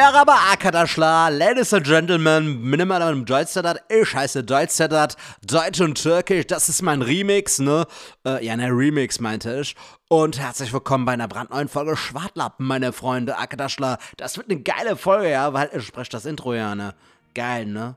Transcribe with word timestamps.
Merhaba 0.00 0.34
arkadaşlar, 0.50 1.30
Ladies 1.30 1.74
and 1.74 1.84
Gentlemen, 1.84 2.44
meine 2.70 2.88
Damen 2.88 3.26
Deutschstadt, 3.26 3.84
ich 3.90 4.14
heiße 4.14 4.48
Deutschstadt, 4.48 5.16
Deutsch 5.42 5.80
und 5.82 6.02
Türkisch, 6.02 6.46
das 6.46 6.70
ist 6.70 6.80
mein 6.80 7.02
Remix, 7.02 7.58
ne? 7.58 7.86
Äh, 8.24 8.42
ja, 8.46 8.56
ne, 8.56 8.70
Remix 8.70 9.20
meinte 9.20 9.60
ich. 9.60 9.76
Und 10.08 10.38
herzlich 10.38 10.72
willkommen 10.72 11.04
bei 11.04 11.12
einer 11.12 11.28
brandneuen 11.28 11.68
Folge 11.68 11.98
Schwartlappen, 11.98 12.66
meine 12.66 12.94
Freunde, 12.94 13.36
arkadaşlar. 13.36 13.98
Das 14.16 14.38
wird 14.38 14.50
eine 14.50 14.60
geile 14.62 14.96
Folge, 14.96 15.28
ja, 15.28 15.52
weil 15.52 15.68
ich 15.76 15.86
spreche 15.86 16.12
das 16.12 16.24
Intro 16.24 16.54
ja, 16.54 16.74
ne? 16.74 16.94
Geil, 17.34 17.66
ne? 17.66 17.96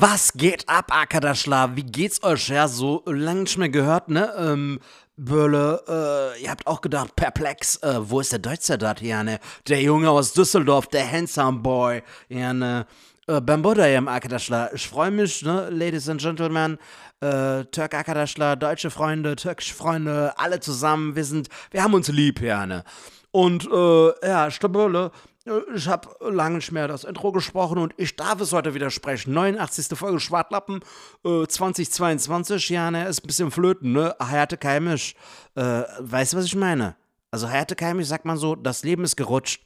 Was 0.00 0.32
geht 0.32 0.68
ab, 0.68 0.86
Arkadaschla? 0.90 1.76
Wie 1.76 1.84
geht's 1.84 2.22
euch? 2.24 2.48
Ja, 2.48 2.66
so 2.66 3.02
lange 3.06 3.42
nicht 3.42 3.56
mehr 3.56 3.68
gehört, 3.68 4.08
ne? 4.08 4.34
Ähm, 4.36 4.80
Bölle, 5.16 5.80
äh, 6.36 6.42
ihr 6.42 6.50
habt 6.50 6.66
auch 6.66 6.80
gedacht, 6.80 7.14
perplex, 7.14 7.76
äh, 7.82 7.98
wo 8.00 8.20
ist 8.20 8.32
der 8.32 8.40
Deutsche 8.40 8.76
da, 8.76 8.94
ja, 9.00 9.22
ne? 9.22 9.38
Der 9.68 9.80
Junge 9.80 10.10
aus 10.10 10.32
Düsseldorf, 10.32 10.88
der 10.88 11.10
Handsome 11.10 11.60
Boy, 11.60 12.02
ja, 12.28 12.52
ne? 12.52 12.86
Äh, 13.28 13.40
Bambuda 13.40 13.86
im 13.86 14.08
Arkadaschla. 14.08 14.72
Ich 14.74 14.88
freue 14.88 15.10
mich, 15.10 15.42
ne, 15.42 15.70
Ladies 15.70 16.08
and 16.08 16.20
Gentlemen, 16.20 16.78
äh, 17.20 17.64
Türk 17.66 17.94
Arkadaschla, 17.94 18.56
deutsche 18.56 18.90
Freunde, 18.90 19.36
türkische 19.36 19.74
Freunde, 19.74 20.34
alle 20.36 20.58
zusammen, 20.60 21.14
wir 21.14 21.24
sind, 21.24 21.48
wir 21.70 21.82
haben 21.84 21.94
uns 21.94 22.08
lieb, 22.08 22.40
ja, 22.40 22.66
ne? 22.66 22.84
Und, 23.30 23.68
äh, 23.72 24.28
ja, 24.28 24.50
Staböle, 24.50 25.12
ich 25.74 25.88
habe 25.88 26.08
lange 26.30 26.56
nicht 26.56 26.72
mehr 26.72 26.88
das 26.88 27.04
Intro 27.04 27.30
gesprochen 27.32 27.78
und 27.78 27.92
ich 27.98 28.16
darf 28.16 28.40
es 28.40 28.52
heute 28.52 28.74
wieder 28.74 28.90
sprechen. 28.90 29.34
89. 29.34 29.98
Folge 29.98 30.18
Schwartlappen 30.18 30.80
äh, 31.24 31.46
2022. 31.46 32.70
Ja, 32.70 32.90
ne, 32.90 33.06
ist 33.06 33.22
ein 33.22 33.26
bisschen 33.26 33.50
flöten, 33.50 33.92
ne? 33.92 34.16
Hayate 34.18 34.56
Keimisch. 34.56 35.14
Äh, 35.54 35.82
weißt 36.00 36.32
du, 36.32 36.38
was 36.38 36.46
ich 36.46 36.56
meine? 36.56 36.96
Also 37.30 37.50
Hayate 37.50 37.76
Keimisch 37.76 38.06
sagt 38.06 38.24
man 38.24 38.38
so, 38.38 38.54
das 38.54 38.84
Leben 38.84 39.04
ist 39.04 39.16
gerutscht. 39.16 39.64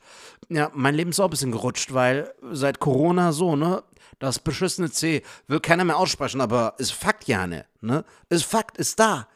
Ja, 0.48 0.70
mein 0.74 0.94
Leben 0.94 1.10
ist 1.10 1.20
auch 1.20 1.24
ein 1.24 1.30
bisschen 1.30 1.52
gerutscht, 1.52 1.94
weil 1.94 2.34
seit 2.50 2.80
Corona 2.80 3.32
so, 3.32 3.54
ne? 3.54 3.84
Das 4.18 4.40
beschissene 4.40 4.90
C 4.90 5.22
will 5.46 5.60
keiner 5.60 5.84
mehr 5.84 5.96
aussprechen, 5.96 6.40
aber 6.40 6.74
ist 6.78 6.90
Fakt, 6.92 7.28
ja, 7.28 7.46
ne? 7.46 8.04
Ist 8.28 8.44
Fakt, 8.44 8.78
ist 8.78 8.98
da. 8.98 9.28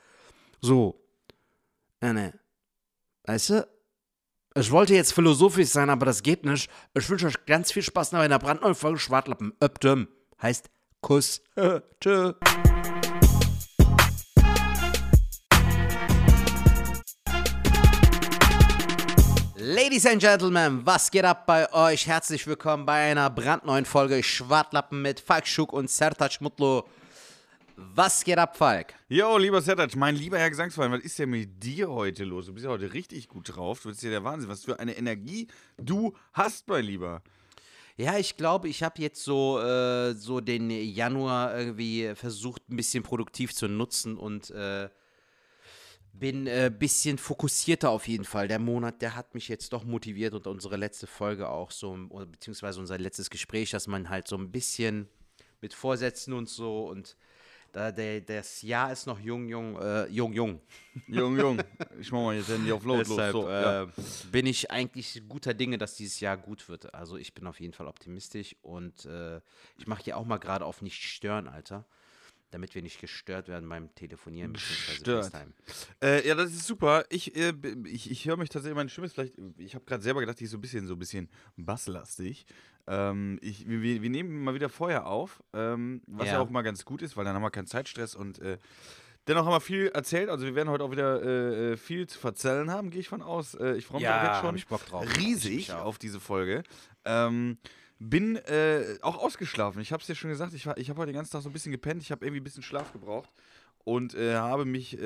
So. 0.61 0.99
Ja, 2.03 2.13
ne. 2.13 2.35
Weißt 3.25 3.51
du? 3.51 3.69
Ich 4.55 4.71
wollte 4.71 4.95
jetzt 4.95 5.15
philosophisch 5.15 5.71
sein, 5.71 5.89
aber 5.89 6.05
das 6.05 6.23
geht 6.23 6.45
nicht. 6.45 6.69
Ich 6.93 7.09
wünsche 7.09 7.27
euch 7.27 7.47
ganz 7.47 7.73
viel 7.73 7.83
Spaß 7.83 8.13
nach 8.13 8.21
einer 8.21 8.39
brandneuen 8.39 8.75
Folge 8.75 8.99
Schwartlappen. 8.99 9.55
Öptem 9.61 10.09
heißt 10.43 10.69
Kuss. 11.01 11.41
Tschö. 12.01 12.35
Ladies 19.57 20.05
and 20.05 20.21
Gentlemen, 20.21 20.85
was 20.85 21.11
geht 21.11 21.25
ab 21.25 21.47
bei 21.47 21.73
euch? 21.73 22.07
Herzlich 22.07 22.47
willkommen 22.47 22.85
bei 22.85 23.11
einer 23.11 23.31
brandneuen 23.31 23.87
Folge 23.87 24.23
Schwartlappen 24.23 25.01
mit 25.01 25.21
Falk 25.21 25.47
Schuck 25.47 25.73
und 25.73 25.89
Sertac 25.89 26.43
Mutlu. 26.43 26.83
Was 27.95 28.23
geht 28.25 28.39
ab, 28.39 28.57
Falk? 28.57 28.95
Jo, 29.09 29.37
lieber 29.39 29.61
Sertac, 29.61 29.95
mein 29.97 30.15
lieber 30.15 30.39
Herr 30.39 30.49
Gesangsverein, 30.49 30.93
was 30.93 31.01
ist 31.01 31.19
denn 31.19 31.31
mit 31.31 31.63
dir 31.63 31.91
heute 31.91 32.25
los? 32.25 32.47
Du 32.47 32.55
bist 32.55 32.65
ja 32.65 32.71
heute 32.71 32.93
richtig 32.93 33.29
gut 33.29 33.57
drauf. 33.57 33.83
Du 33.83 33.89
bist 33.89 34.03
ja 34.03 34.11
der 34.11 34.25
Wahnsinn. 34.25 34.49
Was 34.49 34.65
für 34.65 34.79
eine 34.79 34.97
Energie 34.97 35.49
du 35.77 36.15
hast, 36.33 36.69
mein 36.69 36.85
Lieber. 36.85 37.23
Ja, 37.97 38.17
ich 38.19 38.37
glaube, 38.37 38.69
ich 38.69 38.83
habe 38.83 39.03
jetzt 39.03 39.23
so, 39.23 39.61
äh, 39.61 40.15
so 40.15 40.41
den 40.41 40.71
Januar 40.71 41.59
irgendwie 41.59 42.15
versucht, 42.15 42.63
ein 42.71 42.77
bisschen 42.77 43.03
produktiv 43.03 43.53
zu 43.55 43.69
nutzen 43.69 44.17
und 44.17 44.51
äh, 44.51 44.89
bin 46.13 46.43
ein 46.43 46.47
äh, 46.47 46.73
bisschen 46.77 47.19
fokussierter 47.19 47.91
auf 47.91 48.07
jeden 48.07 48.25
Fall. 48.25 48.49
Der 48.49 48.59
Monat, 48.59 49.03
der 49.03 49.17
hat 49.17 49.35
mich 49.35 49.49
jetzt 49.49 49.73
doch 49.73 49.85
motiviert 49.85 50.35
und 50.35 50.47
unsere 50.47 50.77
letzte 50.77 51.07
Folge 51.07 51.49
auch 51.49 51.71
so, 51.71 51.97
beziehungsweise 52.31 52.81
unser 52.81 52.97
letztes 52.97 53.29
Gespräch, 53.29 53.71
dass 53.71 53.87
man 53.87 54.09
halt 54.09 54.29
so 54.29 54.37
ein 54.37 54.53
bisschen 54.53 55.09
mit 55.61 55.75
Vorsätzen 55.75 56.33
und 56.33 56.49
so 56.49 56.87
und 56.89 57.17
da, 57.73 57.91
der, 57.91 58.21
das 58.21 58.63
Jahr 58.63 58.93
ist 58.93 59.07
noch 59.07 59.19
jung, 59.19 59.49
jung, 59.49 59.81
äh, 59.81 60.07
jung, 60.07 60.33
jung. 60.33 60.61
Jung, 61.07 61.39
jung. 61.39 61.59
Ich 61.99 62.13
mach 62.13 62.21
mal 62.21 62.37
jetzt 62.37 62.49
Handy 62.49 62.71
auf 62.71 62.85
Load, 62.85 63.05
Deshalb. 63.09 63.33
So, 63.33 63.49
äh, 63.49 63.63
ja. 63.63 63.89
bin 64.31 64.45
ich 64.47 64.71
eigentlich 64.71 65.23
guter 65.27 65.55
Dinge, 65.55 65.79
dass 65.79 65.95
dieses 65.95 66.21
Jahr 66.21 66.37
gut 66.37 66.69
wird. 66.69 66.95
Also 66.95 67.17
ich 67.17 67.33
bin 67.33 67.47
auf 67.47 67.61
jeden 67.61 67.73
Fall 67.73 67.87
optimistisch 67.87 68.57
und 68.61 69.07
äh, 69.07 69.41
ich 69.79 69.87
mache 69.87 70.05
hier 70.05 70.19
auch 70.19 70.27
mal 70.27 70.37
gerade 70.37 70.67
auf 70.67 70.83
nicht 70.83 71.03
stören, 71.03 71.49
Alter. 71.49 71.87
Damit 72.51 72.75
wir 72.75 72.83
nicht 72.83 73.01
gestört 73.01 73.49
werden 73.49 73.67
beim 73.67 73.95
Telefonieren 73.95 74.53
bzw. 74.53 75.23
FaceTime. 75.23 75.55
Äh, 76.03 76.29
ja, 76.29 76.35
das 76.35 76.53
ist 76.53 76.67
super. 76.67 77.07
Ich, 77.09 77.35
äh, 77.35 77.55
ich, 77.87 78.11
ich 78.11 78.27
höre 78.27 78.37
mich 78.37 78.51
tatsächlich, 78.51 78.77
meine 78.77 78.91
Stimme 78.91 79.07
ist 79.07 79.15
vielleicht, 79.15 79.39
ich 79.57 79.75
habe 79.75 79.87
gerade 79.87 80.03
selber 80.03 80.21
gedacht, 80.21 80.39
die 80.39 80.45
ist 80.45 80.51
so 80.51 80.59
ein 80.59 80.61
bisschen, 80.61 80.87
so 80.87 80.93
ein 80.93 80.99
bisschen 80.99 81.31
basslastig. 81.57 82.45
Ähm, 82.87 83.39
ich, 83.43 83.69
wir, 83.69 84.03
wir 84.03 84.11
nehmen 84.11 84.43
mal 84.43 84.55
wieder 84.55 84.69
vorher 84.69 85.07
auf, 85.07 85.43
ähm, 85.53 86.03
was 86.07 86.27
ja. 86.29 86.35
Ja. 86.35 86.41
auch 86.41 86.51
mal 86.51 86.63
ganz 86.63 86.85
gut 86.85 87.03
ist, 87.03 87.17
weil 87.17 87.25
dann 87.25 87.35
haben 87.35 87.43
wir 87.43 87.51
keinen 87.51 87.67
Zeitstress 87.69 88.15
und 88.17 88.41
äh, 88.41 88.59
dennoch 89.29 89.45
haben 89.47 89.53
wir 89.53 89.61
viel 89.61 89.87
erzählt. 89.89 90.29
Also 90.29 90.45
wir 90.47 90.55
werden 90.57 90.69
heute 90.69 90.83
auch 90.85 90.91
wieder 90.91 91.23
äh, 91.23 91.73
äh, 91.73 91.77
viel 91.77 92.07
zu 92.09 92.19
verzählen 92.19 92.71
haben, 92.71 92.91
gehe 92.91 93.01
ich 93.01 93.09
von 93.09 93.23
aus. 93.23 93.55
Äh, 93.55 93.77
ich 93.77 93.87
freue 93.87 93.99
mich 94.01 94.05
Ja, 94.09 94.33
jetzt 94.33 94.41
schon 94.41 94.57
ich 94.57 94.67
Bock 94.67 94.85
drauf. 94.87 95.07
Riesig 95.17 95.73
auf 95.73 95.99
diese 95.99 96.19
Folge. 96.19 96.65
Ähm, 97.05 97.57
bin 98.01 98.35
äh, 98.35 98.83
auch 99.03 99.17
ausgeschlafen. 99.23 99.81
Ich 99.81 99.93
habe 99.93 100.01
es 100.01 100.09
dir 100.09 100.17
schon 100.17 100.31
gesagt, 100.31 100.53
ich, 100.55 100.67
war- 100.67 100.77
ich 100.77 100.91
habe 100.91 100.99
heute 101.01 101.13
den 101.13 101.17
ganzen 101.17 101.31
Tag 101.33 101.43
so 101.43 101.49
ein 101.49 101.53
bisschen 101.53 101.71
gepennt. 101.71 102.03
Ich 102.03 102.11
habe 102.11 102.25
irgendwie 102.25 102.41
ein 102.41 102.45
bisschen 102.45 102.65
Schlaf 102.65 102.93
gebraucht 102.93 103.31
und 103.85 104.15
äh, 104.15 104.35
habe 104.35 104.65
mich 104.65 104.99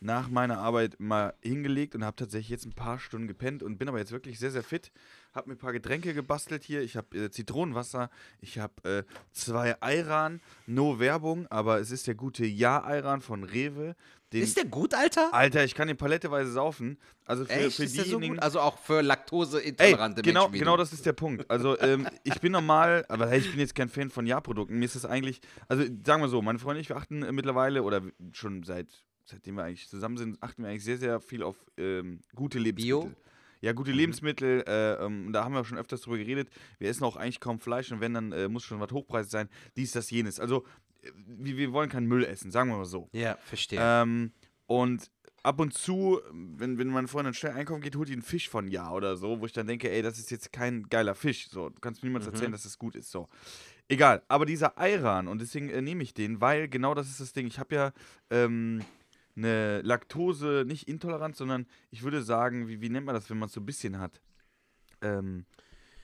nach 0.00 0.28
meiner 0.28 0.58
Arbeit 0.58 1.00
mal 1.00 1.34
hingelegt 1.42 1.94
und 1.94 2.04
habe 2.04 2.14
tatsächlich 2.16 2.50
jetzt 2.50 2.66
ein 2.66 2.72
paar 2.74 2.98
Stunden 3.00 3.26
gepennt 3.26 3.62
und 3.62 3.78
bin 3.78 3.88
aber 3.88 3.98
jetzt 3.98 4.12
wirklich 4.12 4.38
sehr, 4.38 4.50
sehr 4.50 4.62
fit. 4.62 4.92
Habe 5.34 5.48
mir 5.48 5.56
ein 5.56 5.58
paar 5.58 5.72
Getränke 5.72 6.14
gebastelt 6.14 6.62
hier. 6.64 6.82
Ich 6.82 6.96
habe 6.96 7.16
äh, 7.16 7.30
Zitronenwasser, 7.30 8.08
ich 8.40 8.58
habe 8.58 8.88
äh, 8.88 9.02
zwei 9.32 9.80
Ayran, 9.80 10.40
no 10.66 11.00
Werbung, 11.00 11.46
aber 11.48 11.80
es 11.80 11.90
ist 11.90 12.06
der 12.06 12.14
gute 12.14 12.46
Ja-Ayran 12.46 13.20
von 13.20 13.42
Rewe. 13.42 13.96
Den, 14.34 14.42
Ist 14.42 14.56
der 14.56 14.64
gut, 14.64 14.94
Alter? 14.94 15.32
Alter, 15.32 15.64
ich 15.64 15.76
kann 15.76 15.86
den 15.86 15.96
paletteweise 15.96 16.50
saufen. 16.50 16.98
Also 17.24 17.44
für, 17.44 17.52
Echt? 17.52 17.76
für 17.76 17.84
ist 17.84 17.94
so 17.94 18.02
diejenigen, 18.02 18.34
gut? 18.34 18.42
Also 18.42 18.58
auch 18.58 18.78
für 18.78 18.98
Ey, 18.98 19.04
laktoseintolerante 19.04 20.22
genau, 20.22 20.48
Menschen 20.48 20.58
genau 20.58 20.76
das 20.76 20.92
ist 20.92 21.06
der 21.06 21.12
Punkt. 21.12 21.48
Also 21.48 21.78
ähm, 21.78 22.08
ich 22.24 22.40
bin 22.40 22.50
normal, 22.50 23.04
aber 23.08 23.28
hey, 23.28 23.38
ich 23.38 23.50
bin 23.50 23.60
jetzt 23.60 23.76
kein 23.76 23.88
Fan 23.88 24.10
von 24.10 24.26
Ja-Produkten. 24.26 24.76
Mir 24.76 24.86
ist 24.86 24.96
das 24.96 25.04
eigentlich, 25.04 25.40
also 25.68 25.84
sagen 26.04 26.20
wir 26.20 26.28
so, 26.28 26.42
meine 26.42 26.58
Freunde 26.58 26.78
und 26.78 26.82
ich, 26.82 26.88
wir 26.88 26.96
achten 26.96 27.22
äh, 27.22 27.30
mittlerweile 27.30 27.84
oder 27.84 28.02
schon 28.32 28.64
seit, 28.64 28.88
seitdem 29.24 29.54
wir 29.54 29.64
eigentlich 29.64 29.88
zusammen 29.88 30.16
sind, 30.16 30.42
achten 30.42 30.62
wir 30.62 30.68
eigentlich 30.70 30.84
sehr, 30.84 30.98
sehr 30.98 31.20
viel 31.20 31.44
auf 31.44 31.56
ähm, 31.76 32.20
gute 32.34 32.58
Lebensmittel. 32.58 33.10
Bio? 33.10 33.23
Ja, 33.64 33.72
gute 33.72 33.92
Lebensmittel, 33.92 34.62
äh, 34.66 35.02
ähm, 35.02 35.32
da 35.32 35.42
haben 35.42 35.54
wir 35.54 35.64
schon 35.64 35.78
öfters 35.78 36.02
drüber 36.02 36.18
geredet. 36.18 36.50
Wir 36.78 36.90
essen 36.90 37.02
auch 37.04 37.16
eigentlich 37.16 37.40
kaum 37.40 37.58
Fleisch 37.58 37.90
und 37.92 38.00
wenn, 38.00 38.12
dann 38.12 38.30
äh, 38.32 38.46
muss 38.46 38.62
schon 38.62 38.78
was 38.78 38.92
hochpreisig 38.92 39.32
sein. 39.32 39.48
Dies, 39.74 39.92
das, 39.92 40.10
jenes. 40.10 40.38
Also, 40.38 40.66
äh, 41.00 41.10
wir, 41.14 41.56
wir 41.56 41.72
wollen 41.72 41.88
keinen 41.88 42.06
Müll 42.06 42.24
essen, 42.24 42.50
sagen 42.50 42.68
wir 42.68 42.76
mal 42.76 42.84
so. 42.84 43.08
Ja, 43.12 43.38
verstehe. 43.42 43.78
Ähm, 43.82 44.32
und 44.66 45.10
ab 45.42 45.60
und 45.60 45.72
zu, 45.72 46.20
wenn, 46.30 46.76
wenn 46.76 46.88
meine 46.88 47.08
Freundin 47.08 47.32
schnell 47.32 47.52
einkaufen 47.52 47.80
geht, 47.80 47.96
holt 47.96 48.10
die 48.10 48.12
einen 48.12 48.20
Fisch 48.20 48.50
von 48.50 48.68
Ja 48.68 48.92
oder 48.92 49.16
so, 49.16 49.40
wo 49.40 49.46
ich 49.46 49.52
dann 49.54 49.66
denke, 49.66 49.90
ey, 49.90 50.02
das 50.02 50.18
ist 50.18 50.30
jetzt 50.30 50.52
kein 50.52 50.82
geiler 50.90 51.14
Fisch. 51.14 51.48
So, 51.48 51.70
du 51.70 51.80
kannst 51.80 52.02
mir 52.02 52.10
niemals 52.10 52.26
erzählen, 52.26 52.52
dass 52.52 52.64
das 52.64 52.78
gut 52.78 52.94
ist. 52.94 53.10
So. 53.10 53.30
Egal, 53.88 54.22
aber 54.28 54.44
dieser 54.44 54.78
Ayran, 54.78 55.26
und 55.26 55.40
deswegen 55.40 55.70
äh, 55.70 55.80
nehme 55.80 56.02
ich 56.02 56.12
den, 56.12 56.42
weil 56.42 56.68
genau 56.68 56.92
das 56.92 57.08
ist 57.08 57.20
das 57.20 57.32
Ding. 57.32 57.46
Ich 57.46 57.58
habe 57.58 57.74
ja 57.74 57.92
ähm, 58.28 58.82
eine 59.36 59.82
Laktose, 59.82 60.64
nicht 60.66 60.88
Intoleranz, 60.88 61.38
sondern 61.38 61.66
ich 61.90 62.02
würde 62.02 62.22
sagen, 62.22 62.68
wie, 62.68 62.80
wie 62.80 62.88
nennt 62.88 63.06
man 63.06 63.14
das, 63.14 63.30
wenn 63.30 63.38
man 63.38 63.48
es 63.48 63.52
so 63.52 63.60
ein 63.60 63.66
bisschen 63.66 63.98
hat? 63.98 64.20
Ähm, 65.02 65.44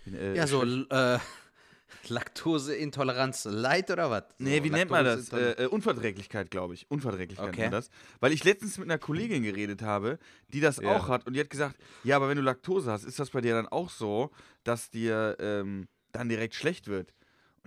äh, 0.07 0.37
ja, 0.37 0.47
so 0.47 0.63
äh, 0.65 1.19
Laktoseintoleranz 2.09 3.45
light 3.45 3.91
oder 3.91 4.11
was? 4.11 4.25
Nee, 4.39 4.59
so, 4.59 4.65
wie 4.65 4.71
nennt 4.71 4.91
man 4.91 5.05
das? 5.05 5.33
Äh, 5.33 5.53
äh, 5.53 5.67
Unverträglichkeit, 5.67 6.51
glaube 6.51 6.75
ich. 6.75 6.91
Unverträglichkeit 6.91 7.49
Okay. 7.49 7.61
nennt 7.63 7.73
man 7.73 7.81
das. 7.81 7.91
Weil 8.21 8.33
ich 8.33 8.45
letztens 8.45 8.79
mit 8.79 8.89
einer 8.89 8.99
Kollegin 8.99 9.43
geredet 9.43 9.83
habe, 9.83 10.19
die 10.49 10.61
das 10.61 10.79
Ja. 10.79 10.97
auch 10.97 11.09
hat 11.09 11.27
und 11.27 11.35
die 11.35 11.41
hat 11.41 11.51
gesagt, 11.51 11.77
ja, 12.03 12.17
aber 12.17 12.29
wenn 12.29 12.37
du 12.37 12.43
Laktose 12.43 12.91
hast, 12.91 13.05
ist 13.05 13.19
das 13.19 13.31
bei 13.31 13.41
dir 13.41 13.55
dann 13.55 13.69
auch 13.69 13.91
so, 13.91 14.31
dass 14.65 14.91
dir 14.91 15.37
ähm, 15.41 15.89
dann 16.13 16.29
direkt 16.29 16.55
schlecht 16.55 16.89
wird? 16.89 17.13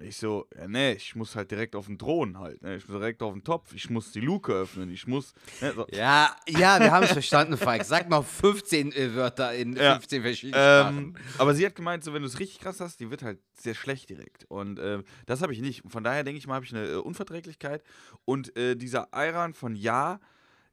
Ich 0.04 0.18
so, 0.18 0.48
ja, 0.56 0.68
nee, 0.68 0.94
ich 0.94 1.16
muss 1.16 1.36
halt 1.36 1.50
direkt 1.52 1.76
auf 1.76 1.86
den 1.88 1.98
Thron 1.98 2.38
halt. 2.38 2.62
Ne? 2.62 2.76
Ich 2.76 2.88
muss 2.88 2.98
direkt 3.00 3.22
auf 3.24 3.34
den 3.34 3.44
Topf, 3.44 3.74
ich 3.74 3.90
muss 3.90 4.12
die 4.12 4.20
Luke 4.20 4.52
öffnen, 4.54 4.90
ich 4.92 5.08
muss. 5.08 5.34
Ne? 5.62 5.74
So. 5.74 5.88
Ja, 5.92 6.36
ja, 6.48 6.80
wir 6.80 6.92
haben 6.92 7.04
es 7.04 7.12
verstanden, 7.14 7.58
Falk. 7.58 7.84
Sag 7.86 8.10
mal 8.10 8.22
15 8.22 8.92
äh, 8.92 9.16
Wörter 9.16 9.54
in 9.54 9.76
Ja. 9.76 9.94
15 9.94 10.22
verschiedenen 10.22 10.62
Ähm, 10.64 11.16
Sprachen. 11.16 11.18
aber 11.38 11.56
sie 11.56 11.66
hat 11.66 11.76
gemeint, 11.76 12.04
so 12.04 12.14
wenn 12.14 12.22
du 12.22 12.28
es 12.28 12.40
richtig 12.40 12.60
krass 12.60 12.80
hast, 12.80 13.00
die 13.00 13.10
wird 13.10 13.24
halt 13.24 13.40
sehr 13.54 13.74
schlecht 13.76 14.10
direkt. 14.10 14.46
Und 14.50 14.80
ähm, 14.80 15.04
das 15.26 15.42
habe 15.42 15.54
ich 15.54 15.62
nicht. 15.62 15.84
Von 15.88 16.04
daher 16.04 16.24
denke 16.24 16.38
ich 16.38 16.48
mal, 16.48 16.56
habe 16.56 16.66
ich 16.66 16.74
eine 16.76 16.86
äh, 16.88 16.96
Unverträglichkeit. 16.96 17.84
Und 18.26 18.56
äh, 18.58 18.76
dieser 18.76 19.14
Ayran 19.14 19.54
von 19.54 19.76
Ja, 19.76 20.20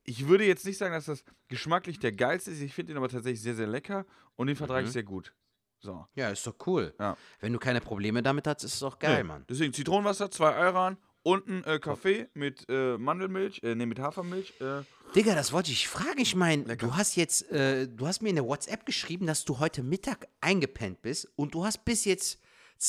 ich 0.02 0.26
würde 0.28 0.44
jetzt 0.44 0.64
nicht 0.66 0.78
sagen, 0.78 0.94
dass 0.94 1.04
das 1.04 1.22
geschmacklich 1.48 1.98
der 1.98 2.12
geilste 2.12 2.50
ist. 2.50 2.60
Ich 2.62 2.74
finde 2.74 2.92
ihn 2.92 2.96
aber 2.98 3.08
tatsächlich 3.08 3.42
sehr, 3.42 3.54
sehr 3.54 3.66
lecker 3.66 4.06
und 4.36 4.46
den 4.48 4.56
vertrage 4.56 4.86
ich 4.86 4.92
sehr 4.92 5.02
gut. 5.04 5.34
So. 5.80 6.06
Ja, 6.14 6.28
ist 6.30 6.46
doch 6.46 6.54
cool. 6.66 6.94
Ja. 6.98 7.16
Wenn 7.40 7.52
du 7.52 7.58
keine 7.58 7.80
Probleme 7.80 8.22
damit 8.22 8.46
hast, 8.46 8.64
ist 8.64 8.74
es 8.74 8.82
auch 8.82 8.98
geil, 8.98 9.18
Nee. 9.18 9.22
Mann. 9.24 9.44
Deswegen 9.48 9.72
Zitronenwasser, 9.72 10.30
zwei 10.30 10.54
Ayran 10.54 10.96
und 11.22 11.46
ein 11.48 11.64
äh, 11.64 11.78
Kaffee 11.78 12.28
mit 12.34 12.66
äh, 12.68 12.96
Mandelmilch, 12.98 13.62
äh, 13.62 13.74
nee, 13.74 13.86
mit 13.86 13.98
Hafermilch. 13.98 14.54
Äh, 14.60 14.82
Digga, 15.14 15.34
das 15.34 15.52
wollte 15.52 15.70
ich 15.72 15.88
fragen. 15.88 16.20
Ich 16.20 16.34
meine, 16.34 16.76
du 16.76 16.96
hast 16.96 17.16
jetzt, 17.16 17.50
äh, 17.50 17.88
du 17.88 18.06
hast 18.06 18.22
mir 18.22 18.28
in 18.30 18.36
der 18.36 18.44
WhatsApp 18.46 18.86
geschrieben, 18.86 19.26
dass 19.26 19.44
du 19.44 19.58
heute 19.58 19.82
Mittag 19.82 20.28
eingepennt 20.40 21.02
bist 21.02 21.28
und 21.36 21.54
du 21.54 21.64
hast 21.64 21.84
bis 21.84 22.04
jetzt 22.04 22.38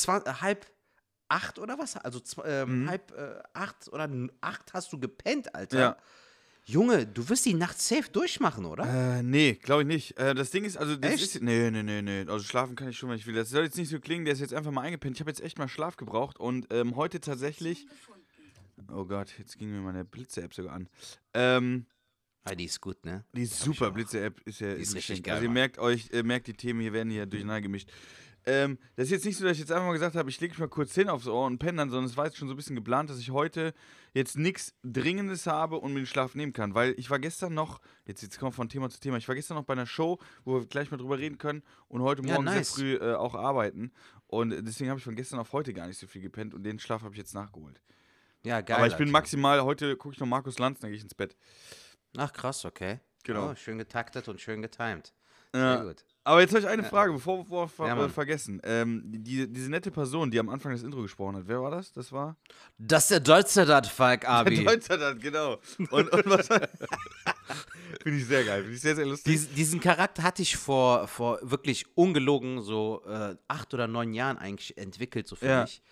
äh, 0.06 0.20
halb 0.40 0.66
acht 1.28 1.58
oder 1.58 1.78
was? 1.78 1.96
Also 1.96 2.20
ähm, 2.44 2.88
halb 2.88 3.10
äh, 3.12 3.42
acht 3.54 3.88
oder 3.88 4.08
acht 4.40 4.72
hast 4.74 4.92
du 4.92 5.00
gepennt, 5.00 5.54
Alter. 5.54 5.78
Ja. 5.78 5.96
Junge, 6.64 7.06
du 7.06 7.28
wirst 7.28 7.44
die 7.44 7.54
Nacht 7.54 7.80
safe 7.80 8.08
durchmachen, 8.10 8.64
oder? 8.64 9.18
Äh, 9.18 9.22
nee, 9.22 9.54
glaube 9.54 9.82
ich 9.82 9.88
nicht. 9.88 10.16
Äh, 10.18 10.34
das 10.34 10.50
Ding 10.50 10.64
ist, 10.64 10.76
also 10.76 10.94
das 10.96 11.14
Echt? 11.14 11.22
ist. 11.36 11.42
Nee, 11.42 11.70
nee, 11.70 11.82
nee, 11.82 12.02
nee. 12.02 12.20
Also 12.28 12.44
schlafen 12.44 12.76
kann 12.76 12.88
ich 12.88 12.96
schon, 12.96 13.10
wenn 13.10 13.16
ich 13.16 13.26
will. 13.26 13.34
Das 13.34 13.50
soll 13.50 13.64
jetzt 13.64 13.76
nicht 13.76 13.88
so 13.88 13.98
klingen, 13.98 14.24
der 14.24 14.34
ist 14.34 14.40
jetzt 14.40 14.54
einfach 14.54 14.70
mal 14.70 14.82
eingepennt. 14.82 15.16
Ich 15.16 15.20
habe 15.20 15.30
jetzt 15.30 15.40
echt 15.42 15.58
mal 15.58 15.66
Schlaf 15.68 15.96
gebraucht 15.96 16.38
und 16.38 16.66
ähm, 16.72 16.94
heute 16.94 17.20
tatsächlich. 17.20 17.86
Oh 18.92 19.04
Gott, 19.04 19.34
jetzt 19.38 19.58
ging 19.58 19.70
mir 19.70 19.80
meine 19.80 20.04
Blitze-App 20.04 20.54
sogar 20.54 20.74
an. 20.74 20.88
Ähm, 21.34 21.86
Ah, 22.44 22.56
die 22.56 22.64
ist 22.64 22.80
gut, 22.80 23.04
ne? 23.04 23.24
die 23.32 23.42
ist 23.42 23.60
super, 23.60 23.92
Blitze-App 23.92 24.40
ist 24.46 24.58
ja 24.58 24.74
Die 24.74 24.82
ist 24.82 24.96
richtig 24.96 25.06
Geschenk. 25.22 25.26
geil, 25.26 25.34
Also 25.34 25.44
ihr 25.46 25.50
merkt 25.52 25.78
euch, 25.78 26.10
äh, 26.12 26.24
merkt 26.24 26.48
die 26.48 26.54
Themen, 26.54 26.80
hier 26.80 26.92
werden 26.92 27.08
hier 27.12 27.24
durcheinander 27.24 27.60
gemischt. 27.60 27.88
Ähm, 28.44 28.78
das 28.96 29.06
ist 29.06 29.10
jetzt 29.12 29.24
nicht 29.24 29.36
so, 29.36 29.44
dass 29.44 29.52
ich 29.52 29.60
jetzt 29.60 29.70
einfach 29.70 29.86
mal 29.86 29.92
gesagt 29.92 30.16
habe, 30.16 30.28
ich 30.28 30.40
lege 30.40 30.52
mich 30.52 30.58
mal 30.58 30.68
kurz 30.68 30.94
hin 30.94 31.08
aufs 31.08 31.28
Ohr 31.28 31.46
und 31.46 31.58
penne 31.58 31.78
dann, 31.78 31.90
sondern 31.90 32.06
es 32.06 32.16
war 32.16 32.24
jetzt 32.26 32.36
schon 32.36 32.48
so 32.48 32.54
ein 32.54 32.56
bisschen 32.56 32.74
geplant, 32.74 33.08
dass 33.08 33.18
ich 33.18 33.30
heute 33.30 33.72
jetzt 34.14 34.36
nichts 34.36 34.74
Dringendes 34.82 35.46
habe 35.46 35.78
und 35.78 35.92
mir 35.92 36.00
den 36.00 36.06
Schlaf 36.06 36.34
nehmen 36.34 36.52
kann. 36.52 36.74
Weil 36.74 36.94
ich 36.98 37.08
war 37.08 37.20
gestern 37.20 37.54
noch, 37.54 37.80
jetzt, 38.04 38.22
jetzt 38.22 38.38
kommen 38.40 38.50
wir 38.50 38.56
von 38.56 38.68
Thema 38.68 38.90
zu 38.90 38.98
Thema, 38.98 39.16
ich 39.16 39.28
war 39.28 39.36
gestern 39.36 39.56
noch 39.56 39.64
bei 39.64 39.74
einer 39.74 39.86
Show, 39.86 40.18
wo 40.44 40.58
wir 40.58 40.66
gleich 40.66 40.90
mal 40.90 40.96
drüber 40.96 41.18
reden 41.18 41.38
können 41.38 41.62
und 41.88 42.02
heute 42.02 42.22
Ja, 42.26 42.34
Morgen 42.34 42.46
nice. 42.46 42.74
sehr 42.74 42.98
früh 42.98 43.04
äh, 43.04 43.14
auch 43.14 43.34
arbeiten. 43.34 43.92
Und 44.26 44.50
deswegen 44.66 44.90
habe 44.90 44.98
ich 44.98 45.04
von 45.04 45.14
gestern 45.14 45.38
auf 45.38 45.52
heute 45.52 45.72
gar 45.72 45.86
nicht 45.86 45.98
so 45.98 46.06
viel 46.06 46.22
gepennt 46.22 46.52
und 46.54 46.64
den 46.64 46.78
Schlaf 46.80 47.02
habe 47.02 47.14
ich 47.14 47.18
jetzt 47.18 47.34
nachgeholt. 47.34 47.80
Ja, 48.44 48.60
geil. 48.60 48.76
Aber 48.78 48.86
ich 48.88 48.96
bin 48.96 49.10
maximal, 49.10 49.62
heute 49.62 49.96
gucke 49.96 50.14
ich 50.14 50.20
noch 50.20 50.26
Markus 50.26 50.58
Lanz, 50.58 50.80
dann 50.80 50.90
gehe 50.90 50.96
ich 50.96 51.04
ins 51.04 51.14
Bett. 51.14 51.36
Ach, 52.16 52.32
krass, 52.32 52.64
okay. 52.64 52.98
Genau. 53.22 53.50
Oh, 53.50 53.54
schön 53.54 53.78
getaktet 53.78 54.26
und 54.28 54.40
schön 54.40 54.62
getimed. 54.62 55.12
Ja. 55.54 55.76
Sehr 55.78 55.84
gut. 55.86 56.04
Aber 56.24 56.40
jetzt 56.40 56.50
habe 56.50 56.60
ich 56.60 56.68
eine 56.68 56.84
Frage, 56.84 57.12
bevor 57.12 57.44
wir 57.50 57.68
ver 57.68 57.86
Ja, 57.88 58.08
vergessen. 58.08 58.60
Ähm, 58.62 59.02
die, 59.06 59.52
diese 59.52 59.68
nette 59.68 59.90
Person, 59.90 60.30
die 60.30 60.38
am 60.38 60.48
Anfang 60.50 60.70
das 60.70 60.84
Intro 60.84 61.02
gesprochen 61.02 61.34
hat, 61.36 61.42
wer 61.48 61.60
war 61.60 61.72
das? 61.72 61.92
Das 61.92 62.12
war? 62.12 62.36
Das 62.78 63.04
ist 63.04 63.10
der 63.10 63.20
Deutsche, 63.20 63.64
das 63.66 63.88
Falk 63.88 64.28
Abi. 64.28 64.64
Deutscher 64.64 64.98
dann, 64.98 65.18
genau. 65.18 65.58
Und, 65.90 66.08
und 66.12 66.26
was 66.26 66.46
Finde 68.02 68.18
ich 68.18 68.26
sehr 68.26 68.44
geil, 68.44 68.62
finde 68.62 68.76
ich 68.76 68.80
sehr, 68.80 68.94
sehr 68.94 69.06
lustig. 69.06 69.32
Dies, 69.32 69.48
diesen 69.52 69.80
Charakter 69.80 70.22
hatte 70.22 70.42
ich 70.42 70.56
vor, 70.56 71.08
vor 71.08 71.38
wirklich 71.42 71.86
ungelogen 71.96 72.62
so 72.62 73.02
äh, 73.06 73.36
acht 73.48 73.74
oder 73.74 73.88
neun 73.88 74.14
Jahren 74.14 74.38
eigentlich 74.38 74.76
entwickelt, 74.78 75.26
so 75.26 75.34
für 75.36 75.46
Ja. 75.46 75.62
mich. 75.62 75.82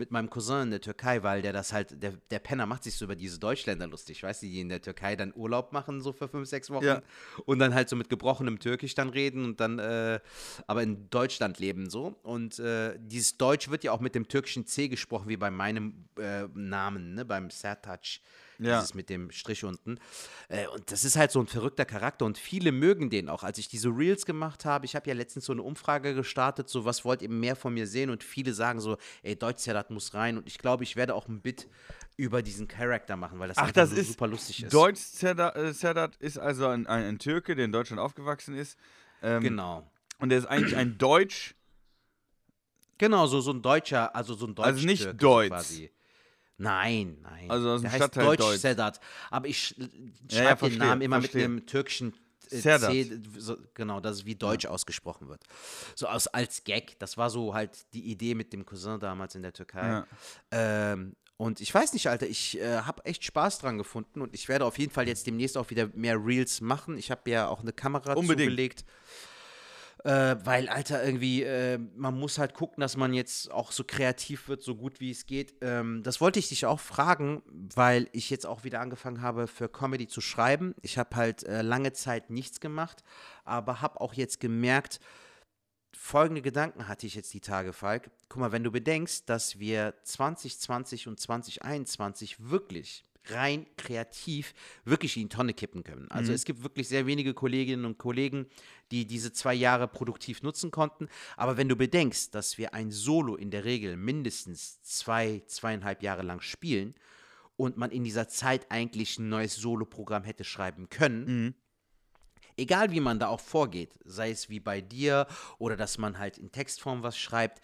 Mit 0.00 0.12
meinem 0.12 0.30
Cousin 0.30 0.62
in 0.62 0.70
der 0.70 0.80
Türkei, 0.80 1.22
weil 1.22 1.42
der 1.42 1.52
das 1.52 1.74
halt, 1.74 2.02
der, 2.02 2.14
der 2.30 2.38
Penner 2.38 2.64
macht 2.64 2.84
sich 2.84 2.94
so 2.96 3.04
über 3.04 3.14
diese 3.16 3.38
Deutschländer 3.38 3.86
lustig, 3.86 4.22
weißt 4.22 4.40
du, 4.42 4.46
die 4.46 4.58
in 4.62 4.70
der 4.70 4.80
Türkei 4.80 5.14
dann 5.14 5.30
Urlaub 5.36 5.74
machen, 5.74 6.00
so 6.00 6.14
für 6.14 6.26
fünf, 6.26 6.48
sechs 6.48 6.70
Wochen 6.70 6.86
Ja. 6.86 7.02
und 7.44 7.58
dann 7.58 7.74
halt 7.74 7.90
so 7.90 7.96
mit 7.96 8.08
gebrochenem 8.08 8.58
Türkisch 8.58 8.94
dann 8.94 9.10
reden 9.10 9.44
und 9.44 9.60
dann 9.60 9.78
äh, 9.78 10.18
aber 10.66 10.82
in 10.82 11.10
Deutschland 11.10 11.58
leben 11.58 11.90
so. 11.90 12.18
Und 12.22 12.58
äh, 12.60 12.98
dieses 12.98 13.36
Deutsch 13.36 13.68
wird 13.68 13.84
ja 13.84 13.92
auch 13.92 14.00
mit 14.00 14.14
dem 14.14 14.26
türkischen 14.26 14.64
C 14.64 14.88
gesprochen, 14.88 15.28
wie 15.28 15.36
bei 15.36 15.50
meinem 15.50 16.06
äh, 16.18 16.48
Namen, 16.54 17.12
ne, 17.12 17.26
beim 17.26 17.50
Sertac. 17.50 18.20
Ja. 18.60 18.78
Dieses 18.78 18.94
mit 18.94 19.08
dem 19.08 19.30
Strich 19.30 19.64
unten. 19.64 19.98
Äh, 20.48 20.66
und 20.68 20.90
das 20.92 21.04
ist 21.04 21.16
halt 21.16 21.30
so 21.30 21.40
ein 21.40 21.46
verrückter 21.46 21.84
Charakter 21.84 22.24
und 22.26 22.36
viele 22.38 22.72
mögen 22.72 23.08
den 23.10 23.28
auch. 23.28 23.42
Als 23.42 23.58
ich 23.58 23.68
diese 23.68 23.88
Reels 23.88 24.26
gemacht 24.26 24.64
habe, 24.64 24.84
ich 24.84 24.94
habe 24.94 25.08
ja 25.08 25.14
letztens 25.14 25.46
so 25.46 25.52
eine 25.52 25.62
Umfrage 25.62 26.14
gestartet, 26.14 26.68
so 26.68 26.84
was 26.84 27.04
wollt 27.04 27.22
ihr 27.22 27.30
mehr 27.30 27.56
von 27.56 27.72
mir 27.72 27.86
sehen 27.86 28.10
und 28.10 28.22
viele 28.22 28.52
sagen 28.52 28.80
so, 28.80 28.98
ey, 29.22 29.34
Deutsch-Sedat 29.36 29.90
muss 29.90 30.14
rein 30.14 30.36
und 30.36 30.46
ich 30.46 30.58
glaube, 30.58 30.84
ich 30.84 30.96
werde 30.96 31.14
auch 31.14 31.26
ein 31.28 31.40
Bit 31.40 31.68
über 32.16 32.42
diesen 32.42 32.68
Charakter 32.68 33.16
machen, 33.16 33.38
weil 33.38 33.48
das 33.48 33.56
Ach, 33.56 33.72
das 33.72 33.90
so 33.90 33.96
ist 33.96 34.08
super 34.08 34.26
lustig 34.26 34.62
ist. 34.64 34.74
Deutsch 34.74 35.00
Sedat, 35.00 35.56
äh, 35.56 36.26
ist 36.26 36.38
also 36.38 36.66
ein, 36.66 36.86
ein, 36.86 37.04
ein 37.04 37.18
Türke, 37.18 37.54
der 37.56 37.64
in 37.64 37.72
Deutschland 37.72 38.00
aufgewachsen 38.00 38.54
ist. 38.54 38.76
Ähm, 39.22 39.42
Genau. 39.42 39.90
Und 40.18 40.28
der 40.28 40.38
ist 40.38 40.46
eigentlich 40.46 40.76
ein 40.76 40.96
Deutsch. 40.98 41.54
Genau, 42.98 43.26
so, 43.26 43.40
so 43.40 43.52
ein 43.52 43.62
Deutscher, 43.62 44.14
also 44.14 44.34
so 44.34 44.46
ein 44.46 44.54
Deutsch 44.54 44.66
Also 44.66 44.86
nicht 44.86 45.22
Deutsch. 45.22 45.48
quasi. 45.48 45.90
Nein, 46.60 47.16
nein. 47.22 47.50
Also 47.50 47.70
aus 47.70 47.80
dem 47.80 47.84
der 47.84 47.92
heißt 47.92 47.98
Stadtteil 48.04 48.24
Deutsch, 48.26 48.40
Deutsch. 48.40 48.58
Sedat. 48.60 49.00
Aber 49.30 49.48
ich 49.48 49.56
sch- 49.58 49.90
Ja, 50.30 50.44
schreibe 50.44 50.66
ja, 50.66 50.68
den 50.70 50.78
Namen 50.78 51.00
immer 51.02 51.20
verstehe. 51.20 51.48
mit 51.48 51.58
einem 51.60 51.66
türkischen 51.66 52.12
äh, 52.50 52.56
Serdar. 52.58 52.90
C, 52.90 53.18
so, 53.38 53.56
genau, 53.74 54.00
das 54.00 54.18
ist 54.18 54.26
wie 54.26 54.34
Deutsch 54.34 54.66
ausgesprochen 54.66 55.28
wird. 55.28 55.42
So 55.94 56.06
aus, 56.06 56.26
als 56.26 56.62
Gag. 56.64 56.98
Das 56.98 57.16
war 57.16 57.30
so 57.30 57.54
halt 57.54 57.70
die 57.94 58.10
Idee 58.10 58.34
mit 58.34 58.52
dem 58.52 58.66
Cousin 58.66 59.00
damals 59.00 59.34
in 59.34 59.42
der 59.42 59.52
Türkei. 59.54 59.86
Ja. 59.88 60.06
Ähm, 60.50 61.16
und 61.38 61.62
ich 61.62 61.72
weiß 61.74 61.94
nicht, 61.94 62.06
Alter, 62.10 62.26
ich 62.26 62.58
äh, 62.60 62.80
habe 62.82 63.02
echt 63.06 63.24
Spaß 63.24 63.60
dran 63.60 63.78
gefunden 63.78 64.20
und 64.20 64.34
ich 64.34 64.46
werde 64.50 64.66
auf 64.66 64.78
jeden 64.78 64.92
Fall 64.92 65.08
jetzt 65.08 65.26
demnächst 65.26 65.56
auch 65.56 65.70
wieder 65.70 65.88
mehr 65.94 66.22
Reels 66.22 66.60
machen. 66.60 66.98
Ich 66.98 67.10
habe 67.10 67.30
ja 67.30 67.48
auch 67.48 67.60
eine 67.60 67.72
Kamera 67.72 68.12
Unbedingt. 68.12 68.50
zugelegt. 68.50 68.84
Äh, 70.04 70.36
weil, 70.44 70.68
Alter, 70.68 71.04
irgendwie, 71.04 71.42
äh, 71.42 71.78
man 71.94 72.18
muss 72.18 72.38
halt 72.38 72.54
gucken, 72.54 72.80
dass 72.80 72.96
man 72.96 73.12
jetzt 73.12 73.50
auch 73.50 73.70
so 73.70 73.84
kreativ 73.84 74.48
wird, 74.48 74.62
so 74.62 74.74
gut 74.74 74.98
wie 74.98 75.10
es 75.10 75.26
geht. 75.26 75.56
Ähm, 75.60 76.02
das 76.02 76.22
wollte 76.22 76.38
ich 76.38 76.48
dich 76.48 76.64
auch 76.64 76.80
fragen, 76.80 77.42
weil 77.74 78.08
ich 78.12 78.30
jetzt 78.30 78.46
auch 78.46 78.64
wieder 78.64 78.80
angefangen 78.80 79.20
habe, 79.20 79.46
für 79.46 79.68
Comedy 79.68 80.08
zu 80.08 80.22
schreiben. 80.22 80.74
Ich 80.80 80.96
habe 80.96 81.16
halt 81.16 81.44
äh, 81.44 81.60
lange 81.60 81.92
Zeit 81.92 82.30
nichts 82.30 82.60
gemacht, 82.60 83.04
aber 83.44 83.82
habe 83.82 84.00
auch 84.00 84.14
jetzt 84.14 84.40
gemerkt, 84.40 85.00
folgende 85.92 86.40
Gedanken 86.40 86.88
hatte 86.88 87.06
ich 87.06 87.14
jetzt 87.14 87.34
die 87.34 87.40
Tage, 87.40 87.74
Falk. 87.74 88.10
Guck 88.30 88.40
mal, 88.40 88.52
wenn 88.52 88.64
du 88.64 88.70
bedenkst, 88.70 89.28
dass 89.28 89.58
wir 89.58 89.94
2020 90.04 91.08
und 91.08 91.20
2021 91.20 92.48
wirklich 92.48 93.04
rein 93.26 93.66
kreativ 93.76 94.54
wirklich 94.84 95.16
in 95.16 95.24
die 95.24 95.28
Tonne 95.28 95.54
kippen 95.54 95.84
können. 95.84 96.10
Also 96.10 96.32
es 96.32 96.44
gibt 96.44 96.62
wirklich 96.62 96.88
sehr 96.88 97.06
wenige 97.06 97.34
Kolleginnen 97.34 97.84
und 97.84 97.98
Kollegen, 97.98 98.46
die 98.90 99.06
diese 99.06 99.32
zwei 99.32 99.54
Jahre 99.54 99.88
produktiv 99.88 100.42
nutzen 100.42 100.70
konnten. 100.70 101.08
Aber 101.36 101.56
wenn 101.56 101.68
du 101.68 101.76
bedenkst, 101.76 102.34
dass 102.34 102.58
wir 102.58 102.74
ein 102.74 102.90
Solo 102.90 103.36
in 103.36 103.50
der 103.50 103.64
Regel 103.64 103.96
mindestens 103.96 104.82
zwei, 104.82 105.42
zweieinhalb 105.46 106.02
Jahre 106.02 106.22
lang 106.22 106.40
spielen 106.40 106.94
und 107.56 107.76
man 107.76 107.90
in 107.90 108.04
dieser 108.04 108.28
Zeit 108.28 108.70
eigentlich 108.70 109.18
ein 109.18 109.28
neues 109.28 109.56
Solo-Programm 109.56 110.24
hätte 110.24 110.44
schreiben 110.44 110.88
können, 110.88 111.54
egal 112.56 112.90
wie 112.90 113.00
man 113.00 113.18
da 113.18 113.28
auch 113.28 113.40
vorgeht, 113.40 113.94
sei 114.04 114.30
es 114.30 114.48
wie 114.48 114.60
bei 114.60 114.80
dir 114.80 115.26
oder 115.58 115.76
dass 115.76 115.98
man 115.98 116.18
halt 116.18 116.38
in 116.38 116.52
Textform 116.52 117.02
was 117.02 117.18
schreibt, 117.18 117.60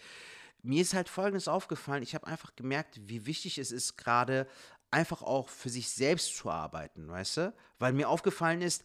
mir 0.63 0.83
ist 0.83 0.95
halt 0.95 1.09
Folgendes 1.09 1.49
aufgefallen. 1.49 2.03
Ich 2.03 2.15
habe 2.15 2.27
einfach 2.27 2.57
gemerkt, 2.57 3.01
wie 3.05 3.25
wichtig 3.27 3.59
es 3.59 3.71
ist, 3.71 3.97
gerade 3.97 4.49
einfach 4.91 5.23
auch 5.23 5.49
für 5.49 5.69
sich 5.69 5.89
selbst 5.89 6.37
zu 6.37 6.51
arbeiten, 6.51 7.09
weißt 7.09 7.37
du? 7.39 7.55
Weil 7.79 7.93
mir 7.93 8.09
aufgefallen 8.09 8.63
ist, 8.63 8.83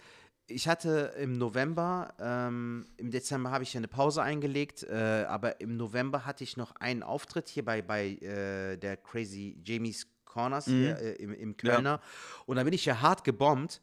ich 0.48 0.67
hatte 0.67 1.13
im 1.17 1.38
November, 1.38 2.13
ähm, 2.20 2.88
im 2.98 3.12
Dezember 3.12 3.51
habe 3.51 3.63
ich 3.63 3.74
ja 3.74 3.79
eine 3.79 3.88
Pause 3.88 4.22
eingelegt, 4.22 4.84
äh, 4.84 5.25
aber 5.27 5.62
im 5.62 5.77
November 5.77 6.25
hatte 6.25 6.43
ich 6.43 6.58
noch 6.58 6.75
einen 6.75 7.03
Auftritt 7.03 7.48
hier 7.48 7.63
bei, 7.63 7.81
bei 7.81 8.10
äh, 8.15 8.77
der 8.77 8.98
Crazy 8.98 9.58
Jamie's 9.63 10.08
Corners 10.25 10.65
hier, 10.65 10.98
äh, 10.98 11.13
im, 11.13 11.34
im 11.34 11.58
Kölner. 11.58 12.01
Und 12.46 12.58
da 12.58 12.63
bin 12.63 12.74
ich 12.74 12.86
ja 12.86 13.01
hart 13.01 13.24
gebombt. 13.24 13.81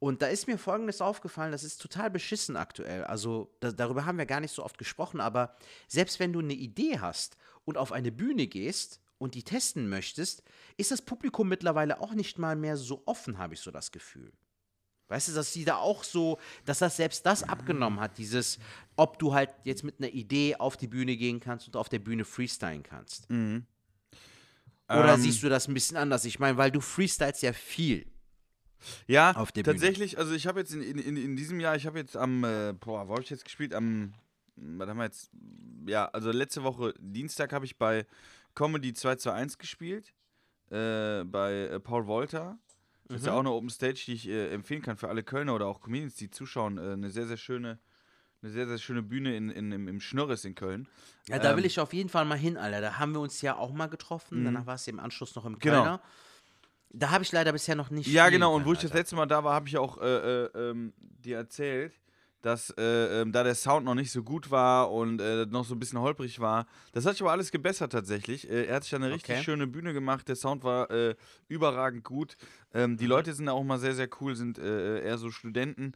Und 0.00 0.22
da 0.22 0.26
ist 0.26 0.48
mir 0.48 0.58
Folgendes 0.58 1.00
aufgefallen, 1.00 1.52
das 1.52 1.64
ist 1.64 1.80
total 1.80 2.10
beschissen 2.10 2.56
aktuell. 2.56 3.04
Also 3.04 3.54
da, 3.60 3.72
darüber 3.72 4.04
haben 4.04 4.18
wir 4.18 4.26
gar 4.26 4.40
nicht 4.40 4.54
so 4.54 4.62
oft 4.62 4.76
gesprochen, 4.76 5.20
aber 5.20 5.56
selbst 5.88 6.20
wenn 6.20 6.32
du 6.32 6.40
eine 6.40 6.52
Idee 6.52 6.98
hast 6.98 7.38
und 7.64 7.78
auf 7.78 7.90
eine 7.92 8.12
Bühne 8.12 8.46
gehst 8.46 9.00
und 9.24 9.34
die 9.34 9.42
testen 9.42 9.88
möchtest, 9.88 10.42
ist 10.76 10.90
das 10.90 11.02
Publikum 11.02 11.48
mittlerweile 11.48 12.00
auch 12.00 12.14
nicht 12.14 12.38
mal 12.38 12.54
mehr 12.54 12.76
so 12.76 13.02
offen, 13.06 13.38
habe 13.38 13.54
ich 13.54 13.60
so 13.60 13.70
das 13.70 13.90
Gefühl. 13.90 14.32
Weißt 15.08 15.28
du, 15.28 15.32
dass 15.32 15.52
sie 15.52 15.64
da 15.64 15.76
auch 15.76 16.02
so, 16.02 16.38
dass 16.64 16.78
das 16.78 16.96
selbst 16.96 17.26
das 17.26 17.42
abgenommen 17.42 18.00
hat, 18.00 18.16
dieses, 18.16 18.58
ob 18.96 19.18
du 19.18 19.34
halt 19.34 19.50
jetzt 19.64 19.84
mit 19.84 19.98
einer 19.98 20.08
Idee 20.08 20.56
auf 20.56 20.76
die 20.76 20.86
Bühne 20.86 21.16
gehen 21.16 21.40
kannst 21.40 21.66
und 21.66 21.76
auf 21.76 21.88
der 21.88 21.98
Bühne 21.98 22.24
freestylen 22.24 22.82
kannst. 22.82 23.28
Oder 23.28 23.64
Ähm, 24.88 25.20
siehst 25.20 25.42
du 25.42 25.48
das 25.48 25.68
ein 25.68 25.74
bisschen 25.74 25.96
anders? 25.96 26.24
Ich 26.24 26.38
meine, 26.38 26.56
weil 26.56 26.70
du 26.70 26.80
freestylst 26.80 27.42
ja 27.42 27.52
viel. 27.52 28.06
Ja, 29.06 29.32
auf 29.36 29.52
der 29.52 29.62
Bühne. 29.62 29.74
tatsächlich, 29.76 30.18
also 30.18 30.34
ich 30.34 30.46
habe 30.46 30.60
jetzt 30.60 30.72
in, 30.72 30.82
in, 30.82 30.98
in, 30.98 31.16
in 31.16 31.36
diesem 31.36 31.60
Jahr, 31.60 31.76
ich 31.76 31.86
habe 31.86 31.98
jetzt 31.98 32.16
am, 32.16 32.44
äh, 32.44 32.72
boah, 32.78 33.08
wo 33.08 33.12
habe 33.12 33.22
ich 33.22 33.30
jetzt 33.30 33.44
gespielt? 33.44 33.74
Am, 33.74 34.12
was 34.56 34.88
haben 34.88 34.98
wir 34.98 35.04
jetzt? 35.04 35.30
Ja, 35.86 36.06
also 36.06 36.30
letzte 36.30 36.64
Woche 36.64 36.94
Dienstag 36.98 37.52
habe 37.52 37.64
ich 37.66 37.76
bei 37.76 38.06
Comedy 38.54 38.92
221 38.94 39.58
gespielt, 39.58 40.14
äh, 40.70 41.24
bei 41.24 41.68
äh, 41.72 41.80
Paul 41.80 42.06
Wolter. 42.06 42.58
Das 43.06 43.20
ist 43.20 43.26
ja 43.26 43.34
auch 43.34 43.40
eine 43.40 43.50
Open 43.50 43.68
Stage, 43.68 44.02
die 44.06 44.14
ich 44.14 44.28
äh, 44.28 44.48
empfehlen 44.50 44.80
kann 44.80 44.96
für 44.96 45.08
alle 45.08 45.22
Kölner 45.22 45.54
oder 45.54 45.66
auch 45.66 45.80
Comedians, 45.80 46.14
die 46.14 46.30
zuschauen. 46.30 46.78
Äh, 46.78 46.92
eine 46.92 47.10
sehr, 47.10 47.26
sehr 47.26 47.36
schöne, 47.36 47.78
eine 48.42 48.50
sehr, 48.50 48.66
sehr 48.66 48.78
schöne 48.78 49.02
Bühne 49.02 49.36
in, 49.36 49.50
in, 49.50 49.72
im, 49.72 49.88
im 49.88 50.00
Schnörres 50.00 50.44
in 50.46 50.54
Köln. 50.54 50.88
Ja, 51.28 51.38
da 51.38 51.54
will 51.56 51.64
Ähm, 51.64 51.66
ich 51.68 51.80
auf 51.80 51.92
jeden 51.92 52.08
Fall 52.08 52.24
mal 52.24 52.38
hin, 52.38 52.56
Alter. 52.56 52.80
Da 52.80 52.98
haben 52.98 53.12
wir 53.12 53.20
uns 53.20 53.42
ja 53.42 53.56
auch 53.56 53.72
mal 53.72 53.88
getroffen. 53.88 54.44
Danach 54.44 54.64
war 54.66 54.76
es 54.76 54.88
im 54.88 54.98
Anschluss 55.00 55.34
noch 55.34 55.44
im 55.44 55.58
Genau. 55.58 55.82
Kölner. 55.82 56.02
Da 56.96 57.10
habe 57.10 57.24
ich 57.24 57.32
leider 57.32 57.52
bisher 57.52 57.74
noch 57.74 57.90
nicht. 57.90 58.06
Ja, 58.06 58.28
genau. 58.30 58.54
Und 58.54 58.64
wo 58.64 58.72
ich 58.72 58.78
das 58.78 58.92
letzte 58.94 59.16
Mal 59.16 59.26
da 59.26 59.42
war, 59.44 59.52
habe 59.54 59.68
ich 59.68 59.76
auch 59.76 59.98
äh, 60.00 60.44
äh, 60.44 60.70
ähm, 60.70 60.94
dir 60.98 61.36
erzählt, 61.38 61.92
dass 62.44 62.70
äh, 62.76 63.22
ähm, 63.22 63.32
da 63.32 63.42
der 63.42 63.54
Sound 63.54 63.86
noch 63.86 63.94
nicht 63.94 64.12
so 64.12 64.22
gut 64.22 64.50
war 64.50 64.92
und 64.92 65.18
äh, 65.20 65.46
noch 65.46 65.64
so 65.64 65.74
ein 65.74 65.78
bisschen 65.78 65.98
holprig 66.00 66.40
war. 66.40 66.66
Das 66.92 67.06
hat 67.06 67.12
sich 67.14 67.22
aber 67.22 67.32
alles 67.32 67.50
gebessert 67.50 67.92
tatsächlich. 67.92 68.48
Äh, 68.50 68.66
er 68.66 68.76
hat 68.76 68.82
sich 68.84 68.90
da 68.90 68.98
eine 68.98 69.10
richtig 69.10 69.34
Okay. 69.36 69.42
schöne 69.44 69.66
Bühne 69.66 69.94
gemacht. 69.94 70.28
Der 70.28 70.36
Sound 70.36 70.62
war 70.62 70.90
äh, 70.90 71.14
überragend 71.48 72.04
gut. 72.04 72.36
Ähm, 72.74 72.96
die 72.98 73.06
Leute 73.06 73.32
sind 73.32 73.48
auch 73.48 73.62
mal 73.64 73.78
sehr, 73.78 73.94
sehr 73.94 74.08
cool, 74.20 74.36
sind 74.36 74.58
äh, 74.58 75.00
eher 75.04 75.16
so 75.16 75.30
Studenten. 75.30 75.92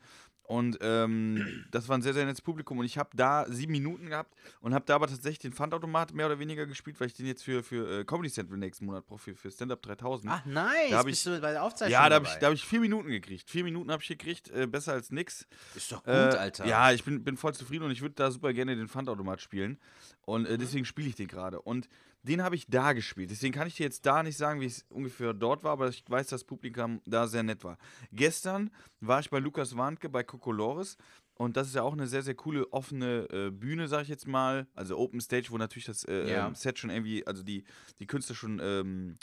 Und 0.49 0.79
ähm, 0.81 1.67
das 1.71 1.89
war 1.91 1.99
ein 1.99 2.01
sehr, 2.01 2.15
sehr 2.15 2.25
nettes 2.25 2.41
Publikum. 2.41 2.79
Und 2.79 2.87
ich 2.87 2.97
habe 2.97 3.11
da 3.15 3.45
sieben 3.51 3.73
Minuten 3.73 4.07
gehabt 4.09 4.35
und 4.63 4.73
habe 4.73 4.87
da 4.87 4.95
aber 4.95 5.07
tatsächlich 5.07 5.41
den 5.41 5.53
Pfandautomat 5.53 6.15
mehr 6.15 6.25
oder 6.25 6.39
weniger 6.39 6.65
gespielt, 6.67 6.99
weil 7.01 7.09
ich 7.09 7.13
den 7.13 7.27
jetzt 7.27 7.43
für, 7.45 7.63
für 7.63 8.01
äh, 8.01 8.05
Comedy 8.07 8.31
Central 8.31 8.57
nächsten 8.57 8.87
Monat 8.87 9.05
brauche, 9.07 9.19
für, 9.19 9.35
für 9.37 9.51
Stand-Up 9.51 9.83
3000. 9.83 10.33
Ach, 10.33 10.47
nice. 10.47 10.91
Da 10.91 11.03
Bist 11.03 11.27
ich- 11.27 11.35
du 11.35 11.39
bei 11.43 11.53
der 11.53 11.63
Aufzeichnung 11.63 11.93
ja, 11.93 12.09
da 12.09 12.15
habe 12.15 12.25
ich, 12.27 12.33
da 12.37 12.47
hab 12.47 12.55
ich 12.55 12.65
vier 12.65 12.81
Minuten 12.81 13.11
gekriegt. 13.11 13.51
Vier 13.51 13.63
Minuten 13.63 13.91
habe 13.93 14.03
ich 14.03 14.09
gekriegt, 14.09 14.49
äh, 14.51 14.67
besser 14.67 14.95
als 14.95 15.11
nix. 15.13 15.47
Ist 15.75 15.93
doch 15.93 16.03
gut, 16.03 16.15
Äh, 16.15 16.37
Alter. 16.39 16.65
Ja, 16.67 16.93
ich 16.93 17.05
bin, 17.05 17.23
bin 17.23 17.37
voll 17.37 17.53
zufrieden 17.53 17.85
und 17.85 17.91
ich 17.91 18.01
würde 18.01 18.15
da 18.15 18.31
super 18.31 18.55
gerne 18.55 18.75
den 18.75 18.89
Pfandautomat 18.89 19.43
spielen. 19.43 19.79
Und 20.23 20.47
äh, 20.47 20.57
deswegen 20.57 20.87
spiele 20.87 21.09
ich 21.11 21.15
den 21.17 21.29
gerade. 21.29 21.61
Und 21.61 21.91
den 22.29 22.43
habe 22.43 22.55
ich 22.55 22.67
da 22.69 22.93
gespielt. 22.93 23.31
Deswegen 23.31 23.55
kann 23.55 23.67
ich 23.67 23.77
dir 23.77 23.85
jetzt 23.85 24.05
da 24.07 24.23
nicht 24.23 24.37
sagen, 24.37 24.61
wie 24.61 24.67
es 24.67 24.85
ungefähr 24.91 25.33
dort 25.33 25.65
war, 25.65 25.73
aber 25.73 25.89
ich 25.89 26.05
weiß, 26.09 26.27
dass 26.29 26.41
das 26.41 26.45
Publikum 26.45 27.01
da 27.07 27.27
sehr 27.27 27.43
nett 27.43 27.65
war. 27.65 27.79
Gestern 28.13 28.71
war 29.01 29.21
ich 29.21 29.31
bei 29.31 29.39
Lukas 29.39 29.77
Warnke 29.77 30.09
bei 30.09 30.23
Kokolores. 30.23 30.97
Und 31.35 31.57
das 31.57 31.69
ist 31.69 31.77
ja 31.77 31.83
auch 31.83 31.93
eine 31.93 32.09
sehr, 32.09 32.23
sehr 32.23 32.35
coole 32.35 32.67
offene 32.73 33.29
äh, 33.31 33.51
Bühne, 33.51 33.87
sag 33.87 34.03
ich 34.03 34.09
jetzt 34.09 34.27
mal. 34.27 34.67
Also 34.75 34.99
Open 34.99 35.21
Stage, 35.21 35.47
wo 35.51 35.57
natürlich 35.57 35.85
das 35.87 36.05
äh, 36.05 36.33
Ja. 36.33 36.49
ähm, 36.49 36.55
Set 36.57 36.81
schon 36.81 36.91
irgendwie, 36.91 37.25
also 37.27 37.45
die, 37.45 37.65
die 38.01 38.07
Künstler 38.07 38.35
schon, 38.35 38.59
ähm, 38.61 39.19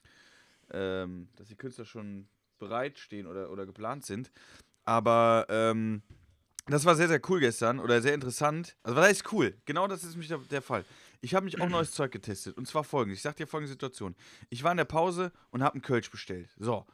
ähm, 0.72 1.28
dass 1.36 1.50
die 1.50 1.56
Künstler 1.58 1.84
schon 1.84 2.28
bereitstehen 2.58 3.28
oder, 3.28 3.52
oder 3.52 3.66
geplant 3.66 4.06
sind. 4.06 4.32
Aber 4.86 5.46
ähm, 5.50 6.04
das 6.68 6.86
war 6.86 6.96
sehr, 6.96 7.08
sehr 7.10 7.22
cool 7.30 7.42
gestern 7.42 7.80
oder 7.80 8.02
sehr 8.02 8.14
interessant. 8.14 8.76
Also, 8.84 8.96
was 8.96 9.08
heißt 9.10 9.32
cool? 9.34 9.54
Genau 9.66 9.88
das 9.88 10.04
ist 10.04 10.12
nämlich 10.12 10.30
der, 10.30 10.38
der 10.38 10.62
Fall. 10.62 10.86
Ich 11.22 11.36
habe 11.36 11.46
mich 11.46 11.60
auch 11.62 11.70
neues 11.70 11.92
Zeug 11.92 12.12
getestet. 12.12 12.58
Und 12.58 12.68
zwar 12.68 12.84
folgendes: 12.84 13.20
Ich 13.20 13.24
sag 13.24 13.36
dir 13.36 13.48
folgende 13.48 13.72
Situation. 13.72 14.16
Ich 14.50 14.64
war 14.64 14.72
in 14.72 14.78
der 14.78 14.86
Pause 14.86 15.32
und 15.52 15.64
habe 15.64 15.74
einen 15.74 15.82
Kölsch 15.82 16.10
bestellt. 16.10 16.50
So. 16.58 16.86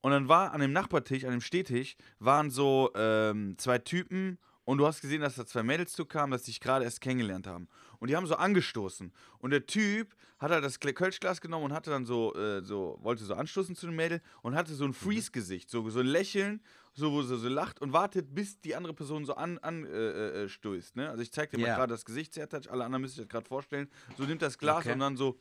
Und 0.00 0.12
dann 0.12 0.28
war 0.28 0.52
an 0.52 0.60
dem 0.60 0.72
Nachbartisch, 0.72 1.24
an 1.24 1.30
dem 1.30 1.40
Stehtisch, 1.40 1.96
waren 2.18 2.50
so 2.50 2.90
ähm, 2.94 3.56
zwei 3.58 3.78
Typen 3.78 4.38
und 4.66 4.78
du 4.78 4.86
hast 4.86 5.00
gesehen, 5.00 5.20
dass 5.22 5.36
da 5.36 5.46
zwei 5.46 5.62
Mädels 5.62 5.92
zu 5.92 6.04
kamen, 6.04 6.32
dass 6.32 6.42
die 6.42 6.50
sich 6.50 6.60
gerade 6.60 6.84
erst 6.84 7.00
kennengelernt 7.00 7.46
haben. 7.46 7.68
Und 8.00 8.10
die 8.10 8.16
haben 8.16 8.26
so 8.26 8.34
angestoßen. 8.34 9.12
Und 9.38 9.50
der 9.50 9.64
Typ 9.64 10.14
hat 10.40 10.50
halt 10.50 10.64
das 10.64 10.80
Kölschglas 10.80 11.40
genommen 11.40 11.66
und 11.66 11.72
hatte 11.72 11.90
dann 11.90 12.04
so, 12.04 12.34
äh, 12.34 12.62
so, 12.62 12.98
wollte 13.00 13.24
so 13.24 13.34
anstoßen 13.34 13.76
zu 13.76 13.86
dem 13.86 13.94
Mädel 13.94 14.20
und 14.42 14.56
hatte 14.56 14.74
so 14.74 14.84
ein 14.84 14.92
Freeze-Gesicht, 14.92 15.70
so, 15.70 15.88
so 15.88 16.00
ein 16.00 16.06
Lächeln, 16.06 16.60
so, 16.94 17.12
wo 17.12 17.22
sie 17.22 17.38
so 17.38 17.48
lacht 17.48 17.80
und 17.80 17.92
wartet, 17.92 18.34
bis 18.34 18.60
die 18.60 18.74
andere 18.74 18.92
Person 18.92 19.24
so 19.24 19.34
an, 19.36 19.58
an 19.58 19.84
äh, 19.84 20.42
äh, 20.42 20.48
stößt. 20.48 20.96
Ne? 20.96 21.10
Also 21.10 21.22
ich 21.22 21.30
zeig 21.32 21.50
dir 21.50 21.58
mal 21.60 21.68
gerade 21.76 21.94
das 21.94 22.04
Gesichtsertouch, 22.04 22.68
alle 22.68 22.84
anderen 22.84 23.02
müssen 23.02 23.14
sich 23.14 23.24
das 23.24 23.30
gerade 23.30 23.46
vorstellen. 23.46 23.88
So 24.18 24.24
nimmt 24.24 24.42
das 24.42 24.58
Glas 24.58 24.78
Okay. 24.78 24.92
und 24.94 24.98
dann 24.98 25.16
so, 25.16 25.38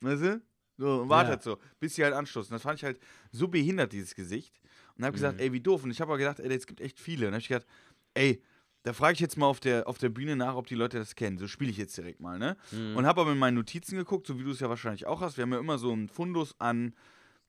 weißt 0.00 0.22
du? 0.22 0.42
So, 0.76 1.02
und 1.02 1.08
wartet 1.08 1.42
so, 1.42 1.58
bis 1.78 1.94
sie 1.94 2.02
halt 2.04 2.14
anstoßen. 2.14 2.52
Das 2.52 2.62
fand 2.62 2.78
ich 2.78 2.84
halt 2.84 2.98
so 3.30 3.48
behindert, 3.48 3.92
dieses 3.92 4.14
Gesicht. 4.14 4.60
Und 4.96 5.04
habe 5.04 5.12
gesagt, 5.12 5.40
ey, 5.40 5.52
wie 5.52 5.60
doof. 5.60 5.84
Und 5.84 5.90
ich 5.90 6.00
habe 6.00 6.10
aber 6.12 6.18
gedacht, 6.18 6.40
ey, 6.40 6.52
es 6.52 6.66
gibt 6.66 6.80
echt 6.80 6.98
viele. 6.98 7.26
Und 7.26 7.32
habe 7.34 7.40
ich 7.40 7.48
gedacht, 7.48 7.66
ey, 8.14 8.42
da 8.82 8.92
frage 8.92 9.14
ich 9.14 9.20
jetzt 9.20 9.36
mal 9.36 9.46
auf 9.46 9.60
der, 9.60 9.88
auf 9.88 9.98
der 9.98 10.08
Bühne 10.10 10.36
nach, 10.36 10.56
ob 10.56 10.66
die 10.66 10.74
Leute 10.74 10.98
das 10.98 11.14
kennen. 11.14 11.38
So 11.38 11.46
spiele 11.48 11.70
ich 11.70 11.78
jetzt 11.78 11.96
direkt 11.96 12.20
mal, 12.20 12.38
ne? 12.38 12.56
Und 12.94 13.06
habe 13.06 13.22
aber 13.22 13.32
in 13.32 13.38
meinen 13.38 13.54
Notizen 13.54 13.96
geguckt, 13.96 14.26
so 14.26 14.38
wie 14.38 14.44
du 14.44 14.50
es 14.50 14.60
ja 14.60 14.68
wahrscheinlich 14.68 15.06
auch 15.06 15.20
hast. 15.20 15.36
Wir 15.36 15.42
haben 15.42 15.52
ja 15.52 15.58
immer 15.58 15.78
so 15.78 15.90
einen 15.92 16.08
Fundus 16.08 16.54
an 16.58 16.94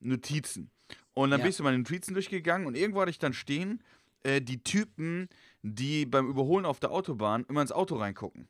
Notizen. 0.00 0.70
Und 1.14 1.30
dann 1.30 1.40
Ja. 1.40 1.44
bin 1.44 1.50
ich 1.50 1.56
so 1.56 1.64
meine 1.64 1.78
Notizen 1.78 2.14
durchgegangen 2.14 2.66
und 2.66 2.76
irgendwo 2.76 3.00
hatte 3.00 3.10
ich 3.10 3.18
dann 3.18 3.32
stehen, 3.32 3.82
äh, 4.22 4.40
die 4.40 4.62
Typen, 4.62 5.28
die 5.62 6.06
beim 6.06 6.28
Überholen 6.28 6.64
auf 6.64 6.80
der 6.80 6.90
Autobahn 6.90 7.44
immer 7.48 7.62
ins 7.62 7.72
Auto 7.72 7.96
reingucken. 7.96 8.48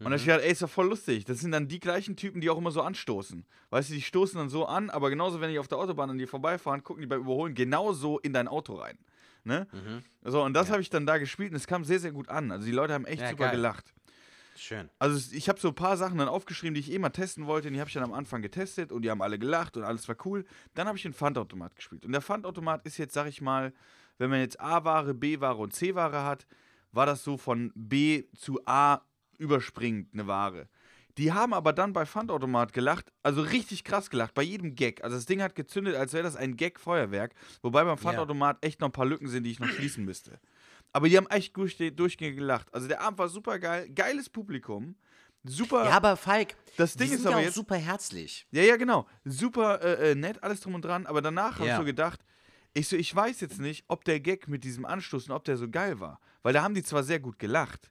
Und 0.00 0.04
dann 0.06 0.12
hab 0.14 0.20
ich 0.20 0.24
gedacht, 0.26 0.42
ey, 0.42 0.50
ist 0.52 0.62
doch 0.62 0.70
voll 0.70 0.88
lustig. 0.88 1.26
Das 1.26 1.40
sind 1.40 1.52
dann 1.52 1.68
die 1.68 1.78
gleichen 1.78 2.16
Typen, 2.16 2.40
die 2.40 2.48
auch 2.48 2.56
immer 2.58 2.70
so 2.70 2.80
anstoßen. 2.80 3.44
Weißt 3.68 3.90
du, 3.90 3.94
die 3.94 4.00
stoßen 4.02 4.38
dann 4.38 4.48
so 4.48 4.64
an, 4.66 4.88
aber 4.90 5.10
genauso, 5.10 5.40
wenn 5.42 5.50
die 5.50 5.58
auf 5.58 5.68
der 5.68 5.76
Autobahn 5.78 6.08
an 6.10 6.16
dir 6.18 6.26
vorbeifahren, 6.26 6.82
gucken 6.82 7.02
die 7.02 7.06
beim 7.06 7.20
Überholen 7.20 7.54
genauso 7.54 8.18
in 8.18 8.32
dein 8.32 8.48
Auto 8.48 8.74
rein. 8.74 8.96
Ne? 9.44 9.66
So, 10.22 10.42
und 10.42 10.54
das 10.54 10.70
habe 10.70 10.80
ich 10.80 10.90
dann 10.90 11.06
da 11.06 11.18
gespielt 11.18 11.50
und 11.50 11.56
es 11.56 11.66
kam 11.66 11.84
sehr, 11.84 11.98
sehr 12.00 12.12
gut 12.12 12.28
an. 12.28 12.50
Also 12.50 12.64
die 12.66 12.72
Leute 12.72 12.94
haben 12.94 13.04
echt 13.04 13.22
Ja, 13.22 13.30
super 13.30 13.44
geil. 13.44 13.56
gelacht. 13.56 13.92
Schön. 14.56 14.90
Also 14.98 15.34
ich 15.34 15.48
habe 15.48 15.58
so 15.60 15.68
ein 15.68 15.74
paar 15.74 15.96
Sachen 15.96 16.18
dann 16.18 16.28
aufgeschrieben, 16.28 16.74
die 16.74 16.80
ich 16.80 16.92
eh 16.92 16.98
mal 16.98 17.08
testen 17.10 17.46
wollte. 17.46 17.68
Und 17.68 17.74
die 17.74 17.80
habe 17.80 17.88
ich 17.88 17.94
dann 17.94 18.02
am 18.04 18.12
Anfang 18.12 18.42
getestet 18.42 18.92
und 18.92 19.02
die 19.02 19.10
haben 19.10 19.22
alle 19.22 19.38
gelacht 19.38 19.76
und 19.76 19.84
alles 19.84 20.08
war 20.08 20.16
cool. 20.24 20.44
Dann 20.74 20.86
habe 20.86 20.96
ich 20.98 21.02
den 21.02 21.14
Pfandautomat 21.14 21.76
gespielt. 21.76 22.04
Und 22.04 22.12
der 22.12 22.20
Pfandautomat 22.20 22.84
ist 22.84 22.98
jetzt, 22.98 23.14
sag 23.14 23.26
ich 23.28 23.40
mal, 23.40 23.72
wenn 24.18 24.28
man 24.28 24.40
jetzt 24.40 24.60
A-Ware, 24.60 25.14
B-Ware 25.14 25.56
und 25.56 25.72
C-Ware 25.74 26.24
hat, 26.24 26.46
war 26.92 27.06
das 27.06 27.24
so 27.24 27.38
von 27.38 27.72
B 27.74 28.24
zu 28.36 28.60
A 28.66 29.00
überspringend 29.40 30.12
eine 30.14 30.26
Ware. 30.26 30.68
Die 31.18 31.32
haben 31.32 31.52
aber 31.52 31.72
dann 31.72 31.92
bei 31.92 32.06
Pfandautomat 32.06 32.72
gelacht, 32.72 33.12
also 33.22 33.42
richtig 33.42 33.82
krass 33.84 34.10
gelacht, 34.10 34.32
bei 34.32 34.42
jedem 34.42 34.74
Gag. 34.76 35.02
Also 35.02 35.16
das 35.16 35.26
Ding 35.26 35.42
hat 35.42 35.54
gezündet, 35.56 35.96
als 35.96 36.12
wäre 36.12 36.22
das 36.22 36.36
ein 36.36 36.56
Gag-Feuerwerk. 36.56 37.34
Wobei 37.62 37.84
beim 37.84 37.98
Pfandautomat 37.98 38.64
echt 38.64 38.80
noch 38.80 38.88
ein 38.88 38.92
paar 38.92 39.06
Lücken 39.06 39.26
sind, 39.28 39.42
die 39.44 39.50
ich 39.50 39.58
noch 39.58 39.68
schließen 39.68 40.04
müsste. 40.04 40.38
Aber 40.92 41.08
die 41.08 41.16
haben 41.16 41.26
echt 41.28 41.56
durchge- 41.56 41.90
durchgehend 41.90 42.36
gelacht. 42.38 42.72
Also 42.72 42.86
der 42.88 43.00
Abend 43.00 43.18
war 43.18 43.28
super 43.28 43.58
geil, 43.58 43.88
geiles 43.90 44.30
Publikum. 44.30 44.94
Super. 45.44 45.84
Ja, 45.86 45.90
aber 45.92 46.16
Falk, 46.16 46.54
Das 46.76 46.94
Ding 46.94 47.10
ist 47.10 47.24
ja 47.24 47.30
aber 47.30 47.38
auch 47.38 47.42
jetzt- 47.42 47.54
super 47.54 47.76
herzlich. 47.76 48.46
Ja, 48.52 48.62
ja, 48.62 48.76
genau. 48.76 49.06
Super 49.24 49.82
äh, 49.82 50.12
äh, 50.12 50.14
nett, 50.14 50.42
alles 50.42 50.60
drum 50.60 50.74
und 50.74 50.84
dran. 50.84 51.06
Aber 51.06 51.22
danach 51.22 51.54
habe 51.54 51.64
ich 51.64 51.68
Ja. 51.70 51.78
so 51.78 51.84
gedacht, 51.84 52.20
ich 52.72 52.88
so, 52.88 52.94
ich 52.96 53.14
weiß 53.14 53.40
jetzt 53.40 53.58
nicht, 53.58 53.84
ob 53.88 54.04
der 54.04 54.20
Gag 54.20 54.48
mit 54.48 54.64
diesem 54.64 54.84
Anstoßen, 54.84 55.32
ob 55.32 55.44
der 55.44 55.56
so 55.56 55.68
geil 55.68 55.98
war. 55.98 56.20
Weil 56.42 56.52
da 56.52 56.62
haben 56.62 56.74
die 56.74 56.82
zwar 56.84 57.02
sehr 57.02 57.18
gut 57.20 57.38
gelacht 57.38 57.90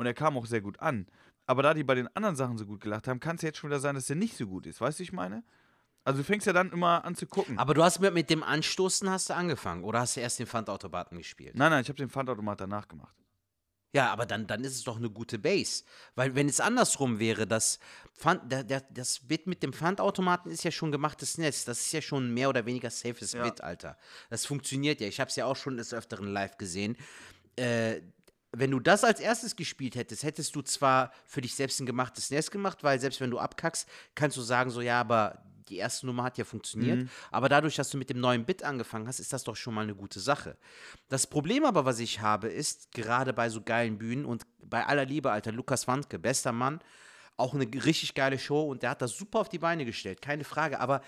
und 0.00 0.06
er 0.06 0.14
kam 0.14 0.38
auch 0.38 0.46
sehr 0.46 0.62
gut 0.62 0.80
an. 0.80 1.06
Aber 1.46 1.62
da 1.62 1.74
die 1.74 1.84
bei 1.84 1.94
den 1.94 2.08
anderen 2.16 2.36
Sachen 2.36 2.56
so 2.56 2.64
gut 2.64 2.80
gelacht 2.80 3.06
haben, 3.06 3.20
kann 3.20 3.36
es 3.36 3.42
jetzt 3.42 3.58
schon 3.58 3.68
wieder 3.68 3.80
sein, 3.80 3.94
dass 3.94 4.06
der 4.06 4.16
nicht 4.16 4.34
so 4.36 4.46
gut 4.46 4.66
ist. 4.66 4.80
Weißt 4.80 4.98
du, 4.98 5.00
wie 5.00 5.04
ich 5.04 5.12
meine? 5.12 5.44
Also 6.04 6.20
du 6.20 6.24
fängst 6.24 6.46
ja 6.46 6.54
dann 6.54 6.72
immer 6.72 7.04
an 7.04 7.14
zu 7.14 7.26
gucken. 7.26 7.58
Aber 7.58 7.74
du 7.74 7.84
hast 7.84 8.00
mit, 8.00 8.14
mit 8.14 8.30
dem 8.30 8.42
Anstoßen 8.42 9.10
hast 9.10 9.28
du 9.28 9.34
angefangen 9.34 9.84
oder 9.84 10.00
hast 10.00 10.16
du 10.16 10.20
erst 10.20 10.38
den 10.38 10.46
Pfandautomaten 10.46 11.18
gespielt? 11.18 11.54
nein, 11.56 11.70
nein, 11.70 11.82
ich 11.82 11.88
habe 11.88 11.98
den 11.98 12.08
Pfandautomat 12.08 12.62
danach 12.62 12.88
gemacht. 12.88 13.14
Ja, 13.92 14.10
aber 14.10 14.24
dann, 14.24 14.46
dann 14.46 14.62
ist 14.64 14.76
es 14.76 14.84
doch 14.84 14.96
eine 14.96 15.10
gute 15.10 15.38
Base. 15.38 15.82
Weil 16.14 16.34
wenn 16.34 16.48
es 16.48 16.60
andersrum 16.60 17.18
wäre, 17.18 17.46
das, 17.46 17.80
Pfand, 18.14 18.50
der, 18.50 18.62
der, 18.62 18.82
das 18.88 19.26
Bit 19.26 19.46
mit 19.46 19.62
dem 19.62 19.72
Pfandautomaten 19.72 20.50
ist 20.50 20.62
ja 20.62 20.70
schon 20.70 20.92
gemachtes 20.92 21.38
Netz. 21.38 21.64
Das 21.64 21.80
ist 21.80 21.92
ja 21.92 22.00
schon 22.00 22.32
mehr 22.32 22.48
oder 22.48 22.64
weniger 22.64 22.88
safes 22.88 23.32
Ja. 23.32 23.42
Bit, 23.42 23.60
Alter. 23.60 23.98
Das 24.30 24.46
funktioniert 24.46 25.00
ja. 25.00 25.08
Ich 25.08 25.18
habe 25.18 25.28
es 25.28 25.36
ja 25.36 25.46
auch 25.46 25.56
schon 25.56 25.76
des 25.76 25.92
Öfteren 25.92 26.28
live 26.28 26.56
gesehen. 26.56 26.96
Äh, 27.56 28.00
wenn 28.52 28.70
du 28.70 28.80
das 28.80 29.04
als 29.04 29.20
erstes 29.20 29.54
gespielt 29.56 29.94
hättest, 29.94 30.22
hättest 30.24 30.54
du 30.56 30.62
zwar 30.62 31.12
für 31.26 31.40
dich 31.40 31.54
selbst 31.54 31.80
ein 31.80 31.86
gemachtes 31.86 32.30
Nest 32.30 32.50
gemacht, 32.50 32.82
weil 32.82 32.98
selbst 33.00 33.20
wenn 33.20 33.30
du 33.30 33.38
abkackst, 33.38 33.88
kannst 34.14 34.36
du 34.36 34.42
sagen, 34.42 34.70
so 34.70 34.80
ja, 34.80 35.00
aber 35.00 35.42
die 35.68 35.76
erste 35.76 36.04
Nummer 36.06 36.24
hat 36.24 36.36
ja 36.36 36.44
funktioniert. 36.44 36.98
Aber 37.30 37.48
dadurch, 37.48 37.76
dass 37.76 37.90
du 37.90 37.96
mit 37.96 38.10
dem 38.10 38.18
neuen 38.18 38.44
Bit 38.44 38.64
angefangen 38.64 39.06
hast, 39.06 39.20
ist 39.20 39.32
das 39.32 39.44
doch 39.44 39.54
schon 39.54 39.72
mal 39.72 39.82
eine 39.82 39.94
gute 39.94 40.18
Sache. 40.18 40.56
Das 41.08 41.28
Problem 41.28 41.64
aber, 41.64 41.84
was 41.84 42.00
ich 42.00 42.20
habe, 42.20 42.48
ist, 42.48 42.90
gerade 42.92 43.32
bei 43.32 43.48
so 43.48 43.62
geilen 43.62 43.96
Bühnen 43.96 44.24
und 44.24 44.42
bei 44.58 44.84
aller 44.84 45.04
Liebe, 45.04 45.30
Alter, 45.30 45.52
Lukas 45.52 45.86
Wandke, 45.86 46.18
bester 46.18 46.52
Mann, 46.52 46.80
auch 47.36 47.54
eine 47.54 47.64
richtig 47.84 48.14
geile 48.14 48.38
Show 48.38 48.68
und 48.68 48.82
der 48.82 48.90
hat 48.90 49.02
das 49.02 49.16
super 49.16 49.40
auf 49.40 49.48
die 49.48 49.58
Beine 49.58 49.84
gestellt, 49.84 50.20
keine 50.20 50.44
Frage. 50.44 50.80
Aber 50.80 51.02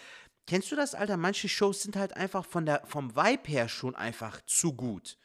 kennst 0.47 0.71
du 0.71 0.77
das, 0.77 0.95
Alter? 0.95 1.17
Manche 1.17 1.49
Shows 1.49 1.83
sind 1.83 1.97
halt 1.97 2.17
einfach 2.17 2.47
von 2.47 2.65
der, 2.65 2.83
vom 2.87 3.17
Vibe 3.17 3.49
her 3.49 3.69
schon 3.69 3.97
einfach 3.97 4.41
zu 4.47 4.73
gut. 4.75 5.19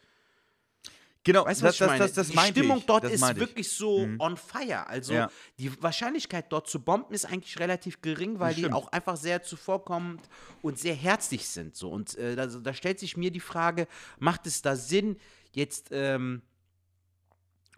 Genau, 1.27 1.45
Weißt 1.45 1.61
du, 1.61 1.65
was 1.65 1.75
ich 1.75 1.81
meine? 1.81 2.07
die 2.09 2.33
meinte 2.35 2.59
Stimmung 2.59 2.77
ich. 2.77 2.85
dort 2.85 3.03
Das 3.03 3.11
ist 3.11 3.21
ich. 3.29 3.35
wirklich 3.35 3.69
so 3.69 4.07
on 4.17 4.37
fire. 4.37 4.87
Also 4.87 5.13
Ja. 5.13 5.29
die 5.59 5.83
Wahrscheinlichkeit 5.83 6.45
dort 6.51 6.69
zu 6.69 6.79
bomben 6.81 7.13
ist 7.13 7.25
eigentlich 7.25 7.59
relativ 7.59 8.01
gering, 8.01 8.39
weil 8.39 8.53
Das 8.53 8.63
die 8.63 8.71
auch 8.71 8.87
einfach 8.93 9.17
sehr 9.17 9.43
zuvorkommend 9.43 10.21
und 10.61 10.79
sehr 10.79 10.95
herzlich 10.95 11.47
sind. 11.47 11.75
So. 11.75 11.89
Und 11.91 12.15
äh, 12.17 12.35
da, 12.37 12.45
da 12.47 12.73
stellt 12.73 12.99
sich 12.99 13.17
mir 13.17 13.29
die 13.29 13.41
Frage, 13.41 13.87
macht 14.19 14.47
es 14.47 14.61
da 14.61 14.75
Sinn, 14.77 15.17
jetzt 15.51 15.89
ähm, 15.91 16.41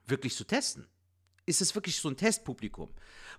wirklich 0.05 0.35
zu 0.35 0.43
testen? 0.43 0.85
Ist 1.49 1.61
es 1.61 1.73
wirklich 1.73 1.95
so 1.97 2.09
ein 2.09 2.15
Testpublikum? 2.15 2.89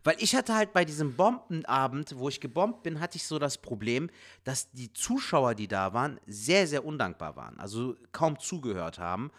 Weil 0.02 0.16
ich 0.18 0.34
hatte 0.34 0.54
halt 0.54 0.72
bei 0.72 0.84
diesem 0.84 1.14
Bombenabend, 1.14 2.18
wo 2.18 2.28
ich 2.28 2.40
gebombt 2.40 2.82
bin, 2.82 2.98
hatte 2.98 3.16
ich 3.16 3.24
so 3.24 3.38
das 3.38 3.58
Problem, 3.58 4.10
dass 4.42 4.72
die 4.72 4.92
Zuschauer, 4.92 5.54
die 5.54 5.68
da 5.68 5.92
waren, 5.92 6.18
sehr, 6.26 6.66
sehr 6.66 6.84
undankbar 6.84 7.36
waren. 7.36 7.60
Also 7.60 7.94
kaum 8.10 8.36
zugehört 8.40 8.98
haben. 8.98 9.30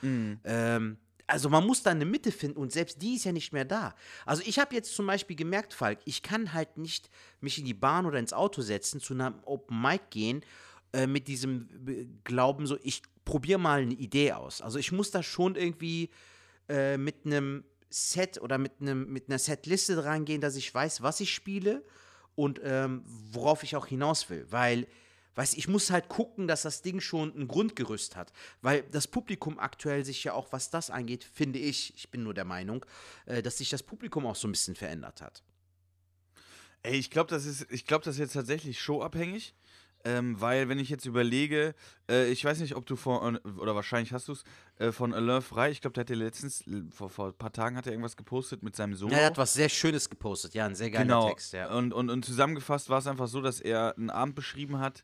Ähm, 0.45 0.97
also 1.27 1.49
man 1.49 1.65
muss 1.65 1.83
da 1.83 1.91
eine 1.91 2.05
Mitte 2.05 2.31
finden 2.31 2.57
und 2.57 2.71
selbst 2.71 3.01
die 3.01 3.15
ist 3.15 3.25
ja 3.25 3.33
nicht 3.33 3.51
mehr 3.51 3.65
da. 3.65 3.93
Also 4.25 4.41
ich 4.45 4.57
habe 4.57 4.73
jetzt 4.73 4.95
zum 4.95 5.05
Beispiel 5.05 5.35
gemerkt, 5.35 5.73
Falk, 5.73 5.99
ich 6.05 6.21
kann 6.23 6.53
halt 6.53 6.77
nicht 6.77 7.09
mich 7.41 7.57
in 7.59 7.65
die 7.65 7.73
Bahn 7.73 8.05
oder 8.05 8.19
ins 8.19 8.31
Auto 8.31 8.61
setzen, 8.61 9.01
zu 9.01 9.13
einem 9.13 9.35
Open 9.43 9.81
Mic 9.81 10.03
gehen 10.11 10.43
äh, 10.93 11.07
mit 11.07 11.27
diesem 11.27 11.67
äh, 11.87 12.05
Glauben, 12.23 12.67
so 12.67 12.77
ich 12.83 13.01
probiere 13.25 13.59
mal 13.59 13.81
eine 13.81 13.93
Idee 13.93 14.31
aus. 14.31 14.61
Also 14.61 14.79
ich 14.79 14.93
muss 14.93 15.11
da 15.11 15.23
schon 15.23 15.55
irgendwie 15.55 16.09
äh, 16.69 16.97
mit 16.97 17.25
einem 17.25 17.63
Set 17.91 18.41
oder 18.41 18.57
mit, 18.57 18.73
einem, 18.81 19.11
mit 19.11 19.29
einer 19.29 19.39
Setliste 19.39 20.03
reingehen, 20.03 20.41
dass 20.41 20.55
ich 20.55 20.73
weiß, 20.73 21.01
was 21.01 21.19
ich 21.19 21.33
spiele 21.33 21.83
und 22.35 22.59
ähm, 22.63 23.03
worauf 23.05 23.63
ich 23.63 23.75
auch 23.75 23.87
hinaus 23.87 24.29
will. 24.29 24.47
Weil 24.49 24.87
Weißt 25.35 25.57
ich 25.57 25.67
muss 25.67 25.91
halt 25.91 26.09
gucken, 26.09 26.47
dass 26.47 26.63
das 26.63 26.81
Ding 26.81 26.99
schon 26.99 27.33
ein 27.37 27.47
Grundgerüst 27.47 28.15
hat. 28.15 28.33
Weil 28.61 28.83
das 28.83 29.07
Publikum 29.07 29.59
aktuell 29.59 30.03
sich 30.03 30.23
ja 30.23 30.33
auch, 30.33 30.51
was 30.51 30.69
das 30.69 30.89
angeht, 30.89 31.23
finde 31.23 31.59
ich, 31.59 31.95
ich 31.95 32.11
bin 32.11 32.23
nur 32.23 32.33
der 32.33 32.45
Meinung, 32.45 32.85
äh, 33.25 33.41
dass 33.41 33.59
sich 33.59 33.69
das 33.69 33.83
Publikum 33.83 34.25
auch 34.25 34.35
so 34.35 34.47
ein 34.47 34.51
bisschen 34.51 34.75
verändert 34.75 35.21
hat. 35.21 35.43
Ey, 36.83 36.97
ich 36.97 37.11
glaube, 37.11 37.29
das 37.29 37.45
ist, 37.45 37.67
ich 37.71 37.85
glaube, 37.85 38.03
das 38.03 38.15
ist 38.15 38.19
jetzt 38.19 38.33
tatsächlich 38.33 38.81
showabhängig. 38.81 39.53
Ähm, 40.03 40.39
weil, 40.39 40.69
wenn 40.69 40.79
ich 40.79 40.89
jetzt 40.89 41.05
überlege, 41.05 41.75
äh, 42.09 42.29
ich 42.31 42.43
weiß 42.43 42.59
nicht, 42.59 42.75
ob 42.75 42.85
du 42.85 42.95
von, 42.95 43.37
oder 43.37 43.75
wahrscheinlich 43.75 44.13
hast 44.13 44.27
du 44.27 44.33
es, 44.33 44.43
äh, 44.79 44.91
von 44.91 45.13
Alain 45.13 45.41
Frei, 45.41 45.71
ich 45.71 45.81
glaube, 45.81 45.93
der 45.93 46.01
hat 46.01 46.09
ja 46.09 46.15
letztens, 46.15 46.63
vor, 46.91 47.09
vor 47.09 47.27
ein 47.27 47.33
paar 47.33 47.51
Tagen 47.51 47.77
hat 47.77 47.85
er 47.85 47.93
irgendwas 47.93 48.17
gepostet 48.17 48.63
mit 48.63 48.75
seinem 48.75 48.95
Sohn. 48.95 49.11
Ja, 49.11 49.17
er 49.17 49.25
hat 49.27 49.37
was 49.37 49.53
sehr 49.53 49.69
Schönes 49.69 50.09
gepostet, 50.09 50.53
ja, 50.53 50.65
ein 50.65 50.75
sehr 50.75 50.91
geiler 50.91 51.03
genau. 51.03 51.29
Text, 51.29 51.53
ja. 51.53 51.71
Und, 51.71 51.93
und, 51.93 52.09
und 52.09 52.25
zusammengefasst 52.25 52.89
war 52.89 52.99
es 52.99 53.07
einfach 53.07 53.27
so, 53.27 53.41
dass 53.41 53.61
er 53.61 53.95
einen 53.97 54.09
Abend 54.09 54.35
beschrieben 54.35 54.79
hat, 54.79 55.03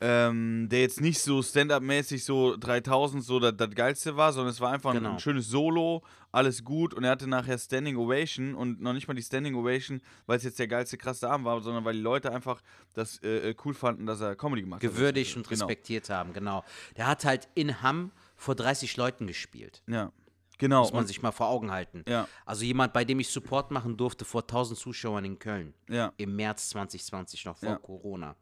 ähm, 0.00 0.68
der 0.70 0.80
jetzt 0.80 1.00
nicht 1.00 1.18
so 1.18 1.42
Stand-Up-mäßig 1.42 2.24
so 2.24 2.56
3000 2.56 3.24
so 3.24 3.40
das, 3.40 3.56
das 3.56 3.70
Geilste 3.70 4.16
war, 4.16 4.32
sondern 4.32 4.52
es 4.52 4.60
war 4.60 4.72
einfach 4.72 4.92
genau. 4.92 5.12
ein, 5.12 5.18
schönes 5.18 5.48
Solo, 5.48 6.04
alles 6.30 6.62
gut 6.62 6.94
und 6.94 7.02
er 7.02 7.10
hatte 7.10 7.26
nachher 7.26 7.58
Standing 7.58 7.96
Ovation 7.96 8.54
und 8.54 8.80
noch 8.80 8.92
nicht 8.92 9.08
mal 9.08 9.14
die 9.14 9.22
Standing 9.22 9.56
Ovation, 9.56 10.00
weil 10.26 10.36
es 10.36 10.44
jetzt 10.44 10.58
der 10.58 10.68
geilste, 10.68 10.98
krasse 10.98 11.28
Abend 11.28 11.46
war, 11.46 11.60
sondern 11.62 11.84
weil 11.84 11.94
die 11.94 12.00
Leute 12.00 12.32
einfach 12.32 12.62
das 12.94 13.20
äh, 13.22 13.50
äh 13.50 13.54
cool 13.64 13.74
fanden, 13.74 14.06
dass 14.06 14.20
er 14.20 14.36
Comedy 14.36 14.62
gemacht 14.62 14.80
Gewürdigt 14.80 14.96
hat. 14.96 15.00
Gewürdigt 15.00 15.36
und 15.36 15.48
genau. 15.48 15.66
respektiert 15.66 16.10
haben, 16.10 16.32
genau. 16.32 16.64
Der 16.96 17.08
hat 17.08 17.24
halt 17.24 17.48
in 17.54 17.82
Hamm 17.82 18.12
vor 18.36 18.54
30 18.54 18.96
Leuten 18.96 19.26
gespielt. 19.26 19.82
Ja. 19.88 20.12
Genau. 20.58 20.82
Muss 20.82 20.92
man 20.92 21.06
sich 21.06 21.22
mal 21.22 21.30
vor 21.30 21.48
Augen 21.48 21.70
halten. 21.70 22.04
Ja. 22.08 22.28
Also 22.44 22.64
jemand, 22.64 22.92
bei 22.92 23.04
dem 23.04 23.20
ich 23.20 23.28
Support 23.28 23.70
machen 23.70 23.96
durfte 23.96 24.24
vor 24.24 24.42
1000 24.42 24.78
Zuschauern 24.78 25.24
in 25.24 25.38
Köln. 25.38 25.72
Ja. 25.88 26.12
Im 26.16 26.34
März 26.34 26.70
2020, 26.70 27.44
noch 27.44 27.56
vor 27.56 27.68
ja. 27.68 27.76
Corona. 27.76 28.34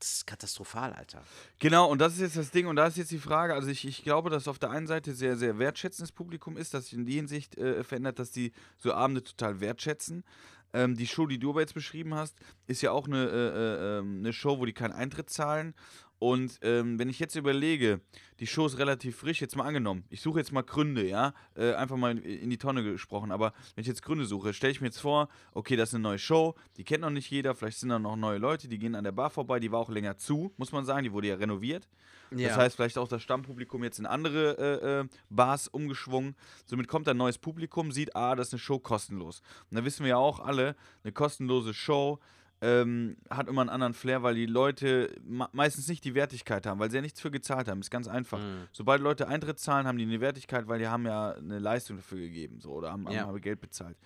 Das 0.00 0.14
ist 0.14 0.26
katastrophal, 0.26 0.94
Alter. 0.94 1.22
Genau, 1.58 1.90
und 1.90 2.00
das 2.00 2.14
ist 2.14 2.20
jetzt 2.20 2.36
das 2.38 2.50
Ding, 2.50 2.66
und 2.66 2.76
da 2.76 2.86
ist 2.86 2.96
jetzt 2.96 3.10
die 3.10 3.18
Frage, 3.18 3.52
also 3.52 3.68
ich, 3.68 3.86
ich 3.86 4.02
glaube, 4.02 4.30
dass 4.30 4.48
auf 4.48 4.58
der 4.58 4.70
einen 4.70 4.86
Seite 4.86 5.14
sehr, 5.14 5.36
sehr 5.36 5.58
wertschätzendes 5.58 6.10
Publikum 6.10 6.56
ist, 6.56 6.72
dass 6.72 6.84
sich 6.84 6.94
in 6.94 7.04
die 7.04 7.16
Hinsicht 7.16 7.58
äh, 7.58 7.84
verändert, 7.84 8.18
dass 8.18 8.30
die 8.30 8.52
so 8.78 8.94
Abende 8.94 9.22
total 9.22 9.60
wertschätzen. 9.60 10.24
Ähm, 10.72 10.96
die 10.96 11.06
Show, 11.06 11.26
die 11.26 11.38
du 11.38 11.50
aber 11.50 11.60
jetzt 11.60 11.74
beschrieben 11.74 12.14
hast, 12.14 12.34
ist 12.66 12.80
ja 12.80 12.92
auch 12.92 13.06
eine, 13.06 13.24
äh, 13.28 13.96
äh, 13.96 13.98
ähm, 13.98 14.20
eine 14.20 14.32
Show, 14.32 14.58
wo 14.58 14.64
die 14.64 14.72
keinen 14.72 14.92
Eintritt 14.92 15.28
zahlen. 15.28 15.74
Und 16.20 16.58
ähm, 16.60 16.98
wenn 16.98 17.08
ich 17.08 17.18
jetzt 17.18 17.34
überlege, 17.34 18.02
die 18.40 18.46
Show 18.46 18.66
ist 18.66 18.76
relativ 18.76 19.16
frisch, 19.16 19.40
jetzt 19.40 19.56
mal 19.56 19.64
angenommen, 19.64 20.04
ich 20.10 20.20
suche 20.20 20.38
jetzt 20.38 20.52
mal 20.52 20.60
Gründe, 20.60 21.08
ja, 21.08 21.32
äh, 21.56 21.72
einfach 21.72 21.96
mal 21.96 22.18
in 22.18 22.50
die 22.50 22.58
Tonne 22.58 22.82
gesprochen, 22.82 23.32
aber 23.32 23.54
wenn 23.74 23.80
ich 23.80 23.88
jetzt 23.88 24.02
Gründe 24.02 24.26
suche, 24.26 24.52
stelle 24.52 24.70
ich 24.70 24.82
mir 24.82 24.88
jetzt 24.88 25.00
vor, 25.00 25.30
okay, 25.54 25.76
das 25.76 25.88
ist 25.88 25.94
eine 25.94 26.02
neue 26.02 26.18
Show, 26.18 26.56
die 26.76 26.84
kennt 26.84 27.00
noch 27.00 27.10
nicht 27.10 27.30
jeder, 27.30 27.54
vielleicht 27.54 27.78
sind 27.78 27.88
da 27.88 27.98
noch 27.98 28.16
neue 28.16 28.36
Leute, 28.36 28.68
die 28.68 28.78
gehen 28.78 28.94
an 28.96 29.04
der 29.04 29.12
Bar 29.12 29.30
vorbei, 29.30 29.60
die 29.60 29.72
war 29.72 29.80
auch 29.80 29.88
länger 29.88 30.18
zu, 30.18 30.52
muss 30.58 30.72
man 30.72 30.84
sagen, 30.84 31.04
die 31.04 31.12
wurde 31.12 31.28
ja 31.28 31.36
renoviert. 31.36 31.88
Ja. 32.36 32.48
Das 32.48 32.58
heißt, 32.58 32.76
vielleicht 32.76 32.98
auch 32.98 33.08
das 33.08 33.22
Stammpublikum 33.22 33.82
jetzt 33.82 33.98
in 33.98 34.04
andere 34.04 34.58
äh, 34.58 35.00
äh, 35.00 35.08
Bars 35.30 35.68
umgeschwungen. 35.68 36.36
Somit 36.66 36.86
kommt 36.86 37.08
ein 37.08 37.16
neues 37.16 37.38
Publikum, 37.38 37.92
sieht, 37.92 38.14
ah, 38.14 38.36
das 38.36 38.48
ist 38.48 38.52
eine 38.52 38.60
Show 38.60 38.78
kostenlos. 38.78 39.40
Und 39.70 39.78
da 39.78 39.84
wissen 39.86 40.04
wir 40.04 40.10
ja 40.10 40.16
auch 40.18 40.38
alle, 40.38 40.76
eine 41.02 41.12
kostenlose 41.12 41.72
Show 41.74 42.20
ähm, 42.62 43.16
hat 43.30 43.48
immer 43.48 43.62
einen 43.62 43.70
anderen 43.70 43.94
Flair, 43.94 44.22
weil 44.22 44.34
die 44.34 44.46
Leute 44.46 45.14
meistens 45.52 45.88
nicht 45.88 46.04
die 46.04 46.14
Wertigkeit 46.14 46.66
haben, 46.66 46.78
weil 46.78 46.90
sie 46.90 46.96
ja 46.96 47.02
nichts 47.02 47.20
für 47.20 47.30
gezahlt 47.30 47.68
haben. 47.68 47.80
Ist 47.80 47.90
ganz 47.90 48.06
einfach. 48.06 48.38
Mhm. 48.38 48.68
Sobald 48.72 49.00
Leute 49.00 49.28
Eintritt 49.28 49.58
zahlen, 49.58 49.86
haben 49.86 49.98
die 49.98 50.04
eine 50.04 50.20
Wertigkeit, 50.20 50.68
weil 50.68 50.78
die 50.78 50.88
haben 50.88 51.06
ja 51.06 51.32
eine 51.32 51.58
Leistung 51.58 51.96
dafür 51.96 52.18
gegeben 52.18 52.60
so, 52.60 52.72
oder 52.72 52.92
haben, 52.92 53.10
ja. 53.10 53.26
haben 53.26 53.40
Geld 53.40 53.60
bezahlt. 53.60 53.96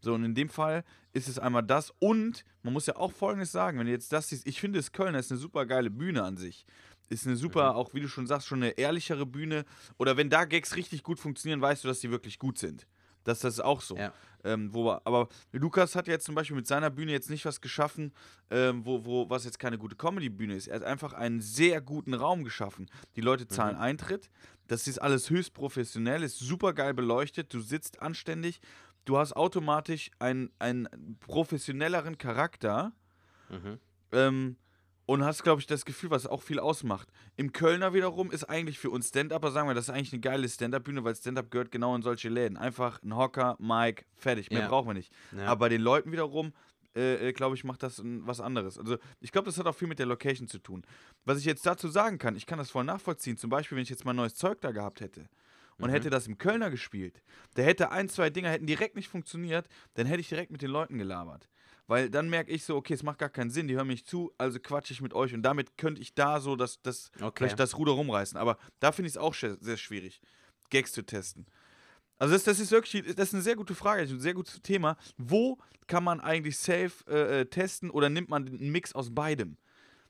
So, 0.00 0.14
und 0.14 0.24
in 0.24 0.34
dem 0.34 0.48
Fall 0.48 0.84
ist 1.12 1.28
es 1.28 1.38
einmal 1.38 1.62
das 1.62 1.92
und 1.98 2.44
man 2.62 2.72
muss 2.72 2.86
ja 2.86 2.96
auch 2.96 3.12
Folgendes 3.12 3.50
sagen, 3.50 3.78
wenn 3.78 3.86
du 3.86 3.92
jetzt 3.92 4.12
das 4.12 4.28
siehst, 4.28 4.46
ich 4.46 4.60
finde 4.60 4.78
es 4.78 4.92
Köln 4.92 5.14
ist 5.14 5.32
eine 5.32 5.40
super 5.40 5.66
geile 5.66 5.90
Bühne 5.90 6.22
an 6.22 6.36
sich. 6.36 6.64
Ist 7.10 7.26
eine 7.26 7.36
super, 7.36 7.72
mhm. 7.72 7.78
auch 7.78 7.94
wie 7.94 8.00
du 8.00 8.08
schon 8.08 8.26
sagst, 8.26 8.46
schon 8.46 8.62
eine 8.62 8.72
ehrlichere 8.72 9.26
Bühne. 9.26 9.64
Oder 9.96 10.16
wenn 10.16 10.30
da 10.30 10.44
Gags 10.44 10.76
richtig 10.76 11.02
gut 11.02 11.18
funktionieren, 11.18 11.60
weißt 11.60 11.82
du, 11.82 11.88
dass 11.88 12.00
die 12.00 12.10
wirklich 12.10 12.38
gut 12.38 12.58
sind. 12.58 12.86
Das, 13.24 13.40
das 13.40 13.54
ist 13.54 13.60
auch 13.60 13.80
so. 13.80 13.96
Ja. 13.96 14.12
Ähm, 14.44 14.72
wo, 14.72 14.90
aber 14.90 15.28
Lukas 15.52 15.96
hat 15.96 16.06
jetzt 16.06 16.24
zum 16.24 16.34
Beispiel 16.34 16.56
mit 16.56 16.66
seiner 16.66 16.90
Bühne 16.90 17.12
jetzt 17.12 17.30
nicht 17.30 17.44
was 17.44 17.60
geschaffen, 17.60 18.12
ähm, 18.50 18.84
wo, 18.84 19.04
wo, 19.04 19.28
was 19.28 19.44
jetzt 19.44 19.58
keine 19.58 19.78
gute 19.78 19.96
Comedy-Bühne 19.96 20.54
ist. 20.54 20.68
Er 20.68 20.76
hat 20.76 20.84
einfach 20.84 21.12
einen 21.12 21.40
sehr 21.40 21.80
guten 21.80 22.14
Raum 22.14 22.44
geschaffen. 22.44 22.86
Die 23.16 23.20
Leute 23.20 23.48
zahlen 23.48 23.76
mhm. 23.76 23.82
Eintritt. 23.82 24.30
Das 24.68 24.86
ist 24.86 24.98
alles 24.98 25.30
höchst 25.30 25.54
professionell, 25.54 26.22
ist 26.22 26.38
super 26.38 26.72
geil 26.72 26.94
beleuchtet. 26.94 27.52
Du 27.52 27.60
sitzt 27.60 28.00
anständig. 28.00 28.60
Du 29.04 29.18
hast 29.18 29.34
automatisch 29.34 30.10
einen, 30.18 30.50
einen 30.58 31.16
professionelleren 31.20 32.18
Charakter. 32.18 32.92
Mhm. 33.48 33.78
Ähm, 34.12 34.56
und 35.08 35.24
hast, 35.24 35.42
glaube 35.42 35.58
ich, 35.58 35.66
das 35.66 35.86
Gefühl, 35.86 36.10
was 36.10 36.26
auch 36.26 36.42
viel 36.42 36.60
ausmacht. 36.60 37.08
Im 37.36 37.52
Kölner 37.52 37.94
wiederum 37.94 38.30
ist 38.30 38.44
eigentlich 38.44 38.78
für 38.78 38.90
uns 38.90 39.08
Stand-Upper, 39.08 39.50
sagen 39.50 39.66
wir, 39.66 39.72
das 39.72 39.88
ist 39.88 39.90
eigentlich 39.94 40.12
eine 40.12 40.20
geile 40.20 40.46
Stand-Up-Bühne, 40.46 41.02
weil 41.02 41.16
Stand-Up 41.16 41.50
gehört 41.50 41.70
genau 41.70 41.96
in 41.96 42.02
solche 42.02 42.28
Läden. 42.28 42.58
Einfach 42.58 43.02
ein 43.02 43.16
Hocker, 43.16 43.56
Mic, 43.58 44.04
fertig. 44.16 44.50
Mehr 44.50 44.60
ja. 44.60 44.68
brauchen 44.68 44.88
wir 44.88 44.92
nicht. 44.92 45.10
Ja. 45.34 45.46
Aber 45.46 45.60
bei 45.60 45.68
den 45.70 45.80
Leuten 45.80 46.12
wiederum, 46.12 46.52
äh, 46.94 47.28
äh 47.28 47.32
glaube 47.32 47.56
ich, 47.56 47.64
macht 47.64 47.82
das 47.82 48.02
was 48.04 48.42
anderes. 48.42 48.78
Also 48.78 48.98
ich 49.20 49.32
glaube, 49.32 49.46
das 49.46 49.56
hat 49.56 49.66
auch 49.66 49.74
viel 49.74 49.88
mit 49.88 49.98
der 49.98 50.04
Location 50.04 50.46
zu 50.46 50.58
tun. 50.58 50.84
Was 51.24 51.38
ich 51.38 51.46
jetzt 51.46 51.64
dazu 51.64 51.88
sagen 51.88 52.18
kann, 52.18 52.36
ich 52.36 52.44
kann 52.44 52.58
das 52.58 52.70
voll 52.70 52.84
nachvollziehen. 52.84 53.38
Zum 53.38 53.48
Beispiel, 53.48 53.76
wenn 53.76 53.84
ich 53.84 53.90
jetzt 53.90 54.04
mal 54.04 54.12
neues 54.12 54.34
Zeug 54.34 54.60
da 54.60 54.72
gehabt 54.72 55.00
hätte 55.00 55.30
und 55.78 55.88
mhm. 55.88 55.94
hätte 55.94 56.10
das 56.10 56.26
im 56.26 56.36
Kölner 56.36 56.68
gespielt, 56.68 57.22
der 57.56 57.64
hätte 57.64 57.92
ein, 57.92 58.10
zwei 58.10 58.28
Dinger 58.28 58.50
hätten 58.50 58.66
direkt 58.66 58.94
nicht 58.94 59.08
funktioniert, 59.08 59.68
dann 59.94 60.04
hätte 60.04 60.20
ich 60.20 60.28
direkt 60.28 60.52
mit 60.52 60.60
den 60.60 60.70
Leuten 60.70 60.98
gelabert. 60.98 61.48
Weil 61.88 62.10
dann 62.10 62.28
merke 62.28 62.52
ich 62.52 62.64
so, 62.64 62.76
okay, 62.76 62.92
es 62.92 63.02
macht 63.02 63.18
gar 63.18 63.30
keinen 63.30 63.50
Sinn, 63.50 63.66
die 63.66 63.74
hören 63.74 63.86
mich 63.86 64.04
zu, 64.04 64.30
also 64.36 64.60
quatsche 64.60 64.92
ich 64.92 65.00
mit 65.00 65.14
euch 65.14 65.32
und 65.32 65.42
damit 65.42 65.78
könnte 65.78 66.02
ich 66.02 66.14
da 66.14 66.38
so 66.38 66.54
das, 66.54 66.80
das, 66.82 67.10
okay. 67.16 67.32
vielleicht 67.38 67.58
das 67.58 67.78
Ruder 67.78 67.92
rumreißen. 67.92 68.38
Aber 68.38 68.58
da 68.78 68.92
finde 68.92 69.08
ich 69.08 69.14
es 69.14 69.18
auch 69.18 69.34
sehr 69.34 69.76
schwierig, 69.78 70.20
Gags 70.68 70.92
zu 70.92 71.02
testen. 71.02 71.46
Also 72.18 72.34
das, 72.34 72.44
das 72.44 72.60
ist 72.60 72.70
wirklich, 72.72 73.14
das 73.14 73.28
ist 73.28 73.34
eine 73.34 73.42
sehr 73.42 73.56
gute 73.56 73.74
Frage, 73.74 74.02
ein 74.02 74.20
sehr 74.20 74.34
gutes 74.34 74.60
Thema. 74.60 74.98
Wo 75.16 75.56
kann 75.86 76.04
man 76.04 76.20
eigentlich 76.20 76.58
safe 76.58 76.92
äh, 77.08 77.40
äh, 77.40 77.46
testen 77.46 77.90
oder 77.90 78.10
nimmt 78.10 78.28
man 78.28 78.46
einen 78.46 78.70
Mix 78.70 78.92
aus 78.92 79.14
beidem? 79.14 79.56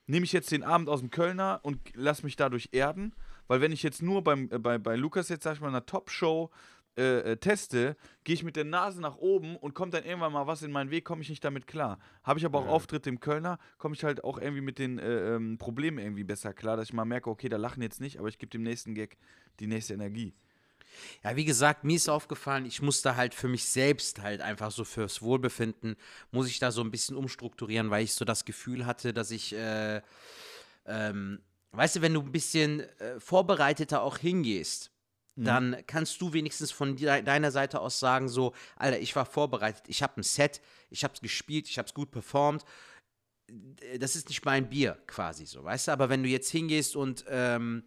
Nehme 0.06 0.24
ich 0.24 0.32
jetzt 0.32 0.50
den 0.50 0.64
Abend 0.64 0.88
aus 0.88 1.00
dem 1.00 1.10
Kölner 1.10 1.60
und 1.62 1.78
lass 1.94 2.24
mich 2.24 2.34
dadurch 2.34 2.70
erden? 2.72 3.14
Weil 3.46 3.60
wenn 3.60 3.72
ich 3.72 3.82
jetzt 3.82 4.02
nur 4.02 4.24
beim, 4.24 4.50
äh, 4.50 4.58
bei, 4.58 4.78
bei 4.78 4.96
Lukas 4.96 5.28
jetzt, 5.28 5.44
sag 5.44 5.54
ich 5.54 5.60
mal, 5.60 5.68
einer 5.68 5.86
Top-Show 5.86 6.50
äh, 6.98 7.20
äh, 7.20 7.36
teste, 7.36 7.96
gehe 8.24 8.34
ich 8.34 8.42
mit 8.42 8.56
der 8.56 8.64
Nase 8.64 9.00
nach 9.00 9.16
oben 9.16 9.56
und 9.56 9.72
kommt 9.72 9.94
dann 9.94 10.04
irgendwann 10.04 10.32
mal 10.32 10.48
was 10.48 10.62
in 10.62 10.72
meinen 10.72 10.90
Weg, 10.90 11.04
komme 11.04 11.22
ich 11.22 11.28
nicht 11.30 11.44
damit 11.44 11.68
klar. 11.68 12.00
Habe 12.24 12.40
ich 12.40 12.44
aber 12.44 12.58
auch 12.58 12.64
ja. 12.64 12.70
Auftritte 12.70 13.08
im 13.08 13.20
Kölner, 13.20 13.58
komme 13.78 13.94
ich 13.94 14.02
halt 14.02 14.24
auch 14.24 14.38
irgendwie 14.38 14.62
mit 14.62 14.80
den 14.80 14.98
äh, 14.98 15.36
ähm, 15.36 15.58
Problemen 15.58 15.98
irgendwie 15.98 16.24
besser 16.24 16.52
klar, 16.52 16.76
dass 16.76 16.88
ich 16.88 16.92
mal 16.92 17.04
merke, 17.04 17.30
okay, 17.30 17.48
da 17.48 17.56
lachen 17.56 17.82
jetzt 17.82 18.00
nicht, 18.00 18.18
aber 18.18 18.26
ich 18.26 18.38
gebe 18.38 18.50
dem 18.50 18.64
nächsten 18.64 18.96
Gag 18.96 19.16
die 19.60 19.68
nächste 19.68 19.94
Energie. 19.94 20.34
Ja, 21.22 21.36
wie 21.36 21.44
gesagt, 21.44 21.84
mir 21.84 21.94
ist 21.94 22.08
aufgefallen, 22.08 22.66
ich 22.66 22.82
musste 22.82 23.14
halt 23.14 23.32
für 23.32 23.46
mich 23.46 23.64
selbst 23.64 24.20
halt 24.20 24.40
einfach 24.40 24.72
so 24.72 24.82
fürs 24.82 25.22
Wohlbefinden, 25.22 25.94
muss 26.32 26.48
ich 26.48 26.58
da 26.58 26.72
so 26.72 26.80
ein 26.80 26.90
bisschen 26.90 27.16
umstrukturieren, 27.16 27.90
weil 27.90 28.02
ich 28.02 28.14
so 28.14 28.24
das 28.24 28.44
Gefühl 28.44 28.86
hatte, 28.86 29.12
dass 29.12 29.30
ich, 29.30 29.54
äh, 29.54 30.02
ähm, 30.86 31.40
weißt 31.70 31.96
du, 31.96 32.00
wenn 32.02 32.14
du 32.14 32.22
ein 32.22 32.32
bisschen 32.32 32.80
äh, 32.80 33.20
vorbereiteter 33.20 34.02
auch 34.02 34.18
hingehst. 34.18 34.90
Dann 35.44 35.76
kannst 35.86 36.20
du 36.20 36.32
wenigstens 36.32 36.72
von 36.72 36.96
deiner 36.96 37.50
Seite 37.50 37.80
aus 37.80 37.98
sagen, 37.98 38.28
so, 38.28 38.54
Alter, 38.76 38.98
ich 38.98 39.14
war 39.14 39.26
vorbereitet, 39.26 39.84
ich 39.86 40.02
habe 40.02 40.20
ein 40.20 40.22
Set, 40.22 40.60
ich 40.90 41.04
habe 41.04 41.14
es 41.14 41.20
gespielt, 41.20 41.68
ich 41.68 41.78
habe 41.78 41.86
es 41.86 41.94
gut 41.94 42.10
performt. 42.10 42.64
Das 43.98 44.16
ist 44.16 44.28
nicht 44.28 44.44
mein 44.44 44.68
Bier 44.68 44.98
quasi 45.06 45.46
so, 45.46 45.64
weißt 45.64 45.88
du? 45.88 45.92
Aber 45.92 46.08
wenn 46.08 46.22
du 46.22 46.28
jetzt 46.28 46.50
hingehst 46.50 46.96
und 46.96 47.24
ähm, 47.28 47.84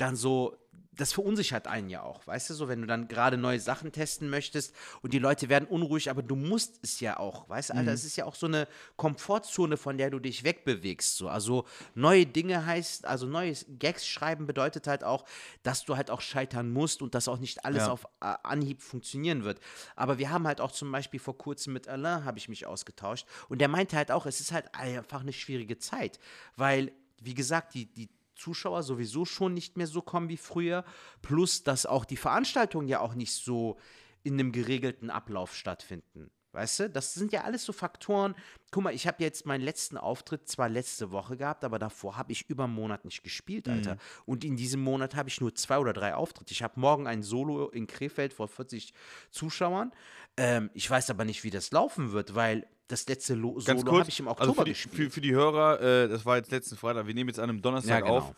dann 0.00 0.16
so 0.16 0.56
das 1.00 1.12
verunsichert 1.12 1.66
einen 1.66 1.88
ja 1.88 2.02
auch, 2.02 2.26
weißt 2.26 2.50
du, 2.50 2.54
so 2.54 2.68
wenn 2.68 2.80
du 2.80 2.86
dann 2.86 3.08
gerade 3.08 3.36
neue 3.36 3.58
Sachen 3.58 3.92
testen 3.92 4.28
möchtest 4.28 4.74
und 5.02 5.12
die 5.14 5.18
Leute 5.18 5.48
werden 5.48 5.66
unruhig, 5.66 6.10
aber 6.10 6.22
du 6.22 6.36
musst 6.36 6.78
es 6.82 7.00
ja 7.00 7.18
auch, 7.18 7.48
weißt 7.48 7.70
du, 7.70 7.74
Alter, 7.74 7.90
mhm. 7.90 7.94
es 7.94 8.04
ist 8.04 8.16
ja 8.16 8.26
auch 8.26 8.34
so 8.34 8.46
eine 8.46 8.68
Komfortzone, 8.96 9.76
von 9.76 9.96
der 9.98 10.10
du 10.10 10.18
dich 10.18 10.44
wegbewegst, 10.44 11.16
so, 11.16 11.28
also 11.28 11.64
neue 11.94 12.26
Dinge 12.26 12.66
heißt, 12.66 13.06
also 13.06 13.26
neues 13.26 13.66
Gags 13.78 14.06
schreiben 14.06 14.46
bedeutet 14.46 14.86
halt 14.86 15.04
auch, 15.04 15.24
dass 15.62 15.84
du 15.84 15.96
halt 15.96 16.10
auch 16.10 16.20
scheitern 16.20 16.70
musst 16.70 17.02
und 17.02 17.14
dass 17.14 17.28
auch 17.28 17.38
nicht 17.38 17.64
alles 17.64 17.84
ja. 17.84 17.92
auf 17.92 18.04
äh, 18.20 18.34
Anhieb 18.42 18.82
funktionieren 18.82 19.44
wird, 19.44 19.60
aber 19.96 20.18
wir 20.18 20.30
haben 20.30 20.46
halt 20.46 20.60
auch 20.60 20.72
zum 20.72 20.92
Beispiel 20.92 21.20
vor 21.20 21.38
kurzem 21.38 21.72
mit 21.72 21.88
Alain 21.88 22.24
habe 22.24 22.38
ich 22.38 22.48
mich 22.48 22.66
ausgetauscht 22.66 23.26
und 23.48 23.60
der 23.60 23.68
meinte 23.68 23.96
halt 23.96 24.10
auch, 24.10 24.26
es 24.26 24.40
ist 24.40 24.52
halt 24.52 24.74
einfach 24.74 25.20
eine 25.20 25.32
schwierige 25.32 25.78
Zeit, 25.78 26.18
weil 26.56 26.92
wie 27.22 27.34
gesagt, 27.34 27.74
die, 27.74 27.86
die 27.86 28.08
Zuschauer 28.40 28.82
sowieso 28.82 29.24
schon 29.24 29.54
nicht 29.54 29.76
mehr 29.76 29.86
so 29.86 30.02
kommen 30.02 30.28
wie 30.28 30.36
früher. 30.36 30.84
Plus, 31.22 31.62
dass 31.62 31.86
auch 31.86 32.04
die 32.04 32.16
Veranstaltungen 32.16 32.88
ja 32.88 33.00
auch 33.00 33.14
nicht 33.14 33.32
so 33.32 33.78
in 34.22 34.34
einem 34.34 34.52
geregelten 34.52 35.10
Ablauf 35.10 35.54
stattfinden. 35.54 36.30
Weißt 36.52 36.80
du, 36.80 36.90
das 36.90 37.14
sind 37.14 37.32
ja 37.32 37.42
alles 37.44 37.64
so 37.64 37.72
Faktoren. 37.72 38.34
Guck 38.72 38.82
mal, 38.84 38.94
ich 38.94 39.06
habe 39.06 39.22
jetzt 39.22 39.46
meinen 39.46 39.60
letzten 39.62 39.96
Auftritt 39.96 40.48
zwar 40.48 40.68
letzte 40.68 41.12
Woche 41.12 41.36
gehabt, 41.36 41.62
aber 41.64 41.78
davor 41.78 42.16
habe 42.16 42.32
ich 42.32 42.48
über 42.50 42.64
einen 42.64 42.74
Monat 42.74 43.04
nicht 43.04 43.22
gespielt, 43.22 43.68
Alter. 43.68 43.96
Und 44.26 44.44
in 44.44 44.56
diesem 44.56 44.80
Monat 44.80 45.14
habe 45.14 45.28
ich 45.28 45.40
nur 45.40 45.54
zwei 45.54 45.78
oder 45.78 45.92
drei 45.92 46.14
Auftritte. 46.14 46.52
Ich 46.52 46.62
habe 46.62 46.78
morgen 46.80 47.06
ein 47.06 47.22
Solo 47.22 47.68
in 47.68 47.86
Krefeld 47.86 48.32
vor 48.32 48.48
40 48.48 48.92
Zuschauern. 49.30 49.92
Ähm, 50.36 50.70
ich 50.74 50.90
weiß 50.90 51.10
aber 51.10 51.24
nicht, 51.24 51.44
wie 51.44 51.50
das 51.50 51.70
laufen 51.70 52.12
wird, 52.12 52.34
weil 52.34 52.66
das 52.88 53.06
letzte 53.08 53.34
Lo 53.34 53.54
Ganz 53.54 53.82
Solo 53.82 53.98
habe 54.00 54.08
ich 54.08 54.18
im 54.18 54.26
Oktober 54.26 54.48
also 54.48 54.54
für 54.54 54.64
die, 54.64 54.70
gespielt. 54.72 54.94
für, 54.96 55.10
für 55.10 55.20
die 55.20 55.32
Hörer, 55.32 55.80
äh, 55.80 56.08
das 56.08 56.24
war 56.26 56.36
jetzt 56.36 56.50
letzten 56.50 56.76
Freitag, 56.76 57.06
wir 57.06 57.14
nehmen 57.14 57.28
jetzt 57.28 57.38
an 57.38 57.48
einem 57.48 57.62
Donnerstag 57.62 57.90
Ja, 57.90 58.00
genau. 58.00 58.16
auf, 58.16 58.30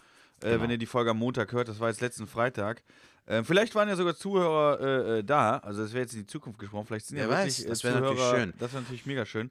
äh, 0.42 0.50
Genau. 0.50 0.62
wenn 0.62 0.70
ihr 0.70 0.78
die 0.78 0.86
Folge 0.86 1.10
am 1.10 1.18
Montag 1.18 1.52
hört, 1.52 1.68
das 1.68 1.80
war 1.80 1.88
jetzt 1.88 2.00
letzten 2.02 2.26
Freitag. 2.26 2.82
Äh, 3.26 3.44
vielleicht 3.44 3.74
waren 3.74 3.88
ja 3.88 3.96
sogar 3.96 4.16
Zuhörer 4.16 4.80
äh, 4.80 5.18
äh, 5.18 5.24
da, 5.24 5.58
also 5.58 5.82
das 5.82 5.92
wäre 5.92 6.02
jetzt 6.02 6.14
in 6.14 6.20
die 6.20 6.26
Zukunft 6.26 6.58
gesprochen, 6.58 6.86
vielleicht 6.86 7.06
sind 7.06 7.18
ja 7.18 7.28
Wer 7.28 7.38
wirklich 7.38 7.58
weiß, 7.58 7.64
äh, 7.64 7.68
das 7.68 7.84
wäre 7.84 7.94
Zuhörer, 7.98 8.14
natürlich 8.14 8.40
schön. 8.40 8.54
das 8.58 8.72
wäre 8.72 8.82
natürlich 8.82 9.06
mega 9.06 9.26
schön. 9.26 9.50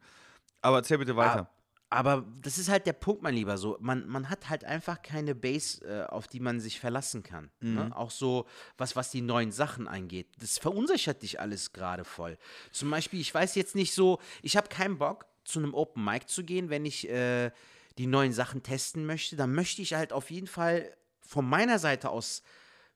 Aber 0.62 0.77
erzähl 0.77 0.97
bitte 0.97 1.15
weiter. 1.15 1.49
Aber 1.89 2.25
das 2.41 2.57
ist 2.57 2.69
halt 2.69 2.86
der 2.86 2.93
Punkt, 2.93 3.21
mein 3.21 3.34
Lieber. 3.34 3.57
So, 3.57 3.77
man, 3.81 4.07
man 4.07 4.29
hat 4.29 4.49
halt 4.49 4.63
einfach 4.63 5.01
keine 5.01 5.36
Base, 5.36 5.84
äh, 5.84 6.05
auf 6.05 6.29
die 6.29 6.39
man 6.39 6.62
sich 6.62 6.79
verlassen 6.79 7.21
kann. 7.21 7.51
Ne? 7.60 7.91
Auch 7.93 8.12
so, 8.12 8.47
was, 8.77 8.95
was 8.95 9.12
die 9.12 9.19
neuen 9.19 9.51
Sachen 9.51 9.89
angeht. 9.89 10.27
Das 10.39 10.57
verunsichert 10.57 11.21
dich 11.21 11.41
alles 11.41 11.73
gerade 11.73 12.05
voll. 12.05 12.38
Zum 12.71 12.89
Beispiel, 12.89 13.19
ich 13.19 13.34
weiß 13.34 13.55
jetzt 13.55 13.75
nicht 13.75 13.93
so, 13.93 14.19
ich 14.41 14.55
habe 14.55 14.69
keinen 14.69 14.99
Bock, 14.99 15.25
zu 15.43 15.60
einem 15.60 15.73
Open 15.73 16.05
Mic 16.05 16.27
zu 16.27 16.43
gehen, 16.43 16.69
wenn 16.69 16.86
ich 16.86 17.10
äh, 17.10 17.51
die 17.97 18.07
neuen 18.07 18.31
Sachen 18.31 18.63
testen 18.63 19.05
möchte. 19.05 19.36
Dann 19.36 19.53
möchte 19.53 19.81
ich 19.81 19.93
halt 19.93 20.13
auf 20.13 20.31
jeden 20.31 20.47
Fall 20.47 20.95
von 21.19 21.45
meiner 21.45 21.77
Seite 21.77 22.10
aus 22.10 22.41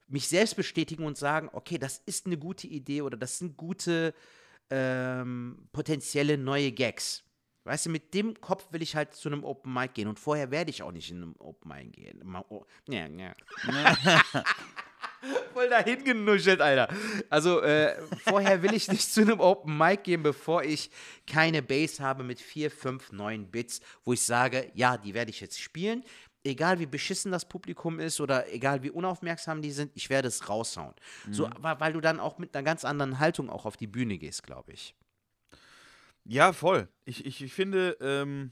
mich 0.08 0.28
selbst 0.28 0.56
bestätigen 0.56 1.06
und 1.06 1.18
sagen, 1.18 1.50
okay, 1.54 1.78
das 1.78 2.02
ist 2.06 2.26
eine 2.26 2.38
gute 2.38 2.68
Idee 2.68 3.02
oder 3.02 3.18
das 3.18 3.40
sind 3.40 3.58
gute 3.58 4.14
ähm, 4.70 5.68
potenzielle 5.72 6.38
neue 6.38 6.72
Gags. 6.72 7.24
Weißt 7.64 7.88
du, 7.88 7.90
mit 7.90 8.14
dem 8.14 8.40
Kopf 8.42 8.72
will 8.72 8.84
ich 8.84 8.96
halt 8.96 9.16
zu 9.16 9.28
einem 9.30 9.44
Open 9.44 9.74
Mic 9.74 9.94
gehen 9.96 10.08
und 10.08 10.20
vorher 10.20 10.52
werde 10.52 10.70
ich 10.70 10.84
auch 10.84 10.92
nicht 10.92 11.10
in 11.10 11.18
einem 11.24 11.36
Open 11.40 11.68
Mic 11.72 11.92
gehen. 11.94 12.20
Ma- 12.24 12.46
oh, 12.50 12.64
Ja, 12.88 13.08
ja. 13.08 13.34
Voll 15.54 15.70
dahin 15.70 16.04
genuschelt, 16.04 16.62
Alter. 16.62 16.88
Also, 17.32 17.62
äh, 17.62 17.96
vorher 18.24 18.62
will 18.62 18.76
ich 18.76 18.88
nicht 18.90 19.12
zu 19.12 19.22
einem 19.22 19.40
Open 19.40 19.76
Mic 19.76 20.04
gehen, 20.04 20.22
bevor 20.22 20.64
ich 20.64 20.92
keine 21.26 21.64
Bass 21.64 22.00
habe 22.00 22.24
mit 22.24 22.40
4, 22.40 22.70
5, 22.70 23.12
9 23.12 23.50
Bits, 23.50 23.80
wo 24.04 24.14
ich 24.14 24.22
sage, 24.22 24.70
ja, 24.76 24.98
die 24.98 25.16
werde 25.16 25.32
ich 25.32 25.40
jetzt 25.42 25.60
spielen. 25.60 26.04
Egal 26.46 26.80
wie 26.80 26.86
beschissen 26.86 27.32
das 27.32 27.46
Publikum 27.46 28.00
ist 28.00 28.22
oder 28.22 28.54
egal 28.54 28.84
wie 28.84 28.92
unaufmerksam 28.92 29.62
die 29.62 29.72
sind, 29.72 29.92
ich 29.96 30.10
werde 30.10 30.28
es 30.28 30.48
raushauen. 30.48 30.94
So, 31.32 31.50
weil, 31.60 31.80
weil 31.80 31.94
du 31.94 32.02
dann 32.02 32.20
auch 32.20 32.38
mit 32.38 32.56
einer 32.56 32.64
ganz 32.64 32.86
anderen 32.86 33.20
Haltung 33.20 33.50
auch 33.50 33.66
auf 33.66 33.78
die 33.78 33.88
Bühne 33.88 34.18
gehst, 34.18 34.44
glaube 34.44 34.72
ich. 34.72 34.96
Ja, 36.24 36.54
voll. 36.54 36.88
Ich, 37.06 37.26
ich, 37.26 37.42
ich 37.44 37.54
finde, 37.54 37.98
ähm, 38.00 38.52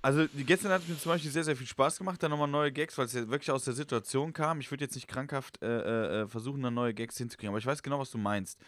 also 0.00 0.26
gestern 0.34 0.70
hat 0.70 0.82
es 0.82 0.88
mir 0.88 0.98
zum 0.98 1.12
Beispiel 1.12 1.30
sehr, 1.30 1.44
sehr 1.44 1.56
viel 1.56 1.66
Spaß 1.66 1.98
gemacht, 1.98 2.22
da 2.22 2.28
nochmal 2.28 2.48
neue 2.48 2.72
Gags, 2.72 2.96
weil 2.98 3.06
es 3.06 3.12
ja 3.12 3.28
wirklich 3.28 3.50
aus 3.50 3.64
der 3.64 3.74
Situation 3.74 4.32
kam. 4.32 4.60
Ich 4.60 4.70
würde 4.70 4.84
jetzt 4.84 4.94
nicht 4.94 5.08
krankhaft 5.08 5.60
äh, 5.62 6.22
äh, 6.22 6.28
versuchen, 6.28 6.62
da 6.62 6.70
neue 6.70 6.94
Gags 6.94 7.18
hinzukriegen, 7.18 7.50
aber 7.50 7.58
ich 7.58 7.66
weiß 7.66 7.82
genau, 7.82 7.98
was 7.98 8.10
du 8.10 8.18
meinst. 8.18 8.60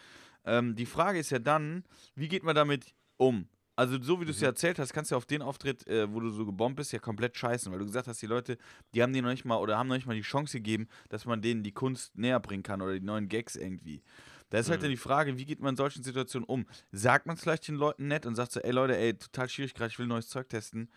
Ähm, 0.45 0.75
die 0.75 0.85
Frage 0.85 1.19
ist 1.19 1.29
ja 1.29 1.39
dann, 1.39 1.83
wie 2.15 2.27
geht 2.27 2.43
man 2.43 2.55
damit 2.55 2.93
um? 3.17 3.47
Also 3.75 4.01
so 4.01 4.19
wie 4.19 4.25
du 4.25 4.31
es 4.31 4.41
ja 4.41 4.49
erzählt 4.49 4.77
hast, 4.79 4.93
kannst 4.93 5.11
du 5.11 5.15
ja 5.15 5.17
auf 5.17 5.25
den 5.25 5.41
Auftritt, 5.41 5.87
äh, 5.87 6.11
wo 6.11 6.19
du 6.19 6.29
so 6.29 6.45
gebombt 6.45 6.75
bist, 6.75 6.91
ja 6.91 6.99
komplett 6.99 7.35
scheißen, 7.37 7.71
weil 7.71 7.79
du 7.79 7.85
gesagt 7.85 8.07
hast, 8.07 8.21
die 8.21 8.27
Leute, 8.27 8.57
die 8.93 9.01
haben 9.01 9.13
dir 9.13 9.21
noch 9.21 9.29
nicht 9.29 9.45
mal 9.45 9.55
oder 9.57 9.77
haben 9.77 9.87
noch 9.87 9.95
nicht 9.95 10.05
mal 10.05 10.15
die 10.15 10.21
Chance 10.21 10.57
gegeben, 10.57 10.87
dass 11.09 11.25
man 11.25 11.41
denen 11.41 11.63
die 11.63 11.71
Kunst 11.71 12.15
näher 12.17 12.39
bringen 12.39 12.63
kann 12.63 12.81
oder 12.81 12.93
die 12.93 13.05
neuen 13.05 13.27
Gags 13.29 13.55
irgendwie. 13.55 14.03
Da 14.49 14.59
ist 14.59 14.69
halt 14.69 14.83
dann 14.83 14.89
die 14.91 14.97
Frage, 14.97 15.37
wie 15.37 15.45
geht 15.45 15.61
man 15.61 15.69
in 15.71 15.77
solchen 15.77 16.03
Situationen 16.03 16.45
um? 16.47 16.65
Sagt 16.91 17.25
man 17.25 17.37
es 17.37 17.41
vielleicht 17.41 17.67
den 17.69 17.75
Leuten 17.75 18.07
nett 18.09 18.25
und 18.25 18.35
sagt 18.35 18.51
so, 18.51 18.59
ey 18.59 18.71
Leute, 18.71 18.97
ey, 18.97 19.13
total 19.17 19.47
schwierig 19.47 19.73
gerade, 19.73 19.89
ich 19.89 19.97
will 19.97 20.07
neues 20.07 20.27
Zeug 20.27 20.49
testen. 20.49 20.89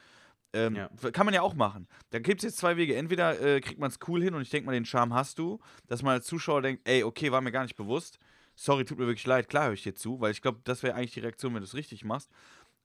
Ähm, 0.53 0.75
Ja. 0.75 0.89
Kann 1.13 1.25
man 1.27 1.35
ja 1.35 1.43
auch 1.43 1.55
machen. 1.55 1.87
Da 2.11 2.19
gibt 2.19 2.41
es 2.41 2.45
jetzt 2.51 2.59
zwei 2.59 2.77
Wege. 2.77 2.97
Entweder 2.97 3.41
äh, 3.41 3.61
kriegt 3.61 3.79
man 3.79 3.91
es 3.91 3.99
cool 4.09 4.23
hin 4.23 4.35
und 4.35 4.43
ich 4.43 4.51
denke 4.51 4.67
mal, 4.67 4.73
den 4.73 4.85
Charme 4.85 5.15
hast 5.15 5.39
du, 5.39 5.61
dass 5.87 6.03
man 6.03 6.15
als 6.15 6.27
Zuschauer 6.27 6.63
denkt, 6.63 6.87
ey, 6.89 7.05
okay, 7.05 7.31
war 7.31 7.41
mir 7.41 7.53
gar 7.53 7.63
nicht 7.63 7.77
bewusst. 7.77 8.19
Sorry, 8.57 8.85
tut 8.85 8.99
mir 8.99 9.07
wirklich 9.07 9.27
leid, 9.27 9.49
klar 9.49 9.67
höre 9.67 9.73
ich 9.73 9.83
dir 9.83 9.97
zu, 9.97 10.21
weil 10.21 10.31
ich 10.31 10.41
glaube, 10.41 10.61
das 10.63 10.85
wäre 10.85 10.95
eigentlich 10.95 11.13
die 11.15 11.21
Reaktion, 11.21 11.55
wenn 11.55 11.61
du 11.61 11.65
es 11.67 11.75
richtig 11.75 12.05
machst. 12.05 12.31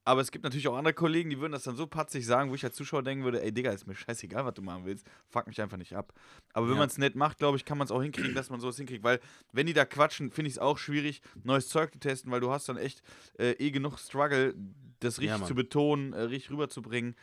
Aber 0.09 0.21
es 0.21 0.31
gibt 0.31 0.43
natürlich 0.43 0.67
auch 0.67 0.75
andere 0.75 0.95
Kollegen, 0.95 1.29
die 1.29 1.39
würden 1.39 1.51
das 1.51 1.61
dann 1.65 1.75
so 1.75 1.85
patzig 1.85 2.25
sagen, 2.25 2.49
wo 2.49 2.55
ich 2.55 2.63
als 2.65 2.75
Zuschauer 2.75 3.03
denken 3.03 3.23
würde, 3.25 3.43
ey 3.43 3.51
Digga, 3.51 3.69
ist 3.71 3.85
mir 3.85 3.93
scheißegal, 3.93 4.43
was 4.43 4.55
du 4.55 4.63
machen 4.63 4.83
willst. 4.85 5.05
Fuck 5.27 5.45
mich 5.45 5.61
einfach 5.61 5.77
nicht 5.77 5.95
ab. 5.95 6.13
Aber 6.53 6.65
wenn 6.65 6.73
Ja. 6.73 6.79
man 6.79 6.89
es 6.89 6.97
nett 6.97 7.13
macht, 7.15 7.37
glaube 7.37 7.57
ich, 7.57 7.63
kann 7.63 7.77
man 7.77 7.85
es 7.85 7.91
auch 7.91 8.01
hinkriegen, 8.01 8.33
dass 8.33 8.49
man 8.49 8.59
sowas 8.59 8.75
hinkriegt. 8.77 9.03
Weil, 9.03 9.19
wenn 9.51 9.67
die 9.67 9.73
da 9.73 9.85
quatschen, 9.85 10.31
finde 10.31 10.47
ich 10.47 10.55
es 10.55 10.57
auch 10.59 10.79
schwierig, 10.79 11.21
neues 11.43 11.67
Zeug 11.67 11.93
zu 11.93 11.99
testen, 11.99 12.31
weil 12.31 12.39
du 12.39 12.49
hast 12.49 12.67
dann 12.67 12.77
echt 12.77 13.03
äh, 13.37 13.51
eh 13.51 13.69
genug 13.69 13.99
Struggle, 13.99 14.55
das 14.99 15.17
Ja, 15.17 15.21
richtig 15.21 15.39
Mann. 15.41 15.47
zu 15.47 15.53
betonen, 15.53 16.13
äh, 16.13 16.21
richtig 16.21 16.49
rüberzubringen. 16.49 17.15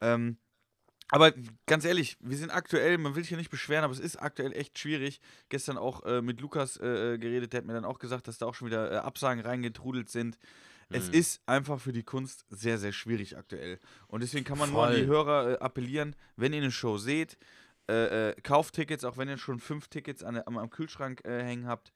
Ähm, 0.00 0.38
aber 1.10 1.34
ganz 1.66 1.84
ehrlich, 1.84 2.16
wir 2.20 2.38
sind 2.38 2.48
aktuell, 2.48 2.96
man 2.96 3.14
will 3.14 3.22
sich 3.24 3.32
ja 3.32 3.36
nicht 3.36 3.50
beschweren, 3.50 3.84
aber 3.84 3.92
es 3.92 4.00
ist 4.00 4.16
aktuell 4.16 4.54
echt 4.54 4.78
schwierig. 4.78 5.20
Gestern 5.50 5.76
auch 5.76 6.02
äh, 6.06 6.22
mit 6.22 6.40
Lukas 6.40 6.78
äh, 6.78 6.86
äh, 7.12 7.18
geredet, 7.18 7.52
der 7.52 7.58
hat 7.58 7.66
mir 7.66 7.74
dann 7.74 7.84
auch 7.84 7.98
gesagt, 7.98 8.26
dass 8.26 8.38
da 8.38 8.46
auch 8.46 8.54
schon 8.54 8.68
wieder 8.68 8.90
äh, 8.90 8.96
Absagen 8.96 9.42
reingetrudelt 9.44 10.08
sind. 10.08 10.38
Es 10.92 11.08
Mhm. 11.08 11.14
ist 11.14 11.42
einfach 11.46 11.80
für 11.80 11.92
die 11.92 12.02
Kunst 12.02 12.44
sehr, 12.50 12.78
sehr 12.78 12.92
schwierig 12.92 13.36
aktuell. 13.36 13.78
Und 14.08 14.22
deswegen 14.22 14.44
kann 14.44 14.58
man 14.58 14.70
nur 14.70 14.84
an 14.86 14.94
die 14.94 15.06
Voll. 15.06 15.06
Hörer 15.08 15.50
äh, 15.52 15.58
appellieren, 15.58 16.14
wenn 16.36 16.52
ihr 16.52 16.60
eine 16.62 16.70
Show 16.70 16.98
seht, 16.98 17.38
äh, 17.88 18.30
äh, 18.30 18.40
kauft 18.42 18.74
Tickets, 18.74 19.04
auch 19.04 19.16
wenn 19.16 19.28
ihr 19.28 19.38
schon 19.38 19.58
fünf 19.58 19.88
Tickets 19.88 20.22
an, 20.22 20.40
am, 20.46 20.56
am 20.58 20.70
Kühlschrank 20.70 21.24
äh, 21.24 21.42
hängen 21.42 21.66
habt. 21.66 21.92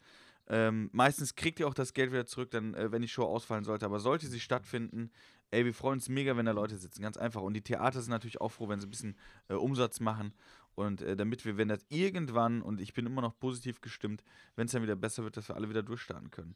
Ähm, 0.48 0.90
meistens 0.92 1.34
kriegt 1.34 1.58
ihr 1.60 1.66
auch 1.66 1.74
das 1.74 1.92
Geld 1.92 2.12
wieder 2.12 2.26
zurück, 2.26 2.50
dann, 2.50 2.74
äh, 2.74 2.90
wenn 2.92 3.02
die 3.02 3.08
Show 3.08 3.24
ausfallen 3.24 3.64
sollte. 3.64 3.84
Aber 3.84 3.98
sollte 4.00 4.26
sie 4.28 4.40
stattfinden, 4.40 5.10
ey, 5.50 5.64
wir 5.64 5.74
freuen 5.74 5.94
uns 5.98 6.08
mega, 6.08 6.36
wenn 6.36 6.46
da 6.46 6.52
Leute 6.52 6.76
sitzen. 6.76 7.02
Ganz 7.02 7.16
einfach. 7.16 7.42
Und 7.42 7.54
die 7.54 7.62
Theater 7.62 8.00
sind 8.00 8.10
natürlich 8.10 8.40
auch 8.40 8.50
froh, 8.50 8.68
wenn 8.68 8.80
sie 8.80 8.86
ein 8.86 8.90
bisschen 8.90 9.16
äh, 9.48 9.54
Umsatz 9.54 10.00
machen. 10.00 10.32
Und 10.74 11.02
äh, 11.02 11.16
damit 11.16 11.44
wir, 11.44 11.56
wenn 11.56 11.68
das 11.68 11.84
irgendwann, 11.88 12.62
und 12.62 12.80
ich 12.80 12.92
bin 12.92 13.06
immer 13.06 13.22
noch 13.22 13.38
positiv 13.38 13.80
gestimmt, 13.80 14.22
wenn 14.56 14.66
es 14.66 14.72
dann 14.72 14.82
wieder 14.82 14.94
besser 14.96 15.24
wird, 15.24 15.36
dass 15.36 15.48
wir 15.48 15.56
alle 15.56 15.68
wieder 15.68 15.82
durchstarten 15.82 16.30
können. 16.30 16.54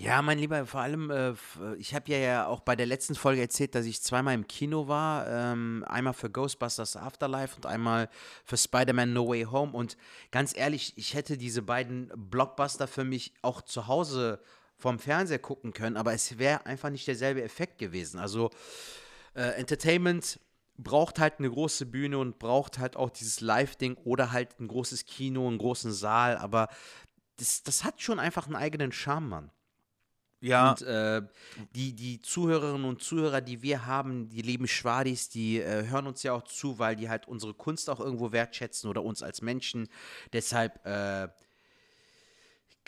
Ja, 0.00 0.22
mein 0.22 0.38
Lieber, 0.38 0.64
vor 0.64 0.80
allem, 0.80 1.10
äh, 1.10 1.30
äh, 1.30 1.34
ich 1.76 1.92
habe 1.92 2.08
ja, 2.12 2.18
ja 2.18 2.46
auch 2.46 2.60
bei 2.60 2.76
der 2.76 2.86
letzten 2.86 3.16
Folge 3.16 3.40
erzählt, 3.40 3.74
dass 3.74 3.84
ich 3.84 4.00
zweimal 4.00 4.32
im 4.34 4.46
Kino 4.46 4.86
war. 4.86 5.26
Ähm, 5.26 5.84
einmal 5.88 6.12
für 6.14 6.30
Ghostbusters 6.30 6.96
Afterlife 6.96 7.56
und 7.56 7.66
einmal 7.66 8.08
für 8.44 8.56
Spider-Man 8.56 9.12
No 9.12 9.26
Way 9.26 9.46
Home. 9.50 9.72
Und 9.72 9.96
ganz 10.30 10.56
ehrlich, 10.56 10.92
ich 10.96 11.14
hätte 11.14 11.36
diese 11.36 11.62
beiden 11.62 12.12
Blockbuster 12.14 12.86
für 12.86 13.02
mich 13.02 13.34
auch 13.42 13.60
zu 13.60 13.88
Hause 13.88 14.40
vom 14.76 15.00
Fernseher 15.00 15.40
gucken 15.40 15.72
können, 15.72 15.96
aber 15.96 16.12
es 16.12 16.38
wäre 16.38 16.64
einfach 16.64 16.90
nicht 16.90 17.08
derselbe 17.08 17.42
Effekt 17.42 17.78
gewesen. 17.78 18.20
Also, 18.20 18.50
äh, 19.34 19.58
Entertainment 19.58 20.38
braucht 20.76 21.18
halt 21.18 21.40
eine 21.40 21.50
große 21.50 21.86
Bühne 21.86 22.18
und 22.18 22.38
braucht 22.38 22.78
halt 22.78 22.94
auch 22.94 23.10
dieses 23.10 23.40
Live-Ding 23.40 23.96
oder 24.04 24.30
halt 24.30 24.60
ein 24.60 24.68
großes 24.68 25.06
Kino, 25.06 25.48
einen 25.48 25.58
großen 25.58 25.92
Saal, 25.92 26.36
aber 26.36 26.68
das, 27.38 27.64
das 27.64 27.82
hat 27.82 28.00
schon 28.00 28.20
einfach 28.20 28.46
einen 28.46 28.54
eigenen 28.54 28.92
Charme, 28.92 29.28
Mann. 29.28 29.50
Ja, 30.40 30.70
Und 30.70 30.82
äh, 30.82 31.22
die, 31.74 31.94
die 31.94 32.20
Zuhörerinnen 32.20 32.84
und 32.84 33.02
Zuhörer, 33.02 33.40
die 33.40 33.62
wir 33.62 33.86
haben, 33.86 34.28
die 34.28 34.42
lieben 34.42 34.68
Schwadis, 34.68 35.28
die 35.28 35.60
äh, 35.60 35.88
hören 35.88 36.06
uns 36.06 36.22
ja 36.22 36.32
auch 36.32 36.44
zu, 36.44 36.78
weil 36.78 36.94
die 36.94 37.08
halt 37.08 37.26
unsere 37.26 37.54
Kunst 37.54 37.90
auch 37.90 37.98
irgendwo 37.98 38.30
wertschätzen 38.30 38.88
oder 38.88 39.02
uns 39.02 39.22
als 39.22 39.42
Menschen. 39.42 39.88
Deshalb 40.32 40.84
äh, 40.86 41.28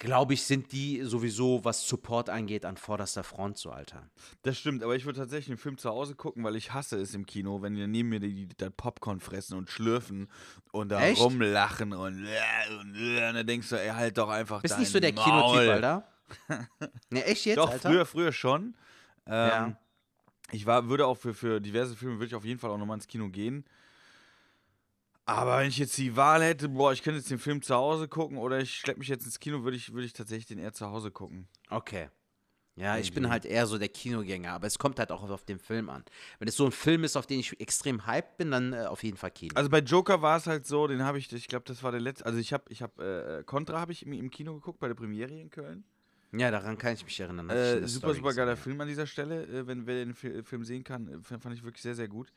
glaube 0.00 0.34
ich, 0.34 0.42
sind 0.42 0.72
die 0.72 1.02
sowieso, 1.02 1.62
was 1.64 1.86
Support 1.86 2.30
angeht, 2.30 2.64
an 2.64 2.76
vorderster 2.76 3.22
Front 3.22 3.58
so, 3.58 3.70
Alter. 3.70 4.08
Das 4.42 4.56
stimmt, 4.56 4.82
aber 4.82 4.96
ich 4.96 5.04
würde 5.04 5.20
tatsächlich 5.20 5.48
den 5.48 5.58
Film 5.58 5.76
zu 5.76 5.90
Hause 5.90 6.14
gucken, 6.14 6.42
weil 6.42 6.56
ich 6.56 6.72
hasse 6.72 6.98
es 6.98 7.14
im 7.14 7.26
Kino, 7.26 7.62
wenn 7.62 7.74
die 7.74 7.86
neben 7.86 8.08
mir 8.08 8.18
die, 8.18 8.48
Popcorn 8.76 9.20
fressen 9.20 9.56
und 9.56 9.70
schlürfen 9.70 10.28
und 10.72 10.88
da 10.90 11.02
Echt? 11.02 11.20
rumlachen 11.20 11.92
und, 11.92 12.24
äh, 12.24 12.80
und, 12.80 12.94
äh, 12.96 13.28
und 13.28 13.34
dann 13.34 13.46
denkst 13.46 13.68
du, 13.68 13.76
ey, 13.76 13.90
halt 13.90 14.16
doch 14.16 14.30
einfach 14.30 14.62
Bist 14.62 14.78
nicht 14.78 14.90
so 14.90 15.00
der 15.00 15.12
Maul. 15.12 15.24
Kinotyp, 15.24 15.70
Alter? 15.70 16.08
Ne, 17.10 17.24
echt 17.24 17.44
jetzt, 17.46 17.58
Doch, 17.58 17.70
Alter? 17.70 17.88
früher, 17.88 18.06
früher 18.06 18.32
schon. 18.32 18.76
Ähm, 19.26 19.48
Ja. 19.48 19.76
Ich 20.52 20.66
war, 20.66 20.88
würde 20.88 21.06
auch 21.06 21.16
für, 21.16 21.32
für 21.32 21.60
diverse 21.60 21.94
Filme, 21.94 22.16
würde 22.16 22.26
ich 22.26 22.34
auf 22.34 22.44
jeden 22.44 22.58
Fall 22.58 22.70
auch 22.70 22.78
nochmal 22.78 22.96
ins 22.96 23.06
Kino 23.06 23.28
gehen. 23.28 23.64
Aber 25.24 25.58
wenn 25.58 25.68
ich 25.68 25.78
jetzt 25.78 25.96
die 25.96 26.16
Wahl 26.16 26.42
hätte, 26.42 26.68
boah, 26.68 26.92
ich 26.92 27.02
könnte 27.04 27.18
jetzt 27.18 27.30
den 27.30 27.38
Film 27.38 27.62
zu 27.62 27.74
Hause 27.74 28.08
gucken 28.08 28.36
oder 28.36 28.58
ich 28.58 28.74
schleppe 28.74 28.98
mich 28.98 29.08
jetzt 29.08 29.24
ins 29.24 29.38
Kino, 29.38 29.62
würde 29.62 29.76
ich, 29.76 29.92
würde 29.92 30.06
ich 30.06 30.12
tatsächlich 30.12 30.46
den 30.46 30.58
eher 30.58 30.72
zu 30.72 30.86
Hause 30.86 31.12
gucken. 31.12 31.46
Okay. 31.68 32.08
Ja, 32.76 32.96
ich 32.96 33.12
bin 33.12 33.28
halt 33.28 33.44
eher 33.44 33.66
so 33.66 33.76
der 33.76 33.90
Kinogänger, 33.90 34.52
aber 34.52 34.66
es 34.66 34.78
kommt 34.78 34.98
halt 34.98 35.12
auch 35.12 35.28
auf 35.28 35.44
den 35.44 35.58
Film 35.58 35.90
an. 35.90 36.02
Wenn 36.38 36.48
es 36.48 36.56
so 36.56 36.64
ein 36.64 36.72
Film 36.72 37.04
ist, 37.04 37.14
auf 37.16 37.26
den 37.26 37.38
ich 37.38 37.60
extrem 37.60 38.06
hyped 38.06 38.38
bin, 38.38 38.50
dann 38.50 38.72
äh, 38.72 38.86
auf 38.86 39.02
jeden 39.02 39.18
Fall 39.18 39.30
Kino. 39.30 39.52
Also 39.54 39.68
bei 39.68 39.80
Joker 39.80 40.22
war 40.22 40.38
es 40.38 40.46
halt 40.46 40.66
so, 40.66 40.86
den 40.86 41.04
habe 41.04 41.18
ich, 41.18 41.30
ich 41.30 41.46
glaube, 41.46 41.64
das 41.66 41.82
war 41.82 41.92
der 41.92 42.00
letzte, 42.00 42.24
also 42.24 42.38
ich 42.38 42.52
habe, 42.52 42.64
ich 42.70 42.80
habe, 42.80 43.38
äh, 43.40 43.44
Contra 43.44 43.78
habe 43.78 43.92
ich 43.92 44.06
im, 44.06 44.14
im 44.14 44.30
Kino 44.30 44.54
geguckt, 44.54 44.80
bei 44.80 44.88
der 44.88 44.94
Premiere 44.94 45.38
in 45.38 45.50
Köln. 45.50 45.84
Ja, 46.32 46.50
daran 46.50 46.78
kann 46.78 46.94
ich 46.94 47.04
mich 47.04 47.18
erinnern. 47.20 47.48
Äh, 47.50 47.86
super, 47.86 48.14
super 48.14 48.34
geiler 48.34 48.56
Film 48.56 48.80
an 48.80 48.88
dieser 48.88 49.06
Stelle, 49.06 49.44
äh, 49.46 49.66
wenn 49.66 49.86
wer 49.86 50.04
den 50.04 50.14
Fi- 50.14 50.42
Film 50.42 50.64
sehen 50.64 50.84
kann, 50.84 51.08
äh, 51.08 51.18
fand 51.38 51.54
ich 51.54 51.62
wirklich 51.62 51.82
sehr, 51.82 51.94
sehr 51.94 52.08
gut. 52.08 52.32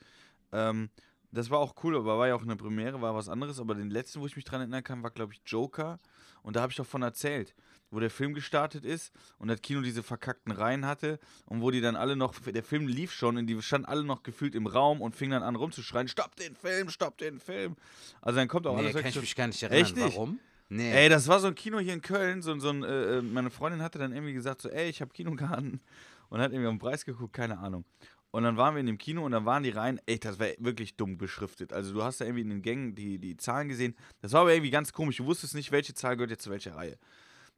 Ähm, 0.51 0.89
das 1.31 1.49
war 1.49 1.57
auch 1.59 1.73
cool, 1.83 1.97
aber 1.97 2.19
war 2.19 2.27
ja 2.27 2.35
auch 2.35 2.43
eine 2.43 2.55
Premiere, 2.55 3.01
war 3.01 3.15
was 3.15 3.27
anderes, 3.27 3.59
aber 3.59 3.73
den 3.73 3.89
letzten, 3.89 4.21
wo 4.21 4.27
ich 4.27 4.35
mich 4.35 4.45
dran 4.45 4.61
erinnern 4.61 4.83
kann, 4.83 5.01
war, 5.01 5.09
glaube 5.09 5.33
ich, 5.33 5.41
Joker 5.47 5.99
und 6.43 6.55
da 6.55 6.61
habe 6.61 6.71
ich 6.71 6.77
doch 6.77 6.85
von 6.85 7.01
erzählt, 7.01 7.55
wo 7.89 7.99
der 7.99 8.11
Film 8.11 8.35
gestartet 8.35 8.85
ist 8.85 9.11
und 9.39 9.47
das 9.47 9.59
Kino 9.61 9.81
diese 9.81 10.03
verkackten 10.03 10.51
Reihen 10.51 10.85
hatte 10.85 11.19
und 11.47 11.61
wo 11.61 11.71
die 11.71 11.81
dann 11.81 11.95
alle 11.95 12.15
noch, 12.15 12.37
der 12.39 12.63
Film 12.63 12.87
lief 12.87 13.11
schon 13.11 13.37
und 13.37 13.47
die 13.47 13.59
standen 13.63 13.85
alle 13.87 14.03
noch 14.03 14.21
gefühlt 14.21 14.53
im 14.53 14.67
Raum 14.67 15.01
und 15.01 15.15
fingen 15.15 15.31
dann 15.31 15.41
an 15.43 15.55
rumzuschreien, 15.55 16.07
stopp 16.07 16.35
den 16.35 16.55
Film, 16.55 16.89
stopp 16.89 17.17
den 17.17 17.39
Film. 17.39 17.75
Also 18.21 18.37
dann 18.37 18.47
kommt 18.47 18.67
auch 18.67 18.75
Nee, 18.75 18.83
alles 18.83 18.93
kann 18.93 19.05
ich 19.09 19.19
mich 19.19 19.35
gar 19.35 19.47
nicht 19.47 19.63
erinnern. 19.63 19.81
Echt 19.81 19.95
nicht? 19.95 20.15
Warum? 20.15 20.39
Nee. 20.73 20.91
Ey, 20.91 21.09
das 21.09 21.27
war 21.27 21.39
so 21.39 21.47
ein 21.47 21.55
Kino 21.55 21.77
hier 21.79 21.93
in 21.93 22.01
Köln. 22.01 22.41
So, 22.41 22.57
so 22.59 22.69
ein, 22.69 22.83
äh, 22.83 23.17
äh, 23.17 23.21
meine 23.21 23.51
Freundin 23.51 23.81
hatte 23.81 23.99
dann 23.99 24.11
irgendwie 24.11 24.33
gesagt: 24.33 24.61
so, 24.61 24.69
ey, 24.69 24.89
ich 24.89 25.01
habe 25.01 25.11
Kinokarten. 25.13 25.79
Und 26.29 26.39
hat 26.41 26.51
irgendwie 26.51 26.67
auf 26.67 26.73
den 26.73 26.79
Preis 26.79 27.05
geguckt, 27.05 27.33
keine 27.33 27.59
Ahnung. 27.59 27.85
Und 28.31 28.41
dann 28.41 28.57
waren 28.57 28.73
wir 28.73 28.79
in 28.79 28.87
dem 28.87 28.97
Kino 28.97 29.23
und 29.23 29.31
dann 29.33 29.45
waren 29.45 29.61
die 29.61 29.69
Reihen, 29.69 30.01
ey, 30.07 30.17
das 30.17 30.39
war 30.39 30.47
wirklich 30.57 30.95
dumm 30.95 31.19
beschriftet. 31.19 31.71
Also 31.71 31.93
du 31.93 32.01
hast 32.01 32.19
da 32.19 32.25
irgendwie 32.25 32.41
in 32.41 32.49
den 32.49 32.63
Gängen 32.63 32.95
die, 32.95 33.19
die 33.19 33.37
Zahlen 33.37 33.67
gesehen. 33.67 33.95
Das 34.21 34.31
war 34.31 34.41
aber 34.41 34.53
irgendwie 34.53 34.71
ganz 34.71 34.91
komisch. 34.91 35.17
Du 35.17 35.25
wusstest 35.25 35.53
nicht, 35.53 35.71
welche 35.71 35.93
Zahl 35.93 36.15
gehört 36.15 36.31
jetzt 36.31 36.43
zu 36.45 36.49
welcher 36.49 36.75
Reihe. 36.75 36.97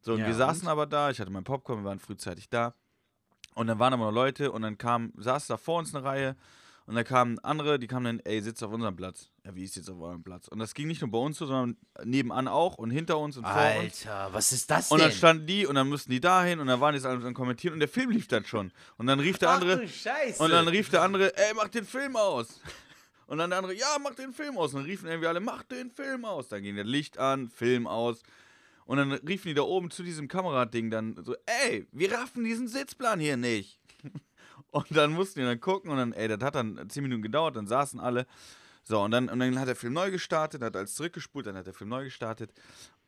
So, 0.02 0.12
und 0.16 0.20
Ja, 0.20 0.26
wir 0.26 0.34
und? 0.34 0.40
saßen 0.40 0.68
aber 0.68 0.86
da, 0.86 1.10
ich 1.10 1.22
hatte 1.22 1.32
mein 1.32 1.46
Popcorn, 1.46 1.80
wir 1.80 1.86
waren 1.86 2.00
frühzeitig 2.00 2.50
da. 2.50 2.74
Und 3.54 3.68
dann 3.68 3.80
waren 3.80 3.94
aber 3.94 4.08
noch 4.08 4.12
Leute 4.12 4.52
und 4.52 4.64
dann 4.64 4.78
kam, 4.78 5.14
saß 5.16 5.48
da 5.48 5.56
vor 5.56 5.80
uns 5.80 5.96
eine 5.96 6.04
Reihe 6.04 6.36
und 6.88 6.96
da 6.96 7.04
kamen 7.04 7.40
andere, 7.40 7.80
die 7.80 7.88
kamen 7.88 8.06
dann, 8.06 8.20
ey, 8.26 8.42
sitzt 8.42 8.64
auf 8.64 8.72
unserem 8.72 8.96
Platz. 8.96 9.30
Ja, 9.44 9.56
wie 9.56 9.64
ist 9.64 9.76
jetzt 9.76 9.90
auf 9.90 10.00
eurem 10.00 10.24
Platz? 10.24 10.48
Und 10.48 10.60
das 10.60 10.74
ging 10.74 10.88
nicht 10.88 11.02
nur 11.02 11.10
bei 11.12 11.18
uns 11.18 11.38
so, 11.38 11.46
sondern 11.48 11.78
nebenan 12.04 12.48
auch 12.48 12.78
und 12.78 12.92
hinter 12.92 13.18
uns 13.18 13.38
und 13.38 13.44
vor 13.44 13.54
uns. 13.56 14.06
Alter, 14.06 14.30
was 14.34 14.52
ist 14.52 14.70
das 14.70 14.92
Und 14.92 15.00
denn? 15.00 15.08
dann 15.10 15.18
standen 15.18 15.48
die 15.48 15.66
und 15.66 15.76
dann 15.76 15.90
mussten 15.90 16.12
die 16.12 16.20
dahin 16.20 16.60
und 16.60 16.68
dann 16.68 16.80
waren 16.80 16.96
die 16.96 17.04
alle 17.06 17.26
am 17.26 17.34
kommentieren 17.34 17.74
und 17.74 17.80
der 17.80 17.90
Film 17.90 18.12
lief 18.12 18.28
dann 18.28 18.46
schon. 18.46 18.72
Und 18.98 19.08
dann 19.08 19.20
rief 19.20 19.38
der 19.40 19.50
Ach 19.50 19.56
andere, 19.56 19.78
du 19.80 19.88
Scheiße. 19.88 20.42
und 20.44 20.50
dann 20.52 20.68
rief 20.68 20.90
der 20.90 21.02
andere, 21.02 21.36
ey, 21.38 21.54
mach 21.56 21.70
den 21.70 21.86
Film 21.86 22.16
aus. 22.16 22.60
Und 23.28 23.40
dann 23.40 23.50
der 23.50 23.58
andere, 23.58 23.74
ja, 23.74 23.98
mach 24.04 24.14
den 24.14 24.32
Film 24.34 24.56
aus. 24.58 24.74
Und 24.74 24.82
dann 24.82 24.86
riefen 24.90 25.08
irgendwie 25.08 25.28
alle, 25.28 25.40
mach 25.40 25.64
den 25.64 25.90
Film 25.90 26.26
aus. 26.26 26.48
Dann 26.50 26.62
ging 26.62 26.76
der 26.76 26.84
Licht 26.86 27.18
an, 27.18 27.50
Film 27.50 27.88
aus. 27.88 28.22
Und 28.86 28.98
dann 28.98 29.12
riefen 29.14 29.48
die 29.48 29.56
da 29.56 29.64
oben 29.64 29.90
zu 29.90 30.04
diesem 30.04 30.28
Kamerading 30.28 30.92
dann 30.92 31.16
so, 31.24 31.36
ey, 31.64 31.88
wir 31.92 32.12
raffen 32.12 32.44
diesen 32.44 32.68
Sitzplan 32.68 33.20
hier 33.20 33.36
nicht. 33.36 33.80
Und 34.76 34.86
dann 34.92 35.14
mussten 35.14 35.40
die 35.40 35.46
dann 35.46 35.62
gucken 35.62 35.90
und 35.90 35.98
dann, 35.98 36.12
ey, 36.12 36.28
das 36.28 36.42
hat 36.42 36.56
dann 36.56 36.90
zehn 36.90 37.04
Minuten 37.04 37.22
gedauert, 37.22 37.56
dann 37.56 37.66
saßen 37.66 37.98
alle. 37.98 38.28
So, 38.84 39.02
und 39.02 39.12
dann, 39.12 39.30
und 39.30 39.40
dann 39.40 39.58
hat 39.58 39.70
der 39.70 39.76
Film 39.76 39.94
neu 39.94 40.12
gestartet, 40.12 40.62
hat 40.62 40.76
alles 40.76 40.96
zurückgespult, 40.96 41.48
dann 41.48 41.56
hat 41.56 41.66
der 41.66 41.74
Film 41.74 41.90
neu 41.90 42.04
gestartet. 42.04 42.52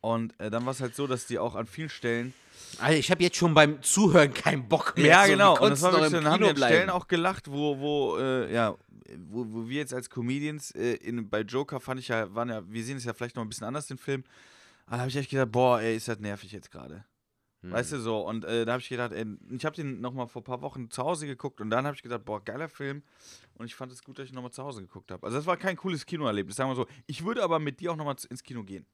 Und 0.00 0.32
äh, 0.40 0.48
dann 0.48 0.64
war 0.64 0.72
es 0.72 0.80
halt 0.80 0.96
so, 0.96 1.06
dass 1.06 1.26
die 1.26 1.38
auch 1.38 1.54
an 1.54 1.66
vielen 1.66 1.90
Stellen 1.90 2.32
Alter, 2.78 2.98
ich 2.98 3.10
habe 3.10 3.22
jetzt 3.22 3.36
schon 3.36 3.52
beim 3.52 3.82
Zuhören 3.82 4.32
keinen 4.32 4.66
Bock 4.66 4.96
mehr. 4.96 5.06
ja, 5.06 5.24
so, 5.24 5.32
genau. 5.32 5.56
wie 5.56 5.64
Und 5.64 5.70
das 5.70 5.82
war 5.82 5.92
wirklich, 5.92 6.10
so, 6.10 6.16
dann 6.16 6.26
haben 6.26 6.42
Kino 6.42 6.50
an? 6.50 6.56
Stellen 6.56 6.90
auch 6.90 7.06
gelacht, 7.06 7.50
wo, 7.50 7.78
wo, 7.78 8.16
äh, 8.18 8.52
ja, 8.52 8.74
wo, 9.28 9.46
wo 9.46 9.68
wir 9.68 9.76
jetzt 9.76 9.92
als 9.92 10.08
Comedians 10.08 10.70
äh, 10.70 10.94
in, 10.94 11.28
bei 11.28 11.40
Joker 11.42 11.80
fand 11.80 12.00
ich 12.00 12.08
ja, 12.08 12.34
waren 12.34 12.48
ja, 12.48 12.62
wir 12.66 12.82
sehen 12.82 12.96
es 12.96 13.04
ja 13.04 13.12
vielleicht 13.12 13.36
noch 13.36 13.42
ein 13.42 13.48
bisschen 13.48 13.66
anders, 13.66 13.86
den 13.86 13.98
Film. 13.98 14.24
Aber 14.86 14.96
da 14.96 15.00
habe 15.00 15.10
ich 15.10 15.16
echt 15.16 15.30
gedacht, 15.30 15.52
boah, 15.52 15.80
ey, 15.80 15.96
ist 15.96 16.08
das 16.08 16.18
nervig 16.18 16.50
jetzt 16.50 16.70
gerade. 16.70 17.04
Hm. 17.62 17.72
Weißt 17.72 17.92
du 17.92 17.98
so? 17.98 18.20
Und 18.20 18.44
äh, 18.44 18.64
da 18.64 18.72
habe 18.72 18.80
ich 18.82 18.88
gedacht, 18.88 19.12
ey, 19.12 19.26
ich 19.50 19.64
habe 19.64 19.74
den 19.74 20.00
nochmal 20.00 20.28
vor 20.28 20.42
ein 20.42 20.44
paar 20.44 20.62
Wochen 20.62 20.90
zu 20.90 21.02
Hause 21.02 21.26
geguckt 21.26 21.60
und 21.60 21.70
dann 21.70 21.86
habe 21.86 21.96
ich 21.96 22.02
gedacht, 22.02 22.24
boah, 22.24 22.42
geiler 22.44 22.68
Film. 22.68 23.02
Und 23.54 23.66
ich 23.66 23.74
fand 23.74 23.90
es 23.92 24.02
gut, 24.04 24.18
dass 24.18 24.26
ich 24.26 24.32
nochmal 24.32 24.52
zu 24.52 24.62
Hause 24.62 24.80
geguckt 24.82 25.10
habe. 25.10 25.26
Also 25.26 25.36
das 25.38 25.46
war 25.46 25.56
kein 25.56 25.76
cooles 25.76 26.06
Kinoerlebnis, 26.06 26.54
sagen 26.56 26.70
wir 26.70 26.76
so. 26.76 26.86
Ich 27.06 27.24
würde 27.24 27.42
aber 27.42 27.58
mit 27.58 27.80
dir 27.80 27.90
auch 27.92 27.96
nochmal 27.96 28.16
ins 28.30 28.42
Kino 28.44 28.62
gehen. 28.62 28.86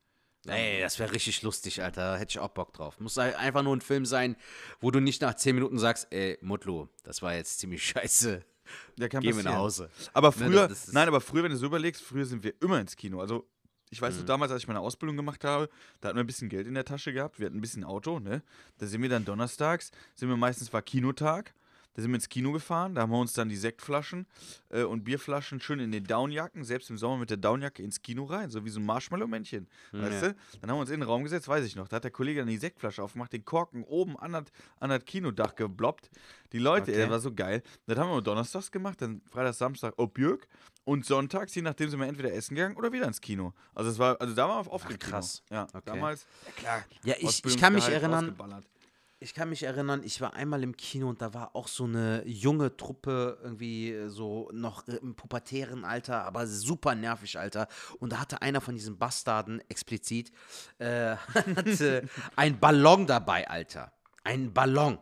Ey, 0.46 0.80
das 0.80 0.98
wäre 0.98 1.12
richtig 1.12 1.40
lustig, 1.42 1.82
Alter. 1.82 2.12
Da 2.12 2.16
hätte 2.18 2.32
ich 2.32 2.38
auch 2.38 2.50
Bock 2.50 2.72
drauf. 2.74 3.00
Muss 3.00 3.16
halt 3.16 3.34
einfach 3.36 3.62
nur 3.62 3.74
ein 3.74 3.80
Film 3.80 4.04
sein, 4.04 4.36
wo 4.80 4.90
du 4.90 5.00
nicht 5.00 5.22
nach 5.22 5.34
10 5.34 5.54
Minuten 5.54 5.78
sagst, 5.78 6.06
ey, 6.10 6.38
Mutlu, 6.42 6.88
das 7.02 7.22
war 7.22 7.34
jetzt 7.34 7.58
ziemlich 7.60 7.82
scheiße. 7.88 8.42
Ja, 8.98 9.08
kann 9.08 9.22
Gehen 9.22 9.36
wir 9.36 9.42
nach. 9.42 9.56
Hause. 9.56 9.90
Aber 10.14 10.28
Ne, 10.28 10.32
früher, 10.46 10.68
das 10.68 10.88
ist- 10.88 10.92
nein, 10.94 11.08
aber 11.08 11.20
früher, 11.20 11.42
wenn 11.44 11.50
du 11.50 11.56
so 11.56 11.66
überlegst, 11.66 12.02
früher 12.02 12.24
sind 12.26 12.42
wir 12.44 12.54
immer 12.62 12.80
ins 12.80 12.96
Kino. 12.96 13.20
Also, 13.20 13.46
ich 13.94 14.02
weiß 14.02 14.14
Mhm. 14.14 14.20
noch, 14.20 14.26
damals, 14.26 14.50
als 14.52 14.62
ich 14.62 14.68
meine 14.68 14.80
Ausbildung 14.80 15.16
gemacht 15.16 15.44
habe, 15.44 15.68
da 16.00 16.08
hatten 16.08 16.16
wir 16.18 16.24
ein 16.24 16.26
bisschen 16.26 16.48
Geld 16.48 16.66
in 16.66 16.74
der 16.74 16.84
Tasche 16.84 17.12
gehabt, 17.12 17.38
wir 17.38 17.46
hatten 17.46 17.56
ein 17.58 17.60
bisschen 17.60 17.84
Auto, 17.84 18.18
ne? 18.18 18.42
Da 18.78 18.86
sind 18.86 19.00
wir 19.02 19.08
dann 19.08 19.24
donnerstags, 19.24 19.92
sind 20.16 20.28
wir 20.28 20.36
meistens, 20.36 20.72
war 20.72 20.82
Kinotag, 20.82 21.54
da 21.94 22.02
sind 22.02 22.10
wir 22.10 22.16
ins 22.16 22.28
Kino 22.28 22.50
gefahren, 22.50 22.96
da 22.96 23.02
haben 23.02 23.12
wir 23.12 23.20
uns 23.20 23.34
dann 23.34 23.48
die 23.48 23.56
Sektflaschen 23.56 24.26
äh, 24.70 24.82
und 24.82 25.04
Bierflaschen 25.04 25.60
schön 25.60 25.78
in 25.78 25.92
den 25.92 26.02
Downjacken, 26.02 26.64
selbst 26.64 26.90
im 26.90 26.98
Sommer 26.98 27.18
mit 27.18 27.30
der 27.30 27.36
Downjacke 27.36 27.84
ins 27.84 28.02
Kino 28.02 28.24
rein, 28.24 28.50
so 28.50 28.64
wie 28.64 28.68
so 28.70 28.80
ein 28.80 28.84
Marshmallow-Männchen, 28.86 29.68
weißt 29.92 30.22
Ja. 30.22 30.28
du? 30.30 30.36
Dann 30.60 30.70
haben 30.70 30.76
wir 30.78 30.80
uns 30.80 30.90
in 30.90 30.98
den 30.98 31.08
Raum 31.08 31.22
gesetzt, 31.22 31.46
weiß 31.46 31.64
ich 31.64 31.76
noch, 31.76 31.86
da 31.86 31.96
hat 31.96 32.04
der 32.04 32.10
Kollege 32.10 32.40
dann 32.40 32.48
die 32.48 32.56
Sektflasche 32.56 33.00
aufgemacht, 33.00 33.32
den 33.32 33.44
Korken 33.44 33.84
oben 33.84 34.18
an 34.18 34.32
das, 34.32 34.44
an 34.80 34.90
das 34.90 35.04
Kinodach 35.04 35.54
gebloppt. 35.54 36.10
Die 36.52 36.58
Leute, 36.58 36.90
ey, 36.90 36.96
Okay. 36.96 37.02
das 37.02 37.10
war 37.10 37.20
so 37.20 37.32
geil. 37.32 37.62
Das 37.86 37.96
haben 37.96 38.10
wir 38.10 38.20
donnerstags 38.22 38.72
gemacht, 38.72 39.00
dann 39.00 39.20
Freitag, 39.30 39.54
Samstag 39.54 39.94
Objürg 39.96 40.48
und 40.84 41.04
sonntags, 41.06 41.54
je 41.54 41.62
nachdem, 41.62 41.88
sind 41.90 41.98
wir 42.00 42.06
entweder 42.06 42.32
essen 42.32 42.54
gegangen 42.54 42.76
oder 42.76 42.92
wieder 42.92 43.06
ins 43.06 43.20
Kino. 43.20 43.52
Also 43.74 43.90
es 43.90 43.98
war, 43.98 44.20
also 44.20 44.34
da 44.34 44.48
waren 44.48 44.66
wir 44.66 44.72
oft 44.72 44.84
Ach, 44.86 44.90
im 44.90 44.98
Kino. 44.98 45.10
krass. 45.10 45.42
Ja, 45.50 45.64
Okay. 45.72 45.80
damals, 45.84 46.26
ja 46.46 46.52
klar. 46.52 46.84
Ja, 47.04 47.14
ich, 47.18 47.44
ich 47.44 47.56
kann 47.58 47.72
mich 47.74 47.88
erinnern, 47.88 48.36
ich 49.20 49.32
kann 49.32 49.48
mich 49.48 49.62
erinnern, 49.62 50.02
ich 50.04 50.20
war 50.20 50.34
einmal 50.34 50.62
im 50.62 50.76
Kino 50.76 51.08
und 51.08 51.22
da 51.22 51.32
war 51.32 51.56
auch 51.56 51.68
so 51.68 51.84
eine 51.84 52.26
junge 52.26 52.76
Truppe, 52.76 53.38
irgendwie 53.42 53.92
äh, 53.92 54.08
so 54.10 54.50
noch 54.52 54.86
im 54.86 55.14
pubertären 55.14 55.84
Alter, 55.86 56.24
aber 56.24 56.46
super 56.46 56.94
nervig, 56.94 57.38
Alter. 57.38 57.68
Und 58.00 58.12
da 58.12 58.20
hatte 58.20 58.42
einer 58.42 58.60
von 58.60 58.74
diesen 58.74 58.98
Bastarden 58.98 59.62
explizit 59.70 60.30
äh, 60.78 61.16
hatte 61.56 62.06
ein 62.36 62.60
Ballon 62.60 63.06
dabei, 63.06 63.48
Alter. 63.48 63.92
Ein 64.24 64.52
Ballon. 64.52 64.98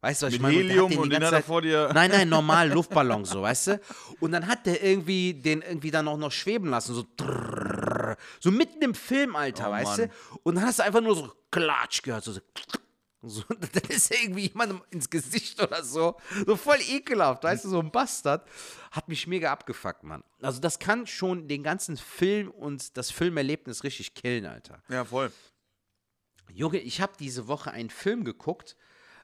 Weißt 0.00 0.22
du, 0.22 0.26
was 0.26 0.34
ich 0.34 0.40
Mit 0.40 0.52
meine? 0.52 0.60
Und 0.60 0.68
der 0.68 0.70
Helium 0.76 0.90
den 0.90 0.98
und 1.00 1.10
den 1.10 1.24
hat 1.24 1.32
er 1.32 1.42
vor 1.42 1.60
dir. 1.62 1.90
Nein, 1.92 2.10
nein, 2.12 2.28
normal 2.28 2.68
Luftballon, 2.72 3.24
so, 3.24 3.42
weißt 3.42 3.66
du? 3.66 3.80
Und 4.20 4.30
dann 4.32 4.46
hat 4.46 4.64
der 4.66 4.82
irgendwie 4.82 5.34
den 5.34 5.62
irgendwie 5.62 5.90
dann 5.90 6.06
auch 6.06 6.16
noch 6.16 6.30
schweben 6.30 6.70
lassen, 6.70 6.94
so 6.94 7.04
so 8.40 8.50
mitten 8.50 8.80
im 8.82 8.94
Film, 8.94 9.36
Alter, 9.36 9.68
Oh, 9.68 9.72
weißt 9.72 9.98
Mann. 9.98 10.08
du? 10.08 10.38
Und 10.44 10.54
dann 10.54 10.64
hast 10.64 10.78
du 10.78 10.84
einfach 10.84 11.00
nur 11.00 11.14
so 11.16 11.32
Klatsch 11.50 12.02
gehört, 12.02 12.24
so, 12.24 12.32
so, 12.32 12.40
so 13.22 13.42
dann 13.48 13.82
ist 13.88 14.14
irgendwie 14.14 14.48
jemandem 14.48 14.82
ins 14.90 15.10
Gesicht 15.10 15.60
oder 15.60 15.82
so, 15.82 16.16
so 16.46 16.56
voll 16.56 16.78
ekelhaft, 16.88 17.42
weißt 17.44 17.64
du, 17.64 17.68
so 17.68 17.80
ein 17.80 17.90
Bastard. 17.90 18.48
Hat 18.92 19.08
mich 19.08 19.26
mega 19.26 19.50
abgefuckt, 19.52 20.04
Mann. 20.04 20.22
Also 20.40 20.60
das 20.60 20.78
kann 20.78 21.06
schon 21.06 21.48
den 21.48 21.62
ganzen 21.62 21.96
Film 21.96 22.50
und 22.50 22.96
das 22.96 23.10
Filmerlebnis 23.10 23.82
richtig 23.84 24.14
killen, 24.14 24.46
Alter. 24.46 24.80
Ja, 24.88 25.04
voll. 25.04 25.32
Junge, 26.52 26.78
ich 26.78 27.00
habe 27.00 27.12
diese 27.18 27.46
Woche 27.48 27.72
einen 27.72 27.90
Film 27.90 28.24
geguckt, 28.24 28.76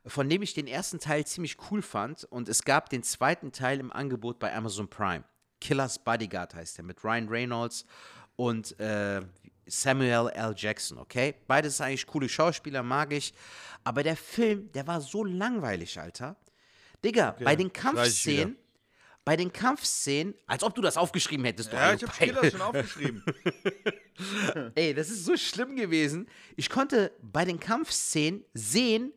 von 0.06 0.28
dem 0.28 0.42
ich 0.42 0.54
den 0.54 0.66
ersten 0.66 0.98
Teil 0.98 1.26
ziemlich 1.26 1.56
cool 1.70 1.82
fand 1.82 2.24
und 2.24 2.48
es 2.48 2.64
gab 2.64 2.90
den 2.90 3.02
zweiten 3.02 3.52
Teil 3.52 3.80
im 3.80 3.92
Angebot 3.92 4.38
bei 4.38 4.54
Amazon 4.54 4.88
Prime. 4.88 5.24
Killers 5.60 5.98
Bodyguard 5.98 6.54
heißt 6.54 6.78
der 6.78 6.84
mit 6.84 7.02
Ryan 7.02 7.28
Reynolds 7.28 7.86
und 8.36 8.78
äh, 8.78 9.22
Samuel 9.66 10.28
L. 10.34 10.54
Jackson, 10.56 10.98
okay? 10.98 11.34
Beides 11.46 11.80
eigentlich 11.80 12.06
coole 12.06 12.28
Schauspieler, 12.28 12.82
mag 12.82 13.12
ich. 13.12 13.32
Aber 13.82 14.02
der 14.02 14.16
Film, 14.16 14.70
der 14.72 14.86
war 14.86 15.00
so 15.00 15.24
langweilig, 15.24 15.98
Alter. 15.98 16.36
Digga, 17.02 17.36
bei 17.42 17.56
den 17.56 17.68
ich 17.68 17.72
Kampfszenen, 17.72 18.56
bei 19.24 19.36
den 19.36 19.52
Kampfszenen, 19.52 20.34
als 20.46 20.62
ob 20.62 20.74
du 20.74 20.82
das 20.82 20.98
aufgeschrieben 20.98 21.46
hättest, 21.46 21.72
du 21.72 21.76
Ja, 21.76 21.94
ich 21.94 22.02
Alter. 22.02 22.08
habe 22.08 22.18
Killer 22.18 22.50
schon 22.50 22.60
aufgeschrieben. 22.60 23.24
Ey, 24.74 24.92
das 24.92 25.08
ist 25.08 25.24
so 25.24 25.36
schlimm 25.36 25.76
gewesen. 25.76 26.28
Ich 26.56 26.68
konnte 26.68 27.10
bei 27.22 27.44
den 27.46 27.58
Kampfszenen 27.58 28.44
sehen, 28.52 29.12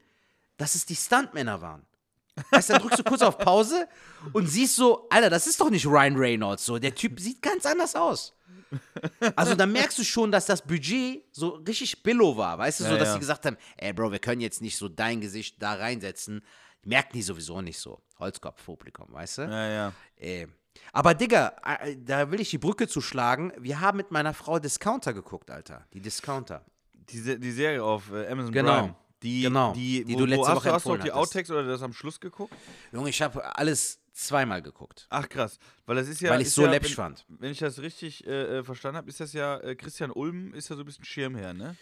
dass 0.58 0.76
es 0.76 0.86
die 0.86 0.96
Stuntmänner 0.96 1.62
waren. 1.62 1.86
Weißt 2.52 2.70
du, 2.70 2.74
dann 2.74 2.82
drückst 2.84 3.00
du 3.00 3.04
kurz 3.04 3.22
auf 3.24 3.38
Pause 3.40 3.88
und 4.34 4.46
siehst 4.48 4.76
so, 4.76 5.08
Alter, 5.10 5.30
das 5.32 5.48
ist 5.48 5.60
doch 5.60 5.70
nicht 5.72 5.86
Ryan 5.88 6.16
Reynolds 6.16 6.66
so. 6.66 6.78
Der 6.78 6.94
Typ 6.94 7.20
sieht 7.20 7.42
ganz 7.42 7.66
anders 7.66 7.96
aus. 7.96 8.34
Also 9.36 9.56
da 9.56 9.66
merkst 9.66 9.98
du 9.98 10.04
schon, 10.04 10.32
dass 10.32 10.46
das 10.46 10.62
Budget 10.62 11.24
so 11.32 11.50
richtig 11.68 12.04
billow 12.04 12.36
war. 12.38 12.58
Weißt 12.58 12.80
du, 12.82 12.84
so, 12.84 12.92
Ja, 12.92 12.98
dass 12.98 13.08
ja. 13.10 13.14
sie 13.14 13.20
gesagt 13.20 13.46
haben, 13.46 13.58
ey 13.78 13.94
Bro, 13.94 14.12
wir 14.12 14.20
können 14.20 14.42
jetzt 14.42 14.62
nicht 14.62 14.78
so 14.78 14.88
dein 14.90 15.22
Gesicht 15.22 15.62
da 15.62 15.74
reinsetzen. 15.74 16.44
Merken 16.84 17.14
die 17.14 17.22
sowieso 17.24 17.62
nicht 17.62 17.80
so. 17.80 18.02
Holzkopf-Publikum, 18.20 19.08
weißt 19.14 19.40
du? 19.40 19.42
ja, 19.44 19.68
ja. 19.70 19.94
Äh, 20.18 20.48
aber 20.94 21.14
Digga, 21.16 21.56
äh, 21.82 21.96
da 21.98 22.30
will 22.30 22.40
ich 22.40 22.50
die 22.52 22.58
Brücke 22.60 22.88
zuschlagen. 22.88 23.52
Wir 23.58 23.80
haben 23.80 23.98
mit 23.98 24.12
meiner 24.12 24.34
Frau 24.34 24.60
Discounter 24.60 25.14
geguckt, 25.14 25.50
Alter. 25.50 25.86
Die 25.94 26.02
Discounter. 26.02 26.64
Die, 26.94 27.40
die 27.40 27.52
Serie 27.52 27.84
auf 27.84 28.12
äh, 28.12 28.28
Amazon 28.28 28.52
Genau. 28.52 28.80
Prime. 28.80 28.96
Die, 29.24 29.42
Genau. 29.42 29.74
Die, 29.74 30.04
Die 30.06 30.14
wo, 30.14 30.20
du 30.20 30.26
letzte 30.26 30.42
wo 30.44 30.48
hast, 30.50 30.56
Woche 30.58 30.68
du, 30.70 30.74
hast 30.74 30.86
du 30.86 30.90
auch 30.90 30.94
empfohlen 30.96 31.02
die 31.06 31.12
hattest. 31.12 31.36
Outtakes 31.36 31.52
oder 31.52 31.64
das 31.64 31.82
am 31.82 31.94
Schluss 31.94 32.20
geguckt? 32.20 32.54
Junge, 32.92 33.10
ich 33.10 33.22
habe 33.22 33.56
alles 33.58 34.00
zweimal 34.14 34.62
geguckt. 34.62 35.08
Ach 35.10 35.28
krass, 35.28 35.60
weil 35.86 35.96
das 35.96 36.08
ist 36.08 36.22
ja. 36.22 36.32
Weil 36.32 36.42
ich 36.42 36.52
so 36.52 36.64
ja, 36.64 36.72
läppisch 36.72 36.92
wenn, 36.98 37.04
fand. 37.06 37.26
Wenn 37.28 37.52
ich 37.52 37.60
das 37.60 37.80
richtig 37.80 38.26
äh, 38.28 38.60
äh, 38.60 38.64
verstanden 38.64 38.98
habe, 38.98 39.10
ist 39.10 39.20
das 39.20 39.34
ja 39.34 39.58
äh, 39.60 39.76
Christian 39.76 40.12
Ulm 40.12 40.54
ist 40.54 40.70
ja 40.70 40.76
so 40.76 40.82
ein 40.84 40.86
bisschen 40.86 41.04
Schirmherr, 41.06 41.54
ne? 41.54 41.76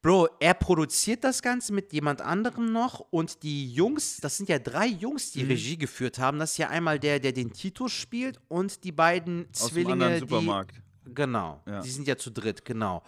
Bro, 0.00 0.28
er 0.38 0.54
produziert 0.54 1.24
das 1.24 1.42
Ganze 1.42 1.72
mit 1.72 1.92
jemand 1.92 2.20
anderem 2.22 2.72
noch 2.72 3.00
und 3.10 3.42
die 3.42 3.72
Jungs, 3.72 4.18
das 4.18 4.36
sind 4.36 4.48
ja 4.48 4.58
drei 4.60 4.86
Jungs, 4.86 5.34
Mhm. 5.34 5.40
die 5.40 5.44
Regie 5.46 5.76
geführt 5.76 6.18
haben. 6.20 6.38
Das 6.38 6.52
ist 6.52 6.58
ja 6.58 6.68
einmal 6.68 7.00
der, 7.00 7.18
der 7.18 7.32
den 7.32 7.52
Titus 7.52 7.92
spielt 7.92 8.38
und 8.46 8.84
die 8.84 8.92
beiden 8.92 9.48
Aus 9.52 9.58
dem 9.62 9.68
Zwillinge, 9.70 9.92
anderen 10.04 10.18
Supermarkt. 10.20 10.76
die 10.76 10.80
Genau, 11.14 11.62
Ja. 11.66 11.80
die 11.80 11.90
sind 11.90 12.06
ja 12.06 12.16
zu 12.16 12.30
dritt, 12.30 12.64
genau. 12.64 13.02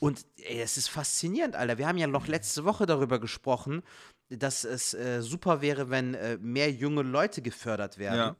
Und 0.00 0.26
ey, 0.38 0.60
es 0.60 0.76
ist 0.76 0.88
faszinierend, 0.88 1.56
Alter. 1.56 1.78
Wir 1.78 1.88
haben 1.88 1.98
ja 1.98 2.06
noch 2.06 2.26
letzte 2.26 2.64
Woche 2.64 2.86
darüber 2.86 3.18
gesprochen, 3.18 3.82
dass 4.28 4.64
es 4.64 4.92
äh, 4.94 5.22
super 5.22 5.60
wäre, 5.62 5.88
wenn 5.90 6.14
äh, 6.14 6.36
mehr 6.40 6.70
junge 6.70 7.02
Leute 7.02 7.42
gefördert 7.42 7.98
werden. 7.98 8.18
Ja. 8.18 8.36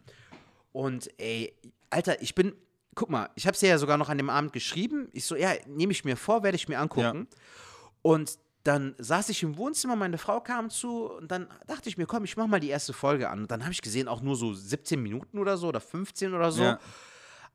Und 0.72 1.08
ey, 1.18 1.54
Alter, 1.90 2.20
ich 2.20 2.34
bin, 2.34 2.54
guck 2.94 3.08
mal, 3.08 3.30
ich 3.34 3.46
habe 3.46 3.54
es 3.54 3.60
ja 3.60 3.78
sogar 3.78 3.96
noch 3.96 4.08
an 4.08 4.18
dem 4.18 4.28
Abend 4.30 4.52
geschrieben. 4.52 5.08
Ich 5.12 5.24
so, 5.24 5.36
ja, 5.36 5.52
nehme 5.66 5.92
ich 5.92 6.04
mir 6.04 6.16
vor, 6.16 6.42
werde 6.42 6.56
ich 6.56 6.68
mir 6.68 6.78
angucken. 6.78 7.28
Und 8.02 8.38
dann 8.64 8.96
saß 8.98 9.28
ich 9.28 9.42
im 9.44 9.56
Wohnzimmer, 9.56 9.94
meine 9.94 10.18
Frau 10.18 10.40
kam 10.40 10.70
zu 10.70 11.08
und 11.12 11.30
dann 11.30 11.46
dachte 11.68 11.88
ich 11.88 11.96
mir, 11.96 12.06
komm, 12.06 12.24
ich 12.24 12.36
mach 12.36 12.48
mal 12.48 12.58
die 12.58 12.68
erste 12.68 12.92
Folge 12.92 13.30
an. 13.30 13.42
Und 13.42 13.50
dann 13.50 13.62
habe 13.62 13.72
ich 13.72 13.80
gesehen, 13.80 14.08
auch 14.08 14.20
nur 14.22 14.34
so 14.34 14.52
17 14.52 15.00
Minuten 15.00 15.38
oder 15.38 15.56
so 15.56 15.68
oder 15.68 15.80
15 15.80 16.34
oder 16.34 16.50
so. 16.50 16.62
Ja. 16.64 16.80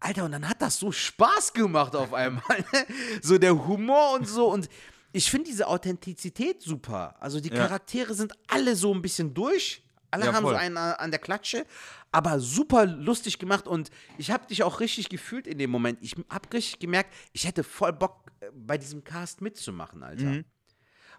Alter, 0.01 0.25
und 0.25 0.31
dann 0.33 0.49
hat 0.49 0.61
das 0.61 0.77
so 0.79 0.91
Spaß 0.91 1.53
gemacht 1.53 1.95
auf 1.95 2.13
einmal. 2.13 2.43
ne? 2.73 2.85
so 3.21 3.37
der 3.37 3.65
Humor 3.67 4.15
und 4.15 4.27
so. 4.27 4.47
Und 4.51 4.67
ich 5.13 5.29
finde 5.31 5.49
diese 5.49 5.67
Authentizität 5.67 6.61
super. 6.61 7.15
Also 7.21 7.39
die 7.39 7.49
Ja. 7.49 7.55
Charaktere 7.55 8.13
sind 8.13 8.33
alle 8.47 8.75
so 8.75 8.93
ein 8.93 9.01
bisschen 9.01 9.33
durch. 9.33 9.83
Alle 10.09 10.25
Ja, 10.25 10.33
haben 10.33 10.43
voll. 10.43 10.53
so 10.53 10.59
einen 10.59 10.75
äh, 10.75 10.79
an 10.79 11.11
der 11.11 11.19
Klatsche, 11.21 11.65
aber 12.11 12.41
super 12.41 12.85
lustig 12.85 13.39
gemacht 13.39 13.65
und 13.65 13.89
ich 14.17 14.29
habe 14.29 14.45
dich 14.45 14.61
auch 14.63 14.81
richtig 14.81 15.07
gefühlt 15.07 15.47
in 15.47 15.57
dem 15.57 15.69
Moment. 15.69 15.99
Ich 16.01 16.15
habe 16.29 16.51
richtig 16.51 16.79
gemerkt, 16.79 17.13
ich 17.31 17.45
hätte 17.47 17.63
voll 17.63 17.93
Bock 17.93 18.25
äh, 18.41 18.47
bei 18.53 18.77
diesem 18.77 19.05
Cast 19.05 19.39
mitzumachen, 19.39 20.03
Alter. 20.03 20.25
Mhm. 20.25 20.45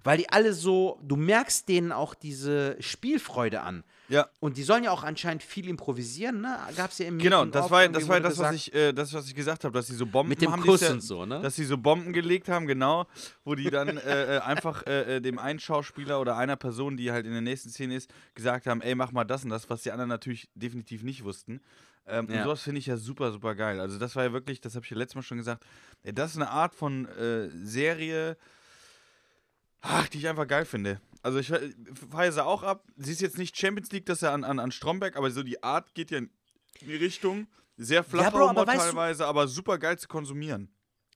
Weil 0.05 0.19
die 0.19 0.29
alle 0.29 0.53
so, 0.53 0.99
du 1.05 1.17
merkst 1.17 1.69
denen 1.69 1.91
auch 1.93 2.15
diese 2.15 2.77
Spielfreude 2.81 3.63
an. 3.63 3.83
Ja. 4.09 4.29
Und 4.41 4.57
die 4.57 4.63
sollen 4.63 4.85
ja 4.85 4.91
auch 4.91 5.05
anscheinend 5.05 5.43
viel 5.43 5.69
improvisieren, 5.69 6.41
ne? 6.41 6.59
Gab 6.77 6.91
es 6.91 6.99
ja 6.99 7.07
im 7.07 7.19
Genau, 7.19 7.45
das 7.47 7.71
war, 7.71 7.89
das 7.89 8.09
war 8.09 8.21
das, 8.21 8.39
was 8.39 8.55
ich, 8.55 8.75
äh, 8.75 8.93
das, 8.93 9.13
was 9.15 9.27
ich 9.27 9.35
gesagt 9.35 9.65
habe, 9.65 9.73
dass 9.73 9.87
sie 9.87 9.95
so 9.95 10.05
Bomben 10.07 10.29
Mit 10.29 10.43
dem 10.43 10.51
haben, 10.51 10.63
Kuss 10.63 10.81
ja, 10.81 10.93
und 10.93 11.01
so, 11.01 11.25
ne? 11.25 11.41
Dass 11.41 11.55
sie 11.57 11.65
so 11.65 11.79
Bomben 11.79 12.13
gelegt 12.13 12.49
haben, 12.49 12.67
genau, 12.67 13.07
wo 13.45 13.55
die 13.55 13.71
dann 13.71 13.97
äh, 13.99 14.37
äh, 14.37 14.41
einfach 14.41 14.87
äh, 14.87 15.17
äh, 15.17 15.21
dem 15.21 15.39
einen 15.39 15.59
Schauspieler 15.61 16.21
oder 16.21 16.37
einer 16.37 16.57
Person, 16.57 16.97
die 16.97 17.11
halt 17.13 17.27
in 17.27 17.33
der 17.33 17.41
nächsten 17.41 17.71
Szene 17.71 17.95
ist, 17.97 18.11
gesagt 18.35 18.67
haben, 18.67 18.83
ey, 18.83 18.95
mach 18.95 19.13
mal 19.13 19.25
das 19.25 19.45
und 19.45 19.51
das, 19.51 19.71
was 19.71 19.83
die 19.83 19.93
anderen 19.93 20.09
natürlich 20.09 20.49
definitiv 20.55 21.03
nicht 21.03 21.25
wussten. 21.25 21.61
Ähm, 22.07 22.27
Und 22.27 22.35
Ja. 22.35 22.43
sowas 22.45 22.63
finde 22.63 22.81
ich 22.81 22.87
ja 22.87 22.97
super, 22.97 23.31
super 23.33 23.55
geil. 23.55 23.79
Also 23.81 23.99
das 23.99 24.17
war 24.17 24.25
ja 24.25 24.33
wirklich, 24.33 24.61
das 24.61 24.75
habe 24.75 24.85
ich 24.85 24.91
ja 24.91 24.97
letztes 24.97 25.15
Mal 25.15 25.23
schon 25.23 25.39
gesagt, 25.39 25.65
das 26.03 26.33
ist 26.33 26.37
eine 26.37 26.51
Art 26.51 26.75
von 26.75 27.07
äh, 27.07 27.49
Serie, 27.65 28.37
ach, 29.83 30.09
die 30.09 30.19
ich 30.19 30.29
einfach 30.29 30.47
geil 30.47 30.65
finde. 30.65 31.01
Also 31.23 31.39
ich 31.39 31.51
äh, 31.51 31.71
feiere 32.11 32.33
sie 32.33 32.45
auch 32.45 32.63
ab. 32.63 32.85
Sie 32.97 33.13
ist 33.13 33.21
jetzt 33.21 33.39
nicht 33.39 33.57
Champions 33.57 33.93
League, 33.93 34.07
das 34.07 34.19
ist 34.19 34.23
ja 34.23 34.33
an, 34.35 34.43
an, 34.45 34.59
an 34.59 34.73
Stromberg, 34.73 35.17
aber 35.17 35.31
so 35.31 35.43
die 35.43 35.63
Art 35.63 35.95
geht 35.95 36.11
ja 36.11 36.19
in 36.19 36.31
die 36.81 36.97
Richtung. 36.97 37.47
Sehr 37.77 38.03
flacher 38.05 38.31
Bro, 38.33 38.49
aber 38.49 38.67
teilweise, 38.67 39.27
aber 39.27 39.47
super 39.49 39.79
geil 39.79 39.99
zu 39.99 40.09
konsumieren. 40.09 40.69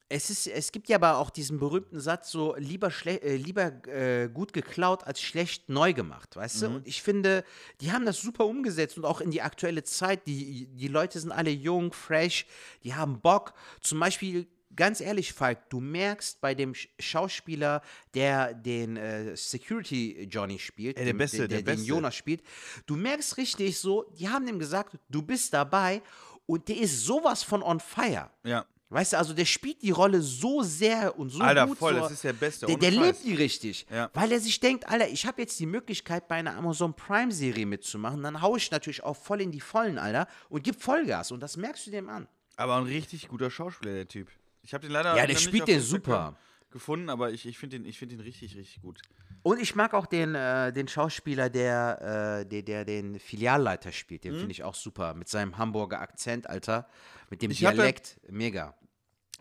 Es, 0.08 0.30
ist, 0.30 0.46
es 0.46 0.70
gibt 0.70 0.88
ja 0.88 0.96
aber 0.96 1.16
auch 1.16 1.30
diesen 1.30 1.58
berühmten 1.58 1.98
Satz, 1.98 2.30
so 2.30 2.54
lieber, 2.56 2.92
schle 2.92 3.20
äh, 3.22 3.36
lieber 3.36 3.84
äh, 3.88 4.28
gut 4.28 4.52
geklaut 4.52 5.02
als 5.04 5.20
schlecht 5.20 5.68
neu 5.68 5.92
gemacht, 5.92 6.36
weißt 6.36 6.62
Mhm. 6.62 6.66
du? 6.66 6.74
Und 6.76 6.86
ich 6.86 7.02
finde, 7.02 7.44
die 7.80 7.90
haben 7.90 8.06
das 8.06 8.20
super 8.20 8.46
umgesetzt 8.46 8.96
und 8.96 9.04
auch 9.04 9.20
in 9.20 9.32
die 9.32 9.42
aktuelle 9.42 9.82
Zeit. 9.82 10.26
Die, 10.28 10.68
die 10.68 10.88
Leute 10.88 11.18
sind 11.18 11.32
alle 11.32 11.50
jung, 11.50 11.92
fresh, 11.92 12.46
die 12.84 12.94
haben 12.94 13.20
Bock. 13.20 13.52
Zum 13.80 13.98
Beispiel, 13.98 14.46
ganz 14.76 15.00
ehrlich, 15.00 15.32
Falk, 15.32 15.68
du 15.70 15.80
merkst 15.80 16.40
bei 16.40 16.54
dem 16.54 16.74
Sch 16.74 16.88
Schauspieler, 17.00 17.82
der 18.14 18.54
den 18.54 18.96
äh, 18.96 19.36
Security 19.36 20.28
Johnny 20.30 20.58
spielt, 20.58 20.96
Ey, 20.98 21.04
der 21.04 21.12
dem- 21.14 21.18
Beste, 21.18 21.38
der, 21.38 21.48
der 21.48 21.56
der 21.62 21.74
den 21.74 21.78
Beste. 21.78 21.88
Jonas 21.88 22.14
spielt, 22.14 22.42
du 22.86 22.96
merkst 22.96 23.36
richtig 23.36 23.78
so, 23.78 24.04
die 24.18 24.28
haben 24.28 24.46
ihm 24.46 24.58
gesagt, 24.58 24.96
du 25.08 25.22
bist 25.22 25.52
dabei 25.52 26.02
und 26.46 26.68
der 26.68 26.76
ist 26.78 27.00
sowas 27.04 27.42
von 27.42 27.62
on 27.62 27.80
fire. 27.80 28.30
Ja. 28.44 28.64
Weißt 28.88 29.14
du, 29.14 29.18
also 29.18 29.34
der 29.34 29.46
spielt 29.46 29.82
die 29.82 29.90
Rolle 29.90 30.22
so 30.22 30.62
sehr 30.62 31.18
und 31.18 31.30
so 31.30 31.40
Alter, 31.40 31.66
gut. 31.66 31.76
voll, 31.78 31.94
so, 31.94 32.00
das 32.02 32.12
ist 32.12 32.22
der 32.22 32.32
Beste, 32.34 32.66
Der, 32.66 32.76
der 32.76 32.92
lebt 32.92 33.24
die 33.24 33.34
richtig. 33.34 33.84
Ja. 33.90 34.10
Weil 34.14 34.30
er 34.30 34.38
sich 34.38 34.60
denkt, 34.60 34.86
Alter, 34.88 35.08
ich 35.08 35.26
habe 35.26 35.42
jetzt 35.42 35.58
die 35.58 35.66
Möglichkeit, 35.66 36.28
bei 36.28 36.36
einer 36.36 36.54
Amazon 36.56 36.94
Prime-Serie 36.94 37.66
mitzumachen. 37.66 38.22
Dann 38.22 38.40
haue 38.42 38.58
ich 38.58 38.70
natürlich 38.70 39.02
auch 39.02 39.16
voll 39.16 39.40
in 39.40 39.50
die 39.50 39.60
Vollen, 39.60 39.98
Alter, 39.98 40.28
und 40.50 40.62
gib 40.62 40.80
Vollgas. 40.80 41.32
Und 41.32 41.40
das 41.40 41.56
merkst 41.56 41.88
du 41.88 41.90
dem 41.90 42.08
an. 42.08 42.28
Aber 42.54 42.76
ein 42.76 42.84
richtig 42.84 43.26
guter 43.26 43.50
Schauspieler, 43.50 43.92
der 43.92 44.06
Typ. 44.06 44.28
Ich 44.66 44.74
habe 44.74 44.82
den 44.82 44.90
leider 44.90 45.16
Ja, 45.16 45.26
der 45.26 45.36
spielt 45.36 45.68
den 45.68 45.80
super. 45.80 46.36
gefunden, 46.70 47.08
aber 47.08 47.30
ich, 47.30 47.46
ich 47.46 47.56
finde 47.56 47.78
den, 47.78 47.86
ich 47.86 47.98
find 47.98 48.10
den 48.10 48.18
richtig, 48.20 48.56
richtig 48.56 48.82
gut. 48.82 49.00
Und 49.44 49.60
ich 49.60 49.76
mag 49.76 49.94
auch 49.94 50.06
den, 50.06 50.34
äh, 50.34 50.72
den 50.72 50.88
Schauspieler, 50.88 51.48
der, 51.48 52.40
äh, 52.42 52.46
der, 52.46 52.62
der 52.62 52.84
den 52.84 53.20
Filialleiter 53.20 53.92
spielt. 53.92 54.24
Mhm. 54.24 54.28
Den 54.30 54.38
finde 54.38 54.52
ich 54.52 54.64
auch 54.64 54.74
super. 54.74 55.14
Mit 55.14 55.28
seinem 55.28 55.56
Hamburger 55.56 56.00
Akzent, 56.00 56.50
Alter. 56.50 56.88
Mit 57.30 57.42
dem 57.42 57.52
Ich 57.52 57.64
hatte- 57.64 57.76
Dialekt. 57.76 58.18
Mega. 58.28 58.74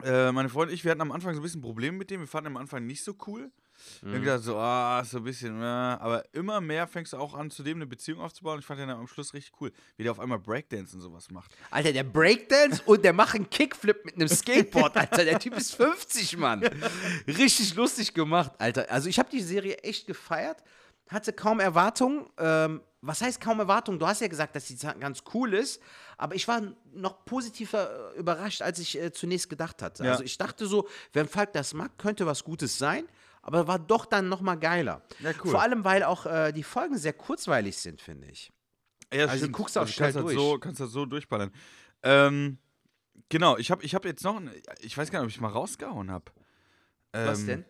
Äh, 0.03 0.31
meine 0.31 0.47
Freundin 0.49 0.69
und 0.69 0.75
ich, 0.75 0.83
wir 0.83 0.91
hatten 0.91 1.01
am 1.01 1.11
Anfang 1.11 1.33
so 1.33 1.39
ein 1.39 1.43
bisschen 1.43 1.61
Probleme 1.61 1.97
mit 1.97 2.11
dem. 2.11 2.19
Wir 2.19 2.27
fanden 2.27 2.47
am 2.47 2.57
Anfang 2.57 2.85
nicht 2.85 3.03
so 3.03 3.15
cool. 3.25 3.51
Haben 4.03 4.21
gedacht, 4.21 4.43
so, 4.43 4.57
ah, 4.57 5.03
so 5.03 5.17
ein 5.17 5.23
bisschen, 5.23 5.61
äh, 5.61 5.65
aber 5.65 6.23
immer 6.33 6.61
mehr 6.61 6.87
fängst 6.87 7.13
du 7.13 7.17
auch 7.17 7.33
an, 7.33 7.49
zu 7.49 7.63
dem 7.63 7.77
eine 7.77 7.85
Beziehung 7.85 8.21
aufzubauen. 8.21 8.59
Ich 8.59 8.65
fand 8.65 8.79
den 8.79 8.89
am 8.89 9.07
Schluss 9.07 9.33
richtig 9.33 9.53
cool, 9.59 9.71
wie 9.97 10.03
der 10.03 10.11
auf 10.11 10.19
einmal 10.19 10.39
Breakdance 10.39 10.95
und 10.95 11.01
sowas 11.01 11.29
macht. 11.31 11.51
Alter, 11.71 11.91
der 11.91 12.03
Breakdance 12.03 12.81
und 12.85 13.03
der 13.03 13.13
macht 13.13 13.35
einen 13.35 13.49
Kickflip 13.49 14.05
mit 14.05 14.15
einem 14.15 14.27
Skateboard, 14.27 14.95
Alter. 14.97 15.25
Der 15.25 15.39
Typ 15.39 15.55
ist 15.57 15.75
50, 15.75 16.37
Mann. 16.37 16.63
Richtig 17.27 17.75
lustig 17.75 18.13
gemacht, 18.13 18.51
Alter. 18.57 18.89
Also 18.89 19.09
ich 19.09 19.19
habe 19.19 19.29
die 19.29 19.41
Serie 19.41 19.77
echt 19.79 20.07
gefeiert, 20.07 20.63
hatte 21.09 21.33
kaum 21.33 21.59
Erwartungen. 21.59 22.25
Ähm, 22.37 22.81
was 23.01 23.21
heißt 23.21 23.39
kaum 23.39 23.59
Erwartungen? 23.59 23.99
Du 23.99 24.07
hast 24.07 24.21
ja 24.21 24.27
gesagt, 24.27 24.55
dass 24.55 24.65
die 24.65 24.77
ganz 24.77 25.23
cool 25.33 25.53
ist, 25.53 25.79
aber 26.17 26.33
ich 26.35 26.47
war 26.47 26.61
noch 26.93 27.23
positiver 27.25 28.13
äh, 28.15 28.19
überrascht, 28.19 28.61
als 28.61 28.79
ich 28.79 28.99
äh, 28.99 29.11
zunächst 29.11 29.49
gedacht 29.49 29.81
hatte. 29.81 30.03
Ja. 30.03 30.11
Also 30.11 30.23
ich 30.23 30.37
dachte 30.37 30.65
so, 30.65 30.87
wenn 31.13 31.27
Falk 31.27 31.53
das 31.53 31.73
mag, 31.73 31.97
könnte 31.97 32.25
was 32.25 32.43
Gutes 32.43 32.77
sein, 32.77 33.07
aber 33.45 33.67
war 33.67 33.77
doch 33.77 34.07
dann 34.07 34.27
noch 34.27 34.41
mal 34.41 34.55
geiler. 34.55 35.03
Ja, 35.19 35.31
cool. 35.43 35.51
Vor 35.51 35.61
allem, 35.61 35.83
weil 35.83 36.03
auch 36.03 36.25
äh, 36.25 36.51
die 36.51 36.63
Folgen 36.63 36.97
sehr 36.97 37.13
kurzweilig 37.13 37.77
sind, 37.77 38.01
finde 38.01 38.27
ich. 38.27 38.51
Ja, 39.13 39.25
Also, 39.25 39.37
stimmt. 39.37 39.53
guckst 39.53 39.75
du 39.75 39.81
auch 39.81 39.83
Also 39.83 39.93
schnell 39.93 40.07
kannst 40.13 40.15
halt 40.17 40.25
durch. 40.25 40.35
So, 40.35 40.57
kannst 40.57 40.79
das 40.81 40.89
so 40.91 41.05
durchballern. 41.05 41.51
Ähm, 42.01 42.57
genau, 43.29 43.55
ich 43.57 43.69
habe 43.69 43.83
ich 43.83 43.93
hab 43.93 44.03
jetzt 44.03 44.23
noch, 44.23 44.37
ein, 44.37 44.49
ich 44.81 44.97
weiß 44.97 45.11
gar 45.11 45.19
nicht, 45.19 45.25
ob 45.25 45.29
ich 45.29 45.39
mal 45.39 45.49
rausgehauen 45.49 46.09
habe. 46.09 46.31
Ähm, 47.13 47.27
Was 47.27 47.45
denn? 47.45 47.65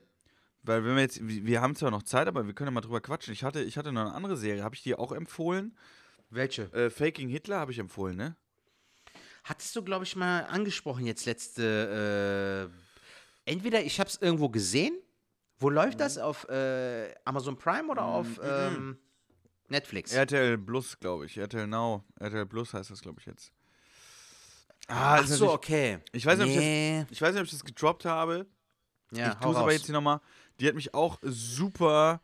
Weil 0.63 0.85
wenn 0.85 0.95
wir 0.95 1.01
jetzt, 1.01 1.19
wir 1.21 1.61
haben 1.61 1.75
zwar 1.75 1.91
noch 1.91 2.03
Zeit, 2.03 2.27
aber 2.29 2.47
wir 2.47 2.53
können 2.53 2.69
ja 2.69 2.71
mal 2.71 2.79
drüber 2.81 3.01
quatschen. 3.01 3.33
Ich 3.33 3.43
hatte, 3.43 3.61
ich 3.61 3.77
hatte 3.77 3.91
noch 3.91 4.01
eine 4.01 4.13
andere 4.13 4.37
Serie, 4.37 4.63
habe 4.63 4.75
ich 4.75 4.81
dir 4.81 4.97
auch 4.97 5.11
empfohlen? 5.11 5.77
Welche? 6.29 6.71
Äh, 6.73 6.89
Faking 6.89 7.27
Hitler 7.27 7.59
habe 7.59 7.73
ich 7.73 7.79
empfohlen, 7.79 8.15
ne? 8.15 8.37
Hattest 9.43 9.75
du, 9.75 9.83
glaube 9.83 10.05
ich, 10.05 10.15
mal 10.15 10.45
angesprochen 10.45 11.05
jetzt 11.05 11.25
letzte. 11.25 12.71
Äh, 13.45 13.51
entweder 13.51 13.83
ich 13.83 13.99
habe 13.99 14.09
es 14.09 14.19
irgendwo 14.21 14.47
gesehen. 14.49 14.97
Wo 15.57 15.69
läuft 15.69 15.99
das? 15.99 16.17
Auf 16.17 16.47
äh, 16.49 17.13
Amazon 17.23 17.57
Prime 17.57 17.89
oder 17.89 18.03
auf 18.03 18.27
ähm, 18.43 18.97
Netflix? 19.69 20.11
RTL 20.13 20.57
Plus, 20.57 20.99
glaube 20.99 21.25
ich. 21.25 21.37
RTL 21.37 21.67
Now. 21.67 22.03
RTL 22.19 22.45
Plus 22.45 22.73
heißt 22.73 22.91
das, 22.91 23.01
glaube 23.01 23.19
ich, 23.19 23.25
jetzt. 23.25 23.51
Ah, 24.87 25.19
Ach 25.19 25.27
so, 25.27 25.51
okay. 25.51 25.99
Ich 26.11 26.25
weiß, 26.25 26.37
nicht, 26.37 26.47
ob 26.47 26.51
ich, 26.51 26.57
nee. 26.57 27.01
das, 27.01 27.11
ich 27.11 27.21
weiß 27.21 27.33
nicht, 27.33 27.41
ob 27.41 27.45
ich 27.45 27.51
das 27.51 27.63
gedroppt 27.63 28.05
habe. 28.05 28.45
ja, 29.11 29.31
ich 29.31 29.37
tue 29.39 29.51
es 29.51 29.57
aber 29.57 29.71
jetzt 29.71 29.85
hier 29.85 29.93
nochmal. 29.93 30.19
Die 30.59 30.67
hat 30.67 30.75
mich 30.75 30.93
auch 30.93 31.17
super. 31.23 32.21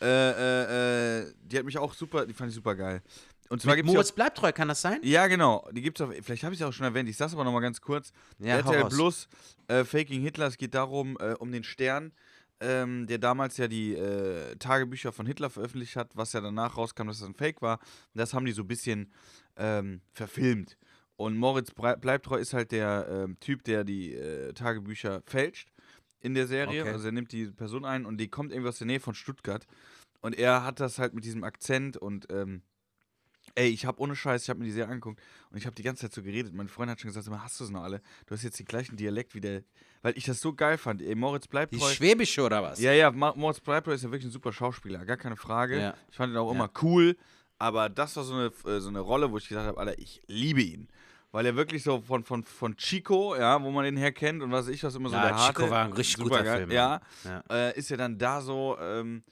Äh, 0.00 0.06
äh, 0.06 1.20
äh, 1.20 1.34
die 1.42 1.58
hat 1.58 1.64
mich 1.64 1.78
auch 1.78 1.94
super. 1.94 2.26
Die 2.26 2.34
fand 2.34 2.50
ich 2.50 2.54
super 2.56 2.74
geil. 2.74 3.02
Und 3.48 3.62
zwar 3.62 3.76
Mit 3.76 3.84
gibt 3.84 3.94
Moritz 3.94 4.10
bleibt 4.10 4.38
treu, 4.38 4.52
kann 4.52 4.68
das 4.68 4.80
sein? 4.80 4.98
Ja, 5.02 5.26
genau. 5.28 5.68
Die 5.70 5.82
gibt's 5.82 6.00
auf. 6.00 6.10
Vielleicht 6.22 6.42
habe 6.42 6.54
ich 6.54 6.60
es 6.60 6.66
auch 6.66 6.72
schon 6.72 6.84
erwähnt. 6.84 7.08
Ich 7.08 7.16
sag's 7.16 7.34
aber 7.34 7.44
nochmal 7.44 7.62
ganz 7.62 7.80
kurz. 7.80 8.12
Ja, 8.38 8.56
RTL. 8.56 8.88
Plus, 8.88 9.28
äh, 9.68 9.84
Faking 9.84 10.20
Hitler. 10.22 10.46
Es 10.46 10.56
geht 10.56 10.74
darum, 10.74 11.16
äh, 11.20 11.34
um 11.34 11.52
den 11.52 11.62
Stern, 11.62 12.12
ähm, 12.60 13.06
der 13.06 13.18
damals 13.18 13.56
ja 13.56 13.68
die 13.68 13.94
äh, 13.94 14.56
Tagebücher 14.56 15.12
von 15.12 15.26
Hitler 15.26 15.50
veröffentlicht 15.50 15.96
hat, 15.96 16.16
was 16.16 16.32
ja 16.32 16.40
danach 16.40 16.76
rauskam, 16.76 17.06
dass 17.06 17.18
das 17.18 17.28
ein 17.28 17.34
Fake 17.34 17.62
war. 17.62 17.78
Das 18.14 18.34
haben 18.34 18.46
die 18.46 18.52
so 18.52 18.62
ein 18.62 18.68
bisschen 18.68 19.12
ähm, 19.56 20.00
verfilmt. 20.12 20.76
Und 21.16 21.36
Moritz 21.36 21.70
Bleibtreu 21.72 22.38
ist 22.38 22.54
halt 22.54 22.72
der 22.72 23.06
ähm, 23.08 23.38
Typ, 23.40 23.62
der 23.64 23.84
die 23.84 24.14
äh, 24.14 24.52
Tagebücher 24.52 25.22
fälscht 25.26 25.70
in 26.20 26.34
der 26.34 26.46
Serie. 26.46 26.82
Okay. 26.82 26.90
Also 26.90 27.06
er 27.06 27.12
nimmt 27.12 27.32
die 27.32 27.46
Person 27.46 27.84
ein 27.84 28.04
und 28.06 28.18
die 28.18 28.28
kommt 28.28 28.50
irgendwie 28.50 28.70
aus 28.70 28.78
der 28.78 28.86
Nähe 28.86 29.00
von 29.00 29.14
Stuttgart. 29.14 29.66
Und 30.20 30.36
er 30.36 30.64
hat 30.64 30.80
das 30.80 30.98
halt 30.98 31.14
mit 31.14 31.24
diesem 31.24 31.44
Akzent 31.44 31.96
und 31.96 32.26
ähm, 32.30 32.62
ey, 33.54 33.68
ich 33.68 33.86
habe 33.86 34.00
ohne 34.00 34.16
Scheiß, 34.16 34.42
ich 34.42 34.50
habe 34.50 34.58
mir 34.60 34.66
die 34.66 34.72
Serie 34.72 34.90
angeguckt 34.92 35.20
und 35.50 35.58
ich 35.58 35.66
habe 35.66 35.74
die 35.76 35.82
ganze 35.82 36.02
Zeit 36.02 36.12
so 36.12 36.22
geredet. 36.22 36.52
Mein 36.54 36.68
Freund 36.68 36.90
hat 36.90 37.00
schon 37.00 37.12
gesagt, 37.12 37.28
hast 37.42 37.60
du 37.60 37.64
es 37.64 37.70
noch 37.70 37.82
alle? 37.82 38.00
Du 38.26 38.34
hast 38.34 38.42
jetzt 38.42 38.58
den 38.58 38.66
gleichen 38.66 38.96
Dialekt 38.96 39.34
wie 39.34 39.40
der, 39.40 39.62
weil 40.02 40.16
ich 40.16 40.24
das 40.24 40.40
so 40.40 40.52
geil 40.52 40.78
fand. 40.78 41.02
Ey, 41.02 41.14
Moritz 41.14 41.46
bleibt 41.46 41.72
Die. 41.74 41.80
Schwäbische 41.80 42.42
oder 42.42 42.62
was? 42.62 42.80
Ja, 42.80 42.92
ja, 42.92 43.10
Ma- 43.10 43.34
Moritz 43.36 43.60
Bleibtreu 43.60 43.92
ist 43.92 44.02
ja 44.02 44.10
wirklich 44.10 44.28
ein 44.28 44.32
super 44.32 44.52
Schauspieler, 44.52 45.04
gar 45.04 45.16
keine 45.16 45.36
Frage. 45.36 45.80
Ja. 45.80 45.94
Ich 46.10 46.16
fand 46.16 46.32
ihn 46.32 46.36
auch 46.36 46.48
Ja. 46.48 46.54
immer 46.54 46.70
cool, 46.82 47.16
aber 47.58 47.88
das 47.88 48.16
war 48.16 48.24
so 48.24 48.34
eine, 48.34 48.46
äh, 48.66 48.80
so 48.80 48.88
eine 48.88 49.00
Rolle, 49.00 49.30
wo 49.30 49.38
ich 49.38 49.48
gesagt 49.48 49.66
habe, 49.66 49.78
Alter, 49.78 49.98
ich 49.98 50.20
liebe 50.26 50.62
ihn. 50.62 50.88
Weil 51.30 51.46
er 51.46 51.56
wirklich 51.56 51.82
so 51.82 52.00
von, 52.00 52.22
von, 52.22 52.44
von 52.44 52.76
Chico, 52.76 53.34
ja, 53.34 53.60
wo 53.60 53.70
man 53.72 53.84
den 53.84 53.96
herkennt 53.96 54.40
und 54.40 54.52
was 54.52 54.68
ich 54.68 54.84
was 54.84 54.94
immer 54.94 55.08
so 55.08 55.16
Ja, 55.16 55.22
der 55.26 55.36
harte. 55.36 55.62
Chico 55.62 55.70
war 55.70 55.84
ein 55.84 55.92
richtig 55.92 56.18
guter 56.22 56.44
geil, 56.44 56.58
Film, 56.58 56.70
Ja, 56.70 57.00
Ja. 57.24 57.42
Äh, 57.50 57.76
ist 57.76 57.90
ja 57.90 57.96
dann 57.96 58.16
da 58.18 58.40
so, 58.40 58.76
ähm, 58.80 59.24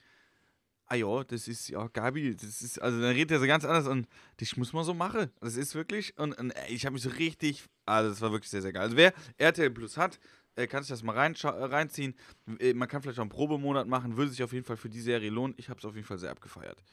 ah 0.93 0.95
ja, 0.95 1.23
das 1.23 1.47
ist, 1.47 1.69
ja, 1.69 1.87
Gabi, 1.87 2.35
das 2.35 2.61
ist, 2.61 2.79
also 2.81 2.99
dann 3.01 3.11
redet 3.11 3.31
er 3.31 3.39
so 3.39 3.47
ganz 3.47 3.65
anders 3.65 3.87
und 3.87 4.07
das 4.37 4.55
muss 4.57 4.73
man 4.73 4.83
so 4.83 4.93
machen. 4.93 5.31
Das 5.41 5.55
ist 5.55 5.73
wirklich, 5.73 6.15
und, 6.19 6.37
und 6.37 6.53
ich 6.69 6.85
habe 6.85 6.93
mich 6.93 7.01
so 7.03 7.09
richtig, 7.09 7.63
also 7.85 8.09
das 8.11 8.21
war 8.21 8.31
wirklich 8.31 8.49
sehr, 8.51 8.61
sehr 8.61 8.73
geil. 8.73 8.83
Also 8.83 8.95
wer 8.97 9.13
RTL 9.37 9.71
Plus 9.71 9.97
hat, 9.97 10.19
äh, 10.55 10.67
kann 10.67 10.83
sich 10.83 10.89
das 10.89 11.01
mal 11.01 11.17
reinscha- 11.17 11.57
äh, 11.57 11.63
reinziehen. 11.65 12.15
Äh, 12.59 12.73
Man 12.75 12.87
kann 12.87 13.01
vielleicht 13.01 13.17
auch 13.17 13.23
einen 13.23 13.29
Probemonat 13.31 13.87
machen, 13.87 14.15
würde 14.17 14.29
sich 14.31 14.43
auf 14.43 14.53
jeden 14.53 14.65
Fall 14.65 14.77
für 14.77 14.89
die 14.89 15.01
Serie 15.01 15.31
lohnen. 15.31 15.55
Ich 15.57 15.67
habe 15.69 15.79
es 15.79 15.85
auf 15.85 15.95
jeden 15.95 16.05
Fall 16.05 16.19
sehr 16.19 16.29
abgefeiert. 16.31 16.83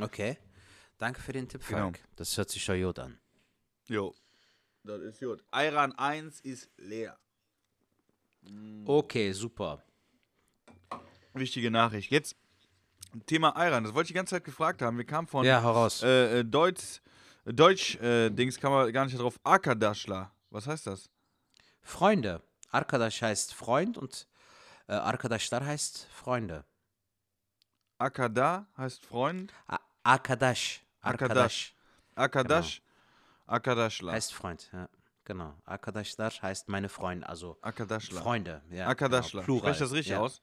Okay. 0.00 0.38
Danke 0.96 1.20
für 1.20 1.32
den 1.32 1.46
Tipp, 1.48 1.62
Genau. 1.66 1.80
Falk. 1.92 2.00
Das 2.16 2.36
hört 2.38 2.48
sich 2.50 2.62
schon 2.64 2.80
gut 2.82 2.98
an. 2.98 3.18
Jo, 3.88 4.14
das 4.84 5.00
ist 5.02 5.20
gut. 5.20 5.44
Iran 5.54 5.92
1 5.92 6.40
ist 6.40 6.70
leer. 6.78 7.18
Okay, 8.86 9.32
super. 9.32 9.82
Wichtige 11.34 11.70
Nachricht. 11.70 12.10
Jetzt 12.10 12.36
Thema 13.26 13.56
Ayran. 13.56 13.84
Das 13.84 13.94
wollte 13.94 14.06
ich 14.06 14.08
die 14.08 14.14
ganze 14.14 14.36
Zeit 14.36 14.44
gefragt 14.44 14.82
haben. 14.82 14.96
Wir 14.96 15.06
kamen 15.06 15.26
von 15.26 15.44
Ja, 15.44 15.62
hau 15.62 15.72
raus. 15.72 16.02
äh, 16.02 16.40
äh, 16.40 16.44
Deutsch, 16.44 17.00
Deutsch 17.44 17.96
äh, 17.96 18.30
Dings 18.30 18.58
kam 18.58 18.72
man 18.72 18.92
gar 18.92 19.04
nicht 19.04 19.18
drauf. 19.18 19.38
Arkadaschla. 19.44 20.30
Was 20.50 20.66
heißt 20.66 20.86
das? 20.86 21.10
Freunde. 21.82 22.42
Arkadaş 22.70 23.22
heißt 23.22 23.54
Freund 23.54 23.98
und 23.98 24.26
äh, 24.88 24.92
Arkadaşlar 24.94 25.64
heißt 25.64 26.06
Freunde. 26.12 26.64
Akada 27.98 28.66
heißt 28.78 29.04
Freund. 29.04 29.52
A 29.68 29.76
Arkadaş. 30.04 30.82
Arkadaş. 31.02 31.74
Akadash. 32.16 32.82
Akadaschla. 33.46 34.12
Heißt 34.12 34.32
Freund, 34.32 34.70
ja. 34.72 34.88
Genau. 35.24 35.54
Arkadaşlar 35.66 36.30
heißt 36.42 36.68
meine 36.68 36.88
Freunde, 36.88 37.28
also 37.28 37.58
Akadaschla. 37.62 38.20
Freunde. 38.22 38.62
Ja, 38.70 38.86
Akadaschla. 38.86 39.40
Genau, 39.42 39.46
Plural. 39.46 39.74
Sprech 39.74 39.78
das 39.78 39.92
richtig 39.92 40.12
ja. 40.12 40.20
aus? 40.20 40.40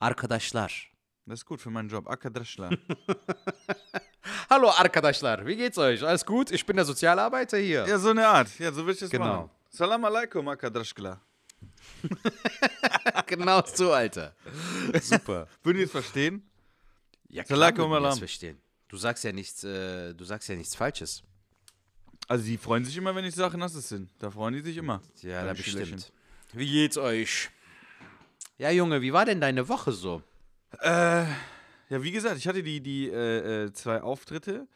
Arkadaşlar. 0.00 0.90
Das 1.26 1.40
ist 1.40 1.44
gut 1.46 1.60
für 1.60 1.70
meinen 1.70 1.88
Job. 1.88 2.08
Akadaschla. 2.08 2.70
Hallo 4.50 4.70
Arkadaşlar, 4.70 5.44
wie 5.44 5.56
geht's 5.56 5.76
euch? 5.76 6.02
Alles 6.04 6.24
gut? 6.24 6.52
Ich 6.52 6.64
bin 6.64 6.76
der 6.76 6.84
Sozialarbeiter 6.84 7.58
hier. 7.58 7.84
ja, 7.86 7.98
so 7.98 8.10
eine 8.10 8.26
Art. 8.28 8.48
Ja, 8.60 8.70
so 8.72 8.86
will 8.86 8.94
ich 8.94 9.00
das 9.00 9.10
Genau. 9.10 9.24
machen. 9.24 9.50
Salam 9.70 10.04
alaikum, 10.04 10.46
Akadaschla. 10.46 11.20
genau 13.26 13.60
so, 13.66 13.92
Alter. 13.92 14.36
Super. 15.02 15.48
Würden 15.64 15.78
die 15.78 15.82
es 15.84 15.90
verstehen? 15.90 16.48
Ja, 17.28 17.42
klar, 17.42 17.76
würden 17.76 17.90
das 17.90 17.96
alaikum. 17.98 18.18
verstehen. 18.18 18.60
Du 18.88 18.96
sagst 18.96 19.24
ja 19.24 19.32
nichts, 19.32 19.64
äh, 19.64 20.14
du 20.14 20.24
sagst 20.24 20.48
ja 20.48 20.54
nichts 20.54 20.76
Falsches. 20.76 21.24
Also, 22.28 22.44
die 22.44 22.56
freuen 22.56 22.84
sich 22.84 22.96
immer, 22.96 23.14
wenn 23.16 23.24
ich 23.24 23.34
sage, 23.34 23.58
nasses 23.58 23.88
sind. 23.88 24.10
Da 24.20 24.30
freuen 24.30 24.54
die 24.54 24.60
sich 24.60 24.76
immer. 24.76 25.02
Ja, 25.22 25.44
da 25.44 25.52
bestimmt. 25.54 26.12
Wie 26.52 26.70
geht's 26.70 26.96
euch? 26.96 27.50
Ja, 28.58 28.70
Junge, 28.70 29.02
wie 29.02 29.12
war 29.12 29.24
denn 29.24 29.40
deine 29.40 29.68
Woche 29.68 29.90
so? 29.90 30.22
Äh, 30.80 31.24
ja, 31.88 32.02
wie 32.02 32.10
gesagt, 32.10 32.36
ich 32.38 32.48
hatte 32.48 32.62
die, 32.62 32.80
die 32.80 33.08
äh, 33.08 33.64
äh, 33.64 33.72
zwei 33.72 34.02
Auftritte. 34.02 34.66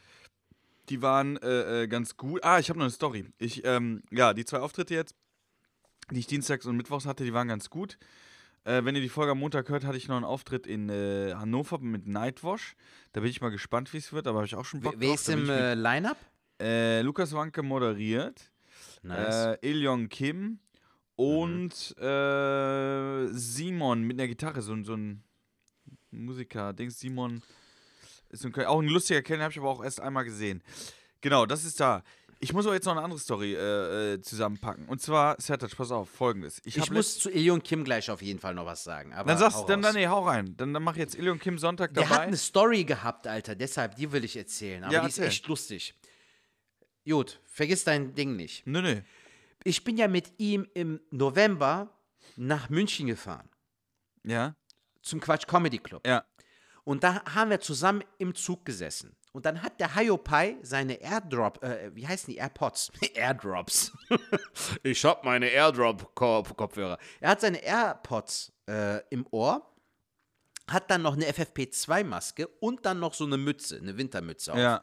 Die 0.88 1.02
waren 1.02 1.36
äh, 1.38 1.82
äh, 1.82 1.88
ganz 1.88 2.16
gut. 2.16 2.42
Ah, 2.44 2.58
ich 2.58 2.68
habe 2.68 2.78
noch 2.78 2.84
eine 2.84 2.92
Story. 2.92 3.26
Ich, 3.38 3.64
ähm, 3.64 4.02
ja, 4.10 4.34
die 4.34 4.44
zwei 4.44 4.58
Auftritte 4.58 4.94
jetzt, 4.94 5.14
die 6.10 6.20
ich 6.20 6.26
dienstags 6.26 6.66
und 6.66 6.76
mittwochs 6.76 7.06
hatte, 7.06 7.24
die 7.24 7.32
waren 7.32 7.48
ganz 7.48 7.70
gut. 7.70 7.98
Äh, 8.64 8.84
wenn 8.84 8.94
ihr 8.94 9.00
die 9.00 9.08
Folge 9.08 9.32
am 9.32 9.38
Montag 9.38 9.68
hört, 9.68 9.84
hatte 9.84 9.96
ich 9.96 10.08
noch 10.08 10.16
einen 10.16 10.24
Auftritt 10.24 10.66
in 10.66 10.90
Hannover 10.90 11.78
mit 11.78 12.06
Nightwash. 12.06 12.74
Da 13.12 13.20
bin 13.20 13.30
ich 13.30 13.40
mal 13.40 13.50
gespannt, 13.50 13.92
wie 13.92 13.98
es 13.98 14.12
wird, 14.12 14.26
aber 14.26 14.38
habe 14.38 14.46
ich 14.46 14.56
auch 14.56 14.64
schon 14.64 14.80
Bock 14.80 14.94
Wer, 14.98 15.14
ist 15.14 15.28
im 15.28 15.48
äh, 15.48 15.74
Line-Up? 15.74 16.18
Lukas 17.02 17.32
Wanke 17.32 17.62
moderiert. 17.62 18.52
Nice. 19.02 19.58
Iljong 19.62 20.08
Kim 20.10 20.58
und 21.16 21.96
äh, 21.98 23.26
Simon 23.32 24.02
mit 24.02 24.18
einer 24.18 24.28
Gitarre, 24.28 24.60
so, 24.60 24.82
so 24.82 24.94
ein 24.94 25.22
Musiker. 26.10 26.72
Dings 26.72 26.98
Simon 27.00 27.42
ist 28.30 28.44
ein, 28.44 28.54
auch 28.66 28.80
ein 28.80 28.88
lustiger 28.88 29.22
Kerl, 29.22 29.38
den 29.38 29.42
habe 29.42 29.52
ich 29.52 29.58
aber 29.58 29.68
auch 29.70 29.82
erst 29.82 30.00
einmal 30.00 30.24
gesehen. 30.24 30.62
Genau, 31.20 31.46
das 31.46 31.64
ist 31.64 31.80
da. 31.80 32.02
Ich 32.42 32.54
muss 32.54 32.64
aber 32.64 32.74
jetzt 32.74 32.86
noch 32.86 32.92
eine 32.92 33.02
andere 33.02 33.20
Story 33.20 33.54
äh, 33.54 34.14
äh, 34.14 34.22
zusammenpacken. 34.22 34.86
Und 34.88 35.02
zwar, 35.02 35.38
Sertac, 35.38 35.76
pass 35.76 35.90
auf, 35.90 36.08
folgendes. 36.08 36.62
Ich, 36.64 36.78
ich 36.78 36.90
muss 36.90 37.18
zu 37.18 37.28
Ilion 37.30 37.62
Kim 37.62 37.84
gleich 37.84 38.10
auf 38.10 38.22
jeden 38.22 38.38
Fall 38.40 38.54
noch 38.54 38.64
was 38.64 38.82
sagen. 38.82 39.12
Aber 39.12 39.28
Dann 39.28 39.36
sagst 39.36 39.58
hau 39.58 39.66
dann, 39.66 39.82
dann, 39.82 39.94
nee, 39.94 40.06
hau 40.08 40.26
rein. 40.26 40.56
Dann, 40.56 40.72
dann 40.72 40.82
mach 40.82 40.96
jetzt 40.96 41.14
Iljong 41.16 41.38
Kim 41.38 41.58
Sonntag 41.58 41.92
Der 41.92 42.04
hat 42.04 42.12
dabei. 42.12 42.22
eine 42.22 42.38
Story 42.38 42.84
gehabt, 42.84 43.26
Alter, 43.26 43.54
deshalb, 43.54 43.96
die 43.96 44.10
will 44.10 44.24
ich 44.24 44.36
erzählen. 44.38 44.84
Aber 44.84 44.92
Ja, 44.94 45.02
die 45.02 45.08
ist 45.08 45.18
erzähl. 45.18 45.28
echt 45.28 45.46
lustig. 45.48 45.94
Gut, 47.06 47.40
vergiss 47.44 47.84
dein 47.84 48.14
Ding 48.14 48.36
nicht. 48.36 48.66
Nö, 48.66 48.80
nö. 48.80 49.00
Ich 49.64 49.84
bin 49.84 49.98
ja 49.98 50.08
mit 50.08 50.32
ihm 50.38 50.66
im 50.72 50.98
November 51.10 51.92
nach 52.36 52.70
München 52.70 53.06
gefahren, 53.06 53.50
Ja, 54.24 54.54
zum 55.02 55.20
Quatsch 55.20 55.46
Comedy 55.46 55.78
Club. 55.78 56.06
ja. 56.06 56.24
Und 56.84 57.04
da 57.04 57.22
haben 57.34 57.50
wir 57.50 57.60
zusammen 57.60 58.02
im 58.18 58.34
Zug 58.34 58.64
gesessen. 58.64 59.14
Und 59.32 59.46
dann 59.46 59.62
hat 59.62 59.78
der 59.78 59.94
Hayopai 59.94 60.56
seine 60.62 60.94
Airdrop, 60.94 61.62
äh, 61.62 61.94
wie 61.94 62.06
heißen 62.06 62.32
die 62.32 62.38
AirPods? 62.38 62.90
Airdrops. 63.14 63.92
ich 64.82 65.04
hab 65.04 65.24
meine 65.24 65.48
Airdrop-Kopfhörer. 65.48 66.98
Er 67.20 67.30
hat 67.30 67.40
seine 67.40 67.62
AirPods 67.62 68.52
äh, 68.68 69.00
im 69.10 69.26
Ohr, 69.30 69.72
hat 70.68 70.90
dann 70.90 71.02
noch 71.02 71.14
eine 71.14 71.26
FFP2-Maske 71.26 72.48
und 72.60 72.84
dann 72.84 72.98
noch 72.98 73.14
so 73.14 73.24
eine 73.24 73.36
Mütze, 73.36 73.76
eine 73.76 73.96
Wintermütze 73.96 74.52
auf. 74.52 74.58
Ja. 74.58 74.82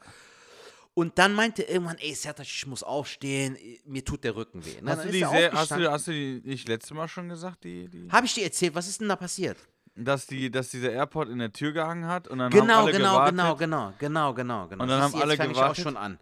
Und 0.93 1.19
dann 1.19 1.33
meinte 1.33 1.63
er 1.63 1.73
irgendwann, 1.73 1.97
ey, 1.99 2.15
Sertac, 2.15 2.45
ich 2.47 2.65
muss 2.65 2.83
aufstehen, 2.83 3.57
mir 3.85 4.03
tut 4.03 4.23
der 4.23 4.35
Rücken 4.35 4.65
weh. 4.65 4.77
Hast 4.83 4.99
dann 4.99 5.05
du, 5.07 5.11
die 5.11 5.19
sehr, 5.19 5.51
hast, 5.51 5.71
du, 5.71 5.91
hast 5.91 6.07
du 6.07 6.11
die 6.11 6.41
nicht 6.43 6.67
letzte 6.67 6.93
Mal 6.93 7.07
schon 7.07 7.29
gesagt, 7.29 7.65
die, 7.65 7.87
die 7.89 8.09
Hab 8.09 8.23
ich 8.23 8.33
dir 8.33 8.45
erzählt, 8.45 8.73
was 8.73 8.87
ist 8.87 9.01
denn 9.01 9.09
da 9.09 9.15
passiert? 9.15 9.57
Dass, 9.97 10.27
die, 10.27 10.49
dass 10.51 10.69
dieser 10.69 10.91
Airport 10.91 11.29
in 11.29 11.39
der 11.39 11.51
Tür 11.51 11.71
gehangen 11.71 12.05
hat 12.07 12.27
und 12.27 12.39
dann 12.39 12.53
haben 12.53 12.59
Genau, 12.59 12.83
alle 12.83 12.91
genau, 12.91 13.11
gewartet. 13.13 13.35
genau, 13.35 13.55
genau, 13.55 13.93
genau, 13.97 14.33
genau, 14.33 14.67
genau. 14.67 14.83
Und 14.83 14.89
dann 14.89 15.01
Siehst 15.03 15.13
haben 15.15 15.21
alle 15.21 15.31
jetzt 15.33 15.41
fang 15.41 15.51
ich 15.51 15.57
auch 15.57 15.61
gewartet. 15.61 15.83
schon 15.83 15.97
an. 15.97 16.19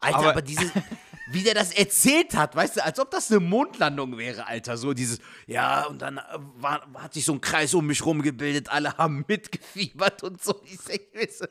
Alter, 0.00 0.18
aber, 0.18 0.28
Aber- 0.30 0.42
dieses, 0.42 0.70
wie 1.32 1.42
der 1.42 1.54
das 1.54 1.72
erzählt 1.72 2.34
hat, 2.36 2.56
weißt 2.56 2.76
du, 2.78 2.84
als 2.84 2.98
ob 2.98 3.10
das 3.10 3.30
eine 3.30 3.40
Mondlandung 3.40 4.16
wäre, 4.18 4.46
Alter. 4.46 4.76
So 4.78 4.94
dieses, 4.94 5.18
ja, 5.46 5.84
und 5.86 6.00
dann 6.02 6.18
äh, 6.18 6.22
war, 6.56 6.86
hat 6.94 7.12
sich 7.14 7.24
so 7.24 7.32
ein 7.34 7.40
Kreis 7.40 7.74
um 7.74 7.86
mich 7.86 8.04
rumgebildet, 8.04 8.68
alle 8.70 8.96
haben 8.96 9.24
mitgefiebert 9.28 10.22
und 10.22 10.42
so. 10.42 10.60
Ich 10.64 10.78
du, 10.80 11.48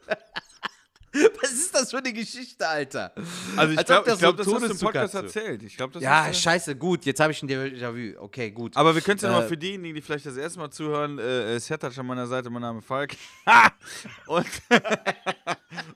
was 1.41 1.51
ist 1.51 1.74
das 1.74 1.91
für 1.91 1.97
eine 1.97 2.14
Geschichte, 2.14 2.68
Alter? 2.68 3.14
Also 3.55 3.74
ich 3.74 3.86
glaube, 3.86 4.16
glaub, 4.18 4.20
so 4.20 4.32
das 4.32 4.47
hast 4.47 4.62
du 4.62 4.72
im 4.74 4.80
Podcast 4.80 5.14
erzählt. 5.16 5.64
Ich 5.64 5.76
glaube, 5.78 5.93
das 5.93 6.03
Ja, 6.03 6.32
scheiße, 6.34 6.76
gut, 6.76 7.05
jetzt 7.05 7.20
habe 7.20 7.32
ich 7.32 7.41
ein 7.41 7.49
Déjà-vu. 7.49 8.20
Okay, 8.20 8.51
gut. 8.51 8.76
Aber 8.78 8.93
wir 8.93 9.01
können 9.01 9.18
es 9.18 9.24
ja 9.24 9.30
Äh, 9.30 9.34
mal 9.41 9.47
für 9.47 9.57
diejenigen, 9.57 9.95
die 9.95 10.01
vielleicht 10.01 10.26
das 10.26 10.38
erste 10.38 10.60
Mal 10.60 10.70
zuhören, 10.70 11.18
äh, 11.20 11.55
äh, 11.55 11.60
Sertac 11.60 11.97
an 11.97 12.05
meiner 12.05 12.28
Seite, 12.28 12.49
mein 12.49 12.62
Name 12.62 12.80
ist 12.80 12.86
Falk. 12.86 13.16
und 14.28 14.45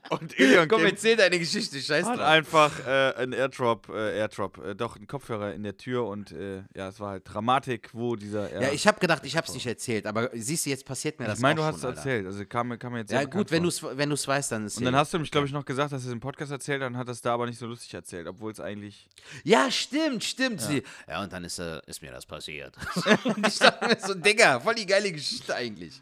und 0.10 0.38
Ilion 0.40 0.68
Komm, 0.68 0.86
erzähl 0.86 1.16
deine 1.16 1.40
Geschichte, 1.40 1.80
scheiß 1.80 2.06
hat 2.06 2.20
drauf. 2.20 2.26
einfach 2.28 2.86
äh, 2.86 3.14
einen 3.16 3.34
Airdrop, 3.34 3.90
äh, 3.90 4.18
Airdrop, 4.20 4.58
äh, 4.64 4.76
doch 4.76 4.96
einen 4.96 5.08
Kopfhörer 5.08 5.54
in 5.54 5.64
der 5.64 5.78
Tür 5.78 6.06
und 6.06 6.32
äh, 6.32 6.64
ja, 6.76 6.90
es 6.90 7.00
war 7.00 7.12
halt 7.12 7.24
Dramatik, 7.26 7.90
wo 7.94 8.16
dieser 8.16 8.50
Air 8.52 8.62
Ja, 8.62 8.72
ich 8.72 8.86
habe 8.88 9.00
gedacht, 9.00 9.26
ich 9.26 9.36
habe 9.36 9.48
es 9.48 9.54
nicht 9.54 9.66
erzählt, 9.66 10.06
aber 10.06 10.30
siehst 10.34 10.66
du, 10.66 10.70
jetzt 10.70 10.86
passiert 10.86 11.20
mir 11.20 11.26
das 11.26 11.40
Ich 11.40 11.42
meine, 11.42 11.56
du 11.56 11.64
hast 11.64 11.78
es 11.78 11.84
erzählt, 11.84 12.26
also 12.26 12.46
kam, 12.46 12.68
mir- 12.70 12.78
kam 12.78 12.94
mir 12.94 13.00
jetzt 13.00 13.12
Ja, 13.12 13.24
gut, 13.26 13.50
wenn 13.52 13.64
du 13.64 13.70
es 13.70 13.82
wenn 13.82 14.10
du's 14.10 14.28
weißt, 14.28 14.52
dann 14.52 14.66
ist 14.66 14.78
Und 14.78 14.86
dann 14.86 14.96
hast 14.96 15.14
du 15.14 15.20
mich, 15.20 15.32
glaube 15.32 15.48
ich, 15.48 15.54
noch 15.54 15.66
gesagt, 15.66 15.92
dass 15.92 16.02
du 16.04 16.08
es 16.10 16.14
im 16.14 16.20
Podcast 16.20 16.52
erzählt, 16.52 16.82
dann 16.82 16.96
hat 16.98 17.08
das 17.08 17.22
da 17.22 17.34
aber 17.34 17.46
nicht 17.48 17.58
so 17.60 17.66
lustig 17.66 17.94
erzählt, 17.94 18.28
obwohl 18.28 18.52
es 18.52 18.60
eigentlich. 18.60 19.08
Ja, 19.44 19.72
stimmt, 19.72 20.24
stimmt. 20.24 20.62
Ja, 20.62 20.68
Sie, 20.68 20.84
ja 21.08 21.24
und 21.24 21.34
dann 21.34 21.44
ist, 21.44 21.60
äh, 21.60 21.82
ist 21.88 22.02
mir 22.02 22.12
das 22.12 22.26
passiert. 22.26 22.76
und 23.24 23.48
ich 23.48 23.58
dachte 23.60 23.88
mir 23.88 23.98
so, 24.00 24.14
Digga, 24.14 24.60
voll 24.60 24.76
die 24.76 24.86
geile 24.86 25.12
Geschichte 25.12 25.56
eigentlich. 25.56 26.02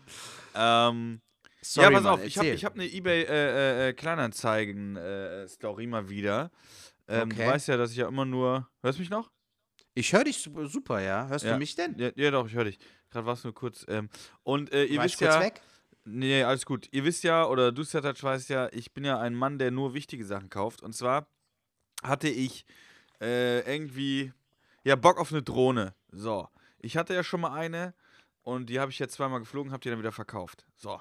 Ähm, 0.56 1.22
Sorry, 1.64 1.86
ja, 1.88 1.92
pass 1.92 2.04
Mann, 2.04 2.14
auf, 2.14 2.24
ich 2.26 2.38
habe 2.38 2.48
erzähl. 2.48 2.56
ich 2.58 2.66
hab 2.66 2.74
eine 2.74 2.86
eBay 2.92 3.24
äh, 3.24 3.90
äh, 3.90 3.94
Kleinanzeigen-Story 3.94 5.88
mal 5.88 6.10
wieder. 6.10 6.52
Ähm, 7.08 7.30
Okay. 7.32 7.44
Du 7.46 7.52
weißt 7.52 7.68
ja, 7.68 7.78
dass 7.78 7.92
ich 7.92 7.98
ja 7.98 8.08
immer 8.08 8.26
nur. 8.26 8.70
Hörst 8.82 8.98
du 8.98 9.02
mich 9.02 9.10
noch? 9.10 9.32
Ich 9.94 10.14
höre 10.14 10.24
dich 10.24 10.38
super, 10.38 10.68
super, 10.68 11.02
ja. 11.02 11.28
Hörst 11.28 11.46
Ja. 11.46 11.54
du 11.54 11.60
mich 11.60 11.76
denn? 11.76 11.96
Ja, 11.98 12.12
ja 12.16 12.32
doch, 12.32 12.48
ich 12.48 12.54
höre 12.54 12.64
dich. 12.66 12.80
Gerade 13.10 13.26
warst 13.26 13.44
du 13.44 13.50
nur 13.50 13.56
kurz. 13.56 13.86
Ähm, 13.90 14.10
und 14.44 14.72
äh, 14.72 14.86
ihr 14.86 14.98
War 15.00 15.06
ich 15.06 15.12
wisst 15.14 15.20
kurz 15.22 15.36
ja. 15.36 15.42
weg? 15.42 15.62
Nee, 16.06 16.44
alles 16.44 16.66
gut. 16.66 16.88
Ihr 16.92 17.04
wisst 17.04 17.24
ja, 17.24 17.46
oder 17.46 17.72
du, 17.72 17.84
Sertac, 17.84 18.22
weißt 18.24 18.50
ja, 18.50 18.70
ich 18.72 18.94
bin 18.94 19.04
ja 19.04 19.20
ein 19.20 19.36
Mann, 19.36 19.60
der 19.60 19.70
nur 19.72 19.94
wichtige 19.94 20.26
Sachen 20.26 20.50
kauft. 20.50 20.82
Und 20.82 20.94
zwar 20.94 21.28
hatte 22.02 22.30
ich 22.30 22.66
äh, 23.20 23.60
irgendwie, 23.72 24.32
ja, 24.84 24.96
Bock 24.96 25.20
auf 25.20 25.32
eine 25.32 25.44
Drohne. 25.44 25.94
So. 26.12 26.48
Ich 26.80 26.98
hatte 26.98 27.14
ja 27.14 27.24
schon 27.24 27.42
mal 27.42 27.54
eine 27.54 27.94
und 28.42 28.68
die 28.70 28.80
habe 28.80 28.90
ich 28.92 28.98
jetzt 28.98 29.14
zweimal 29.14 29.40
geflogen, 29.40 29.72
habe 29.72 29.82
die 29.82 29.90
dann 29.90 30.00
wieder 30.00 30.12
verkauft. 30.12 30.66
So. 30.76 31.00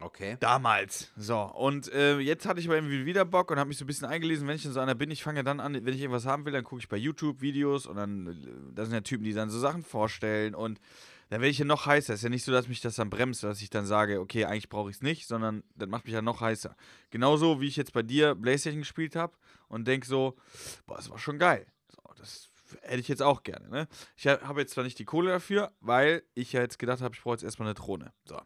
Okay. 0.00 0.36
Damals. 0.40 1.10
So. 1.16 1.40
Und 1.40 1.92
äh, 1.92 2.18
jetzt 2.18 2.46
hatte 2.46 2.58
ich 2.60 2.66
aber 2.66 2.76
irgendwie 2.76 3.04
wieder 3.04 3.24
Bock 3.24 3.50
und 3.50 3.58
habe 3.58 3.68
mich 3.68 3.78
so 3.78 3.84
ein 3.84 3.86
bisschen 3.86 4.08
eingelesen. 4.08 4.48
Wenn 4.48 4.56
ich 4.56 4.64
in 4.64 4.72
so 4.72 4.80
einer 4.80 4.94
bin, 4.94 5.10
ich 5.10 5.22
fange 5.22 5.44
dann 5.44 5.60
an, 5.60 5.74
wenn 5.74 5.94
ich 5.94 6.00
irgendwas 6.00 6.26
haben 6.26 6.44
will, 6.46 6.52
dann 6.52 6.64
gucke 6.64 6.80
ich 6.80 6.88
bei 6.88 6.96
YouTube 6.96 7.42
Videos 7.42 7.86
und 7.86 7.96
dann, 7.96 8.26
äh, 8.26 8.74
da 8.74 8.84
sind 8.84 8.94
ja 8.94 9.00
Typen, 9.02 9.24
die 9.24 9.34
dann 9.34 9.50
so 9.50 9.58
Sachen 9.58 9.82
vorstellen 9.82 10.54
und 10.54 10.80
dann 11.28 11.40
werde 11.40 11.50
ich 11.50 11.58
ja 11.58 11.64
noch 11.64 11.86
heißer. 11.86 12.14
Ist 12.14 12.22
ja 12.22 12.28
nicht 12.28 12.44
so, 12.44 12.50
dass 12.50 12.66
mich 12.66 12.80
das 12.80 12.96
dann 12.96 13.08
bremst, 13.08 13.44
dass 13.44 13.62
ich 13.62 13.70
dann 13.70 13.86
sage, 13.86 14.20
okay, 14.20 14.46
eigentlich 14.46 14.68
brauche 14.68 14.90
ich 14.90 14.96
es 14.96 15.02
nicht, 15.02 15.28
sondern 15.28 15.62
das 15.76 15.88
macht 15.88 16.04
mich 16.04 16.14
ja 16.14 16.22
noch 16.22 16.40
heißer. 16.40 16.74
Genauso 17.10 17.60
wie 17.60 17.68
ich 17.68 17.76
jetzt 17.76 17.92
bei 17.92 18.02
dir 18.02 18.34
Playstation 18.34 18.80
gespielt 18.80 19.14
habe 19.14 19.34
und 19.68 19.86
denke 19.86 20.06
so, 20.06 20.36
boah, 20.86 20.96
das 20.96 21.08
war 21.08 21.18
schon 21.18 21.38
geil. 21.38 21.66
So, 21.88 22.02
das 22.16 22.50
hätte 22.82 23.00
ich 23.00 23.08
jetzt 23.08 23.22
auch 23.22 23.44
gerne. 23.44 23.68
Ne? 23.68 23.88
Ich 24.16 24.26
habe 24.26 24.60
jetzt 24.60 24.72
zwar 24.72 24.82
nicht 24.82 24.98
die 24.98 25.04
Kohle 25.04 25.30
dafür, 25.30 25.72
weil 25.80 26.24
ich 26.34 26.52
ja 26.52 26.62
jetzt 26.62 26.78
gedacht 26.78 27.00
habe, 27.00 27.14
ich 27.14 27.22
brauche 27.22 27.34
jetzt 27.34 27.44
erstmal 27.44 27.68
eine 27.68 27.74
Drohne. 27.74 28.12
So. 28.24 28.40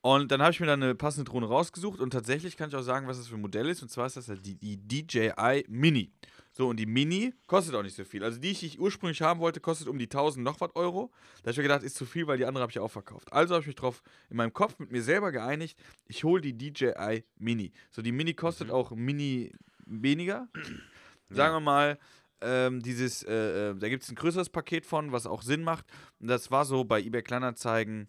Und 0.00 0.30
dann 0.30 0.40
habe 0.40 0.52
ich 0.52 0.60
mir 0.60 0.66
dann 0.66 0.82
eine 0.82 0.94
passende 0.94 1.28
Drohne 1.28 1.46
rausgesucht 1.46 2.00
und 2.00 2.10
tatsächlich 2.10 2.56
kann 2.56 2.68
ich 2.68 2.76
auch 2.76 2.82
sagen, 2.82 3.08
was 3.08 3.18
das 3.18 3.28
für 3.28 3.34
ein 3.34 3.40
Modell 3.40 3.68
ist. 3.68 3.82
Und 3.82 3.90
zwar 3.90 4.06
ist 4.06 4.16
das 4.16 4.26
die, 4.42 4.54
die 4.54 4.76
DJI 4.76 5.64
Mini. 5.68 6.12
So, 6.52 6.68
und 6.68 6.76
die 6.76 6.86
Mini 6.86 7.34
kostet 7.46 7.74
auch 7.74 7.82
nicht 7.82 7.96
so 7.96 8.04
viel. 8.04 8.24
Also 8.24 8.40
die, 8.40 8.52
die 8.52 8.66
ich 8.66 8.80
ursprünglich 8.80 9.22
haben 9.22 9.38
wollte, 9.40 9.60
kostet 9.60 9.86
um 9.86 9.98
die 9.98 10.06
1000 10.06 10.44
noch 10.44 10.60
was 10.60 10.74
Euro. 10.74 11.12
Da 11.36 11.42
habe 11.42 11.50
ich 11.52 11.56
mir 11.58 11.62
gedacht, 11.64 11.82
ist 11.82 11.96
zu 11.96 12.04
viel, 12.04 12.26
weil 12.26 12.38
die 12.38 12.46
andere 12.46 12.62
habe 12.62 12.70
ich 12.70 12.76
ja 12.76 12.82
auch 12.82 12.90
verkauft. 12.90 13.32
Also 13.32 13.54
habe 13.54 13.62
ich 13.62 13.68
mich 13.68 13.76
drauf 13.76 14.02
in 14.30 14.36
meinem 14.36 14.52
Kopf 14.52 14.78
mit 14.78 14.90
mir 14.90 15.02
selber 15.02 15.30
geeinigt, 15.30 15.78
ich 16.06 16.24
hole 16.24 16.40
die 16.40 16.56
DJI 16.56 17.24
Mini. 17.38 17.72
So, 17.90 18.02
die 18.02 18.12
Mini 18.12 18.34
kostet 18.34 18.70
auch 18.70 18.90
Mini 18.90 19.52
weniger. 19.86 20.48
Sagen 21.30 21.54
wir 21.54 21.60
mal, 21.60 21.98
ähm, 22.40 22.82
dieses, 22.82 23.22
äh, 23.22 23.70
äh, 23.70 23.74
da 23.76 23.88
gibt 23.88 24.02
es 24.04 24.08
ein 24.08 24.14
größeres 24.16 24.50
Paket 24.50 24.86
von, 24.86 25.12
was 25.12 25.26
auch 25.26 25.42
Sinn 25.42 25.62
macht. 25.62 25.84
Und 26.18 26.28
das 26.28 26.50
war 26.50 26.64
so 26.64 26.84
bei 26.84 27.00
eBay 27.00 27.22
Kleinanzeigen 27.22 28.08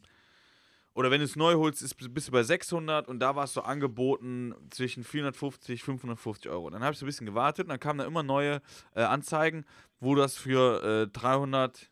oder 1.00 1.12
wenn 1.12 1.20
du 1.20 1.26
es 1.26 1.38
neu 1.38 1.54
holst, 1.54 1.82
ist, 1.82 1.95
bist 2.14 2.28
du 2.28 2.32
bei 2.34 2.43
600 2.43 3.08
und 3.08 3.22
da 3.22 3.34
war 3.34 3.45
es 3.45 3.54
so 3.54 3.62
angeboten 3.62 4.54
zwischen 4.70 5.06
450 5.06 5.82
550 5.82 6.52
Euro. 6.52 6.70
Dann 6.70 6.84
habe 6.84 6.91
ich 6.91 7.00
so 7.00 7.06
ein 7.06 7.08
bisschen 7.08 7.26
gewartet 7.26 7.68
und 7.68 7.70
dann 7.70 7.80
kamen 7.80 8.00
da 8.00 8.06
immer 8.06 8.22
neue 8.22 8.62
äh, 8.95 9.04
Anzeigen, 9.04 9.64
wo 10.02 10.14
das 10.16 10.36
für 10.36 11.06
äh, 11.06 11.08
300, 11.08 11.89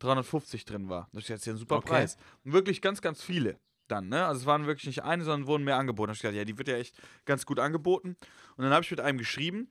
350 0.00 0.66
drin 0.66 0.90
war. 0.90 1.08
Das 1.14 1.22
ist 1.22 1.30
jetzt 1.30 1.48
ein 1.48 1.56
super 1.56 1.76
Okay. 1.76 1.88
Preis. 1.88 2.18
Und 2.44 2.52
wirklich 2.52 2.82
ganz, 2.82 3.00
ganz 3.00 3.22
viele 3.22 3.58
dann, 3.88 4.10
ne? 4.10 4.26
Also 4.26 4.42
es 4.42 4.46
waren 4.46 4.66
wirklich 4.66 4.88
nicht 4.88 5.04
eine, 5.04 5.24
sondern 5.24 5.46
wurden 5.46 5.64
mehr 5.64 5.78
angeboten. 5.78 6.08
Da 6.08 6.10
habe 6.10 6.16
ich 6.16 6.20
gedacht, 6.20 6.36
ja, 6.36 6.44
die 6.44 6.58
wird 6.58 6.68
ja 6.68 6.76
echt 6.76 7.00
ganz 7.24 7.46
gut 7.46 7.58
angeboten. 7.58 8.14
Und 8.58 8.62
dann 8.62 8.74
habe 8.74 8.84
ich 8.84 8.90
mit 8.90 9.00
einem 9.00 9.16
geschrieben 9.16 9.68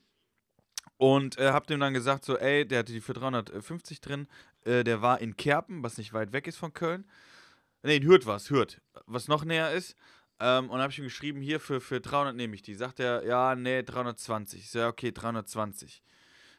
und 0.97 1.37
äh, 1.37 1.51
habe 1.51 1.67
dem 1.67 1.79
dann 1.79 1.93
gesagt, 1.93 2.25
so, 2.25 2.39
ey, 2.39 2.67
der 2.67 2.79
hatte 2.79 2.91
die 2.91 3.01
für 3.01 3.13
350 3.13 4.01
drin, 4.01 4.27
äh, 4.65 4.83
der 4.83 5.03
war 5.03 5.21
in 5.21 5.37
Kerpen, 5.37 5.83
was 5.83 5.99
nicht 5.99 6.11
weit 6.13 6.33
weg 6.33 6.47
ist 6.47 6.57
von 6.57 6.73
Köln. 6.73 7.05
Ne, 7.83 7.97
in 7.97 8.03
Hürth 8.03 8.25
war 8.25 8.39
Hürth, 8.39 8.81
was 9.05 9.27
noch 9.27 9.45
näher 9.45 9.71
ist. 9.71 9.95
Ähm, 10.39 10.69
und 10.69 10.79
habe 10.79 10.91
ich 10.91 10.97
ihm 10.97 11.05
geschrieben, 11.05 11.41
hier 11.41 11.59
für, 11.59 11.79
für 11.79 12.01
300 12.01 12.35
nehme 12.35 12.55
ich 12.55 12.61
die. 12.61 12.75
Sagt 12.75 12.99
er, 12.99 13.25
ja, 13.25 13.55
nee, 13.55 13.83
320. 13.83 14.59
Ich 14.61 14.69
so, 14.69 14.79
ja, 14.79 14.87
okay, 14.87 15.11
320. 15.11 16.01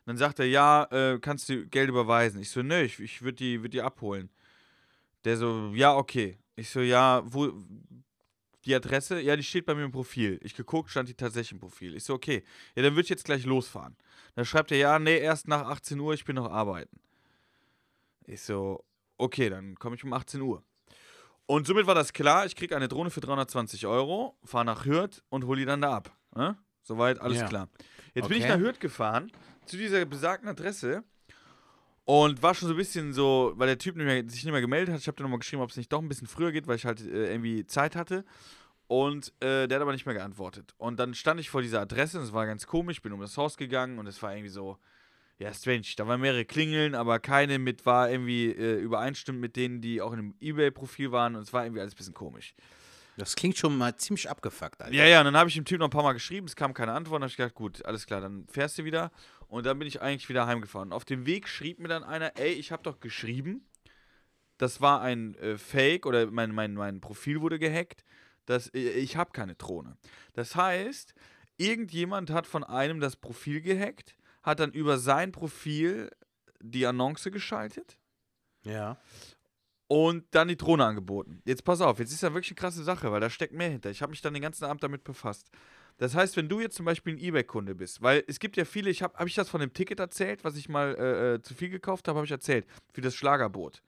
Dann 0.06 0.16
sagt 0.16 0.38
er, 0.38 0.46
ja, 0.46 0.84
äh, 0.90 1.18
kannst 1.18 1.48
du 1.48 1.66
Geld 1.66 1.88
überweisen? 1.88 2.40
Ich 2.40 2.50
so, 2.50 2.62
nö, 2.62 2.82
ich, 2.82 3.00
ich 3.00 3.22
würde 3.22 3.36
die, 3.36 3.62
würd 3.62 3.72
die 3.72 3.82
abholen. 3.82 4.30
Der 5.24 5.36
so, 5.36 5.72
ja, 5.74 5.94
okay. 5.96 6.38
Ich 6.56 6.70
so, 6.70 6.80
ja, 6.80 7.22
wo, 7.24 7.52
die 8.64 8.74
Adresse? 8.74 9.20
Ja, 9.20 9.36
die 9.36 9.42
steht 9.42 9.66
bei 9.66 9.74
mir 9.74 9.84
im 9.84 9.92
Profil. 9.92 10.38
Ich 10.42 10.54
geguckt, 10.54 10.90
stand 10.90 11.08
die 11.08 11.14
tatsächlich 11.14 11.52
im 11.52 11.60
Profil. 11.60 11.94
Ich 11.96 12.04
so, 12.04 12.14
okay. 12.14 12.44
Ja, 12.74 12.82
dann 12.82 12.92
würde 12.92 13.02
ich 13.02 13.08
jetzt 13.08 13.24
gleich 13.24 13.44
losfahren. 13.44 13.96
Dann 14.34 14.44
schreibt 14.44 14.72
er, 14.72 14.78
ja, 14.78 14.98
nee, 14.98 15.18
erst 15.18 15.48
nach 15.48 15.62
18 15.68 15.98
Uhr, 16.00 16.14
ich 16.14 16.24
bin 16.24 16.36
noch 16.36 16.50
arbeiten. 16.50 17.00
Ich 18.26 18.42
so, 18.42 18.84
okay, 19.18 19.50
dann 19.50 19.74
komme 19.76 19.96
ich 19.96 20.04
um 20.04 20.12
18 20.12 20.40
Uhr. 20.40 20.62
Und 21.46 21.66
somit 21.66 21.86
war 21.86 21.94
das 21.94 22.12
klar, 22.12 22.46
ich 22.46 22.56
kriege 22.56 22.74
eine 22.74 22.88
Drohne 22.88 23.10
für 23.10 23.20
320 23.20 23.86
Euro, 23.86 24.36
fahre 24.44 24.64
nach 24.64 24.86
Hürth 24.86 25.22
und 25.28 25.44
hole 25.44 25.60
die 25.60 25.66
dann 25.66 25.80
da 25.82 25.94
ab. 25.96 26.16
Ne? 26.34 26.56
Soweit, 26.82 27.20
alles 27.20 27.38
Ja. 27.40 27.48
klar. 27.48 27.68
Jetzt 28.14 28.28
bin 28.28 28.38
ich 28.38 28.44
Okay. 28.44 28.52
nach 28.54 28.60
Hürth 28.60 28.80
gefahren, 28.80 29.30
zu 29.66 29.76
dieser 29.76 30.04
besagten 30.06 30.48
Adresse 30.48 31.02
und 32.04 32.42
war 32.42 32.54
schon 32.54 32.68
so 32.68 32.74
ein 32.74 32.76
bisschen 32.78 33.12
so, 33.12 33.52
weil 33.56 33.66
der 33.66 33.78
Typ 33.78 33.96
nicht 33.96 34.06
mehr, 34.06 34.22
sich 34.28 34.44
nicht 34.44 34.52
mehr 34.52 34.60
gemeldet 34.60 34.92
hat. 34.94 35.00
Ich 35.00 35.06
habe 35.06 35.16
dann 35.16 35.24
nochmal 35.24 35.38
geschrieben, 35.38 35.62
ob 35.62 35.70
es 35.70 35.76
nicht 35.76 35.92
doch 35.92 36.00
ein 36.02 36.08
bisschen 36.08 36.26
früher 36.26 36.52
geht, 36.52 36.66
weil 36.66 36.76
ich 36.76 36.84
halt 36.86 37.00
äh, 37.00 37.30
irgendwie 37.32 37.66
Zeit 37.66 37.96
hatte. 37.96 38.24
Und 38.86 39.32
äh, 39.42 39.66
der 39.66 39.76
hat 39.76 39.82
aber 39.82 39.92
nicht 39.92 40.04
mehr 40.04 40.14
geantwortet. 40.14 40.74
Und 40.76 40.98
dann 40.98 41.14
stand 41.14 41.40
ich 41.40 41.48
vor 41.48 41.62
dieser 41.62 41.80
Adresse 41.80 42.18
und 42.18 42.24
es 42.24 42.32
war 42.34 42.44
ganz 42.46 42.66
komisch. 42.66 43.00
bin 43.00 43.12
um 43.12 43.20
das 43.20 43.36
Haus 43.38 43.56
gegangen 43.56 43.98
und 43.98 44.06
es 44.06 44.22
war 44.22 44.32
irgendwie 44.32 44.50
so, 44.50 44.78
ja, 45.38 45.52
strange. 45.52 45.86
Da 45.96 46.06
waren 46.06 46.20
mehrere 46.20 46.44
Klingeln, 46.44 46.94
aber 46.94 47.18
keine 47.18 47.58
mit 47.58 47.86
war 47.86 48.10
irgendwie 48.10 48.46
äh, 48.46 48.78
übereinstimmt 48.78 49.40
mit 49.40 49.56
denen, 49.56 49.80
die 49.80 50.00
auch 50.00 50.12
in 50.12 50.18
dem 50.18 50.34
Ebay-Profil 50.40 51.12
waren. 51.12 51.34
Und 51.34 51.42
es 51.42 51.52
war 51.52 51.64
irgendwie 51.64 51.80
alles 51.80 51.94
ein 51.94 51.96
bisschen 51.96 52.14
komisch. 52.14 52.54
Das 53.16 53.36
klingt 53.36 53.56
schon 53.56 53.76
mal 53.76 53.96
ziemlich 53.96 54.28
abgefuckt, 54.28 54.82
Alter. 54.82 54.94
Ja, 54.94 55.04
ja, 55.04 55.20
und 55.20 55.26
dann 55.26 55.36
habe 55.36 55.48
ich 55.48 55.54
dem 55.54 55.64
Typ 55.64 55.78
noch 55.78 55.86
ein 55.86 55.90
paar 55.90 56.02
Mal 56.02 56.14
geschrieben, 56.14 56.46
es 56.46 56.56
kam 56.56 56.74
keine 56.74 56.92
Antwort, 56.92 57.16
dann 57.16 57.22
habe 57.22 57.30
ich 57.30 57.36
gedacht, 57.36 57.54
gut, 57.54 57.84
alles 57.84 58.06
klar, 58.06 58.20
dann 58.20 58.46
fährst 58.48 58.78
du 58.78 58.84
wieder. 58.84 59.12
Und 59.46 59.66
dann 59.66 59.78
bin 59.78 59.86
ich 59.86 60.02
eigentlich 60.02 60.28
wieder 60.28 60.46
heimgefahren. 60.46 60.92
Auf 60.92 61.04
dem 61.04 61.26
Weg 61.26 61.48
schrieb 61.48 61.78
mir 61.78 61.88
dann 61.88 62.02
einer, 62.02 62.36
ey, 62.36 62.52
ich 62.52 62.72
habe 62.72 62.82
doch 62.82 62.98
geschrieben, 62.98 63.68
das 64.58 64.80
war 64.80 65.00
ein 65.00 65.34
äh, 65.36 65.58
Fake 65.58 66.06
oder 66.06 66.30
mein, 66.30 66.52
mein, 66.52 66.74
mein 66.74 67.00
Profil 67.00 67.40
wurde 67.40 67.58
gehackt, 67.58 68.04
dass, 68.46 68.68
äh, 68.74 68.90
ich 68.90 69.16
habe 69.16 69.30
keine 69.32 69.54
Drohne. 69.54 69.96
Das 70.32 70.56
heißt, 70.56 71.14
irgendjemand 71.56 72.30
hat 72.30 72.46
von 72.46 72.64
einem 72.64 72.98
das 72.98 73.16
Profil 73.16 73.60
gehackt, 73.60 74.16
hat 74.44 74.60
dann 74.60 74.70
über 74.72 74.98
sein 74.98 75.32
Profil 75.32 76.10
die 76.60 76.86
Annonce 76.86 77.30
geschaltet 77.32 77.98
Ja. 78.62 78.96
und 79.88 80.24
dann 80.30 80.48
die 80.48 80.56
Drohne 80.56 80.84
angeboten. 80.84 81.42
Jetzt 81.44 81.64
pass 81.64 81.80
auf, 81.80 81.98
jetzt 81.98 82.12
ist 82.12 82.22
ja 82.22 82.32
wirklich 82.32 82.52
eine 82.52 82.56
krasse 82.56 82.84
Sache, 82.84 83.10
weil 83.10 83.20
da 83.20 83.28
steckt 83.28 83.52
mehr 83.52 83.70
hinter. 83.70 83.90
Ich 83.90 84.00
habe 84.02 84.10
mich 84.10 84.20
dann 84.22 84.34
den 84.34 84.42
ganzen 84.42 84.64
Abend 84.64 84.82
damit 84.82 85.02
befasst. 85.04 85.50
Das 85.96 86.14
heißt, 86.14 86.36
wenn 86.36 86.48
du 86.48 86.60
jetzt 86.60 86.74
zum 86.76 86.84
Beispiel 86.86 87.14
ein 87.14 87.18
Ebay-Kunde 87.18 87.74
bist, 87.74 88.02
weil 88.02 88.24
es 88.26 88.40
gibt 88.40 88.56
ja 88.56 88.64
viele, 88.64 88.90
ich 88.90 89.02
habe 89.02 89.16
hab 89.16 89.26
ich 89.26 89.34
das 89.34 89.48
von 89.48 89.60
dem 89.60 89.72
Ticket 89.72 90.00
erzählt, 90.00 90.42
was 90.44 90.56
ich 90.56 90.68
mal 90.68 90.94
äh, 90.96 91.34
äh, 91.34 91.42
zu 91.42 91.54
viel 91.54 91.68
gekauft 91.70 92.08
habe, 92.08 92.16
habe 92.18 92.26
ich 92.26 92.32
erzählt. 92.32 92.66
Für 92.92 93.00
das 93.00 93.14
Schlagerboot. 93.14 93.82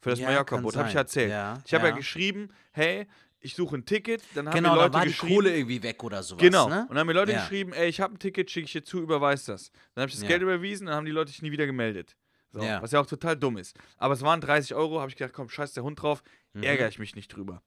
Für 0.00 0.10
das 0.10 0.18
Ja, 0.18 0.28
Mallorca-Boot, 0.28 0.76
habe 0.76 0.88
ich 0.88 0.94
erzählt. 0.94 1.30
Ja, 1.30 1.58
ich 1.66 1.74
habe 1.74 1.84
ja. 1.84 1.90
ja. 1.90 1.96
geschrieben, 1.96 2.48
hey, 2.72 3.06
ich 3.40 3.54
suche 3.54 3.76
ein 3.76 3.84
Ticket, 3.84 4.22
dann 4.34 4.48
haben 4.48 4.54
Genau, 4.54 4.70
mir 4.70 4.76
da 4.76 4.82
Leute 4.84 4.94
war 4.94 5.06
die. 5.06 5.12
Kohle 5.14 5.54
irgendwie 5.56 5.82
weg 5.82 6.02
oder 6.04 6.22
sowas. 6.22 6.42
Genau. 6.42 6.68
Ne? 6.68 6.82
Und 6.82 6.90
dann 6.90 6.98
haben 6.98 7.06
mir 7.06 7.12
Leute 7.14 7.32
Ja. 7.32 7.40
geschrieben, 7.40 7.72
ey, 7.72 7.88
ich 7.88 8.00
habe 8.00 8.14
ein 8.14 8.18
Ticket, 8.18 8.50
schicke 8.50 8.66
ich 8.66 8.72
dir 8.72 8.84
zu, 8.84 9.00
überweis 9.00 9.44
das. 9.44 9.70
Dann 9.94 10.02
habe 10.02 10.08
ich 10.08 10.14
das 10.14 10.22
Ja. 10.22 10.28
Geld 10.28 10.42
überwiesen, 10.42 10.86
dann 10.86 10.96
haben 10.96 11.06
die 11.06 11.12
Leute 11.12 11.30
sich 11.30 11.42
nie 11.42 11.50
wieder 11.52 11.66
gemeldet. 11.66 12.16
So, 12.52 12.62
Ja. 12.62 12.82
Was 12.82 12.92
ja 12.92 13.00
auch 13.00 13.06
total 13.06 13.36
dumm 13.36 13.56
ist. 13.58 13.76
Aber 13.96 14.14
es 14.14 14.22
waren 14.22 14.40
30 14.40 14.74
Euro, 14.74 15.00
habe 15.00 15.08
ich 15.10 15.16
gedacht, 15.16 15.32
komm, 15.34 15.48
scheiß 15.48 15.72
der 15.72 15.82
Hund 15.84 16.02
drauf, 16.02 16.22
Mhm. 16.52 16.64
ärgere 16.64 16.88
ich 16.88 16.98
mich 16.98 17.14
nicht 17.14 17.28
drüber. 17.34 17.62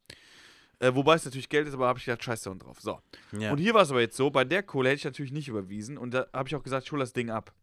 Äh, 0.79 0.93
wobei 0.95 1.15
es 1.15 1.23
natürlich 1.23 1.47
Geld 1.49 1.67
ist, 1.67 1.73
aber 1.73 1.87
habe 1.87 1.99
ich 1.99 2.05
gedacht, 2.05 2.23
scheiß 2.23 2.41
der 2.41 2.51
Hund 2.51 2.63
drauf. 2.63 2.79
So. 2.81 2.99
Und 3.31 3.57
hier 3.59 3.73
war 3.73 3.83
es 3.83 3.91
aber 3.91 4.01
jetzt 4.01 4.17
so, 4.17 4.29
bei 4.29 4.43
der 4.43 4.63
Kohle 4.63 4.89
hätte 4.89 4.97
ich 4.97 5.05
natürlich 5.05 5.31
nicht 5.31 5.47
überwiesen 5.47 5.97
und 5.97 6.13
da 6.13 6.27
habe 6.33 6.49
ich 6.49 6.55
auch 6.55 6.63
gesagt, 6.63 6.85
ich 6.85 6.91
hole 6.91 6.99
das 6.99 7.13
Ding 7.13 7.29
ab. 7.29 7.53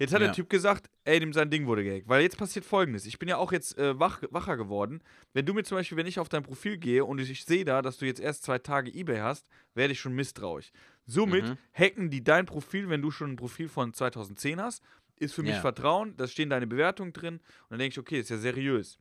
Jetzt 0.00 0.12
hat 0.14 0.20
Ja. 0.22 0.26
der 0.28 0.34
Typ 0.34 0.48
gesagt, 0.48 0.90
ey, 1.04 1.20
dem 1.20 1.32
sein 1.32 1.50
Ding 1.50 1.66
wurde 1.66 1.84
gehackt. 1.84 2.08
Weil 2.08 2.22
jetzt 2.22 2.36
passiert 2.38 2.64
folgendes. 2.64 3.04
Ich 3.06 3.18
bin 3.18 3.28
ja 3.28 3.36
auch 3.36 3.52
jetzt 3.52 3.76
äh, 3.78 4.00
wach, 4.00 4.22
wacher 4.30 4.56
geworden. 4.56 5.02
Wenn 5.34 5.44
du 5.46 5.52
mir 5.54 5.62
zum 5.62 5.76
Beispiel, 5.76 5.96
wenn 5.98 6.06
ich 6.06 6.18
auf 6.18 6.28
dein 6.30 6.42
Profil 6.42 6.78
gehe 6.78 7.04
und 7.04 7.20
ich 7.20 7.44
sehe 7.44 7.64
da, 7.64 7.82
dass 7.82 7.98
du 7.98 8.06
jetzt 8.06 8.18
erst 8.18 8.42
zwei 8.42 8.58
Tage 8.58 8.90
Ebay 8.92 9.18
hast, 9.18 9.46
werde 9.74 9.92
ich 9.92 10.00
schon 10.00 10.14
misstrauisch. 10.14 10.72
Somit 11.06 11.44
Mhm. 11.44 11.56
hacken 11.74 12.10
die 12.10 12.24
dein 12.24 12.46
Profil, 12.46 12.88
wenn 12.88 13.02
du 13.02 13.10
schon 13.10 13.32
ein 13.32 13.36
Profil 13.36 13.68
von 13.68 13.92
2010 13.94 14.60
hast. 14.60 14.82
Ist 15.16 15.34
für 15.34 15.42
mich 15.42 15.52
Ja. 15.52 15.60
Vertrauen, 15.60 16.16
da 16.16 16.26
stehen 16.26 16.48
deine 16.48 16.66
Bewertungen 16.66 17.12
drin. 17.12 17.34
Und 17.34 17.42
dann 17.70 17.78
denke 17.78 17.92
ich, 17.92 17.98
okay, 17.98 18.20
ist 18.20 18.30
ja 18.30 18.38
seriös. 18.38 18.98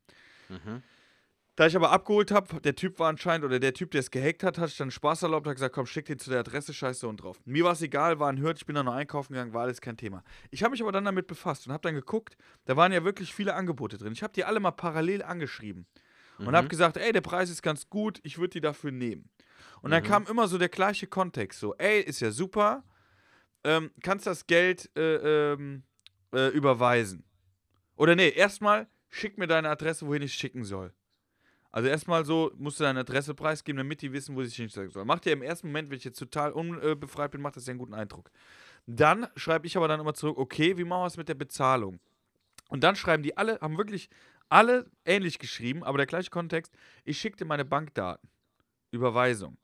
Mhm. 0.50 0.84
Da 1.60 1.68
ich 1.68 1.76
aber 1.76 1.91
abgeholt 1.91 2.32
habe, 2.32 2.62
der 2.62 2.74
Typ 2.74 2.99
war 2.99 3.10
anscheinend, 3.10 3.43
oder 3.43 3.60
der 3.60 3.74
Typ, 3.74 3.91
der 3.91 3.99
es 3.99 4.12
gehackt 4.12 4.43
hat, 4.43 4.57
hat 4.57 4.70
sich 4.70 4.78
dann 4.78 4.91
Spaß 4.91 5.24
erlaubt, 5.24 5.45
hat 5.45 5.55
gesagt, 5.55 5.76
komm, 5.76 5.86
schick 5.86 6.05
den 6.05 6.18
zu 6.18 6.30
der 6.30 6.39
Adresse, 6.39 6.74
scheiße 6.74 7.05
und 7.05 7.18
drauf. 7.18 7.38
Mir 7.43 7.66
war 7.66 7.74
es 7.74 7.82
egal, 7.82 8.18
war 8.18 8.30
ein 8.30 8.38
Hirt, 8.38 8.60
ich 8.60 8.66
bin 8.66 8.76
da 8.76 8.82
noch 8.82 8.93
einkaufen 8.93 9.34
gegangen, 9.34 9.51
war 9.51 9.64
alles 9.64 9.82
kein 9.82 9.97
Thema. 9.97 10.24
Ich 10.51 10.64
habe 10.64 10.72
mich 10.72 10.82
aber 10.82 10.93
dann 10.93 11.03
damit 11.03 11.28
befasst 11.28 11.68
und 11.68 11.74
habe 11.74 11.82
dann 11.82 11.95
geguckt, 11.95 12.38
da 12.64 12.78
waren 12.78 12.93
ja 12.93 13.03
wirklich 13.03 13.34
viele 13.34 13.55
Angebote 13.55 13.97
drin. 13.97 14.14
Ich 14.14 14.24
habe 14.24 14.32
die 14.32 14.45
alle 14.45 14.62
mal 14.62 14.72
parallel 14.72 15.22
angeschrieben 15.22 15.86
und 16.38 16.55
habe 16.55 16.70
gesagt, 16.70 16.95
ey, 16.95 17.12
der 17.12 17.20
Preis 17.20 17.49
ist 17.49 17.62
ganz 17.62 17.89
gut, 17.89 18.22
ich 18.24 18.38
würde 18.38 18.51
die 18.51 18.62
dafür 18.62 18.91
nehmen. 18.91 19.30
Und 19.82 19.91
dann 19.91 20.01
kam 20.01 20.28
immer 20.28 20.47
so 20.47 20.57
der 20.57 20.70
gleiche 20.70 21.07
Kontext, 21.07 21.60
so, 21.60 21.76
ey, 21.76 21.99
ist 21.99 22.22
ja 22.22 22.32
super, 22.32 22.86
ähm, 23.66 23.91
kannst 24.01 24.26
das 24.28 24.47
Geld 24.47 24.89
äh, 24.95 25.51
ähm, 25.51 25.84
äh, 26.34 26.47
überweisen. 26.51 27.26
Oder 27.97 28.16
nee, 28.16 28.30
erstmal 28.30 28.88
schick 29.10 29.38
mir 29.38 29.47
deine 29.47 29.68
Adresse, 29.68 30.07
wohin 30.07 30.22
ich 30.22 30.34
schicken 30.34 30.64
soll. 30.64 30.93
Also 31.72 31.88
erstmal 31.88 32.26
so, 32.26 32.51
musst 32.57 32.80
du 32.80 32.84
deine 32.84 33.01
Adresse 33.01 33.36
preisgeben, 33.36 33.78
damit 33.78 34.01
die 34.01 34.11
wissen, 34.11 34.36
wo 34.36 34.41
sie 34.41 34.49
sich 34.49 34.57
hinstellen 34.57 34.89
sollen. 34.89 35.05
Macht 35.05 35.26
ja 35.26 35.34
im 35.34 35.43
ersten 35.43 35.67
Moment, 35.67 35.89
wenn 35.89 35.97
ich 35.97 36.03
jetzt 36.03 36.17
total 36.17 36.51
unbefreit 36.51 37.32
bin, 37.32 37.41
macht 37.41 37.57
das 37.57 37.67
ja 37.67 37.72
einen 37.72 37.80
guten 37.80 37.93
Eindruck. 37.93 38.32
Dann 38.88 39.28
schreibe 39.36 39.67
ich 39.67 39.78
aber 39.78 39.88
dann 39.88 39.99
immer 39.99 40.15
zurück, 40.15 40.38
okay, 40.38 40.78
wie 40.78 40.84
machen 40.84 41.03
wir 41.03 41.07
es 41.07 41.17
mit 41.17 41.30
der 41.30 41.36
Bezahlung? 41.36 41.99
Und 42.70 42.84
dann 42.84 42.95
schreiben 42.95 43.22
die 43.22 43.38
alle, 43.38 43.59
haben 43.61 43.78
wirklich 43.78 44.09
alle 44.49 44.89
ähnlich 45.05 45.38
geschrieben, 45.38 45.84
aber 45.84 45.97
der 45.97 46.07
gleiche 46.07 46.32
Kontext, 46.32 46.74
ich 47.05 47.20
schicke 47.20 47.38
dir 47.38 47.45
meine 47.45 47.65
Bankdaten. 47.65 48.28
Überweisung. 48.91 49.57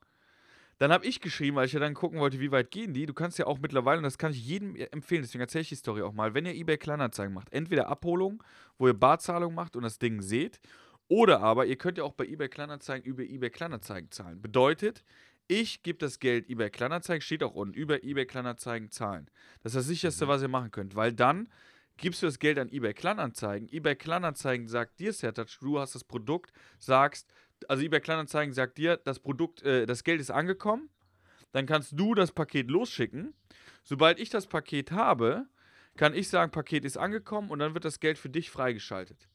Dann 0.78 0.92
habe 0.92 1.06
ich 1.06 1.20
geschrieben, 1.20 1.56
weil 1.56 1.66
ich 1.66 1.72
ja 1.72 1.80
dann 1.80 1.94
gucken 1.94 2.20
wollte, 2.20 2.38
wie 2.38 2.52
weit 2.52 2.70
gehen 2.70 2.92
die. 2.92 3.06
Du 3.06 3.14
kannst 3.14 3.38
ja 3.38 3.46
auch 3.46 3.58
mittlerweile, 3.58 3.98
und 3.98 4.04
das 4.04 4.18
kann 4.18 4.32
ich 4.32 4.46
jedem 4.46 4.76
empfehlen, 4.76 5.22
deswegen 5.22 5.40
erzähle 5.40 5.62
ich 5.62 5.70
die 5.70 5.74
Story 5.74 6.02
auch 6.02 6.12
mal, 6.12 6.34
wenn 6.34 6.44
ihr 6.44 6.54
eBay 6.54 6.76
Kleinanzeigen 6.76 7.32
macht, 7.32 7.52
entweder 7.52 7.88
Abholung, 7.88 8.42
wo 8.78 8.86
ihr 8.86 8.94
Barzahlung 8.94 9.54
macht 9.54 9.74
und 9.74 9.82
das 9.82 9.98
Ding 9.98 10.20
seht, 10.20 10.60
oder 11.08 11.40
aber 11.40 11.66
ihr 11.66 11.76
könnt 11.76 11.98
ja 11.98 12.04
auch 12.04 12.12
bei 12.12 12.26
eBay 12.26 12.48
Kleinanzeigen 12.48 13.04
über 13.04 13.22
eBay 13.22 13.50
Kleinanzeigen 13.50 14.10
zahlen. 14.10 14.42
Bedeutet, 14.42 15.04
ich 15.48 15.82
gebe 15.82 15.98
das 15.98 16.18
Geld 16.18 16.50
eBay 16.50 16.70
Kleinanzeigen, 16.70 17.20
steht 17.20 17.42
auch 17.42 17.54
unten, 17.54 17.74
über 17.74 18.02
eBay 18.02 18.26
Kleinanzeigen 18.26 18.90
zahlen. 18.90 19.30
Das 19.62 19.72
ist 19.72 19.76
das 19.76 19.86
sicherste, 19.86 20.26
was 20.26 20.42
ihr 20.42 20.48
machen 20.48 20.70
könnt, 20.72 20.96
weil 20.96 21.12
dann 21.12 21.48
gibst 21.96 22.22
du 22.22 22.26
das 22.26 22.38
Geld 22.38 22.58
an 22.58 22.70
eBay 22.70 22.94
Kleinanzeigen. 22.94 23.68
eBay 23.72 23.94
Kleinanzeigen 23.94 24.68
sagt 24.68 24.98
dir, 24.98 25.12
Sertac, 25.12 25.48
du 25.60 25.78
hast 25.78 25.94
das 25.94 26.04
Produkt, 26.04 26.52
sagst, 26.78 27.28
also 27.68 27.84
eBay 27.84 28.00
Kleinanzeigen 28.00 28.52
sagt 28.52 28.76
dir, 28.78 28.96
das 28.96 29.20
Produkt, 29.20 29.62
äh, 29.62 29.86
das 29.86 30.04
Geld 30.04 30.20
ist 30.20 30.30
angekommen, 30.30 30.90
dann 31.52 31.66
kannst 31.66 31.98
du 31.98 32.14
das 32.14 32.32
Paket 32.32 32.70
losschicken. 32.70 33.34
Sobald 33.82 34.18
ich 34.18 34.30
das 34.30 34.46
Paket 34.46 34.90
habe, 34.90 35.46
kann 35.96 36.12
ich 36.12 36.28
sagen, 36.28 36.50
Paket 36.50 36.84
ist 36.84 36.98
angekommen 36.98 37.50
und 37.50 37.60
dann 37.60 37.72
wird 37.72 37.84
das 37.84 38.00
Geld 38.00 38.18
für 38.18 38.28
dich 38.28 38.50
freigeschaltet. 38.50 39.28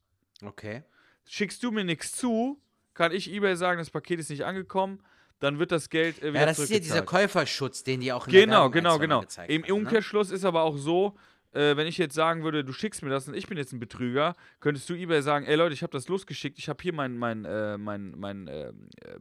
Okay. 0.43 0.83
Schickst 1.25 1.63
du 1.63 1.71
mir 1.71 1.83
nichts 1.83 2.13
zu, 2.13 2.61
kann 2.93 3.11
ich 3.11 3.31
eBay 3.31 3.55
sagen, 3.55 3.79
das 3.79 3.89
Paket 3.89 4.19
ist 4.19 4.29
nicht 4.29 4.45
angekommen, 4.45 5.01
dann 5.39 5.59
wird 5.59 5.71
das 5.71 5.89
Geld 5.89 6.21
äh, 6.21 6.29
wieder 6.29 6.41
Ja, 6.41 6.45
das 6.45 6.59
ist 6.59 6.69
ja 6.69 6.79
dieser. 6.79 7.01
Käuferschutz, 7.01 7.83
den 7.83 8.01
die 8.01 8.13
auch 8.13 8.27
in 8.27 8.33
der 8.33 8.41
Genau, 8.41 8.53
Werbung 8.53 8.71
genau, 8.71 8.99
genau. 8.99 9.21
Im 9.47 9.63
haben, 9.63 9.67
ne? 9.67 9.73
Umkehrschluss 9.73 10.31
ist 10.31 10.45
aber 10.45 10.61
auch 10.61 10.77
so, 10.77 11.17
äh, 11.53 11.75
wenn 11.75 11.87
ich 11.87 11.97
jetzt 11.97 12.15
sagen 12.15 12.43
würde, 12.43 12.63
du 12.63 12.73
schickst 12.73 13.01
mir 13.03 13.09
das 13.09 13.27
und 13.27 13.33
ich 13.33 13.47
bin 13.47 13.57
jetzt 13.57 13.73
ein 13.73 13.79
Betrüger, 13.79 14.35
könntest 14.59 14.89
du 14.89 14.93
eBay 14.93 15.21
sagen, 15.21 15.45
ey 15.45 15.55
Leute, 15.55 15.73
ich 15.73 15.83
habe 15.83 15.91
das 15.91 16.07
losgeschickt, 16.07 16.57
ich 16.59 16.69
habe 16.69 16.81
hier 16.81 16.93
meinen 16.93 17.17
mein, 17.17 17.45
äh, 17.45 17.77
mein, 17.77 18.13
mein, 18.17 18.47
äh, 18.47 18.69
äh, 18.69 18.73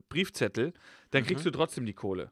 Briefzettel, 0.09 0.73
dann 1.11 1.25
kriegst 1.25 1.45
du 1.45 1.51
trotzdem 1.51 1.87
die 1.87 1.95
Kohle. 1.95 2.31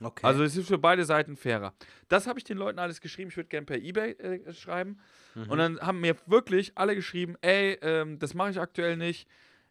Okay. 0.00 0.26
Also 0.26 0.42
es 0.42 0.56
ist 0.56 0.68
für 0.68 0.78
beide 0.78 1.04
Seiten 1.04 1.36
fairer. 1.36 1.74
Das 2.08 2.26
habe 2.26 2.38
ich 2.38 2.44
den 2.44 2.58
Leuten 2.58 2.78
alles 2.78 3.00
geschrieben, 3.00 3.30
ich 3.30 3.36
würde 3.36 3.48
gerne 3.48 3.66
per 3.66 3.78
Ebay 3.78 4.12
äh, 4.12 4.52
schreiben. 4.52 4.98
Mhm. 5.34 5.50
Und 5.50 5.58
dann 5.58 5.80
haben 5.80 6.00
mir 6.00 6.16
wirklich 6.26 6.72
alle 6.76 6.94
geschrieben, 6.94 7.36
ey, 7.40 7.78
ähm, 7.82 8.18
das 8.18 8.34
mache 8.34 8.50
ich 8.50 8.60
aktuell 8.60 8.96
nicht. 8.96 9.28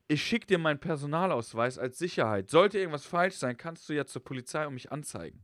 ich 0.08 0.24
schicke 0.24 0.48
dir 0.48 0.60
meinen 0.60 0.80
Personalausweis 0.80 1.78
als 1.80 1.98
Sicherheit. 1.98 2.50
Sollte 2.50 2.78
irgendwas 2.78 3.06
falsch 3.06 3.36
sein, 3.36 3.58
kannst 3.58 3.90
du 3.90 3.94
ja 3.94 4.06
zur 4.06 4.24
Polizei 4.24 4.66
und 4.68 4.76
mich 4.76 4.92
anzeigen. 4.92 5.42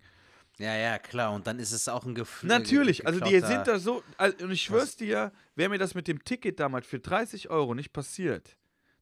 Ja, 0.60 0.76
ja, 0.76 1.00
klar. 1.00 1.34
Und 1.34 1.48
dann 1.48 1.58
ist 1.58 1.72
es 1.72 1.88
auch 1.88 2.06
ein 2.06 2.14
Gefühl. 2.14 2.50
Natürlich, 2.50 3.08
also 3.08 3.20
die 3.20 3.40
sind 3.40 3.68
da 3.68 3.80
so, 3.80 4.04
also, 4.18 4.46
und 4.46 4.52
ich 4.52 4.62
schwör's 4.62 4.96
dir, 4.96 5.32
wäre 5.56 5.70
mir 5.70 5.80
das 5.80 5.96
mit 5.96 6.08
dem 6.08 6.24
Ticket 6.24 6.60
damals 6.60 6.86
für 6.86 7.00
30 7.00 7.50
Euro 7.50 7.74
nicht 7.74 7.94
passiert. 7.94 8.58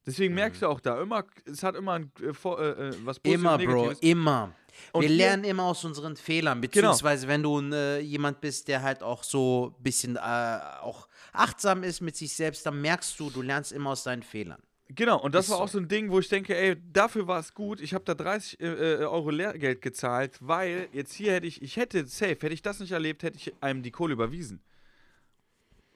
Deswegen 0.09 0.33
merkst 0.33 0.61
du 0.61 0.67
auch 0.67 0.79
da 0.79 1.01
immer, 1.01 1.23
es 1.45 1.63
hat 1.63 1.75
immer 1.75 1.93
ein, 1.93 2.11
äh, 2.21 2.33
vor- 2.33 2.59
äh, 2.59 2.89
äh, 2.89 2.93
was 3.03 3.19
Positives 3.19 3.41
Immer, 3.41 3.57
Bro, 3.57 3.91
immer. 4.01 4.53
Und 4.91 5.01
wir 5.01 5.09
lernen 5.09 5.43
immer 5.43 5.63
aus 5.63 5.83
unseren 5.83 6.15
Fehlern, 6.15 6.61
beziehungsweise 6.61 7.27
wenn 7.27 7.43
du 7.43 7.59
äh, 7.73 7.99
jemand 7.99 8.39
bist, 8.41 8.67
der 8.67 8.81
halt 8.81 9.03
auch 9.03 9.23
so 9.23 9.75
ein 9.77 9.83
bisschen 9.83 10.15
äh, 10.15 10.19
auch 10.19 11.07
achtsam 11.33 11.83
ist 11.83 12.01
mit 12.01 12.15
sich 12.15 12.33
selbst, 12.33 12.65
dann 12.65 12.79
merkst 12.81 13.19
du, 13.19 13.29
du 13.29 13.41
lernst 13.41 13.71
immer 13.71 13.91
aus 13.91 14.03
deinen 14.03 14.23
Fehlern. 14.23 14.61
Genau, 14.91 15.21
und 15.21 15.35
das 15.35 15.45
Ist 15.45 15.51
war 15.51 15.59
auch 15.61 15.67
so 15.67 15.77
ein 15.77 15.87
Ding, 15.87 16.09
wo 16.09 16.19
ich 16.19 16.29
denke, 16.29 16.57
ey, 16.57 16.75
dafür 16.91 17.27
war 17.27 17.39
es 17.39 17.53
gut. 17.53 17.79
Ich 17.79 17.93
habe 17.93 18.03
da 18.05 18.15
30 18.15 18.59
äh, 18.59 18.65
äh, 18.65 18.95
Euro 19.03 19.29
Lehrgeld 19.29 19.81
gezahlt, 19.83 20.37
weil 20.39 20.87
jetzt 20.93 21.13
hier 21.13 21.33
hätte 21.33 21.45
ich, 21.45 21.61
ich 21.61 21.77
hätte 21.77 22.07
safe, 22.07 22.31
hätte 22.31 22.53
ich 22.53 22.63
das 22.63 22.79
nicht 22.79 22.91
erlebt, 22.91 23.21
hätte 23.21 23.37
ich 23.37 23.53
einem 23.61 23.83
die 23.83 23.91
Kohle 23.91 24.13
überwiesen. 24.13 24.61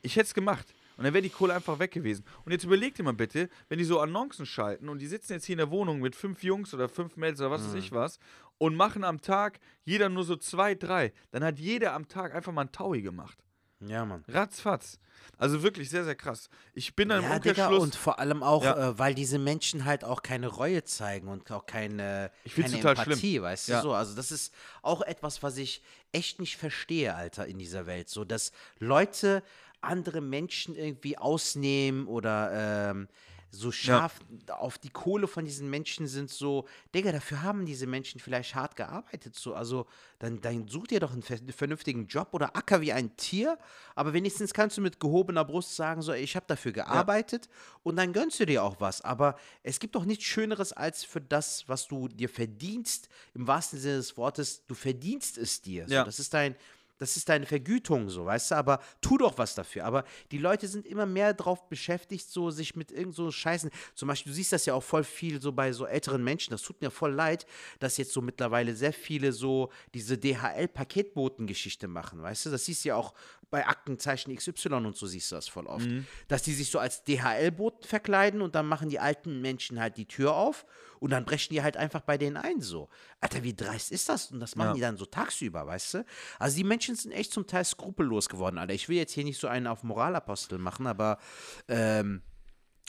Ich 0.03 0.15
hätte 0.15 0.27
es 0.27 0.33
gemacht. 0.35 0.67
Und 0.97 1.03
dann 1.05 1.13
wäre 1.13 1.21
die 1.23 1.29
Kohle 1.29 1.53
einfach 1.53 1.79
weg 1.79 1.91
gewesen. 1.91 2.23
Und 2.45 2.51
jetzt 2.51 2.63
überleg 2.63 2.93
dir 2.95 3.03
mal 3.03 3.13
bitte, 3.13 3.49
wenn 3.69 3.79
die 3.79 3.85
so 3.85 3.99
Annoncen 3.99 4.45
schalten 4.45 4.89
und 4.89 4.99
die 4.99 5.07
sitzen 5.07 5.33
jetzt 5.33 5.45
hier 5.45 5.53
in 5.53 5.57
der 5.59 5.71
Wohnung 5.71 5.99
mit 5.99 6.15
fünf 6.15 6.43
Jungs 6.43 6.73
oder 6.73 6.87
fünf 6.89 7.17
Mädels 7.17 7.39
oder 7.39 7.51
was 7.51 7.65
weiß 7.67 7.73
ich 7.75 7.91
was 7.91 8.19
und 8.59 8.75
machen 8.75 9.03
am 9.03 9.19
Tag 9.21 9.59
jeder 9.83 10.09
nur 10.09 10.23
so 10.23 10.35
zwei, 10.35 10.75
drei, 10.75 11.11
dann 11.31 11.43
hat 11.43 11.57
jeder 11.59 11.93
am 11.93 12.07
Tag 12.07 12.33
einfach 12.35 12.51
mal 12.51 12.61
ein 12.61 12.71
Taui 12.71 13.01
gemacht. 13.01 13.37
Ja, 13.85 14.05
Mann. 14.05 14.23
Ratzfatz. 14.29 14.97
Also 15.37 15.61
wirklich 15.61 15.89
sehr, 15.89 16.05
sehr 16.05 16.15
krass. 16.15 16.49
Ich 16.73 16.95
bin 16.95 17.09
dann 17.09 17.21
im 17.21 17.29
Ja, 17.29 17.39
Digga, 17.39 17.49
Umkehrschluss. 17.65 17.83
und 17.83 17.95
vor 17.95 18.17
allem 18.17 18.41
auch, 18.41 18.63
Ja. 18.63 18.91
äh, 18.91 18.97
weil 18.99 19.13
diese 19.13 19.39
Menschen 19.39 19.83
halt 19.83 20.05
auch 20.05 20.21
keine 20.21 20.47
Reue 20.47 20.85
zeigen 20.85 21.27
und 21.27 21.51
auch 21.51 21.65
keine, 21.65 22.31
Ich 22.45 22.55
keine 22.55 22.71
total 22.79 22.91
Empathie, 22.97 23.31
schlimm. 23.31 23.43
weißt 23.43 23.67
Ja. 23.67 23.77
du 23.81 23.87
so. 23.89 23.93
Also 23.93 24.15
das 24.15 24.31
ist 24.31 24.53
auch 24.83 25.01
etwas, 25.01 25.43
was 25.43 25.57
ich 25.57 25.81
echt 26.13 26.39
nicht 26.39 26.55
verstehe, 26.55 27.13
Alter, 27.13 27.45
in 27.45 27.57
dieser 27.59 27.85
Welt. 27.85 28.07
So, 28.07 28.23
dass 28.23 28.53
Leute 28.79 29.43
andere 29.83 30.21
Menschen 30.21 30.75
irgendwie 30.75 31.17
ausnehmen 31.17 32.07
oder 32.07 32.91
ähm, 32.91 33.07
so 33.55 33.71
scharf 33.71 34.17
auf 34.47 34.79
die 34.79 34.89
Kohle 34.89 35.27
von 35.27 35.45
diesen 35.45 35.69
Menschen 35.69 36.07
sind, 36.07 36.31
so, 36.31 36.65
Digga, 36.95 37.11
dafür 37.11 37.43
haben 37.43 37.67
diese 37.67 37.85
Menschen 37.85 38.19
vielleicht 38.19 38.55
hart 38.55 38.75
gearbeitet. 38.75 39.35
So, 39.35 39.53
also 39.53 39.85
dann, 40.17 40.41
dann 40.41 40.67
such 40.67 40.87
dir 40.87 40.99
doch 40.99 41.13
einen 41.13 41.21
ver- 41.21 41.37
vernünftigen 41.55 42.07
Job 42.07 42.29
oder 42.31 42.55
acker 42.55 42.81
wie 42.81 42.91
ein 42.93 43.15
Tier, 43.15 43.59
aber 43.93 44.13
wenigstens 44.13 44.55
kannst 44.55 44.77
du 44.77 44.81
mit 44.81 44.99
gehobener 44.99 45.45
Brust 45.45 45.75
sagen, 45.75 46.01
so, 46.01 46.13
ich 46.13 46.35
habe 46.35 46.47
dafür 46.47 46.71
gearbeitet 46.71 47.47
und 47.83 47.95
dann 47.97 48.11
gönnst 48.11 48.39
du 48.39 48.47
dir 48.47 48.63
auch 48.63 48.77
was. 48.79 49.01
Aber 49.01 49.35
es 49.61 49.79
gibt 49.79 49.93
doch 49.93 50.05
nichts 50.05 50.23
Schöneres 50.23 50.73
als 50.73 51.03
für 51.03 51.21
das, 51.21 51.69
was 51.69 51.87
du 51.87 52.07
dir 52.07 52.29
verdienst, 52.29 53.07
im 53.35 53.45
wahrsten 53.45 53.77
Sinne 53.77 53.97
des 53.97 54.17
Wortes, 54.17 54.65
du 54.65 54.73
verdienst 54.73 55.37
es 55.37 55.61
dir. 55.61 55.87
So, 55.87 55.93
Ja. 55.93 56.03
Das 56.05 56.17
ist 56.17 56.33
dein. 56.33 56.55
Das 56.99 57.17
ist 57.17 57.27
deine 57.27 57.45
Vergütung, 57.45 58.09
so, 58.09 58.25
weißt 58.25 58.51
du, 58.51 58.55
aber 58.55 58.79
tu 59.01 59.17
doch 59.17 59.37
was 59.37 59.55
dafür. 59.55 59.85
Aber 59.85 60.03
die 60.31 60.37
Leute 60.37 60.67
sind 60.67 60.85
immer 60.85 61.05
mehr 61.05 61.33
drauf 61.33 61.67
beschäftigt, 61.67 62.29
so 62.29 62.51
sich 62.51 62.75
mit 62.75 62.91
irgend 62.91 63.15
so 63.15 63.31
Scheißen. 63.31 63.71
Zum 63.95 64.07
Beispiel, 64.07 64.31
du 64.31 64.35
siehst 64.35 64.53
das 64.53 64.65
ja 64.65 64.73
auch 64.73 64.83
voll 64.83 65.03
viel 65.03 65.41
so 65.41 65.51
bei 65.51 65.71
so 65.71 65.85
älteren 65.85 66.23
Menschen. 66.23 66.51
Das 66.51 66.61
tut 66.61 66.81
mir 66.81 66.91
voll 66.91 67.13
leid, 67.13 67.45
dass 67.79 67.97
jetzt 67.97 68.13
so 68.13 68.21
mittlerweile 68.21 68.75
sehr 68.75 68.93
viele 68.93 69.31
so 69.31 69.71
diese 69.93 70.17
DHL-Paketboten-Geschichte 70.17 71.87
machen, 71.87 72.21
weißt 72.21 72.45
du? 72.45 72.49
Das 72.51 72.65
siehst 72.65 72.85
du 72.85 72.89
ja 72.89 72.95
auch 72.95 73.13
bei 73.53 73.67
Aktenzeichen 73.67 74.35
XY 74.35 74.69
und 74.73 74.95
so 74.97 75.05
siehst 75.05 75.31
du 75.31 75.35
das 75.35 75.47
voll 75.47 75.67
oft. 75.67 75.87
Dass 76.27 76.41
die 76.41 76.53
sich 76.53 76.71
so 76.71 76.79
als 76.79 77.03
DHL-Boten 77.03 77.87
verkleiden 77.87 78.41
und 78.41 78.55
dann 78.55 78.65
machen 78.65 78.89
die 78.89 78.99
alten 78.99 79.41
Menschen 79.41 79.79
halt 79.79 79.95
die 79.97 80.07
Tür 80.07 80.33
auf 80.35 80.65
und 80.99 81.11
dann 81.11 81.23
brechen 81.23 81.53
die 81.53 81.61
halt 81.61 81.77
einfach 81.77 82.01
bei 82.01 82.17
denen 82.17 82.35
ein, 82.35 82.61
so. 82.61 82.89
Alter, 83.21 83.43
wie 83.43 83.53
dreist 83.55 83.91
ist 83.91 84.09
das? 84.09 84.31
Und 84.31 84.39
das 84.39 84.55
machen 84.55 84.69
Ja. 84.69 84.73
die 84.73 84.81
dann 84.81 84.97
so 84.97 85.05
tagsüber, 85.05 85.67
weißt 85.67 85.93
du? 85.93 86.05
Also 86.39 86.57
die 86.57 86.63
Menschen 86.63 86.95
sind 86.95 87.11
echt 87.11 87.31
zum 87.31 87.45
Teil 87.45 87.63
skrupellos 87.63 88.27
geworden, 88.27 88.57
Alter. 88.57 88.73
Ich 88.73 88.89
will 88.89 88.97
jetzt 88.97 89.13
hier 89.13 89.23
nicht 89.23 89.39
so 89.39 89.47
einen 89.47 89.67
auf 89.67 89.83
Moralapostel 89.83 90.57
machen, 90.57 90.87
aber 90.87 91.19
ähm, 91.67 92.23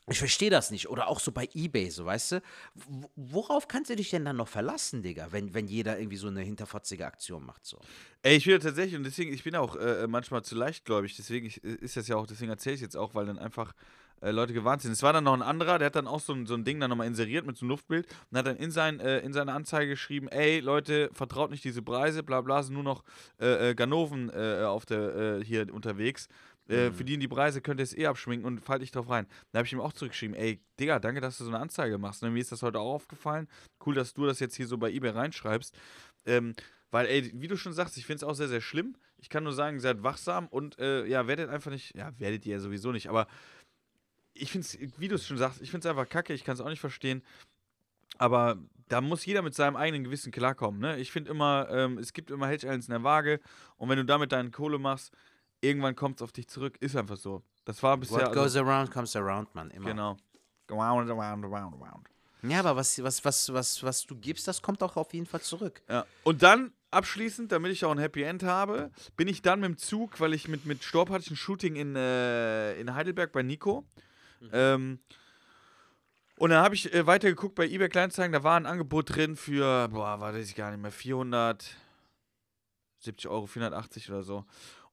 ich 0.09 0.19
verstehe 0.19 0.51
das 0.51 0.71
nicht. 0.71 0.89
Oder 0.89 1.09
auch 1.09 1.21
so 1.21 1.33
bei 1.33 1.49
Ebay, 1.55 1.91
so, 1.91 2.05
weißt 2.05 2.33
du? 2.33 2.43
Worauf 3.17 3.69
kannst 3.69 3.91
du 3.91 3.97
dich 3.97 4.11
denn 4.11 4.25
dann 4.25 4.37
noch 4.37 4.49
verlassen, 4.49 5.03
Digga, 5.03 5.29
wenn, 5.31 5.55
wenn 5.55 5.67
jeder 5.67 5.99
irgendwie 5.99 6.19
so 6.19 6.29
eine 6.29 6.43
hinterfotzige 6.43 7.07
Aktion 7.07 7.45
macht, 7.45 7.65
so? 7.65 7.79
Ey, 8.23 8.37
ich 8.37 8.47
will 8.47 8.59
tatsächlich, 8.59 8.97
und 8.97 9.05
deswegen, 9.05 9.33
ich 9.33 9.45
bin 9.45 9.57
auch 9.57 9.77
äh, 9.77 10.07
manchmal 10.07 10.43
zu 10.43 10.55
leichtgläubig, 10.55 11.17
deswegen 11.17 11.47
ich, 11.47 11.63
äh, 11.65 11.75
ist 11.77 11.97
das 11.97 12.09
ja 12.09 12.17
auch, 12.17 12.27
deswegen 12.27 12.51
erzähle 12.51 12.75
ich 12.75 12.81
jetzt 12.83 12.97
auch, 12.97 13.15
weil 13.15 13.27
dann 13.27 13.39
einfach 13.39 13.75
äh, 14.21 14.31
Leute 14.31 14.53
gewarnt 14.53 14.83
sind. 14.83 14.93
Es 14.93 15.03
war 15.03 15.13
dann 15.13 15.25
noch 15.25 15.35
ein 15.35 15.43
anderer, 15.43 15.79
der 15.79 15.87
hat 15.87 15.97
dann 15.97 16.07
auch 16.07 16.21
so 16.21 16.33
ein, 16.33 16.47
so 16.47 16.55
ein 16.55 16.65
Ding 16.65 16.81
dann 16.81 16.91
nochmal 16.91 17.07
inseriert 17.07 17.47
mit 17.47 17.57
so 17.57 17.65
einem 17.65 17.71
Luftbild 17.71 18.07
und 18.31 18.39
hat 18.39 18.47
dann 18.47 18.57
in, 18.57 18.71
sein, 18.71 19.01
äh, 19.01 19.21
in 19.21 19.33
seine 19.33 19.53
Anzeige 19.53 19.91
geschrieben, 19.91 20.29
ey, 20.29 20.61
Leute, 20.61 21.11
vertraut 21.13 21.51
nicht 21.51 21.65
diese 21.65 21.83
Preise, 21.83 22.23
bla 22.23 22.41
bla, 22.41 22.63
sind 22.63 22.75
nur 22.75 22.83
noch 22.83 23.05
äh, 23.41 23.71
äh, 23.71 23.75
Ganoven 23.75 24.31
äh, 24.31 24.65
auf 24.65 24.87
der, 24.87 25.17
äh, 25.17 25.45
hier 25.45 25.73
unterwegs. 25.73 26.29
Äh, 26.69 26.91
Für 26.93 27.05
die 27.05 27.19
die 27.19 27.29
Preise 27.29 27.61
könnt 27.61 27.81
ihr 27.81 27.85
es 27.85 27.97
eh 27.97 28.07
abschminken 28.07 28.47
und 28.47 28.61
fallt 28.61 28.81
nicht 28.81 28.95
drauf 28.97 29.11
rein. 29.11 29.27
Da 29.53 29.59
habe 29.59 29.67
ich 29.67 29.73
ihm 29.73 29.81
auch 29.81 29.93
zurückgeschrieben, 29.93 30.35
ey, 30.35 30.61
Digga, 30.81 30.99
danke, 30.99 31.21
dass 31.21 31.39
du 31.39 31.45
so 31.45 31.51
eine 31.51 31.61
Anzeige 31.61 31.99
machst. 31.99 32.23
Ne, 32.23 32.31
mir 32.31 32.41
ist 32.41 32.53
das 32.53 32.63
heute 32.63 32.79
auch 32.79 32.95
aufgefallen. 32.95 33.49
Cool, 33.85 33.95
dass 33.95 34.15
du 34.15 34.25
das 34.27 34.41
jetzt 34.41 34.57
hier 34.57 34.67
so 34.67 34.79
bei 34.79 34.91
eBay 34.91 35.11
reinschreibst. 35.11 35.77
Ähm, 36.27 36.55
weil, 36.91 37.07
ey, 37.07 37.31
wie 37.35 37.49
du 37.49 37.57
schon 37.57 37.73
sagst, 37.73 37.97
ich 37.99 38.07
finde 38.07 38.19
es 38.19 38.23
auch 38.25 38.35
sehr, 38.35 38.49
sehr 38.49 38.61
schlimm. 38.61 38.97
Ich 39.19 39.29
kann 39.29 39.45
nur 39.45 39.53
sagen, 39.53 39.81
seid 39.81 40.03
wachsam 40.03 40.47
und 40.49 40.79
äh, 40.79 41.05
ja, 41.07 41.27
werdet 41.27 41.51
einfach 41.51 41.71
nicht, 41.71 41.97
ja, 41.97 42.13
werdet 42.19 42.47
ihr 42.47 42.53
ja 42.53 42.61
sowieso 42.61 42.93
nicht, 42.93 43.09
aber 43.09 43.27
ich 44.35 44.51
finde 44.51 44.67
es, 44.67 44.79
wie 44.99 45.09
du 45.09 45.15
es 45.15 45.27
schon 45.27 45.39
sagst, 45.39 45.61
ich 45.61 45.71
finde 45.71 45.89
es 45.89 45.91
einfach 45.91 46.09
kacke, 46.09 46.35
ich 46.35 46.45
kann 46.45 46.55
es 46.55 46.61
auch 46.61 46.69
nicht 46.69 46.81
verstehen. 46.81 47.23
Aber 48.19 48.59
da 48.89 49.01
muss 49.01 49.27
jeder 49.27 49.43
mit 49.43 49.55
seinem 49.55 49.77
eigenen 49.77 50.05
Gewissen 50.05 50.31
klarkommen. 50.31 50.81
Ne? 50.81 50.99
Ich 50.99 51.11
finde 51.11 51.31
immer, 51.31 51.69
ähm, 51.71 51.99
es 51.99 52.13
gibt 52.13 52.31
immer 52.31 52.47
Hedge 52.49 52.69
in 52.69 52.81
der 52.89 53.03
Waage 53.03 53.41
und 53.77 53.89
wenn 53.89 53.99
du 53.99 54.05
damit 54.05 54.33
deine 54.33 54.51
Kohle 54.51 54.79
machst, 54.79 55.13
irgendwann 55.65 55.97
kommt 55.97 56.17
es 56.17 56.23
auf 56.23 56.33
dich 56.33 56.49
zurück. 56.49 56.77
Ist 56.81 56.97
einfach 56.97 57.17
so. 57.17 57.43
Das 57.65 57.83
war 57.83 57.97
bisher. 57.97 58.19
What 58.19 58.29
also- 58.29 58.41
goes 58.41 58.57
around 58.57 58.91
comes 58.91 59.17
around, 59.17 59.55
man. 59.55 59.71
Immer. 59.71 59.91
genau. 59.91 60.17
Around, 60.71 61.11
around, 61.11 61.45
around, 61.45 61.75
around. 61.75 62.09
Ja, 62.43 62.61
aber 62.61 62.77
was, 62.77 63.03
was, 63.03 63.25
was, 63.25 63.53
was, 63.53 63.83
was 63.83 64.07
du 64.07 64.17
gibst, 64.17 64.47
das 64.47 64.61
kommt 64.61 64.83
auch 64.83 64.97
auf 64.97 65.15
jeden 65.15 65.27
Fall 65.27 65.41
zurück. 65.41 65.83
Ja. 65.89 66.05
Und 66.25 66.43
dann 66.43 66.73
abschließend, 66.91 67.51
damit 67.53 67.73
ich 67.73 67.85
auch 67.85 67.91
ein 67.91 67.99
Happy 67.99 68.23
End 68.23 68.43
habe, 68.43 68.91
bin 69.17 69.29
ich 69.29 69.43
dann 69.43 69.61
mit 69.61 69.69
dem 69.69 69.79
Zug, 69.79 70.21
weil 70.21 70.35
ich 70.35 70.49
mit, 70.49 70.67
mit 70.67 70.83
Storb 70.83 71.11
hatte 71.11 71.25
ich 71.25 71.31
ein 71.31 71.37
Shooting 71.37 71.77
in, 71.77 71.97
äh, 71.97 72.79
in 72.79 72.95
Heidelberg 72.95 73.33
bei 73.33 73.43
Nico. 73.43 73.85
Ähm, 74.53 74.99
und 76.37 76.51
dann 76.51 76.63
habe 76.63 76.75
ich 76.75 76.93
äh, 76.93 77.07
weitergeguckt 77.07 77.55
bei 77.55 77.67
eBay 77.67 77.89
Kleinanzeigen, 77.89 78.33
da 78.33 78.43
war 78.43 78.57
ein 78.57 78.67
Angebot 78.67 79.15
drin 79.15 79.37
für, 79.37 79.89
boah, 79.89 80.21
weiß 80.21 80.37
ich 80.37 80.55
gar 80.55 80.71
nicht 80.71 80.83
mehr, 80.83 80.91
470 80.91 81.77
Euro, 83.29 83.47
480 83.47 84.11
oder 84.11 84.23
so. 84.23 84.45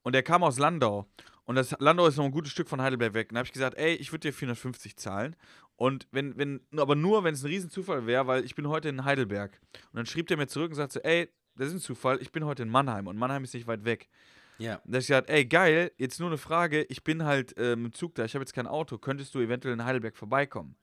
Und 0.03 0.13
der 0.13 0.23
kam 0.23 0.43
aus 0.43 0.57
Landau. 0.59 1.07
Und 1.45 1.55
das 1.55 1.75
Landau 1.79 2.07
ist 2.07 2.17
noch 2.17 2.25
ein 2.25 2.31
gutes 2.31 2.51
Stück 2.51 2.69
von 2.69 2.81
Heidelberg 2.81 3.13
weg. 3.13 3.29
Und 3.29 3.35
da 3.35 3.39
habe 3.39 3.47
ich 3.47 3.53
gesagt, 3.53 3.77
ey, 3.77 3.95
ich 3.95 4.11
würde 4.11 4.29
dir 4.29 4.33
450 4.33 4.95
zahlen. 4.95 5.35
Und 5.75 6.07
wenn, 6.11 6.37
wenn, 6.37 6.61
aber 6.77 6.95
nur, 6.95 7.23
wenn 7.23 7.33
es 7.33 7.43
ein 7.43 7.47
Riesenzufall 7.47 8.05
wäre, 8.05 8.27
weil 8.27 8.45
ich 8.45 8.55
bin 8.55 8.67
heute 8.67 8.89
in 8.89 9.03
Heidelberg. 9.03 9.59
Und 9.73 9.97
dann 9.97 10.05
schrieb 10.05 10.27
der 10.27 10.37
mir 10.37 10.47
zurück 10.47 10.69
und 10.69 10.75
sagte, 10.75 11.03
ey, 11.03 11.29
das 11.55 11.69
ist 11.69 11.73
ein 11.73 11.79
Zufall, 11.79 12.21
ich 12.21 12.31
bin 12.31 12.45
heute 12.45 12.63
in 12.63 12.69
Mannheim 12.69 13.07
und 13.07 13.17
Mannheim 13.17 13.43
ist 13.43 13.53
nicht 13.53 13.67
weit 13.67 13.83
weg. 13.85 14.09
Ja. 14.57 14.75
Und 14.75 14.91
da 14.91 14.97
hab 14.97 15.01
ich 15.01 15.07
gesagt, 15.07 15.29
ey, 15.29 15.45
geil, 15.45 15.91
jetzt 15.97 16.19
nur 16.19 16.29
eine 16.29 16.37
Frage, 16.37 16.83
ich 16.83 17.03
bin 17.03 17.23
halt 17.23 17.57
äh, 17.57 17.75
mit 17.75 17.93
dem 17.93 17.93
Zug 17.93 18.15
da, 18.15 18.25
ich 18.25 18.35
habe 18.35 18.43
jetzt 18.43 18.53
kein 18.53 18.67
Auto, 18.67 18.97
könntest 18.97 19.33
du 19.33 19.39
eventuell 19.39 19.73
in 19.73 19.83
Heidelberg 19.83 20.15
vorbeikommen? 20.15 20.75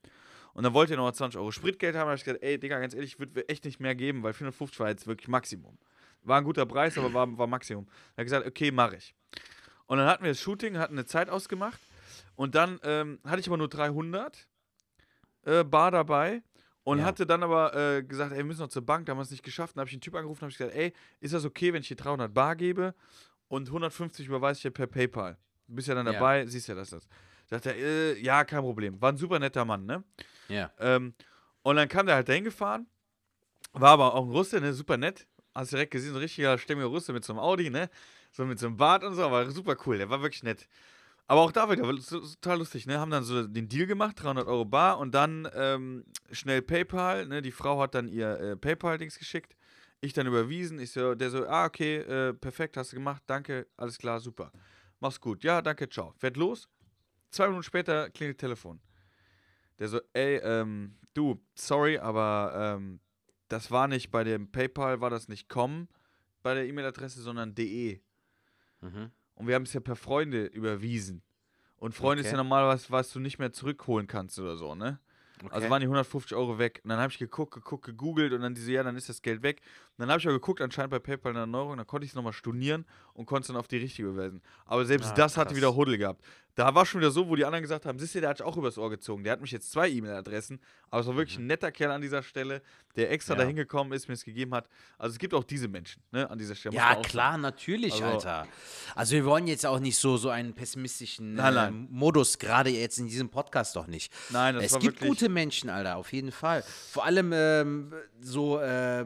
Und 0.53 0.63
dann 0.63 0.73
wollte 0.73 0.93
er 0.93 0.97
noch 0.97 1.11
20 1.11 1.39
Euro 1.39 1.51
Spritgeld 1.51 1.95
haben, 1.95 2.07
da 2.07 2.09
habe 2.09 2.17
ich 2.17 2.23
gesagt, 2.23 2.43
ey, 2.43 2.59
Digga, 2.59 2.79
ganz 2.79 2.93
ehrlich, 2.93 3.13
ich 3.13 3.19
würde 3.19 3.47
echt 3.47 3.65
nicht 3.65 3.79
mehr 3.79 3.95
geben, 3.95 4.23
weil 4.23 4.33
450 4.33 4.79
war 4.79 4.89
jetzt 4.89 5.07
wirklich 5.07 5.27
Maximum. 5.27 5.77
War 6.23 6.37
ein 6.37 6.43
guter 6.43 6.65
Preis, 6.65 6.97
aber 6.97 7.13
war, 7.13 7.37
war 7.37 7.47
Maximum. 7.47 7.87
Er 8.15 8.21
hat 8.21 8.25
gesagt, 8.25 8.45
okay, 8.47 8.71
mache 8.71 8.97
ich. 8.97 9.15
Und 9.85 9.97
dann 9.97 10.07
hatten 10.07 10.23
wir 10.23 10.31
das 10.31 10.39
Shooting, 10.39 10.77
hatten 10.77 10.93
eine 10.93 11.05
Zeit 11.05 11.29
ausgemacht 11.29 11.79
und 12.35 12.53
dann 12.55 12.79
ähm, 12.83 13.19
hatte 13.25 13.39
ich 13.39 13.47
aber 13.47 13.57
nur 13.57 13.69
300 13.69 14.47
äh, 15.45 15.63
Bar 15.63 15.91
dabei 15.91 16.43
und 16.83 16.99
Ja. 16.99 17.05
hatte 17.05 17.25
dann 17.25 17.41
aber 17.43 17.73
äh, 17.75 18.03
gesagt, 18.03 18.31
ey, 18.31 18.37
wir 18.39 18.43
müssen 18.45 18.61
noch 18.61 18.67
zur 18.69 18.85
Bank, 18.85 19.05
da 19.05 19.11
haben 19.11 19.17
wir 19.17 19.23
es 19.23 19.31
nicht 19.31 19.43
geschafft. 19.43 19.75
Dann 19.75 19.81
habe 19.81 19.89
ich 19.89 19.93
einen 19.93 20.01
Typ 20.01 20.15
angerufen 20.15 20.43
und 20.45 20.51
habe 20.53 20.57
gesagt, 20.57 20.75
ey, 20.77 20.93
ist 21.19 21.33
das 21.33 21.45
okay, 21.45 21.73
wenn 21.73 21.81
ich 21.81 21.87
dir 21.87 21.95
300 21.95 22.33
Bar 22.33 22.55
gebe 22.55 22.93
und 23.47 23.67
150 23.67 24.27
überweise 24.27 24.57
ich 24.57 24.61
dir 24.63 24.71
per 24.71 24.87
PayPal? 24.87 25.37
Du 25.67 25.75
bist 25.75 25.87
ja 25.87 25.95
dann 25.95 26.05
Ja. 26.05 26.13
dabei, 26.13 26.45
siehst 26.45 26.67
ja, 26.67 26.75
dass 26.75 26.89
das. 26.91 27.07
Sagt 27.47 27.65
er, 27.65 27.75
äh, 27.75 28.19
ja, 28.21 28.43
kein 28.43 28.61
Problem. 28.61 29.01
War 29.01 29.11
ein 29.11 29.17
super 29.17 29.39
netter 29.39 29.65
Mann, 29.65 29.85
ne? 29.85 30.03
Ja. 30.49 30.71
Ähm, 30.77 31.15
und 31.63 31.75
dann 31.77 31.87
kam 31.87 32.05
der 32.05 32.15
halt 32.15 32.29
dahin 32.29 32.43
gefahren, 32.43 32.87
war 33.73 33.91
aber 33.91 34.13
auch 34.13 34.23
ein 34.25 34.31
Russe, 34.31 34.59
ne? 34.61 34.73
Super 34.73 34.97
nett. 34.97 35.27
Hast 35.59 35.73
direkt 35.73 35.91
gesehen, 35.91 36.11
so 36.11 36.17
ein 36.17 36.21
richtiger 36.21 36.57
stämmiger 36.57 36.87
Russe 36.87 37.11
mit 37.11 37.25
so 37.25 37.33
einem 37.33 37.41
Audi, 37.41 37.69
ne? 37.69 37.89
So 38.31 38.45
mit 38.45 38.59
so 38.59 38.67
einem 38.67 38.77
Bart 38.77 39.03
und 39.03 39.15
so, 39.15 39.29
war 39.29 39.49
super 39.51 39.75
cool, 39.85 39.97
der 39.97 40.09
war 40.09 40.21
wirklich 40.21 40.41
nett. 40.41 40.69
Aber 41.27 41.41
auch 41.41 41.51
da 41.51 41.69
wieder, 41.69 41.83
war 41.83 41.93
total 41.95 42.59
lustig, 42.59 42.87
ne? 42.87 42.97
Haben 42.97 43.11
dann 43.11 43.25
so 43.25 43.45
den 43.45 43.67
Deal 43.67 43.85
gemacht, 43.85 44.23
300 44.23 44.47
Euro 44.47 44.63
bar 44.63 44.99
und 44.99 45.13
dann 45.13 45.49
ähm, 45.53 46.05
schnell 46.31 46.61
PayPal, 46.61 47.25
ne? 47.25 47.41
Die 47.41 47.51
Frau 47.51 47.81
hat 47.81 47.93
dann 47.93 48.07
ihr 48.07 48.39
äh, 48.39 48.55
PayPal-Dings 48.55 49.19
geschickt, 49.19 49.57
ich 49.99 50.13
dann 50.13 50.27
überwiesen, 50.27 50.79
ich 50.79 50.91
so, 50.91 51.13
der 51.13 51.29
so, 51.29 51.45
ah, 51.45 51.65
okay, 51.65 51.97
äh, 51.97 52.33
perfekt, 52.33 52.77
hast 52.77 52.93
du 52.93 52.95
gemacht, 52.95 53.21
danke, 53.27 53.67
alles 53.75 53.97
klar, 53.97 54.21
super. 54.21 54.53
Mach's 55.01 55.19
gut, 55.19 55.43
ja, 55.43 55.61
danke, 55.61 55.89
ciao. 55.89 56.13
Fährt 56.17 56.37
los, 56.37 56.69
zwei 57.31 57.47
Minuten 57.47 57.63
später 57.63 58.09
klingelt 58.11 58.37
Telefon. 58.37 58.79
Der 59.77 59.89
so, 59.89 59.99
ey, 60.13 60.37
ähm, 60.37 60.95
du, 61.13 61.37
sorry, 61.53 61.97
aber 61.97 62.77
ähm, 62.77 63.01
das 63.49 63.69
war 63.71 63.87
nicht 63.87 64.09
bei 64.11 64.23
dem 64.23 64.49
PayPal, 64.51 65.01
war 65.01 65.09
das 65.09 65.27
nicht 65.27 65.49
com 65.49 65.87
bei 66.41 66.53
der 66.53 66.65
E-Mail-Adresse, 66.67 67.21
sondern 67.21 67.53
de. 67.53 67.99
Mhm. 68.81 69.11
Und 69.35 69.47
wir 69.47 69.55
haben 69.55 69.63
es 69.63 69.73
ja 69.73 69.79
per 69.81 69.95
Freunde 69.95 70.45
überwiesen. 70.45 71.21
Und 71.77 71.93
Freunde 71.95 72.21
ist 72.21 72.27
Okay. 72.27 72.35
ja 72.37 72.43
normal 72.43 72.67
was, 72.67 72.91
was 72.91 73.11
du 73.11 73.19
nicht 73.19 73.39
mehr 73.39 73.51
zurückholen 73.53 74.07
kannst 74.07 74.37
oder 74.39 74.55
so, 74.57 74.75
ne? 74.75 74.99
Okay. 75.41 75.53
Also 75.53 75.69
waren 75.69 75.79
die 75.79 75.85
150 75.87 76.35
Euro 76.35 76.59
weg. 76.59 76.81
Und 76.83 76.89
dann 76.89 76.99
habe 76.99 77.13
ich 77.13 77.17
geguckt, 77.17 77.53
geguckt, 77.53 77.85
gegoogelt 77.85 78.33
und 78.33 78.41
dann 78.41 78.53
diese, 78.55 78.73
ja, 78.73 78.83
dann 78.83 78.97
ist 78.97 79.07
das 79.07 79.21
Geld 79.21 79.41
weg. 79.41 79.61
Und 79.91 79.99
dann 79.99 80.09
habe 80.09 80.19
ich 80.19 80.27
auch 80.27 80.33
geguckt, 80.33 80.59
anscheinend 80.59 80.91
bei 80.91 80.99
PayPal 80.99 81.31
eine 81.31 81.39
Erneuerung, 81.39 81.77
dann 81.77 81.87
konnte 81.87 82.03
ich 82.03 82.11
es 82.11 82.15
nochmal 82.15 82.33
stornieren 82.33 82.85
und 83.13 83.25
konnte 83.25 83.43
es 83.43 83.47
dann 83.47 83.55
auf 83.55 83.69
die 83.69 83.77
richtige 83.77 84.09
überweisen. 84.09 84.41
Aber 84.65 84.83
selbst 84.83 85.11
Ah, 85.11 85.15
das 85.15 85.37
hatte 85.37 85.49
krass. 85.51 85.57
wieder 85.57 85.73
Huddel 85.75 85.97
gehabt. 85.97 86.21
Da 86.59 86.75
war 86.75 86.85
schon 86.85 86.99
wieder 86.99 87.09
so, 87.11 87.29
wo 87.29 87.37
die 87.37 87.45
anderen 87.45 87.61
gesagt 87.61 87.85
haben, 87.85 87.97
siehst 87.99 88.15
du, 88.15 88.19
der 88.19 88.31
hat 88.31 88.37
sich 88.39 88.45
auch 88.45 88.57
übers 88.57 88.77
Ohr 88.77 88.89
gezogen. 88.89 89.23
Der 89.23 89.31
hat 89.31 89.39
mich 89.39 89.51
jetzt 89.51 89.71
zwei 89.71 89.89
E-Mail-Adressen, 89.89 90.59
aber 90.89 90.99
es 90.99 91.07
war 91.07 91.15
wirklich 91.15 91.37
ein 91.37 91.47
netter 91.47 91.71
Kerl 91.71 91.91
an 91.91 92.01
dieser 92.01 92.21
Stelle, 92.21 92.61
der 92.97 93.11
extra 93.11 93.33
Mhm. 93.33 93.37
Ja. 93.39 93.43
dahin 93.45 93.55
gekommen 93.55 93.93
ist, 93.93 94.09
mir 94.09 94.13
es 94.15 94.25
gegeben 94.25 94.53
hat. 94.53 94.67
Also 94.97 95.13
es 95.13 95.19
gibt 95.19 95.33
auch 95.33 95.45
diese 95.45 95.69
Menschen, 95.69 96.03
ne, 96.11 96.29
an 96.29 96.37
dieser 96.37 96.55
Stelle. 96.55 96.75
Ja, 96.75 96.95
klar, 96.95 97.31
sagen. 97.31 97.41
natürlich, 97.43 97.93
Also- 97.93 98.05
Alter. 98.27 98.47
Also 98.93 99.13
wir 99.15 99.23
wollen 99.23 99.47
jetzt 99.47 99.65
auch 99.65 99.79
nicht 99.79 99.95
so, 99.97 100.17
so 100.17 100.29
einen 100.29 100.53
pessimistischen 100.53 101.35
Nein, 101.35 101.53
äh, 101.53 101.55
nein. 101.55 101.87
Modus, 101.91 102.37
gerade 102.37 102.71
jetzt 102.71 102.99
in 102.99 103.07
diesem 103.07 103.29
Podcast 103.29 103.77
doch 103.77 103.87
nicht. 103.87 104.11
Nein, 104.29 104.55
das 104.55 104.65
es 104.65 104.71
war 104.73 104.79
gibt 104.81 104.99
gute 104.99 105.29
Menschen, 105.29 105.69
Alter, 105.69 105.95
auf 105.95 106.11
jeden 106.11 106.33
Fall. 106.33 106.63
Vor 106.91 107.05
allem 107.05 107.31
ähm, 107.33 107.93
so, 108.19 108.59
äh, 108.59 109.05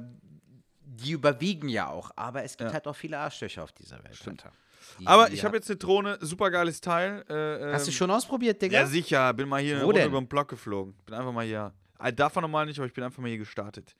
die 0.85 1.11
überwiegen 1.11 1.69
ja 1.69 1.87
auch, 1.87 2.09
aber 2.15 2.43
es 2.43 2.57
gibt 2.57 2.69
Ja. 2.69 2.73
halt 2.73 2.87
auch 2.87 2.95
viele 2.95 3.19
Arschlöcher 3.19 3.63
auf 3.63 3.71
dieser 3.73 4.03
Welt, 4.03 4.15
Stimmt. 4.15 4.43
Alter. 4.45 4.57
Aber 5.05 5.31
ich 5.31 5.43
habe 5.43 5.53
ha- 5.53 5.57
jetzt 5.57 5.69
eine 5.69 5.77
Drohne, 5.77 6.17
super 6.21 6.49
geiles 6.51 6.81
Teil. 6.81 7.23
Äh, 7.29 7.73
Hast 7.73 7.87
du 7.87 7.91
ähm, 7.91 7.95
schon 7.97 8.11
ausprobiert, 8.11 8.61
Digga? 8.61 8.81
Ja, 8.81 8.85
sicher. 8.87 9.33
Bin 9.33 9.47
mal 9.49 9.61
hier 9.61 9.81
Wo 9.83 9.89
über 9.91 10.19
den 10.21 10.27
Block 10.27 10.49
geflogen. 10.49 10.93
Bin 11.05 11.15
einfach 11.15 11.31
mal 11.31 11.45
hier. 11.45 11.73
Äh, 11.99 12.11
man 12.17 12.41
normal 12.41 12.65
nicht, 12.65 12.77
aber 12.79 12.87
ich 12.87 12.93
bin 12.93 13.03
einfach 13.03 13.21
mal 13.21 13.29
hier 13.29 13.37
gestartet. 13.37 13.95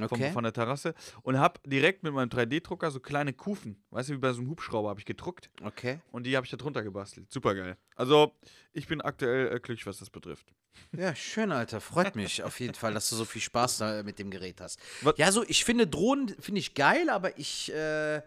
Okay. 0.00 0.30
von 0.32 0.42
der 0.44 0.52
Terrasse. 0.52 0.94
Und 1.22 1.38
hab 1.38 1.58
direkt 1.64 2.02
mit 2.02 2.12
meinem 2.12 2.28
3D-Drucker 2.28 2.90
so 2.90 3.00
kleine 3.00 3.32
Kufen. 3.32 3.82
Weißt 3.90 4.10
du, 4.10 4.12
wie 4.14 4.18
bei 4.18 4.32
so 4.32 4.40
einem 4.40 4.50
Hubschrauber 4.50 4.90
habe 4.90 5.00
ich 5.00 5.06
gedruckt. 5.06 5.50
okay. 5.64 6.00
Und 6.12 6.24
die 6.24 6.36
habe 6.36 6.44
ich 6.44 6.50
da 6.50 6.56
drunter 6.58 6.82
gebastelt. 6.82 7.32
Super 7.32 7.54
geil. 7.54 7.76
Also, 7.94 8.32
ich 8.74 8.86
bin 8.86 9.00
aktuell 9.00 9.46
äh, 9.46 9.50
glücklich, 9.60 9.86
was 9.86 9.98
das 9.98 10.10
betrifft. 10.10 10.52
Ja, 10.92 11.14
schön, 11.14 11.50
Alter. 11.50 11.80
Freut 11.80 12.14
mich 12.14 12.42
auf 12.42 12.60
jeden 12.60 12.74
Fall, 12.74 12.92
dass 12.92 13.08
du 13.08 13.16
so 13.16 13.24
viel 13.24 13.40
Spaß 13.40 13.78
da 13.78 14.02
mit 14.02 14.18
dem 14.18 14.30
Gerät 14.30 14.60
hast. 14.60 14.78
Was- 15.00 15.14
Ja, 15.16 15.32
so, 15.32 15.42
ich 15.48 15.64
finde 15.64 15.86
Drohnen, 15.86 16.28
finde 16.38 16.58
ich 16.60 16.74
geil, 16.74 17.08
aber 17.08 17.38
ich 17.38 17.72
äh, 17.72 18.20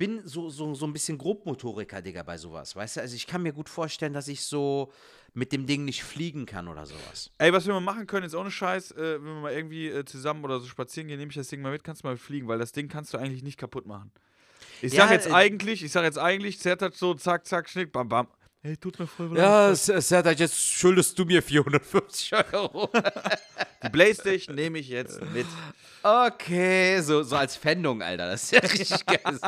bin 0.00 0.22
so, 0.26 0.48
so, 0.48 0.74
so 0.74 0.86
ein 0.86 0.94
bisschen 0.94 1.18
Grobmotoriker, 1.18 2.00
Digga, 2.00 2.22
bei 2.22 2.38
sowas. 2.38 2.74
Weißt 2.74 2.96
du, 2.96 3.00
also 3.02 3.14
ich 3.14 3.26
kann 3.26 3.42
mir 3.42 3.52
gut 3.52 3.68
vorstellen, 3.68 4.14
dass 4.14 4.28
ich 4.28 4.42
so 4.42 4.90
mit 5.34 5.52
dem 5.52 5.66
Ding 5.66 5.84
nicht 5.84 6.02
fliegen 6.02 6.46
kann 6.46 6.68
oder 6.68 6.86
sowas. 6.86 7.30
Ey, 7.36 7.52
was 7.52 7.66
wir 7.66 7.74
mal 7.74 7.80
machen 7.80 8.06
können, 8.06 8.24
ist 8.24 8.34
ohne 8.34 8.50
Scheiß, 8.50 8.92
äh, 8.92 9.22
wenn 9.22 9.24
wir 9.24 9.40
mal 9.42 9.52
irgendwie 9.52 9.88
äh, 9.88 10.06
zusammen 10.06 10.42
oder 10.42 10.58
so 10.58 10.66
spazieren 10.66 11.08
gehen, 11.08 11.18
nehme 11.18 11.28
ich 11.28 11.36
das 11.36 11.48
Ding 11.48 11.60
mal 11.60 11.70
mit, 11.70 11.84
kannst 11.84 12.02
du 12.02 12.08
mal 12.08 12.16
fliegen, 12.16 12.48
weil 12.48 12.58
das 12.58 12.72
Ding 12.72 12.88
kannst 12.88 13.12
du 13.12 13.18
eigentlich 13.18 13.42
nicht 13.42 13.58
kaputt 13.58 13.84
machen. 13.84 14.10
Ich 14.80 14.94
Ja, 14.94 15.02
sag 15.02 15.12
jetzt 15.12 15.28
äh, 15.28 15.32
eigentlich, 15.32 15.84
ich 15.84 15.92
sag 15.92 16.02
jetzt 16.04 16.18
eigentlich, 16.18 16.58
zerrt 16.58 16.94
so, 16.96 17.12
zack, 17.12 17.46
zack, 17.46 17.68
schnick, 17.68 17.92
bam, 17.92 18.08
bam. 18.08 18.26
Hey, 18.62 18.76
tut 18.76 18.98
mir 18.98 19.06
voll 19.06 19.28
leid. 19.28 19.38
Ja, 19.38 19.74
Sertat, 19.74 20.38
jetzt 20.38 20.60
schuldest 20.60 21.18
du 21.18 21.24
mir 21.24 21.42
450 21.42 22.32
Euro. 22.52 22.90
Die 23.82 23.88
Playstation 23.88 24.54
nehme 24.54 24.78
ich 24.78 24.90
jetzt 24.90 25.18
mit. 25.32 25.46
Okay, 26.02 27.00
so, 27.00 27.22
so 27.22 27.36
als 27.36 27.56
Pfändung, 27.56 28.02
Alter. 28.02 28.28
Das 28.28 28.42
ist 28.42 28.52
ja 28.52 28.60
richtig 28.60 29.06
geil. 29.06 29.38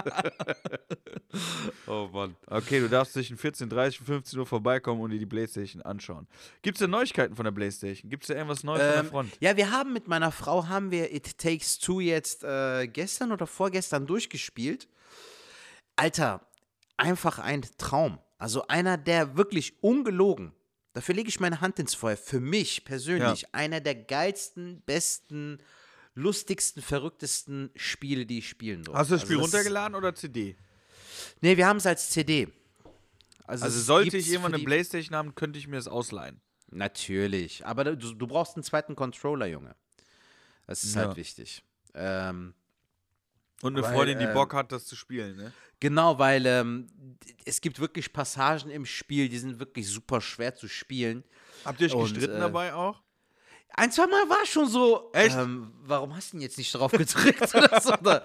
oh 1.86 2.08
Mann. 2.10 2.36
Okay, 2.46 2.80
du 2.80 2.88
darfst 2.88 3.12
zwischen 3.12 3.36
14.30 3.36 4.00
und 4.00 4.06
15 4.06 4.38
Uhr 4.38 4.46
vorbeikommen 4.46 5.02
und 5.02 5.10
dir 5.10 5.18
die 5.18 5.26
Playstation 5.26 5.82
anschauen. 5.82 6.26
Gibt 6.62 6.76
es 6.76 6.80
denn 6.80 6.90
Neuigkeiten 6.90 7.36
von 7.36 7.44
der 7.44 7.52
Playstation? 7.52 8.08
Gibt 8.10 8.22
es 8.24 8.28
da 8.28 8.34
irgendwas 8.34 8.64
Neues 8.64 8.80
von 8.80 8.90
der 8.92 9.00
Ähm, 9.00 9.10
Front? 9.10 9.32
ja, 9.40 9.56
wir 9.58 9.70
haben 9.70 9.92
mit 9.92 10.08
meiner 10.08 10.32
Frau 10.32 10.68
haben 10.68 10.90
wir 10.90 11.12
It 11.14 11.36
Takes 11.36 11.78
Two 11.78 12.00
jetzt 12.00 12.44
äh, 12.44 12.86
gestern 12.86 13.30
oder 13.30 13.46
vorgestern 13.46 14.06
durchgespielt. 14.06 14.88
Alter, 15.96 16.40
einfach 16.96 17.38
ein 17.38 17.62
Traum. 17.76 18.18
Also 18.42 18.66
einer, 18.66 18.98
der 18.98 19.36
wirklich 19.36 19.80
ungelogen, 19.84 20.52
dafür 20.94 21.14
lege 21.14 21.28
ich 21.28 21.38
meine 21.38 21.60
Hand 21.60 21.78
ins 21.78 21.94
Feuer, 21.94 22.16
für 22.16 22.40
mich 22.40 22.84
persönlich 22.84 23.54
einer 23.54 23.80
der 23.80 23.94
geilsten, 23.94 24.82
besten, 24.84 25.58
lustigsten, 26.16 26.82
verrücktesten 26.82 27.70
Spiele, 27.76 28.26
die 28.26 28.38
ich 28.38 28.48
spielen 28.48 28.82
durfte. 28.82 28.98
Hast 28.98 29.10
du 29.12 29.14
das 29.14 29.22
Spiel 29.22 29.36
also 29.36 29.46
ist- 29.46 29.54
runtergeladen 29.54 29.94
oder 29.94 30.12
CD? 30.16 30.56
Nee, 31.40 31.56
wir 31.56 31.68
haben 31.68 31.76
es 31.76 31.86
als 31.86 32.10
CD. 32.10 32.48
Also, 33.44 33.64
Also 33.64 33.78
es 33.78 33.86
sollte 33.86 34.16
ich 34.16 34.28
für 34.28 34.44
eine 34.44 34.58
Playstation 34.58 35.14
haben, 35.16 35.36
könnte 35.36 35.60
ich 35.60 35.68
mir 35.68 35.76
das 35.76 35.86
ausleihen. 35.86 36.40
Natürlich, 36.72 37.64
aber 37.64 37.84
du, 37.84 38.12
du 38.12 38.26
brauchst 38.26 38.56
einen 38.56 38.64
zweiten 38.64 38.96
Controller, 38.96 39.46
Junge. 39.46 39.76
Das 40.66 40.82
ist 40.82 40.96
Ja. 40.96 41.02
halt 41.06 41.16
wichtig. 41.16 41.62
Ähm, 41.94 42.54
Und 43.62 43.76
eine 43.76 43.86
Weil, 43.86 43.94
Freundin, 43.94 44.18
die 44.18 44.24
ähm, 44.26 44.34
Bock 44.34 44.54
hat, 44.54 44.72
das 44.72 44.84
zu 44.86 44.96
spielen, 44.96 45.36
ne? 45.36 45.52
Genau, 45.80 46.18
weil 46.18 46.46
ähm, 46.46 46.88
es 47.44 47.60
gibt 47.60 47.80
wirklich 47.80 48.12
Passagen 48.12 48.70
im 48.70 48.86
Spiel, 48.86 49.28
die 49.28 49.38
sind 49.38 49.58
wirklich 49.58 49.88
super 49.88 50.20
schwer 50.20 50.54
zu 50.54 50.68
spielen. 50.68 51.24
Habt 51.64 51.80
ihr 51.80 51.88
euch 51.88 51.94
Und, 51.94 52.02
gestritten 52.02 52.36
äh, 52.36 52.40
dabei 52.40 52.74
auch? 52.74 53.02
Ein, 53.74 53.90
zwei 53.90 54.06
Mal 54.06 54.28
war 54.28 54.44
schon 54.44 54.68
so. 54.68 55.10
Echt? 55.12 55.36
Ähm, 55.36 55.72
warum 55.82 56.14
hast 56.14 56.32
du 56.32 56.36
denn 56.36 56.42
jetzt 56.42 56.58
nicht 56.58 56.74
drauf 56.74 56.92
gedrückt 56.92 57.42
oder 57.54 57.80
so? 57.80 57.94
Oder, 57.94 58.24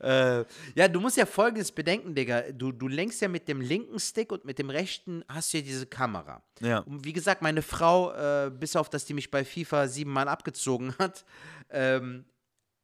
äh, 0.00 0.44
ja, 0.74 0.88
du 0.88 1.00
musst 1.00 1.16
ja 1.16 1.26
folgendes 1.26 1.70
bedenken, 1.70 2.14
Digga. 2.14 2.52
Du, 2.52 2.72
du 2.72 2.88
lenkst 2.88 3.20
ja 3.20 3.28
mit 3.28 3.48
dem 3.48 3.60
linken 3.60 3.98
Stick 3.98 4.32
und 4.32 4.44
mit 4.44 4.58
dem 4.58 4.70
rechten 4.70 5.24
hast 5.28 5.52
du 5.52 5.58
ja 5.58 5.64
diese 5.64 5.86
Kamera. 5.86 6.42
Ja. 6.60 6.78
Und 6.80 7.04
wie 7.04 7.12
gesagt, 7.12 7.42
meine 7.42 7.62
Frau, 7.62 8.12
äh, 8.12 8.50
bis 8.50 8.76
auf 8.76 8.88
dass 8.88 9.04
die 9.04 9.14
mich 9.14 9.30
bei 9.30 9.44
FIFA 9.44 9.88
siebenmal 9.88 10.28
abgezogen 10.28 10.94
hat, 10.98 11.24
ähm, 11.70 12.24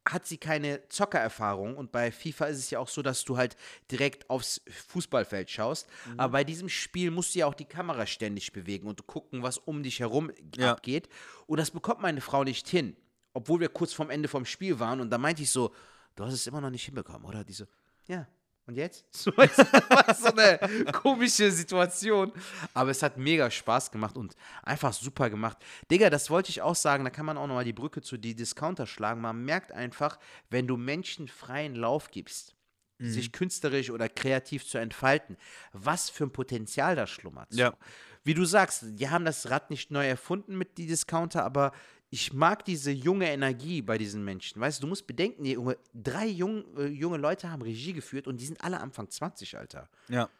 hat 0.06 0.26
sie 0.26 0.36
keine 0.36 0.86
Zockererfahrung 0.88 1.76
und 1.76 1.90
bei 1.90 2.12
FIFA 2.12 2.46
ist 2.46 2.58
es 2.58 2.70
ja 2.70 2.78
auch 2.78 2.88
so, 2.88 3.00
dass 3.00 3.24
du 3.24 3.36
halt 3.38 3.56
direkt 3.90 4.28
aufs 4.28 4.60
Fußballfeld 4.88 5.50
schaust. 5.50 5.88
Mhm. 6.06 6.20
Aber 6.20 6.32
bei 6.32 6.44
diesem 6.44 6.68
Spiel 6.68 7.10
musst 7.10 7.34
du 7.34 7.38
ja 7.38 7.46
auch 7.46 7.54
die 7.54 7.64
Kamera 7.64 8.06
ständig 8.06 8.52
bewegen 8.52 8.86
und 8.86 9.06
gucken, 9.06 9.42
was 9.42 9.56
um 9.58 9.82
dich 9.82 10.00
herum 10.00 10.30
Ja. 10.56 10.72
abgeht. 10.72 11.08
Und 11.46 11.58
das 11.58 11.70
bekommt 11.70 12.02
meine 12.02 12.20
Frau 12.20 12.44
nicht 12.44 12.68
hin, 12.68 12.96
obwohl 13.32 13.60
wir 13.60 13.68
kurz 13.70 13.92
vorm 13.94 14.10
Ende 14.10 14.28
vom 14.28 14.44
Spiel 14.44 14.78
waren. 14.78 15.00
Und 15.00 15.08
da 15.10 15.16
meinte 15.18 15.42
ich 15.42 15.50
so, 15.50 15.74
du 16.16 16.24
hast 16.24 16.34
es 16.34 16.46
immer 16.46 16.60
noch 16.60 16.70
nicht 16.70 16.84
hinbekommen, 16.84 17.24
oder? 17.24 17.42
Die 17.44 17.54
so, 17.54 17.64
ja. 18.06 18.26
Und 18.66 18.76
jetzt? 18.76 19.04
So, 19.12 19.30
so 19.32 20.32
eine 20.36 20.58
komische 20.92 21.50
Situation. 21.50 22.32
Aber 22.72 22.90
es 22.90 23.02
hat 23.02 23.18
mega 23.18 23.50
Spaß 23.50 23.90
gemacht 23.90 24.16
und 24.16 24.34
einfach 24.62 24.92
super 24.92 25.28
gemacht. 25.30 25.58
Digga, 25.90 26.08
das 26.10 26.30
wollte 26.30 26.50
ich 26.50 26.62
auch 26.62 26.74
sagen, 26.74 27.04
da 27.04 27.10
kann 27.10 27.26
man 27.26 27.36
auch 27.36 27.46
nochmal 27.46 27.64
die 27.64 27.72
Brücke 27.72 28.00
zu 28.02 28.16
die 28.16 28.34
Discounter 28.34 28.86
schlagen. 28.86 29.20
Man 29.20 29.44
merkt 29.44 29.72
einfach, 29.72 30.18
wenn 30.50 30.66
du 30.66 30.76
Menschen 30.76 31.28
freien 31.28 31.74
Lauf 31.74 32.10
gibst, 32.10 32.54
Mhm. 32.98 33.10
sich 33.10 33.32
künstlerisch 33.32 33.90
oder 33.90 34.08
kreativ 34.08 34.64
zu 34.64 34.78
entfalten, 34.78 35.36
was 35.72 36.10
für 36.10 36.22
ein 36.24 36.30
Potenzial 36.32 36.94
da 36.94 37.08
schlummert. 37.08 37.52
Ja. 37.52 37.74
Wie 38.22 38.34
du 38.34 38.44
sagst, 38.44 38.84
die 38.86 39.10
haben 39.10 39.24
das 39.24 39.50
Rad 39.50 39.68
nicht 39.70 39.90
neu 39.90 40.06
erfunden 40.06 40.56
mit 40.56 40.78
die 40.78 40.86
Discounter, 40.86 41.44
aber 41.44 41.72
ich 42.14 42.32
mag 42.32 42.64
diese 42.64 42.92
junge 42.92 43.28
Energie 43.28 43.82
bei 43.82 43.98
diesen 43.98 44.24
Menschen. 44.24 44.60
Weißt 44.60 44.78
du, 44.78 44.82
du 44.82 44.86
musst 44.86 45.04
bedenken, 45.08 45.44
junge, 45.44 45.76
drei 45.92 46.26
jung, 46.28 46.64
äh, 46.78 46.86
junge 46.86 47.16
Leute 47.16 47.50
haben 47.50 47.60
Regie 47.62 47.92
geführt 47.92 48.28
und 48.28 48.36
die 48.40 48.46
sind 48.46 48.62
alle 48.62 48.78
Anfang 48.78 49.10
20, 49.10 49.58
Alter. 49.58 49.88
Ja. 50.08 50.30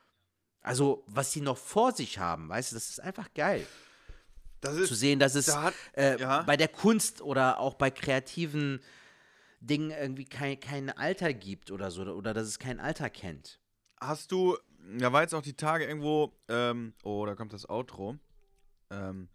Also, 0.63 1.03
was 1.09 1.33
sie 1.33 1.41
noch 1.41 1.59
vor 1.59 1.91
sich 1.91 2.21
haben, 2.21 2.49
weißt 2.49 2.71
du, 2.71 2.77
das 2.77 2.91
ist 2.91 3.01
einfach 3.01 3.35
geil. 3.35 3.67
Das 4.61 4.87
Zu 4.87 4.95
sehen, 4.95 5.19
dass 5.19 5.35
es 5.35 5.47
da 5.47 5.63
hat- 5.65 5.75
äh, 5.95 6.17
ja. 6.21 6.43
bei 6.43 6.57
der 6.57 6.69
Kunst 6.69 7.21
oder 7.21 7.59
auch 7.59 7.75
bei 7.75 7.91
kreativen 7.91 8.81
Dingen 9.59 9.91
irgendwie 9.91 10.27
kein, 10.27 10.61
kein 10.61 10.91
Alter 10.91 11.35
gibt 11.35 11.73
oder 11.73 11.91
so, 11.91 12.03
oder 12.05 12.35
dass 12.35 12.47
es 12.47 12.61
kein 12.61 12.79
Alter 12.79 13.11
kennt. 13.11 13.59
Hast 14.01 14.31
du, 14.31 14.57
da 14.97 15.13
war 15.13 15.23
jetzt 15.23 15.35
auch 15.35 15.43
die 15.43 15.57
Tage 15.57 15.87
irgendwo, 15.87 16.33
ähm, 16.49 16.95
oh, 17.03 17.27
da 17.27 17.35
kommt 17.35 17.53
das 17.53 17.69
Outro. 17.69 18.17
Ähm, 18.91 19.29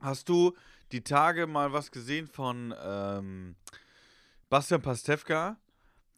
hast 0.00 0.30
du 0.30 0.54
die 0.92 1.02
Tage 1.02 1.46
mal 1.46 1.72
was 1.72 1.90
gesehen 1.90 2.26
von 2.26 2.74
ähm, 2.82 3.56
Bastian 4.48 4.82
Pastewka? 4.82 5.58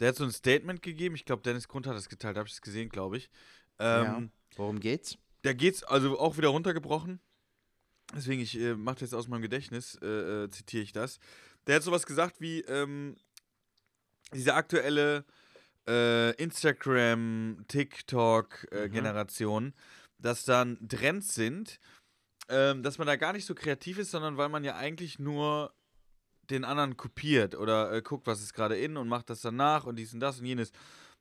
Der 0.01 0.09
hat 0.09 0.17
so 0.17 0.25
ein 0.25 0.33
Statement 0.33 0.83
gegeben. 0.83 1.15
Ich 1.15 1.25
glaube, 1.25 1.43
Dennis 1.43 1.69
Grund 1.69 1.87
hat 1.87 1.95
das 1.95 2.09
geteilt. 2.09 2.37
Habe 2.37 2.49
ich 2.49 2.55
es 2.55 2.63
gesehen, 2.63 2.89
glaube 2.89 3.19
ich. 3.19 3.31
Ähm, 3.79 4.05
ja. 4.05 4.23
Worum 4.57 4.81
geht's? 4.81 5.19
Da 5.43 5.53
geht's 5.53 5.83
also 5.83 6.19
auch 6.19 6.37
wieder 6.37 6.49
runtergebrochen. 6.49 7.21
Deswegen, 8.15 8.43
ich 8.43 8.59
äh, 8.59 8.75
mache 8.75 8.97
das 8.97 9.03
jetzt 9.03 9.15
aus 9.15 9.29
meinem 9.29 9.43
Gedächtnis, 9.43 9.99
äh, 10.03 10.45
äh, 10.45 10.51
zitiere 10.51 10.83
ich 10.83 10.93
das. 10.93 11.19
Der 11.67 11.77
hat 11.77 11.83
sowas 11.83 12.07
gesagt 12.07 12.41
wie, 12.41 12.61
ähm, 12.63 13.17
diese 14.35 14.55
aktuelle 14.55 15.25
äh, 15.87 16.35
Instagram, 16.35 17.65
TikTok-Generation, 17.69 19.73
dass 20.19 20.45
dann 20.45 20.89
Trends 20.89 21.35
sind, 21.35 21.79
ähm, 22.53 22.83
dass 22.83 22.99
man 22.99 23.07
da 23.07 23.17
gar 23.17 23.33
nicht 23.33 23.47
so 23.47 23.55
kreativ 23.55 23.99
ist, 23.99 24.11
sondern 24.11 24.37
weil 24.37 24.51
man 24.51 24.63
ja 24.63 24.77
eigentlich 24.77 25.19
nur 25.19 25.73
den 26.51 26.65
anderen 26.65 26.97
kopiert 26.97 27.55
oder 27.55 27.93
äh, 27.93 28.03
guckt, 28.03 28.27
was 28.27 28.43
ist 28.43 28.53
gerade 28.53 28.77
in 28.77 28.97
und 28.97 29.09
macht 29.09 29.31
das 29.31 29.41
dann 29.41 29.57
nach 29.57 29.85
und 29.85 29.97
dies 29.97 30.13
und 30.13 30.21
das 30.21 30.39
und 30.39 30.47
jenes. 30.47 30.71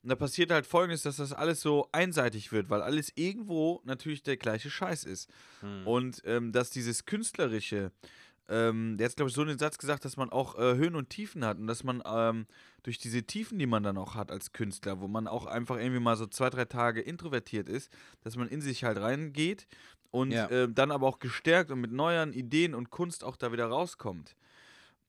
Und 0.04 0.10
da 0.10 0.16
passiert 0.16 0.52
halt 0.52 0.66
folgendes, 0.66 1.04
dass 1.04 1.18
das 1.18 1.32
alles 1.32 1.62
so 1.62 1.88
einseitig 1.92 2.52
wird, 2.52 2.70
weil 2.70 2.82
alles 2.82 3.12
irgendwo 3.16 3.82
natürlich 3.86 4.24
der 4.24 4.36
gleiche 4.36 4.70
Scheiß 4.70 5.06
ist. 5.06 5.30
Hm. 5.62 5.88
Und 5.88 6.22
ähm, 6.26 6.52
dass 6.52 6.72
dieses 6.72 7.06
Künstlerische, 7.06 7.92
ähm, 8.50 8.98
der 8.98 9.08
hat, 9.08 9.16
glaube 9.16 9.30
ich, 9.30 9.36
so 9.36 9.44
einen 9.44 9.60
Satz 9.60 9.78
gesagt, 9.78 10.04
dass 10.04 10.18
man 10.18 10.32
auch 10.32 10.58
äh, 10.58 10.76
Höhen 10.76 10.96
und 10.96 11.12
Tiefen 11.12 11.46
hat 11.46 11.60
und 11.60 11.68
dass 11.68 11.84
man 11.84 12.02
ähm, 12.06 12.48
durch 12.84 12.98
diese 12.98 13.24
Tiefen, 13.24 13.60
die 13.60 13.68
man 13.68 13.84
dann 13.84 13.98
auch 13.98 14.16
hat 14.16 14.32
als 14.32 14.52
Künstler, 14.52 15.00
wo 15.00 15.08
man 15.08 15.28
auch 15.28 15.46
einfach 15.46 15.78
irgendwie 15.78 16.02
mal 16.02 16.18
so 16.18 16.26
zwei, 16.26 16.50
drei 16.50 16.66
Tage 16.66 17.00
introvertiert 17.00 17.70
ist, 17.70 17.92
dass 18.24 18.36
man 18.36 18.50
in 18.50 18.60
sich 18.60 18.84
halt 18.84 18.98
reingeht 18.98 19.68
und 20.12 20.32
Ja. 20.32 20.48
äh, 20.48 20.68
dann 20.70 20.92
aber 20.92 21.08
auch 21.08 21.20
gestärkt 21.20 21.72
und 21.72 21.82
mit 21.82 21.92
neuen 21.92 22.34
Ideen 22.34 22.76
und 22.76 22.90
Kunst 22.92 23.24
auch 23.24 23.36
da 23.38 23.52
wieder 23.52 23.66
rauskommt. 23.68 24.36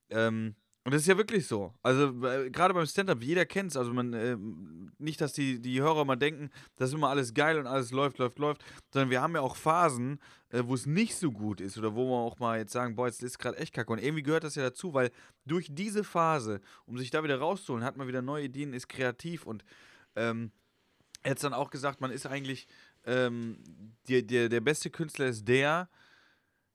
Ähm, 0.09 0.55
und 0.85 0.93
das 0.93 1.03
ist 1.03 1.07
ja 1.07 1.15
wirklich 1.17 1.47
so. 1.47 1.73
Also 1.81 2.07
äh, 2.27 2.49
gerade 2.49 2.73
beim 2.73 2.85
Stand-up, 2.85 3.23
jeder 3.23 3.45
kennt 3.45 3.71
es. 3.71 3.77
Also 3.77 3.93
man, 3.93 4.11
ähm, 4.13 4.91
nicht, 4.97 5.21
dass 5.21 5.31
die, 5.31 5.61
die 5.61 5.79
Hörer 5.81 6.03
mal 6.03 6.17
denken, 6.17 6.49
das 6.75 6.89
ist 6.89 6.95
immer 6.95 7.07
alles 7.09 7.33
geil 7.33 7.57
und 7.57 7.67
alles 7.67 7.91
läuft, 7.91 8.17
läuft, 8.17 8.37
läuft, 8.37 8.65
sondern 8.91 9.09
wir 9.09 9.21
haben 9.21 9.33
ja 9.33 9.39
auch 9.41 9.55
Phasen, 9.55 10.19
äh, 10.49 10.61
wo 10.65 10.73
es 10.73 10.85
nicht 10.85 11.15
so 11.15 11.31
gut 11.31 11.61
ist 11.61 11.77
oder 11.77 11.95
wo 11.95 12.09
wir 12.09 12.17
auch 12.17 12.37
mal 12.39 12.57
jetzt 12.59 12.73
sagen, 12.73 12.95
boah, 12.97 13.07
jetzt 13.07 13.23
ist 13.23 13.39
gerade 13.39 13.57
echt 13.59 13.73
kacke. 13.73 13.93
Und 13.93 13.99
irgendwie 14.03 14.23
gehört 14.23 14.43
das 14.43 14.55
ja 14.55 14.63
dazu, 14.63 14.93
weil 14.93 15.11
durch 15.45 15.69
diese 15.71 16.03
Phase, 16.03 16.59
um 16.85 16.97
sich 16.97 17.11
da 17.11 17.23
wieder 17.23 17.39
rauszuholen, 17.39 17.85
hat 17.85 17.95
man 17.95 18.09
wieder 18.09 18.21
neue 18.21 18.43
Ideen, 18.45 18.73
ist 18.73 18.89
kreativ 18.89 19.45
und 19.45 19.63
ähm, 20.17 20.51
er 21.21 21.31
hat 21.31 21.43
dann 21.45 21.53
auch 21.53 21.69
gesagt, 21.69 22.01
man 22.01 22.11
ist 22.11 22.25
eigentlich, 22.25 22.67
ähm, 23.05 23.57
der, 24.07 24.21
der, 24.21 24.49
der 24.49 24.61
beste 24.61 24.89
Künstler 24.89 25.27
ist 25.27 25.47
der, 25.47 25.89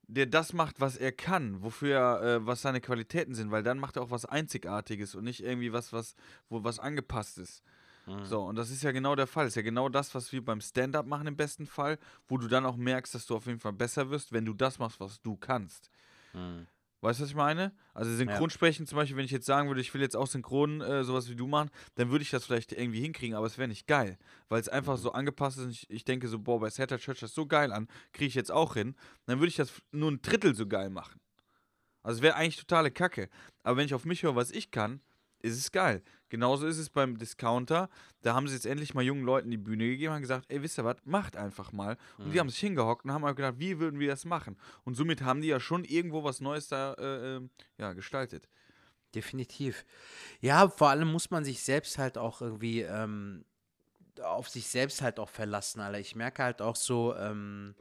der 0.09 0.27
das 0.27 0.53
macht, 0.53 0.81
was 0.81 0.97
er 0.97 1.13
kann, 1.13 1.63
wofür 1.63 1.97
er, 1.97 2.23
äh, 2.23 2.47
was 2.47 2.63
seine 2.63 2.81
Qualitäten 2.81 3.35
sind, 3.35 3.51
weil 3.51 3.63
dann 3.63 3.79
macht 3.79 3.97
er 3.97 4.03
auch 4.03 4.11
was 4.11 4.25
Einzigartiges 4.25 5.15
und 5.15 5.25
nicht 5.25 5.43
irgendwie 5.43 5.73
was, 5.73 5.93
was, 5.93 6.15
wo 6.49 6.65
was 6.65 6.79
angepasst 6.79 7.39
ist. 7.39 7.63
Hm. 8.07 8.25
So, 8.25 8.41
und 8.41 8.57
das 8.57 8.71
ist 8.71 8.83
ja 8.83 8.93
genau 8.93 9.15
der 9.15 9.27
Fall. 9.27 9.45
Das 9.45 9.53
ist 9.53 9.57
ja 9.57 9.63
genau 9.63 9.91
das, 9.91 10.15
was 10.15 10.33
wir 10.33 10.43
beim 10.43 10.63
Stand-up 10.63 11.07
machen 11.07 11.27
im 11.27 11.37
besten 11.37 11.67
Fall, 11.67 11.99
wo 12.27 12.39
du 12.39 12.49
dann 12.49 12.65
auch 12.65 12.77
merkst, 12.77 13.15
dass 13.15 13.27
du 13.27 13.37
auf 13.37 13.47
jeden 13.47 13.61
Fall 13.61 13.75
besser 13.75 14.09
wirst, 14.09 14.33
wenn 14.33 14.47
du 14.47 14.55
das 14.55 14.79
machst, 14.79 14.99
was 14.99 15.21
du 15.21 15.37
kannst. 15.37 15.91
Hm. 16.33 16.67
Weißt 17.01 17.21
du, 17.21 17.23
was 17.23 17.31
ich 17.31 17.37
meine? 17.37 17.73
Also 17.95 18.13
Synchronsprechen 18.15 18.87
zum 18.87 18.97
Beispiel, 18.97 19.17
wenn 19.17 19.25
ich 19.25 19.31
jetzt 19.31 19.47
sagen 19.47 19.69
würde, 19.69 19.81
ich 19.81 19.95
will 19.95 20.01
jetzt 20.01 20.17
auch 20.17 20.27
synchron 20.27 20.81
äh, 20.81 21.05
sowas 21.05 21.29
wie 21.31 21.37
du 21.37 21.47
machen, 21.47 21.71
dann 21.95 22.11
würde 22.11 22.23
ich 22.23 22.31
das 22.31 22.45
vielleicht 22.45 22.73
irgendwie 22.73 23.01
hinkriegen, 23.01 23.37
aber 23.37 23.47
es 23.47 23.57
wäre 23.57 23.69
nicht 23.69 23.87
geil, 23.87 24.19
weil 24.49 24.61
es 24.61 24.69
einfach 24.69 24.97
so 24.97 25.13
angepasst 25.13 25.59
ist 25.59 25.65
und 25.65 25.71
ich, 25.71 25.89
ich 25.91 26.05
denke 26.05 26.27
so, 26.27 26.41
boah, 26.41 26.59
bei 26.59 26.71
Satter 26.71 26.99
Church 26.99 27.21
das 27.21 27.35
so 27.35 27.47
geil 27.47 27.73
an, 27.73 27.87
kriege 28.13 28.27
ich 28.27 28.35
jetzt 28.35 28.51
auch 28.51 28.75
hin, 28.75 28.97
dann 29.27 29.39
würde 29.39 29.49
ich 29.49 29.57
das 29.57 29.73
nur 29.93 30.11
ein 30.11 30.21
Drittel 30.23 30.57
so 30.57 30.67
geil 30.67 30.91
machen. 30.91 31.21
Also 32.03 32.19
es 32.19 32.23
wäre 32.23 32.37
eigentlich 32.37 32.57
totale 32.57 32.91
Kacke. 32.91 33.29
Aber 33.63 33.77
wenn 33.77 33.87
ich 33.87 33.95
auf 33.95 34.05
mich 34.05 34.23
höre, 34.23 34.35
was 34.35 34.51
ich 34.51 34.71
kann, 34.71 35.01
ist 35.41 35.57
es 35.57 35.71
geil. 35.71 36.03
Genauso 36.29 36.67
ist 36.67 36.79
es 36.79 36.91
beim 36.91 37.19
Discounter. 37.19 37.89
Da 38.23 38.35
haben 38.35 38.49
sie 38.49 38.55
jetzt 38.55 38.67
endlich 38.67 38.95
mal 38.95 39.03
jungen 39.03 39.25
Leuten 39.25 39.51
die 39.51 39.57
Bühne 39.57 39.85
gegeben 39.87 40.11
und 40.11 40.15
haben 40.17 40.23
gesagt, 40.23 40.47
ey, 40.49 40.63
wisst 40.63 40.79
ihr 40.79 40.85
was, 40.85 40.97
macht 41.05 41.37
einfach 41.37 41.73
mal. 41.73 41.97
Und 42.19 42.33
die 42.33 42.41
haben 42.41 42.51
sich 42.51 42.61
hingehockt 42.61 43.05
und 43.05 43.13
haben 43.13 43.23
mal 43.23 43.35
gedacht, 43.35 43.55
wie 43.59 43.79
würden 43.79 44.01
wir 44.01 44.09
das 44.09 44.25
machen? 44.25 44.57
Und 44.85 44.95
somit 44.95 45.23
haben 45.23 45.41
die 45.41 45.49
ja 45.49 45.61
schon 45.61 45.85
irgendwo 45.85 46.25
was 46.25 46.41
Neues 46.41 46.69
da 46.69 46.95
äh, 46.95 47.37
äh, 47.37 47.49
ja, 47.79 47.93
gestaltet. 47.93 48.49
Definitiv. 49.15 49.85
Ja, 50.41 50.69
vor 50.69 50.91
allem 50.91 51.11
muss 51.11 51.31
man 51.31 51.45
sich 51.45 51.63
selbst 51.63 51.97
halt 51.97 52.19
auch 52.19 52.43
irgendwie 52.43 52.83
ähm, 52.83 53.45
auf 54.23 54.49
sich 54.49 54.69
selbst 54.69 55.01
halt 55.01 55.19
auch 55.19 55.31
verlassen, 55.31 55.81
Alter. 55.81 55.99
Ich 55.99 56.15
merke 56.15 56.43
halt 56.43 56.61
auch 56.61 56.77
so, 56.77 57.15
ähm, 57.17 57.75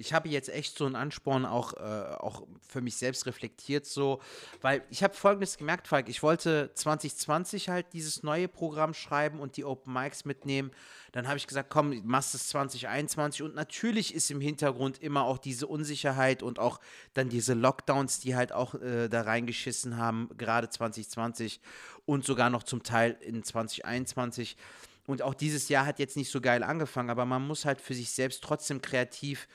ich 0.00 0.14
habe 0.14 0.30
jetzt 0.30 0.48
echt 0.48 0.78
so 0.78 0.86
einen 0.86 0.96
Ansporn 0.96 1.44
auch, 1.44 1.74
äh, 1.74 2.14
auch 2.18 2.46
für 2.66 2.80
mich 2.80 2.96
selbst 2.96 3.26
reflektiert, 3.26 3.84
so, 3.84 4.20
weil 4.62 4.82
ich 4.88 5.02
habe 5.02 5.14
folgendes 5.14 5.58
gemerkt, 5.58 5.88
Falk, 5.88 6.08
ich 6.08 6.22
wollte 6.22 6.70
2020 6.74 7.68
halt 7.68 7.86
dieses 7.92 8.22
neue 8.22 8.48
Programm 8.48 8.94
schreiben 8.94 9.40
und 9.40 9.58
die 9.58 9.64
Open 9.64 9.92
Mics 9.92 10.24
mitnehmen. 10.24 10.70
Dann 11.12 11.28
habe 11.28 11.36
ich 11.36 11.46
gesagt, 11.46 11.68
komm, 11.68 12.00
machst 12.04 12.34
es 12.34 12.48
2021 12.48 13.42
und 13.42 13.54
natürlich 13.54 14.14
ist 14.14 14.30
im 14.30 14.40
Hintergrund 14.40 15.02
immer 15.02 15.24
auch 15.24 15.38
diese 15.38 15.66
Unsicherheit 15.66 16.42
und 16.42 16.58
auch 16.58 16.80
dann 17.12 17.28
diese 17.28 17.52
Lockdowns, 17.52 18.20
die 18.20 18.34
halt 18.34 18.52
auch 18.52 18.74
äh, 18.76 19.08
da 19.08 19.22
reingeschissen 19.22 19.98
haben, 19.98 20.30
gerade 20.38 20.70
2020 20.70 21.60
und 22.06 22.24
sogar 22.24 22.48
noch 22.48 22.62
zum 22.62 22.82
Teil 22.82 23.18
in 23.20 23.42
2021. 23.42 24.56
Und 25.10 25.22
auch 25.22 25.34
dieses 25.34 25.68
Jahr 25.68 25.86
hat 25.86 25.98
jetzt 25.98 26.16
nicht 26.16 26.30
so 26.30 26.40
geil 26.40 26.62
angefangen, 26.62 27.10
aber 27.10 27.24
man 27.24 27.46
muss 27.46 27.64
halt 27.64 27.80
für 27.80 27.94
sich 27.94 28.10
selbst 28.10 28.44
trotzdem 28.44 28.80
kreativ 28.80 29.48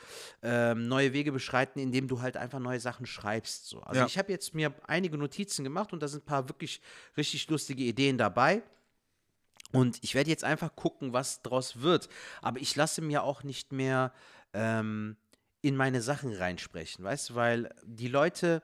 ähm, 0.44 0.88
neue 0.88 1.14
Wege 1.14 1.32
beschreiten, 1.32 1.80
indem 1.80 2.08
du 2.08 2.22
halt 2.22 2.36
einfach 2.36 2.60
neue 2.60 2.80
Sachen 2.80 3.06
schreibst. 3.06 3.68
So. 3.70 3.80
Also 3.82 4.02
Ja. 4.02 4.06
ich 4.06 4.18
habe 4.18 4.32
jetzt 4.32 4.54
mir 4.54 4.74
einige 4.86 5.18
Notizen 5.18 5.64
gemacht 5.64 5.94
und 5.94 6.04
da 6.04 6.08
sind 6.08 6.24
ein 6.24 6.26
paar 6.26 6.50
wirklich 6.50 6.82
richtig 7.16 7.50
lustige 7.50 7.84
Ideen 7.84 8.18
dabei. 8.18 8.64
Und 9.72 9.98
ich 10.04 10.14
werde 10.14 10.30
jetzt 10.30 10.44
einfach 10.44 10.76
gucken, 10.76 11.14
was 11.14 11.42
draus 11.42 11.82
wird. 11.82 12.10
Aber 12.42 12.60
ich 12.60 12.76
lasse 12.76 13.02
mir 13.02 13.24
auch 13.24 13.44
nicht 13.44 13.72
mehr 13.72 14.14
ähm, 14.54 15.16
in 15.62 15.76
meine 15.76 16.02
Sachen 16.02 16.34
reinsprechen, 16.34 17.04
weißt 17.04 17.30
du, 17.30 17.36
weil 17.36 17.74
die 17.84 18.08
Leute 18.08 18.62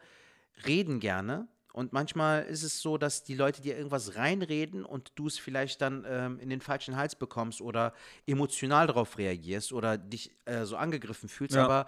reden 0.68 1.00
gerne. 1.00 1.48
Und 1.74 1.94
manchmal 1.94 2.44
ist 2.44 2.64
es 2.64 2.82
so, 2.82 2.98
dass 2.98 3.24
die 3.24 3.36
Leute 3.36 3.62
dir 3.62 3.78
irgendwas 3.78 4.16
reinreden 4.16 4.84
und 4.84 5.12
du 5.16 5.28
es 5.28 5.38
vielleicht 5.38 5.82
dann 5.82 6.06
ähm, 6.08 6.40
in 6.40 6.50
den 6.50 6.62
falschen 6.62 6.98
Hals 6.98 7.16
bekommst 7.16 7.62
oder 7.62 7.94
emotional 8.26 8.88
darauf 8.88 9.18
reagierst 9.18 9.72
oder 9.72 9.98
dich 9.98 10.32
äh, 10.46 10.66
so 10.66 10.76
angegriffen 10.76 11.30
fühlst. 11.30 11.56
Ja. 11.56 11.64
Aber 11.64 11.88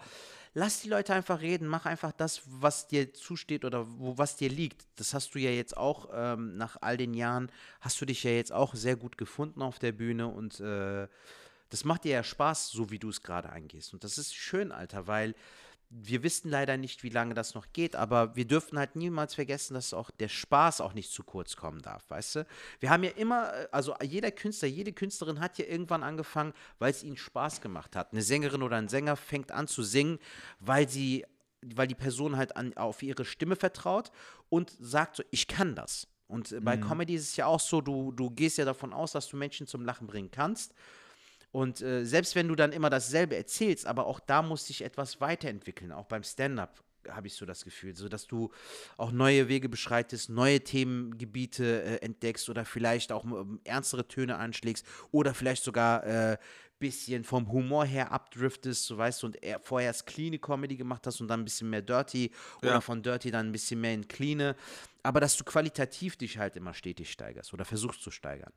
lass 0.53 0.81
die 0.81 0.89
Leute 0.89 1.13
einfach 1.13 1.41
reden, 1.41 1.67
mach 1.67 1.85
einfach 1.85 2.11
das, 2.11 2.41
was 2.45 2.87
dir 2.87 3.13
zusteht 3.13 3.65
oder 3.65 3.85
wo, 3.99 4.17
was 4.17 4.37
dir 4.37 4.49
liegt. 4.49 4.85
Das 4.95 5.13
hast 5.13 5.35
du 5.35 5.39
ja 5.39 5.49
jetzt 5.49 5.75
auch 5.75 6.09
ähm, 6.13 6.55
nach 6.57 6.77
all 6.81 6.97
den 6.97 7.13
Jahren, 7.13 7.51
hast 7.81 7.99
du 7.99 8.05
dich 8.05 8.23
ja 8.23 8.31
jetzt 8.31 8.53
auch 8.53 8.75
sehr 8.75 8.95
gut 8.95 9.17
gefunden 9.17 9.61
auf 9.61 9.79
der 9.79 9.91
Bühne 9.91 10.27
und 10.27 10.59
äh, 10.59 11.07
das 11.69 11.85
macht 11.85 12.03
dir 12.03 12.11
ja 12.11 12.23
Spaß, 12.23 12.69
so 12.69 12.91
wie 12.91 12.99
du 12.99 13.09
es 13.09 13.23
gerade 13.23 13.49
angehst. 13.49 13.93
Und 13.93 14.03
das 14.03 14.19
ist 14.19 14.35
schön, 14.35 14.71
Alter, 14.71 15.07
weil 15.07 15.33
wir 16.01 16.23
wissen 16.23 16.49
leider 16.49 16.77
nicht, 16.77 17.03
wie 17.03 17.09
lange 17.09 17.33
das 17.33 17.53
noch 17.53 17.67
geht, 17.71 17.95
aber 17.95 18.35
wir 18.35 18.45
dürfen 18.45 18.79
halt 18.79 18.95
niemals 18.95 19.35
vergessen, 19.35 19.75
dass 19.75 19.93
auch 19.93 20.09
der 20.11 20.27
Spaß 20.27 20.81
auch 20.81 20.93
nicht 20.93 21.11
zu 21.11 21.23
kurz 21.23 21.55
kommen 21.55 21.81
darf, 21.81 22.09
weißt 22.09 22.35
du? 22.35 22.47
Wir 22.79 22.89
haben 22.89 23.03
ja 23.03 23.11
immer, 23.11 23.53
äh, 23.53 23.67
also 23.71 23.95
jeder 24.01 24.31
Künstler, 24.31 24.67
jede 24.67 24.93
Künstlerin 24.93 25.39
hat 25.39 25.57
ja 25.57 25.65
irgendwann 25.65 26.03
angefangen, 26.03 26.53
weil 26.79 26.91
es 26.91 27.03
ihnen 27.03 27.17
Spaß 27.17 27.61
gemacht 27.61 27.95
hat. 27.95 28.11
Eine 28.11 28.21
Sängerin 28.21 28.63
oder 28.63 28.77
ein 28.77 28.87
Sänger 28.87 29.15
fängt 29.15 29.51
an 29.51 29.67
zu 29.67 29.83
singen, 29.83 30.19
weil 30.59 30.89
sie, 30.89 31.25
weil 31.61 31.87
die 31.87 31.95
Person 31.95 32.37
halt 32.37 32.57
an, 32.57 32.75
auf 32.75 33.03
ihre 33.03 33.25
Stimme 33.25 33.55
vertraut 33.55 34.11
und 34.49 34.75
sagt 34.79 35.17
so, 35.17 35.23
ich 35.29 35.47
kann 35.47 35.75
das. 35.75 36.07
Und 36.27 36.51
äh, 36.51 36.59
bei 36.59 36.77
Comedy 36.77 37.15
ist 37.15 37.29
es 37.29 37.35
ja 37.35 37.45
auch 37.45 37.59
so, 37.59 37.81
du, 37.81 38.11
du 38.11 38.31
gehst 38.31 38.57
ja 38.57 38.65
davon 38.65 38.93
aus, 38.93 39.11
dass 39.11 39.27
du 39.27 39.37
Menschen 39.37 39.67
zum 39.67 39.85
Lachen 39.85 40.07
bringen 40.07 40.31
kannst. 40.31 40.73
Und 41.53 41.81
äh, 41.81 42.03
selbst 42.03 42.35
wenn 42.35 42.47
du 42.47 42.55
dann 42.55 42.73
immer 42.73 42.89
dasselbe 42.89 43.37
erzählst, 43.37 43.85
aber 43.85 44.07
auch 44.07 44.19
da 44.19 44.41
muss 44.41 44.65
sich 44.65 44.81
etwas 44.81 45.21
weiterentwickeln, 45.21 45.91
auch 45.91 46.07
beim 46.07 46.23
Stand-up 46.23 46.83
habe 47.09 47.27
ich 47.27 47.35
so 47.35 47.45
das 47.45 47.63
Gefühl, 47.63 47.95
so 47.95 48.09
dass 48.09 48.27
du 48.27 48.49
auch 48.97 49.11
neue 49.11 49.49
Wege 49.49 49.69
beschreitest, 49.69 50.29
neue 50.29 50.61
Themengebiete 50.61 51.83
äh, 51.83 51.95
entdeckst 51.97 52.49
oder 52.49 52.65
vielleicht 52.65 53.11
auch 53.11 53.23
ähm, 53.25 53.59
ernstere 53.65 54.07
Töne 54.07 54.37
anschlägst 54.37 54.85
oder 55.11 55.33
vielleicht 55.33 55.63
sogar 55.63 56.03
äh, 56.05 56.37
bisschen 56.79 57.23
vom 57.23 57.51
Humor 57.51 57.85
her 57.85 58.11
abdriftest, 58.11 58.85
so 58.85 58.97
weißt 58.97 59.21
du, 59.21 59.27
und 59.27 59.43
eher 59.43 59.59
vorher 59.59 59.89
erst 59.89 60.07
clean 60.07 60.39
Comedy 60.41 60.75
gemacht 60.75 61.05
hast 61.05 61.21
und 61.21 61.27
dann 61.27 61.41
ein 61.41 61.45
bisschen 61.45 61.69
mehr 61.69 61.81
dirty 61.81 62.31
oder 62.61 62.73
Ja. 62.73 62.81
von 62.81 63.03
dirty 63.03 63.31
dann 63.31 63.49
ein 63.49 63.51
bisschen 63.51 63.79
mehr 63.79 63.93
in 63.93 64.07
clean, 64.07 64.55
aber 65.03 65.19
dass 65.19 65.37
du 65.37 65.43
qualitativ 65.43 66.17
dich 66.17 66.37
halt 66.39 66.55
immer 66.55 66.73
stetig 66.73 67.11
steigerst 67.11 67.53
oder 67.53 67.63
versuchst 67.63 68.01
zu 68.01 68.11
steigern. 68.11 68.51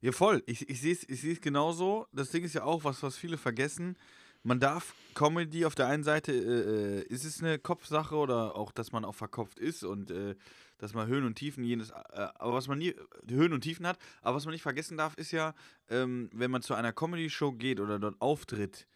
Ja, 0.00 0.12
voll. 0.12 0.42
Ich, 0.46 0.68
ich 0.68 0.80
sehe 0.80 0.92
es 0.92 1.08
ich 1.08 1.20
seh's 1.20 1.40
genauso. 1.40 2.06
Das 2.12 2.30
Ding 2.30 2.44
ist 2.44 2.54
ja 2.54 2.64
auch, 2.64 2.84
was, 2.84 3.02
was 3.02 3.16
viele 3.16 3.38
vergessen. 3.38 3.96
Man 4.42 4.60
darf 4.60 4.94
Comedy 5.14 5.64
auf 5.64 5.74
der 5.74 5.88
einen 5.88 6.04
Seite, 6.04 6.32
äh, 6.32 7.00
äh, 7.00 7.02
ist 7.08 7.24
es 7.24 7.42
eine 7.42 7.58
Kopfsache 7.58 8.14
oder 8.14 8.54
auch, 8.54 8.70
dass 8.70 8.92
man 8.92 9.04
auch 9.04 9.14
verkopft 9.14 9.58
ist 9.58 9.82
und 9.82 10.10
äh, 10.10 10.36
dass 10.78 10.94
man 10.94 11.08
Höhen 11.08 11.24
und 11.24 11.34
Tiefen 11.34 11.64
jenes, 11.64 11.90
äh, 11.90 11.94
aber 12.34 12.52
was 12.52 12.68
man 12.68 12.78
nie, 12.78 12.94
Höhen 13.28 13.52
und 13.52 13.62
Tiefen 13.62 13.86
hat, 13.86 13.98
aber 14.22 14.36
was 14.36 14.44
man 14.44 14.52
nicht 14.52 14.62
vergessen 14.62 14.96
darf, 14.96 15.16
ist 15.16 15.32
ja, 15.32 15.54
ähm, 15.88 16.30
wenn 16.32 16.50
man 16.50 16.62
zu 16.62 16.74
einer 16.74 16.92
Comedy-Show 16.92 17.52
geht 17.52 17.80
oder 17.80 17.98
dort 17.98 18.20
auftritt, 18.20 18.86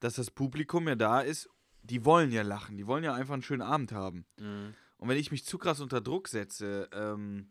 dass 0.00 0.14
das 0.14 0.30
Publikum 0.32 0.88
ja 0.88 0.96
da 0.96 1.20
ist, 1.20 1.48
die 1.82 2.04
wollen 2.04 2.32
ja 2.32 2.42
lachen, 2.42 2.76
die 2.76 2.86
wollen 2.86 3.04
ja 3.04 3.14
einfach 3.14 3.34
einen 3.34 3.42
schönen 3.42 3.62
Abend 3.62 3.92
haben. 3.92 4.24
Und 4.96 5.08
wenn 5.08 5.16
ich 5.16 5.30
mich 5.30 5.44
zu 5.44 5.58
krass 5.58 5.80
unter 5.80 6.00
Druck 6.00 6.26
setze, 6.28 6.88
ähm, 6.92 7.50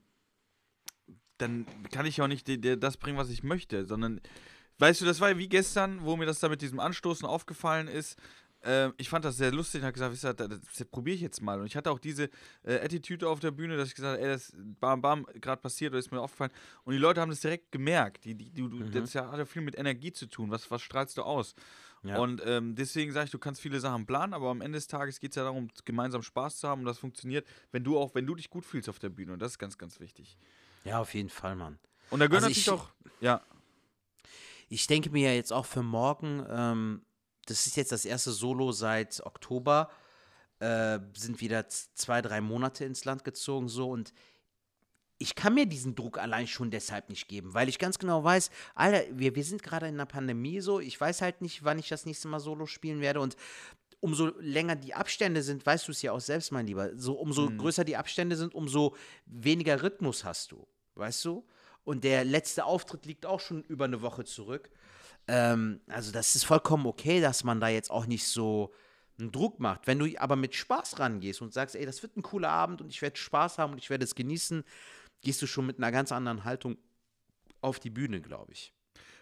dann 1.37 1.65
kann 1.91 2.05
ich 2.05 2.17
ja 2.17 2.23
auch 2.23 2.27
nicht 2.29 2.47
die- 2.47 2.59
die- 2.59 2.79
das 2.79 2.97
bringen, 2.97 3.17
was 3.17 3.29
ich 3.29 3.43
möchte, 3.43 3.85
sondern, 3.85 4.21
weißt 4.79 5.01
du, 5.01 5.05
das 5.05 5.19
war 5.19 5.29
ja 5.29 5.37
wie 5.37 5.49
gestern, 5.49 6.03
wo 6.03 6.15
mir 6.17 6.25
das 6.25 6.39
da 6.39 6.49
mit 6.49 6.61
diesem 6.61 6.79
Anstoßen 6.79 7.25
aufgefallen 7.27 7.87
ist. 7.87 8.17
Ähm, 8.63 8.93
ich 8.97 9.07
fand 9.07 9.23
das 9.23 9.37
sehr 9.37 9.51
lustig 9.51 9.81
und 9.81 9.85
habe 9.85 9.93
gesagt, 9.93 10.11
wisst 10.13 10.25
ihr, 10.25 10.33
das, 10.33 10.59
probiere 10.89 11.15
ich 11.15 11.21
jetzt 11.21 11.41
mal. 11.43 11.59
Und 11.59 11.67
ich 11.67 11.75
hatte 11.75 11.91
auch 11.91 11.99
diese 11.99 12.27
äh, 12.63 12.79
Attitüde 12.83 13.29
auf 13.29 13.39
der 13.39 13.51
Bühne, 13.51 13.77
dass 13.77 13.89
ich 13.89 13.95
gesagt 13.95 14.17
habe, 14.17 14.23
ey, 14.27 14.33
das 14.33 14.51
bam, 14.79 14.99
bam, 14.99 15.27
gerade 15.35 15.61
passiert 15.61 15.91
oder 15.91 15.99
ist 15.99 16.11
mir 16.11 16.19
aufgefallen. 16.19 16.51
Und 16.83 16.93
die 16.93 16.97
Leute 16.99 17.21
haben 17.21 17.29
das 17.29 17.39
direkt 17.41 17.71
gemerkt. 17.71 18.25
Die, 18.25 18.33
die, 18.33 18.51
du, 18.51 18.67
du, 18.67 18.89
Das 18.89 19.03
ist 19.03 19.13
ja, 19.13 19.29
hat 19.31 19.37
ja 19.37 19.45
viel 19.45 19.61
mit 19.61 19.77
Energie 19.77 20.11
zu 20.11 20.25
tun. 20.25 20.49
Was, 20.49 20.69
was 20.71 20.81
strahlst 20.81 21.17
du 21.19 21.21
aus? 21.21 21.53
Ja. 22.03 22.17
Und 22.17 22.41
ähm, 22.45 22.73
deswegen 22.75 23.11
sage 23.11 23.25
ich, 23.25 23.31
du 23.31 23.39
kannst 23.39 23.61
viele 23.61 23.79
Sachen 23.79 24.05
planen, 24.07 24.33
aber 24.33 24.49
am 24.49 24.61
Ende 24.61 24.77
des 24.77 24.87
Tages 24.87 25.19
geht 25.19 25.31
es 25.31 25.35
ja 25.35 25.43
darum, 25.43 25.69
gemeinsam 25.85 26.21
Spaß 26.23 26.59
zu 26.59 26.67
haben 26.67 26.81
und 26.81 26.85
das 26.85 26.97
funktioniert, 26.99 27.45
wenn 27.71 27.83
du 27.83 27.97
auch, 27.99 28.15
wenn 28.15 28.25
du 28.25 28.33
dich 28.35 28.49
gut 28.49 28.65
fühlst 28.65 28.89
auf 28.89 28.97
der 28.99 29.09
Bühne. 29.09 29.33
Und 29.33 29.39
das 29.41 29.51
ist 29.53 29.57
ganz, 29.59 29.77
ganz 29.77 29.99
wichtig. 29.99 30.35
Ja, 30.87 30.99
auf 31.01 31.13
jeden 31.13 31.29
Fall, 31.29 31.55
Mann. 31.55 31.79
Und 32.09 32.19
da 32.19 32.27
gehören 32.27 32.45
Also 32.45 32.47
natürlich 32.49 32.67
ich- 32.67 32.73
auch, 32.73 32.89
ja, 33.21 33.41
Ich 34.69 34.85
denke 34.87 35.09
mir 35.09 35.29
ja 35.29 35.33
jetzt 35.35 35.53
auch 35.53 35.65
für 35.65 35.81
morgen, 35.81 36.45
ähm, 36.49 37.01
das 37.45 37.67
ist 37.67 37.77
jetzt 37.77 37.93
das 37.93 38.03
erste 38.03 38.31
Solo 38.31 38.73
seit 38.73 39.21
Oktober, 39.25 39.89
äh, 40.59 40.99
sind 41.15 41.39
wieder 41.39 41.69
zwei, 41.69 42.21
drei 42.21 42.41
Monate 42.41 42.83
ins 42.83 43.05
Land 43.05 43.23
gezogen 43.23 43.69
so. 43.69 43.89
Und 43.89 44.13
ich 45.19 45.35
kann 45.35 45.53
mir 45.53 45.65
diesen 45.67 45.95
Druck 45.95 46.17
allein 46.17 46.47
schon 46.47 46.69
deshalb 46.69 47.09
nicht 47.09 47.29
geben, 47.29 47.53
weil 47.53 47.69
ich 47.69 47.79
ganz 47.79 47.97
genau 47.97 48.23
weiß, 48.25 48.49
Alter, 48.75 49.03
wir, 49.17 49.35
wir 49.35 49.43
sind 49.45 49.63
gerade 49.63 49.87
in 49.87 49.93
einer 49.95 50.05
Pandemie 50.05 50.59
so, 50.59 50.81
ich 50.81 50.99
weiß 50.99 51.21
halt 51.21 51.41
nicht, 51.41 51.63
wann 51.63 51.79
ich 51.79 51.87
das 51.87 52.05
nächste 52.05 52.27
Mal 52.27 52.41
Solo 52.41 52.65
spielen 52.65 52.99
werde. 52.99 53.21
Und 53.21 53.37
umso 54.01 54.33
länger 54.39 54.75
die 54.75 54.93
Abstände 54.93 55.43
sind, 55.43 55.65
weißt 55.65 55.87
du 55.87 55.91
es 55.93 56.01
ja 56.01 56.11
auch 56.11 56.19
selbst, 56.19 56.51
mein 56.51 56.67
Lieber, 56.67 56.91
so 56.97 57.13
umso 57.13 57.49
größer 57.57 57.85
die 57.85 57.95
Abstände 57.95 58.35
sind, 58.35 58.53
umso 58.53 58.95
weniger 59.25 59.81
Rhythmus 59.81 60.25
hast 60.25 60.51
du, 60.51 60.67
weißt 60.97 61.25
du? 61.25 61.45
Und 61.83 62.03
der 62.03 62.25
letzte 62.25 62.65
Auftritt 62.65 63.05
liegt 63.05 63.25
auch 63.25 63.39
schon 63.39 63.63
über 63.63 63.85
eine 63.85 64.01
Woche 64.01 64.25
zurück. 64.25 64.69
Ähm, 65.27 65.81
also 65.87 66.11
das 66.11 66.35
ist 66.35 66.43
vollkommen 66.43 66.85
okay, 66.85 67.21
dass 67.21 67.43
man 67.43 67.59
da 67.59 67.69
jetzt 67.69 67.91
auch 67.91 68.05
nicht 68.05 68.27
so 68.27 68.73
einen 69.19 69.31
Druck 69.31 69.59
macht. 69.59 69.87
Wenn 69.87 69.99
du 69.99 70.07
aber 70.19 70.35
mit 70.35 70.55
Spaß 70.55 70.99
rangehst 70.99 71.41
und 71.41 71.53
sagst, 71.53 71.75
ey, 71.75 71.85
das 71.85 72.03
wird 72.03 72.17
ein 72.17 72.23
cooler 72.23 72.49
Abend 72.49 72.81
und 72.81 72.89
ich 72.89 73.01
werde 73.01 73.17
Spaß 73.17 73.57
haben 73.57 73.73
und 73.73 73.79
ich 73.79 73.89
werde 73.89 74.03
es 74.03 74.15
genießen, 74.15 74.63
gehst 75.21 75.41
du 75.41 75.47
schon 75.47 75.65
mit 75.65 75.77
einer 75.77 75.91
ganz 75.91 76.11
anderen 76.11 76.43
Haltung 76.43 76.77
auf 77.61 77.79
die 77.79 77.89
Bühne, 77.89 78.21
glaube 78.21 78.51
ich. 78.51 78.73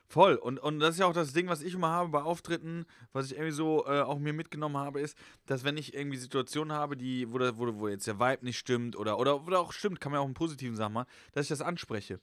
Voll. 0.08 0.36
Und, 0.36 0.60
und 0.60 0.80
das 0.80 0.96
ist 0.96 1.00
ja 1.00 1.08
auch 1.08 1.14
das 1.14 1.34
Ding, 1.34 1.48
was 1.48 1.62
ich 1.62 1.74
immer 1.74 1.90
habe 1.90 2.10
bei 2.10 2.22
Auftritten, 2.22 2.86
was 3.12 3.28
ich 3.28 3.34
irgendwie 3.34 3.52
so 3.52 3.86
äh, 3.86 4.02
auch 4.02 4.20
mir 4.20 4.34
mitgenommen 4.34 4.78
habe, 4.78 5.02
ist, 5.02 5.18
dass 5.46 5.64
wenn 5.64 5.78
ich 5.78 5.94
irgendwie 5.94 6.18
Situationen 6.18 6.74
habe, 6.74 6.96
die, 6.96 7.32
wo, 7.32 7.38
da, 7.38 7.58
wo, 7.58 7.80
wo 7.80 7.88
jetzt 7.88 8.08
der 8.08 8.20
Vibe 8.20 8.46
nicht 8.46 8.58
stimmt 8.58 8.96
oder, 8.96 9.18
oder, 9.20 9.46
oder 9.46 9.60
auch 9.60 9.74
stimmt, 9.74 10.00
kann 10.00 10.12
man 10.12 10.20
ja 10.20 10.24
auch 10.24 10.28
im 10.28 10.34
positiven 10.34 10.76
Sachen 10.76 10.94
machen, 10.94 11.10
dass 11.34 11.46
ich 11.46 11.50
das 11.50 11.62
anspreche. 11.62 12.20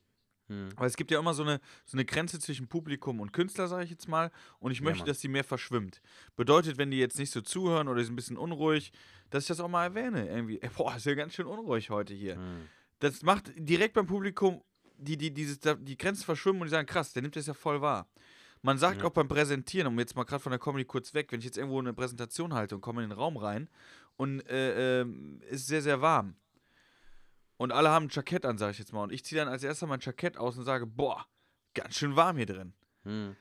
Weil 0.77 0.87
es 0.87 0.97
gibt 0.97 1.11
ja 1.11 1.19
immer 1.19 1.35
so 1.35 1.43
eine, 1.43 1.61
so 1.85 1.97
eine 1.97 2.05
Grenze 2.05 2.39
zwischen 2.39 2.69
Publikum 2.69 3.21
und 3.21 3.33
Künstler, 3.33 3.69
sage 3.69 3.85
ich 3.85 3.91
jetzt 3.91 4.09
mal. 4.09 4.31
Und 4.59 4.71
ich 4.71 4.81
möchte, 4.81 5.01
Mann. 5.01 5.07
dass 5.07 5.21
die 5.21 5.29
mehr 5.29 5.45
verschwimmt. 5.45 6.03
Bedeutet, 6.37 6.79
wenn 6.79 6.91
die 6.91 6.99
jetzt 6.99 7.19
nicht 7.19 7.31
so 7.31 7.41
zuhören 7.41 7.89
oder 7.89 7.99
die 7.99 8.05
sind 8.05 8.13
ein 8.13 8.17
bisschen 8.17 8.37
unruhig, 8.37 8.93
dass 9.31 9.45
ich 9.45 9.49
das 9.49 9.61
auch 9.61 9.69
mal 9.69 9.85
erwähne. 9.85 10.29
Irgendwie, 10.29 10.61
ey, 10.61 10.71
boah, 10.77 10.97
ist 10.97 11.07
ja 11.07 11.15
ganz 11.15 11.35
schön 11.35 11.47
unruhig 11.47 11.91
heute 11.91 12.13
hier. 12.13 12.39
Das 12.99 13.23
macht 13.23 13.53
direkt 13.57 13.95
beim 13.95 14.07
Publikum 14.07 14.63
die, 15.03 15.17
die, 15.17 15.33
dieses, 15.33 15.59
die 15.61 15.97
Grenzen 15.99 16.25
verschwimmen 16.25 16.63
und 16.63 16.67
die 16.69 16.71
sagen, 16.73 16.87
krass, 16.87 17.13
der 17.13 17.23
nimmt 17.23 17.37
das 17.37 17.47
ja 17.47 17.55
voll 17.55 17.81
wahr. 17.81 18.09
Man 18.65 18.79
sagt 18.79 19.03
auch 19.03 19.11
beim 19.11 19.27
Präsentieren, 19.27 19.89
um 19.89 19.99
jetzt 19.99 20.15
mal 20.15 20.23
gerade 20.23 20.41
von 20.43 20.51
der 20.51 20.59
Comedy 20.61 20.85
kurz 20.85 21.15
weg, 21.15 21.33
wenn 21.33 21.41
ich 21.41 21.47
jetzt 21.47 21.59
irgendwo 21.59 21.81
eine 21.81 21.93
Präsentation 21.93 22.55
halte 22.55 22.77
und 22.77 22.81
komme 22.81 23.03
in 23.03 23.11
den 23.11 23.19
Raum 23.19 23.37
rein 23.37 23.69
und 24.17 24.41
äh, 24.49 25.01
ähm, 25.01 25.41
ist 25.51 25.67
sehr, 25.67 25.83
sehr 25.83 26.01
warm. 26.01 26.37
Und 27.57 27.73
alle 27.73 27.91
haben 27.91 28.07
ein 28.07 28.09
Jackett 28.11 28.47
an, 28.47 28.59
sage 28.59 28.73
ich 28.73 28.79
jetzt 28.79 28.93
mal. 28.93 29.03
Und 29.03 29.13
ich 29.13 29.25
ziehe 29.25 29.41
dann 29.41 29.49
als 29.53 29.65
erster 29.65 29.87
mein 29.87 30.01
Jackett 30.01 30.37
aus 30.37 30.57
und 30.59 30.65
sage, 30.65 30.87
boah, 30.87 31.27
ganz 31.75 31.97
schön 31.97 32.15
warm 32.17 32.37
hier 32.37 32.47
drin. 32.47 32.73
Hm. 33.03 33.37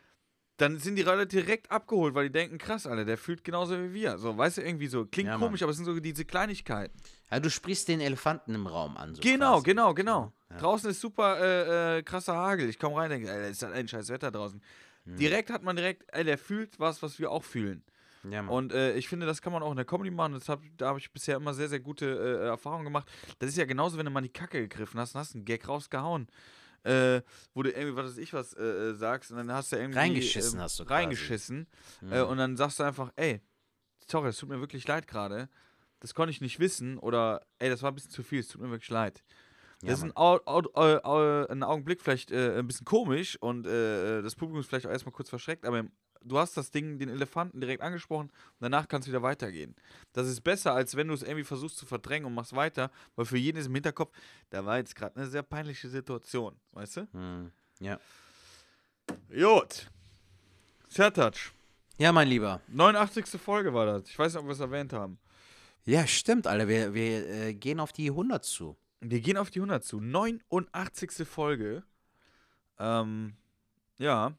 Dann 0.57 0.77
sind 0.77 0.95
die 0.95 1.01
Leute 1.01 1.25
direkt 1.25 1.71
abgeholt, 1.71 2.13
weil 2.13 2.25
die 2.25 2.31
denken, 2.31 2.57
krass, 2.59 2.85
Alter, 2.85 3.05
der 3.05 3.17
fühlt 3.17 3.43
genauso 3.43 3.79
wie 3.79 3.93
wir. 3.93 4.17
So, 4.19 4.37
weißt 4.37 4.57
du, 4.57 4.61
irgendwie 4.61 4.87
so. 4.87 5.05
Klingt 5.05 5.29
Ja, 5.29 5.37
komisch, 5.37 5.63
aber 5.63 5.71
es 5.71 5.77
sind 5.77 5.85
so 5.85 5.99
diese 5.99 6.25
Kleinigkeiten. 6.25 6.95
Ja, 7.31 7.39
du 7.39 7.49
sprichst 7.49 7.87
den 7.87 7.99
Elefanten 7.99 8.53
im 8.53 8.67
Raum 8.67 8.97
an. 8.97 9.15
So 9.15 9.21
Genau, 9.21 9.53
quasi. 9.53 9.65
genau, 9.65 9.93
genau. 9.95 10.33
Ja. 10.51 10.57
Draußen 10.57 10.89
ist 10.89 11.01
super 11.01 11.39
äh, 11.39 11.99
äh, 11.99 12.03
krasser 12.03 12.35
Hagel. 12.35 12.69
Ich 12.69 12.79
komme 12.79 12.97
rein 12.97 13.05
und 13.05 13.11
denke, 13.11 13.31
Alter, 13.31 13.47
ist 13.47 13.63
halt 13.63 13.73
ein 13.73 13.87
scheiß 13.87 14.09
Wetter 14.09 14.31
draußen. 14.31 14.61
Hm. 15.05 15.17
Direkt 15.17 15.49
hat 15.49 15.63
man 15.63 15.75
direkt, 15.75 16.03
ey, 16.13 16.23
der 16.23 16.37
fühlt 16.37 16.79
was, 16.79 17.01
was 17.01 17.19
wir 17.19 17.31
auch 17.31 17.43
fühlen. 17.43 17.83
Ja. 18.29 18.45
Und 18.45 18.71
äh, 18.73 18.93
ich 18.95 19.07
finde, 19.07 19.25
das 19.25 19.41
kann 19.41 19.51
man 19.51 19.63
auch 19.63 19.71
in 19.71 19.77
der 19.77 19.85
Comedy 19.85 20.11
machen. 20.11 20.33
Das 20.33 20.47
hab, 20.47 20.61
da 20.77 20.89
habe 20.89 20.99
ich 20.99 21.11
bisher 21.11 21.37
immer 21.37 21.53
sehr, 21.53 21.69
sehr 21.69 21.79
gute 21.79 22.05
äh, 22.05 22.47
Erfahrungen 22.47 22.85
gemacht. 22.85 23.09
Das 23.39 23.49
ist 23.49 23.57
ja 23.57 23.65
genauso, 23.65 23.97
wenn 23.97 24.05
du 24.05 24.11
mal 24.11 24.21
die 24.21 24.29
Kacke 24.29 24.61
gegriffen 24.61 24.99
hast 24.99 25.15
und 25.15 25.21
hast 25.21 25.35
einen 25.35 25.45
Gag 25.45 25.67
rausgehauen. 25.67 26.27
Äh, 26.83 27.21
wo 27.53 27.61
du 27.61 27.69
irgendwie, 27.69 27.95
was 27.95 28.11
weiß 28.11 28.17
ich 28.17 28.33
was, 28.33 28.53
äh, 28.53 28.63
äh, 28.63 28.93
sagst 28.95 29.29
und 29.31 29.37
dann 29.37 29.51
hast 29.51 29.71
du 29.71 29.75
irgendwie. 29.75 29.99
Reingeschissen 29.99 30.57
ähm, 30.57 30.63
hast 30.63 30.79
du. 30.79 30.83
Reingeschissen. 30.83 31.67
Äh, 32.09 32.21
und 32.21 32.37
dann 32.37 32.57
sagst 32.57 32.79
du 32.79 32.83
einfach, 32.83 33.11
ey, 33.15 33.39
sorry, 34.07 34.29
es 34.29 34.37
tut 34.37 34.49
mir 34.49 34.59
wirklich 34.59 34.87
leid 34.87 35.07
gerade. 35.07 35.47
Das 35.99 36.15
konnte 36.15 36.31
ich 36.31 36.41
nicht 36.41 36.59
wissen. 36.59 36.97
Oder, 36.97 37.45
ey, 37.59 37.69
das 37.69 37.83
war 37.83 37.91
ein 37.91 37.95
bisschen 37.95 38.09
zu 38.09 38.23
viel, 38.23 38.39
es 38.39 38.47
tut 38.47 38.61
mir 38.61 38.71
wirklich 38.71 38.89
leid. 38.89 39.23
Ja, 39.81 39.89
Das 39.89 39.99
ist 39.99 40.05
ein, 40.05 40.15
Au 40.15 40.39
Au 40.45 40.61
Au 40.73 41.45
ein 41.47 41.63
Augenblick 41.63 42.01
vielleicht 42.01 42.31
äh, 42.31 42.59
ein 42.59 42.67
bisschen 42.67 42.85
komisch 42.85 43.37
und 43.41 43.65
äh, 43.65 44.21
das 44.21 44.35
Publikum 44.35 44.59
ist 44.61 44.67
vielleicht 44.67 44.85
auch 44.85 44.91
erstmal 44.91 45.13
kurz 45.13 45.29
verschreckt, 45.29 45.65
aber 45.65 45.85
du 46.23 46.37
hast 46.37 46.55
das 46.55 46.71
Ding, 46.71 46.99
den 46.99 47.09
Elefanten 47.09 47.59
direkt 47.61 47.81
angesprochen 47.81 48.27
und 48.27 48.61
danach 48.61 48.87
kannst 48.87 49.07
du 49.07 49.11
wieder 49.11 49.23
weitergehen. 49.23 49.75
Das 50.13 50.27
ist 50.27 50.41
besser, 50.41 50.73
als 50.73 50.95
wenn 50.95 51.07
du 51.07 51.13
es 51.13 51.23
irgendwie 51.23 51.43
versuchst 51.43 51.77
zu 51.77 51.85
verdrängen 51.85 52.25
und 52.25 52.33
machst 52.35 52.55
weiter, 52.55 52.91
weil 53.15 53.25
für 53.25 53.37
jeden 53.37 53.57
ist 53.57 53.67
im 53.67 53.73
Hinterkopf, 53.73 54.11
da 54.49 54.65
war 54.65 54.77
jetzt 54.77 54.95
gerade 54.95 55.15
eine 55.15 55.27
sehr 55.27 55.43
peinliche 55.43 55.89
Situation, 55.89 56.55
weißt 56.73 56.97
du? 56.97 57.07
Hm. 57.13 57.51
Ja. 57.79 57.99
Jod. 59.29 59.89
Sertac. 60.87 61.35
ja, 61.97 62.11
mein 62.11 62.27
Lieber. 62.27 62.61
89. 62.67 63.41
Folge 63.41 63.73
war 63.73 63.85
das. 63.85 64.09
Ich 64.09 64.19
weiß 64.19 64.33
nicht, 64.33 64.41
ob 64.41 64.47
wir 64.47 64.53
es 64.53 64.59
erwähnt 64.59 64.93
haben. 64.93 65.17
Ja, 65.85 66.05
stimmt, 66.05 66.45
Alter. 66.47 66.67
Wir, 66.67 66.93
wir 66.93 67.27
äh, 67.27 67.53
gehen 67.53 67.79
auf 67.79 67.91
die 67.91 68.09
100 68.09 68.43
zu. 68.45 68.77
Wir 69.01 69.19
gehen 69.19 69.37
auf 69.37 69.49
die 69.49 69.59
100 69.59 69.83
zu. 69.83 69.99
89. 69.99 71.27
Folge. 71.27 71.83
Ähm, 72.79 73.35
ja. 73.97 74.37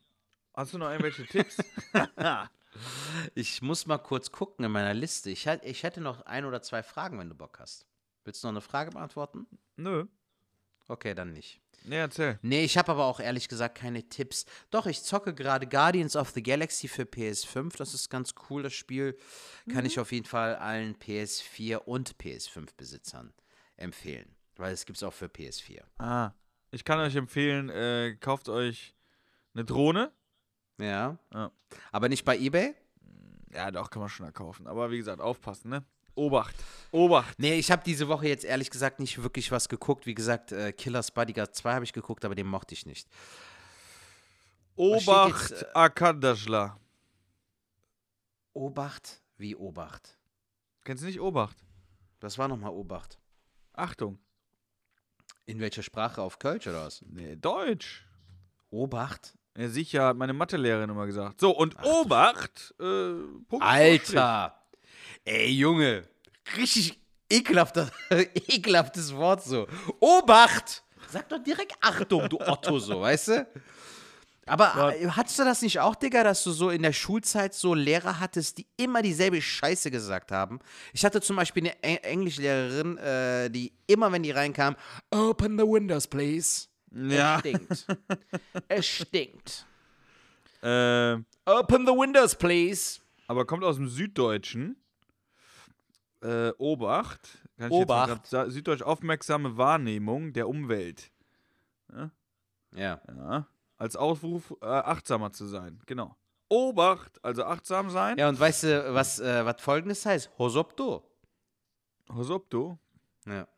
Hast 0.55 0.75
du 0.75 0.79
noch 0.79 0.91
irgendwelche 0.91 1.27
Tipps? 1.27 1.57
Ich 3.35 3.63
muss 3.63 3.87
mal 3.87 3.99
kurz 3.99 4.31
gucken 4.31 4.65
in 4.65 4.73
meiner 4.73 4.95
Liste. 4.95 5.31
Ich, 5.31 5.47
ich 5.47 5.83
hätte 5.83 6.01
noch 6.01 6.23
ein 6.23 6.45
oder 6.45 6.63
zwei 6.63 6.83
Fragen, 6.83 7.19
wenn 7.19 7.29
du 7.29 7.35
Bock 7.35 7.59
hast. 7.59 7.87
Willst 8.25 8.43
du 8.43 8.49
noch 8.49 8.53
eine 8.53 8.61
Frage 8.61 8.91
beantworten? 8.93 9.47
Nö. 9.77 10.07
Okay, 10.89 11.15
dann 11.15 11.33
nicht. 11.33 11.61
Nee, 11.85 11.99
erzähl. 11.99 12.39
Nee, 12.43 12.65
ich 12.65 12.79
habe 12.79 12.93
aber 12.93 13.07
auch 13.07 13.19
ehrlich 13.19 13.49
gesagt 13.49 13.77
keine 13.77 14.09
Tipps. 14.09 14.47
Doch, 14.71 14.87
ich 14.87 15.03
zocke 15.03 15.35
gerade 15.35 15.67
Guardians 15.67 16.17
of 16.17 16.31
the 16.31 16.43
Galaxy 16.43 16.87
für 16.87 17.03
PS5. 17.03 17.77
Das 17.77 17.95
ist 17.95 18.09
ganz 18.09 18.35
cool. 18.49 18.63
Das 18.63 18.73
Spiel 18.73 19.19
kann 19.71 19.85
ich 19.85 19.99
auf 19.99 20.13
jeden 20.13 20.27
Fall 20.27 20.57
allen 20.57 20.97
PS4 20.97 21.79
und 21.79 22.17
PS5-Besitzern 22.19 23.33
empfehlen. 23.77 24.35
Weil 24.57 24.73
es 24.73 24.85
gibt 24.85 24.99
es 24.99 25.03
auch 25.03 25.13
für 25.13 25.27
PS4. 25.27 25.83
Ah. 25.99 26.33
Ich 26.71 26.85
kann 26.85 26.99
euch 26.99 27.17
empfehlen, 27.17 27.69
äh, 27.69 28.17
kauft 28.21 28.49
euch 28.49 28.95
eine 29.55 29.65
Drohne. 29.65 30.13
Ja. 30.79 31.19
Ja. 31.33 31.51
Aber 31.91 32.09
nicht 32.09 32.25
bei 32.25 32.39
eBay? 32.39 32.75
Ja, 33.53 33.71
doch, 33.71 33.91
kann 33.91 34.01
man 34.01 34.09
schon 34.09 34.27
erkaufen. 34.27 34.67
Aber 34.67 34.91
wie 34.91 34.99
gesagt, 34.99 35.21
aufpassen, 35.21 35.71
ne? 35.71 35.85
Obacht. 36.15 36.55
Obacht. 36.91 37.39
Nee, 37.39 37.55
ich 37.55 37.71
habe 37.71 37.83
diese 37.85 38.09
Woche 38.09 38.29
jetzt 38.29 38.45
ehrlich 38.45 38.71
gesagt 38.71 39.01
nicht 39.01 39.23
wirklich 39.23 39.51
was 39.51 39.69
geguckt. 39.69 40.07
Wie 40.07 40.15
gesagt, 40.15 40.53
äh, 40.53 40.73
Killers 40.73 41.11
Bodyguard 41.11 41.55
2 41.55 41.75
habe 41.75 41.85
ich 41.85 41.93
geguckt, 41.93 42.25
aber 42.25 42.35
den 42.35 42.47
mochte 42.47 42.75
ich 42.75 42.85
nicht. 42.87 43.09
Obacht, 44.77 45.51
jetzt, 45.51 45.63
äh, 45.63 45.67
Akadashla. 45.75 46.79
Obacht? 48.53 49.23
Wie 49.37 49.57
Obacht? 49.57 50.19
Kennst 50.85 51.03
du 51.03 51.07
nicht 51.07 51.21
Obacht? 51.21 51.57
Das 52.21 52.39
war 52.39 52.49
nochmal 52.49 52.71
Obacht. 52.71 53.19
Achtung. 53.73 54.19
In 55.47 55.61
welcher 55.61 55.83
Sprache? 55.83 56.23
Auf 56.23 56.39
Kölsch 56.39 56.67
oder 56.67 56.87
was? 56.87 57.05
Nee, 57.09 57.37
Deutsch. 57.37 58.07
Obacht? 58.71 59.35
Ja, 59.57 59.69
sicher, 59.69 60.07
hat 60.07 60.17
meine 60.17 60.33
Mathelehrerin 60.33 60.89
immer 60.89 61.07
gesagt. 61.07 61.41
So, 61.41 61.51
und 61.51 61.77
Obacht. 61.85 62.75
Äh, 62.81 63.13
Punkt 63.49 63.65
Alter! 63.65 64.57
Ey, 65.25 65.51
Junge! 65.51 66.05
Richtig 66.57 66.99
ekelhafter, 67.29 67.91
ekelhaftes 68.11 69.15
Wort 69.15 69.43
so. 69.43 69.67
Obacht! 70.01 70.83
Sag 71.09 71.29
doch 71.29 71.43
direkt 71.43 71.75
Achtung, 71.81 72.29
du 72.29 72.41
Otto, 72.41 72.79
so, 72.79 73.01
weißt 73.03 73.29
du? 73.29 73.47
Aber 74.47 74.97
äh, 74.97 75.09
hattest 75.09 75.39
du 75.39 75.45
das 75.45 75.63
nicht 75.63 75.79
auch, 75.79 75.95
Digga, 75.95 76.25
dass 76.25 76.43
du 76.43 76.51
so 76.51 76.71
in 76.71 76.83
der 76.83 76.93
Schulzeit 76.93 77.55
so 77.55 77.75
Lehrer 77.75 78.19
hattest, 78.19 78.59
die 78.59 78.67
immer 78.77 79.01
dieselbe 79.01 79.41
Scheiße 79.41 79.91
gesagt 79.91 80.33
haben? 80.33 80.59
Ich 80.93 81.05
hatte 81.05 81.21
zum 81.21 81.37
Beispiel 81.37 81.63
eine 81.65 81.83
Eng 81.83 81.97
Englischlehrerin, 81.99 82.99
äh, 82.99 83.51
die 83.51 83.73
immer, 83.87 84.11
wenn 84.11 84.23
die 84.23 84.33
reinkam, 84.33 84.75
Open 85.11 85.59
the 85.59 85.65
windows, 85.65 86.07
please. 86.07 86.67
Ja. 86.91 87.41
Es 87.43 87.49
stinkt. 87.49 87.87
es 88.69 88.87
stinkt. 88.87 89.67
Äh, 90.63 91.15
Open 91.47 91.87
the 91.87 91.93
windows, 91.93 92.35
please. 92.35 93.01
aber 93.29 93.47
kommt 93.47 93.65
aus 93.65 93.77
dem 93.77 93.89
Süddeutschen. 93.89 94.77
Äh, 96.21 96.51
Obacht. 96.59 97.39
Kann 97.59 97.71
Obacht. 97.71 98.27
Süddeutsch 98.27 98.83
aufmerksame 98.83 99.57
Wahrnehmung 99.57 100.33
der 100.33 100.49
Umwelt. 100.49 101.11
Ja. 101.93 102.11
Ja. 102.75 103.47
Als 103.83 103.97
Aufruf, 103.97 104.55
äh, 104.63 104.67
achtsamer 104.67 105.33
zu 105.33 105.45
sein. 105.49 105.83
Genau. 105.87 106.17
Obacht, 106.49 107.19
also 107.25 107.43
achtsam 107.43 107.91
sein. 107.91 108.17
Ja, 108.17 108.29
und 108.29 108.39
weißt 108.39 108.63
du, 108.63 108.95
was, 108.95 109.19
äh, 109.19 109.45
was 109.45 109.61
folgendes 109.61 110.07
heißt? 110.07 110.31
Hosopto. 110.39 111.03
Hosopto. 112.09 112.79
Ja. 113.27 113.49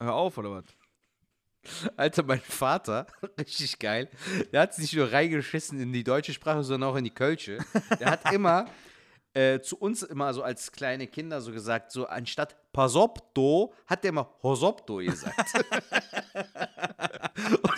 Hör 0.00 0.14
auf, 0.14 0.38
oder 0.38 0.52
was? 0.52 0.64
Alter, 1.98 2.22
mein 2.22 2.40
Vater, 2.40 3.06
richtig 3.38 3.78
geil, 3.78 4.08
der 4.52 4.62
hat 4.62 4.74
sich 4.74 4.84
nicht 4.84 4.96
nur 4.96 5.12
reingeschissen 5.12 5.78
in 5.78 5.92
die 5.92 6.02
deutsche 6.02 6.32
Sprache, 6.32 6.64
sondern 6.64 6.88
auch 6.88 6.96
in 6.96 7.04
die 7.04 7.10
Kölsche. 7.10 7.58
Der 8.00 8.10
hat 8.10 8.32
immer 8.32 8.64
äh, 9.34 9.60
zu 9.60 9.76
uns 9.78 10.02
immer 10.02 10.32
so 10.32 10.42
als 10.42 10.70
kleine 10.72 11.06
Kinder 11.06 11.40
so 11.40 11.52
gesagt, 11.52 11.90
so 11.92 12.06
anstatt 12.06 12.56
Pasopto 12.72 13.72
hat 13.86 14.02
der 14.04 14.10
immer 14.10 14.28
Hosopto 14.42 14.96
gesagt. 14.96 15.52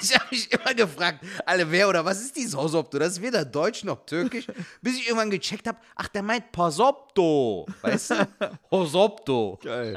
Ich 0.03 0.15
habe 0.15 0.27
mich 0.31 0.53
immer 0.53 0.75
gefragt, 0.75 1.25
alle 1.47 1.69
wer 1.71 1.89
oder 1.89 2.05
was 2.05 2.21
ist 2.21 2.37
dieses 2.37 2.55
Hosopto? 2.55 2.99
Das 2.99 3.13
ist 3.15 3.23
weder 3.23 3.45
Deutsch 3.45 3.83
noch 3.85 4.05
Türkisch, 4.05 4.47
bis 4.83 4.97
ich 4.99 5.07
irgendwann 5.07 5.31
gecheckt 5.31 5.67
habe, 5.67 5.79
ach, 5.97 6.09
der 6.09 6.23
meint 6.23 6.53
Posopto. 6.53 7.67
Weißt 7.81 8.11
du? 8.11 8.29
Hosopto. 8.71 9.59
Geil. 9.63 9.97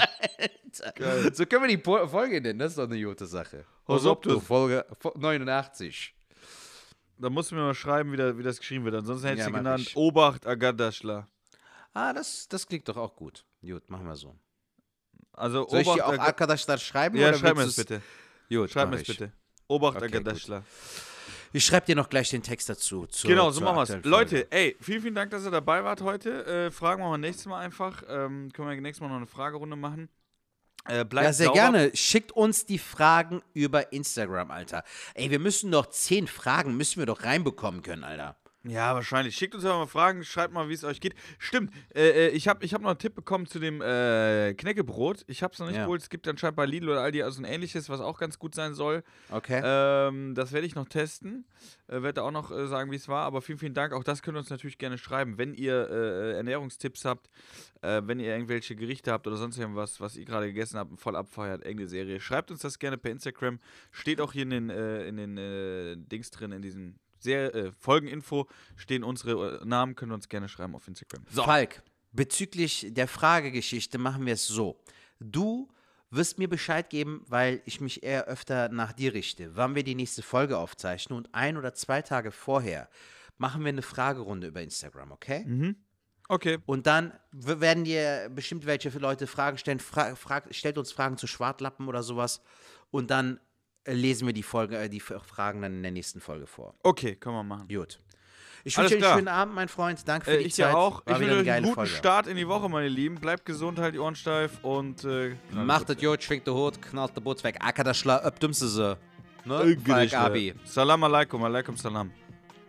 Geil. 0.96 1.32
So 1.34 1.46
können 1.46 1.64
wir 1.64 1.68
die 1.70 1.78
Po- 1.78 2.08
Folge 2.08 2.40
nennen, 2.42 2.58
das 2.60 2.72
ist 2.72 2.78
doch 2.78 2.86
eine 2.90 3.02
gute 3.04 3.26
Sache. 3.26 3.66
Hosopto. 3.88 4.40
Folge 4.40 4.86
89. 5.16 6.16
Da 7.18 7.30
musst 7.30 7.52
du 7.52 7.56
mir 7.56 7.62
mal 7.62 7.74
schreiben, 7.76 8.12
wie, 8.14 8.18
da, 8.18 8.38
wie 8.38 8.44
das 8.44 8.58
geschrieben 8.60 8.86
wird. 8.86 8.96
Ansonsten 8.96 9.28
hättest 9.28 9.42
Ja, 9.42 9.46
du 9.48 9.52
mach 9.52 9.60
genannt 9.60 9.82
ich. 9.82 9.96
Obacht 9.98 10.48
Agadaschla. 10.48 11.28
Ah, 11.94 12.14
das, 12.14 12.48
das 12.48 12.68
klingt 12.68 12.88
doch 12.88 12.98
auch 12.98 13.16
gut. 13.16 13.46
Gut, 13.62 13.90
machen 13.90 14.06
wir 14.08 14.16
so. 14.16 14.36
Also 15.34 15.68
Soll 15.68 15.82
ich 15.82 15.88
dir 15.88 15.94
Obacht 16.06 16.20
auch 16.20 16.24
Arkadaşlar 16.24 16.78
schreiben? 16.78 17.18
Ja, 17.18 17.30
oder 17.30 17.38
schreib 17.38 17.56
mir 17.58 17.64
du's- 17.66 17.76
bitte. 17.76 18.02
Gut, 18.50 18.70
Schreib 18.72 18.90
mir 18.90 19.00
ich. 19.02 19.08
bitte. 19.08 19.32
Obacht 19.68 19.98
Okay, 19.98 20.06
Agadaschla. 20.06 20.64
Ich 21.54 21.66
schreibe 21.66 21.86
dir 21.88 21.96
noch 21.96 22.10
gleich 22.10 22.30
den 22.30 22.44
Text 22.44 22.70
dazu. 22.70 23.06
zur- 23.08 23.30
Genau, 23.30 23.50
so 23.52 23.62
machen 23.62 23.78
wir 23.78 23.98
es. 23.98 24.06
Leute, 24.06 24.52
ey, 24.52 24.76
vielen, 24.80 25.02
vielen 25.02 25.16
Dank, 25.16 25.32
dass 25.32 25.44
ihr 25.46 25.52
dabei 25.52 25.84
wart 25.84 26.02
heute. 26.02 26.46
Äh, 26.46 26.72
fragen 26.72 27.02
wir 27.02 27.10
mal 27.10 27.18
nächstes 27.18 27.46
Mal 27.48 27.60
einfach. 27.60 28.04
Ähm, 28.08 28.52
können 28.54 28.70
wir 28.70 28.82
nächstes 28.82 29.02
Mal 29.02 29.08
noch 29.10 29.18
eine 29.18 29.28
Fragerunde 29.28 29.76
machen. 29.76 30.10
Äh, 30.86 31.06
Ja, 31.12 31.34
sehr 31.34 31.48
sauber. 31.48 31.54
gerne. 31.54 31.92
Schickt 31.96 32.32
uns 32.32 32.66
die 32.66 32.78
Fragen 32.80 33.42
über 33.54 33.92
Instagram, 33.94 34.50
Alter. 34.52 34.84
Ey, 35.14 35.30
wir 35.30 35.40
müssen 35.40 35.72
doch 35.72 35.88
zehn 35.88 36.28
Fragen, 36.28 36.78
müssen 36.78 37.00
wir 37.00 37.06
doch 37.06 37.24
reinbekommen 37.24 37.82
können, 37.82 38.04
Alter. 38.04 38.38
Ja, 38.66 38.94
wahrscheinlich. 38.94 39.38
Schickt 39.38 39.56
uns 39.56 39.64
aber 39.64 39.78
mal 39.80 39.88
Fragen, 39.88 40.22
schreibt 40.26 40.54
mal, 40.54 40.68
wie 40.68 40.74
es 40.74 40.84
euch 40.84 41.00
geht. 41.00 41.16
Stimmt, 41.38 41.74
äh, 41.96 42.28
äh, 42.28 42.30
ich 42.32 42.50
habe 42.50 42.66
ich 42.66 42.74
hab 42.74 42.82
noch 42.82 42.90
einen 42.90 43.00
Tipp 43.00 43.16
bekommen 43.16 43.46
zu 43.46 43.58
dem 43.58 43.82
äh, 43.82 44.54
Knäckebrot. 44.54 45.24
Ich 45.28 45.44
habe 45.44 45.54
es 45.54 45.60
noch 45.60 45.68
nicht 45.68 45.78
Ja. 45.78 45.84
geholt. 45.86 46.02
Es 46.02 46.10
gibt 46.10 46.28
anscheinend 46.28 46.58
bei 46.58 46.66
Lidl 46.66 46.90
oder 46.90 47.00
Aldi 47.02 47.24
also 47.24 47.42
ein 47.42 47.46
ähnliches, 47.46 47.88
was 47.88 48.02
auch 48.02 48.20
ganz 48.20 48.38
gut 48.38 48.54
sein 48.54 48.74
soll. 48.74 49.04
Okay. 49.32 49.62
Ähm, 49.64 50.36
das 50.36 50.52
werde 50.52 50.68
ich 50.68 50.76
noch 50.76 50.90
testen. 50.90 51.46
Äh, 51.88 52.02
werde 52.02 52.22
auch 52.22 52.32
noch 52.32 52.52
äh, 52.52 52.68
sagen, 52.68 52.92
wie 52.92 52.98
es 52.98 53.08
war. 53.08 53.24
Aber 53.24 53.42
vielen, 53.42 53.60
vielen 53.60 53.74
Dank. 53.74 53.94
Auch 53.94 54.04
das 54.04 54.22
könnt 54.22 54.36
ihr 54.36 54.40
uns 54.40 54.50
natürlich 54.50 54.78
gerne 54.78 54.98
schreiben. 54.98 55.38
Wenn 55.38 55.54
ihr 55.54 55.90
äh, 55.90 56.34
Ernährungstipps 56.34 57.06
habt, 57.06 57.30
äh, 57.82 58.02
wenn 58.04 58.20
ihr 58.20 58.28
irgendwelche 58.34 58.76
Gerichte 58.76 59.14
habt 59.14 59.26
oder 59.26 59.38
sonst 59.38 59.58
irgendwas, 59.58 60.02
was 60.02 60.18
ihr 60.18 60.26
gerade 60.26 60.48
gegessen 60.48 60.78
habt 60.78 60.92
und 60.92 61.00
voll 61.00 61.16
abfeiert, 61.16 61.64
irgendeine 61.64 61.88
Serie, 61.88 62.20
schreibt 62.20 62.52
uns 62.52 62.60
das 62.60 62.78
gerne 62.78 62.98
per 62.98 63.12
Instagram. 63.12 63.60
Steht 63.94 64.20
auch 64.20 64.34
hier 64.34 64.44
in 64.44 64.50
den, 64.50 64.70
in 64.70 65.16
den 65.16 66.10
Dings 66.10 66.30
drin, 66.32 66.52
in 66.52 66.62
diesem 66.62 66.96
sehr, 67.20 67.54
äh, 67.54 67.72
Folgeninfo 67.72 68.48
stehen 68.76 69.04
unsere 69.04 69.62
äh, 69.62 69.66
Namen, 69.66 69.96
könnt 69.96 70.12
ihr 70.12 70.16
uns 70.16 70.30
gerne 70.30 70.50
schreiben 70.50 70.76
auf 70.76 70.88
Instagram. 70.88 71.26
So. 71.30 71.44
Falk, 71.44 71.84
bezüglich 72.12 72.88
der 72.90 73.08
Fragegeschichte 73.08 73.98
machen 73.98 74.26
wir 74.26 74.34
es 74.34 74.48
so. 74.48 74.82
Du 75.20 75.70
wirst 76.12 76.40
mir 76.40 76.50
Bescheid 76.50 76.90
geben, 76.90 77.24
weil 77.28 77.62
ich 77.66 77.82
mich 77.82 78.04
eher 78.04 78.26
öfter 78.26 78.70
nach 78.70 78.94
dir 78.94 79.14
richte, 79.14 79.56
wann 79.56 79.76
wir 79.76 79.84
die 79.84 79.96
nächste 79.96 80.24
Folge 80.24 80.58
aufzeichnen 80.58 81.18
und 81.18 81.34
ein 81.34 81.58
oder 81.58 81.74
zwei 81.74 82.02
Tage 82.02 82.32
vorher 82.32 82.90
machen 83.38 83.64
wir 83.64 83.70
eine 83.70 83.82
Fragerunde 83.82 84.48
über 84.48 84.62
Instagram, 84.62 85.12
okay? 85.12 85.44
Mhm. 85.46 85.76
Okay. 86.28 86.60
Und 86.68 86.86
dann 86.86 87.14
werden 87.32 87.86
dir 87.86 88.30
bestimmt 88.34 88.68
welche 88.68 88.90
Leute 89.00 89.26
Fragen 89.26 89.58
stellen. 89.58 89.80
Fra 89.80 90.14
frag, 90.16 90.54
stellt 90.54 90.78
uns 90.78 90.92
Fragen 90.92 91.18
zu 91.18 91.26
Schwartlappen 91.26 91.88
oder 91.88 92.04
sowas. 92.04 92.42
Und 92.92 93.10
dann 93.10 93.40
lesen 93.94 94.26
wir 94.28 94.34
die, 94.34 94.44
Folge, 94.44 94.78
äh, 94.78 94.90
die 94.90 95.00
Fragen 95.00 95.62
dann 95.62 95.74
in 95.76 95.84
der 95.84 95.92
nächsten 95.92 96.20
Folge 96.22 96.48
vor. 96.48 96.74
Okay, 96.84 97.16
können 97.16 97.36
wir 97.36 97.44
machen. 97.44 97.68
Gut. 97.68 98.00
Ich 98.66 98.78
wünsche 98.78 98.98
klar. 98.98 99.12
einen 99.12 99.20
schönen 99.20 99.28
Abend, 99.30 99.56
mein 99.56 99.70
Freund. 99.70 100.06
Danke 100.06 100.26
für 100.26 100.32
Äh, 100.32 100.40
die 100.40 100.46
ich 100.48 100.56
Zeit. 100.56 100.72
dir 100.74 100.78
auch. 100.78 101.06
War 101.06 101.14
ich 101.16 101.20
wünsche 101.28 101.38
euch 101.40 101.52
einen 101.52 101.64
guten 101.64 101.76
Folge. 101.76 101.90
Start 101.92 102.28
in 102.28 102.36
die 102.36 102.48
Woche, 102.48 102.68
meine 102.70 102.90
Lieben. 102.90 103.16
Bleibt 103.16 103.46
gesund, 103.46 103.80
halt 103.80 103.96
die 103.96 104.00
Ohren 104.00 104.16
steif 104.16 104.64
und 104.64 105.04
äh, 105.06 105.36
Macht 105.54 105.90
das 105.90 105.98
gut, 105.98 106.22
schwingt 106.22 106.46
der 106.46 106.54
Hut, 106.54 106.82
knallt 106.82 107.16
der 107.16 107.22
Boots 107.22 107.44
weg. 107.44 107.56
Acker 107.62 107.84
der 107.86 107.94
Schla, 107.94 108.22
öp 108.26 108.40
dümmste 108.40 108.68
sie. 108.68 108.98
Ne? 109.46 109.78
Falk 109.86 110.14
Abi. 110.14 110.54
Salam 110.66 111.04
alaikum, 111.04 111.42
alaikum 111.44 111.78
salam. 111.78 112.12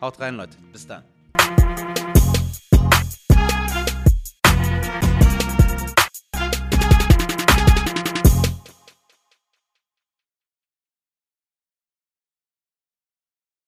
Haut 0.00 0.18
rein, 0.20 0.36
Leute. 0.36 0.56
Bis 0.72 0.86
dann. 0.86 1.02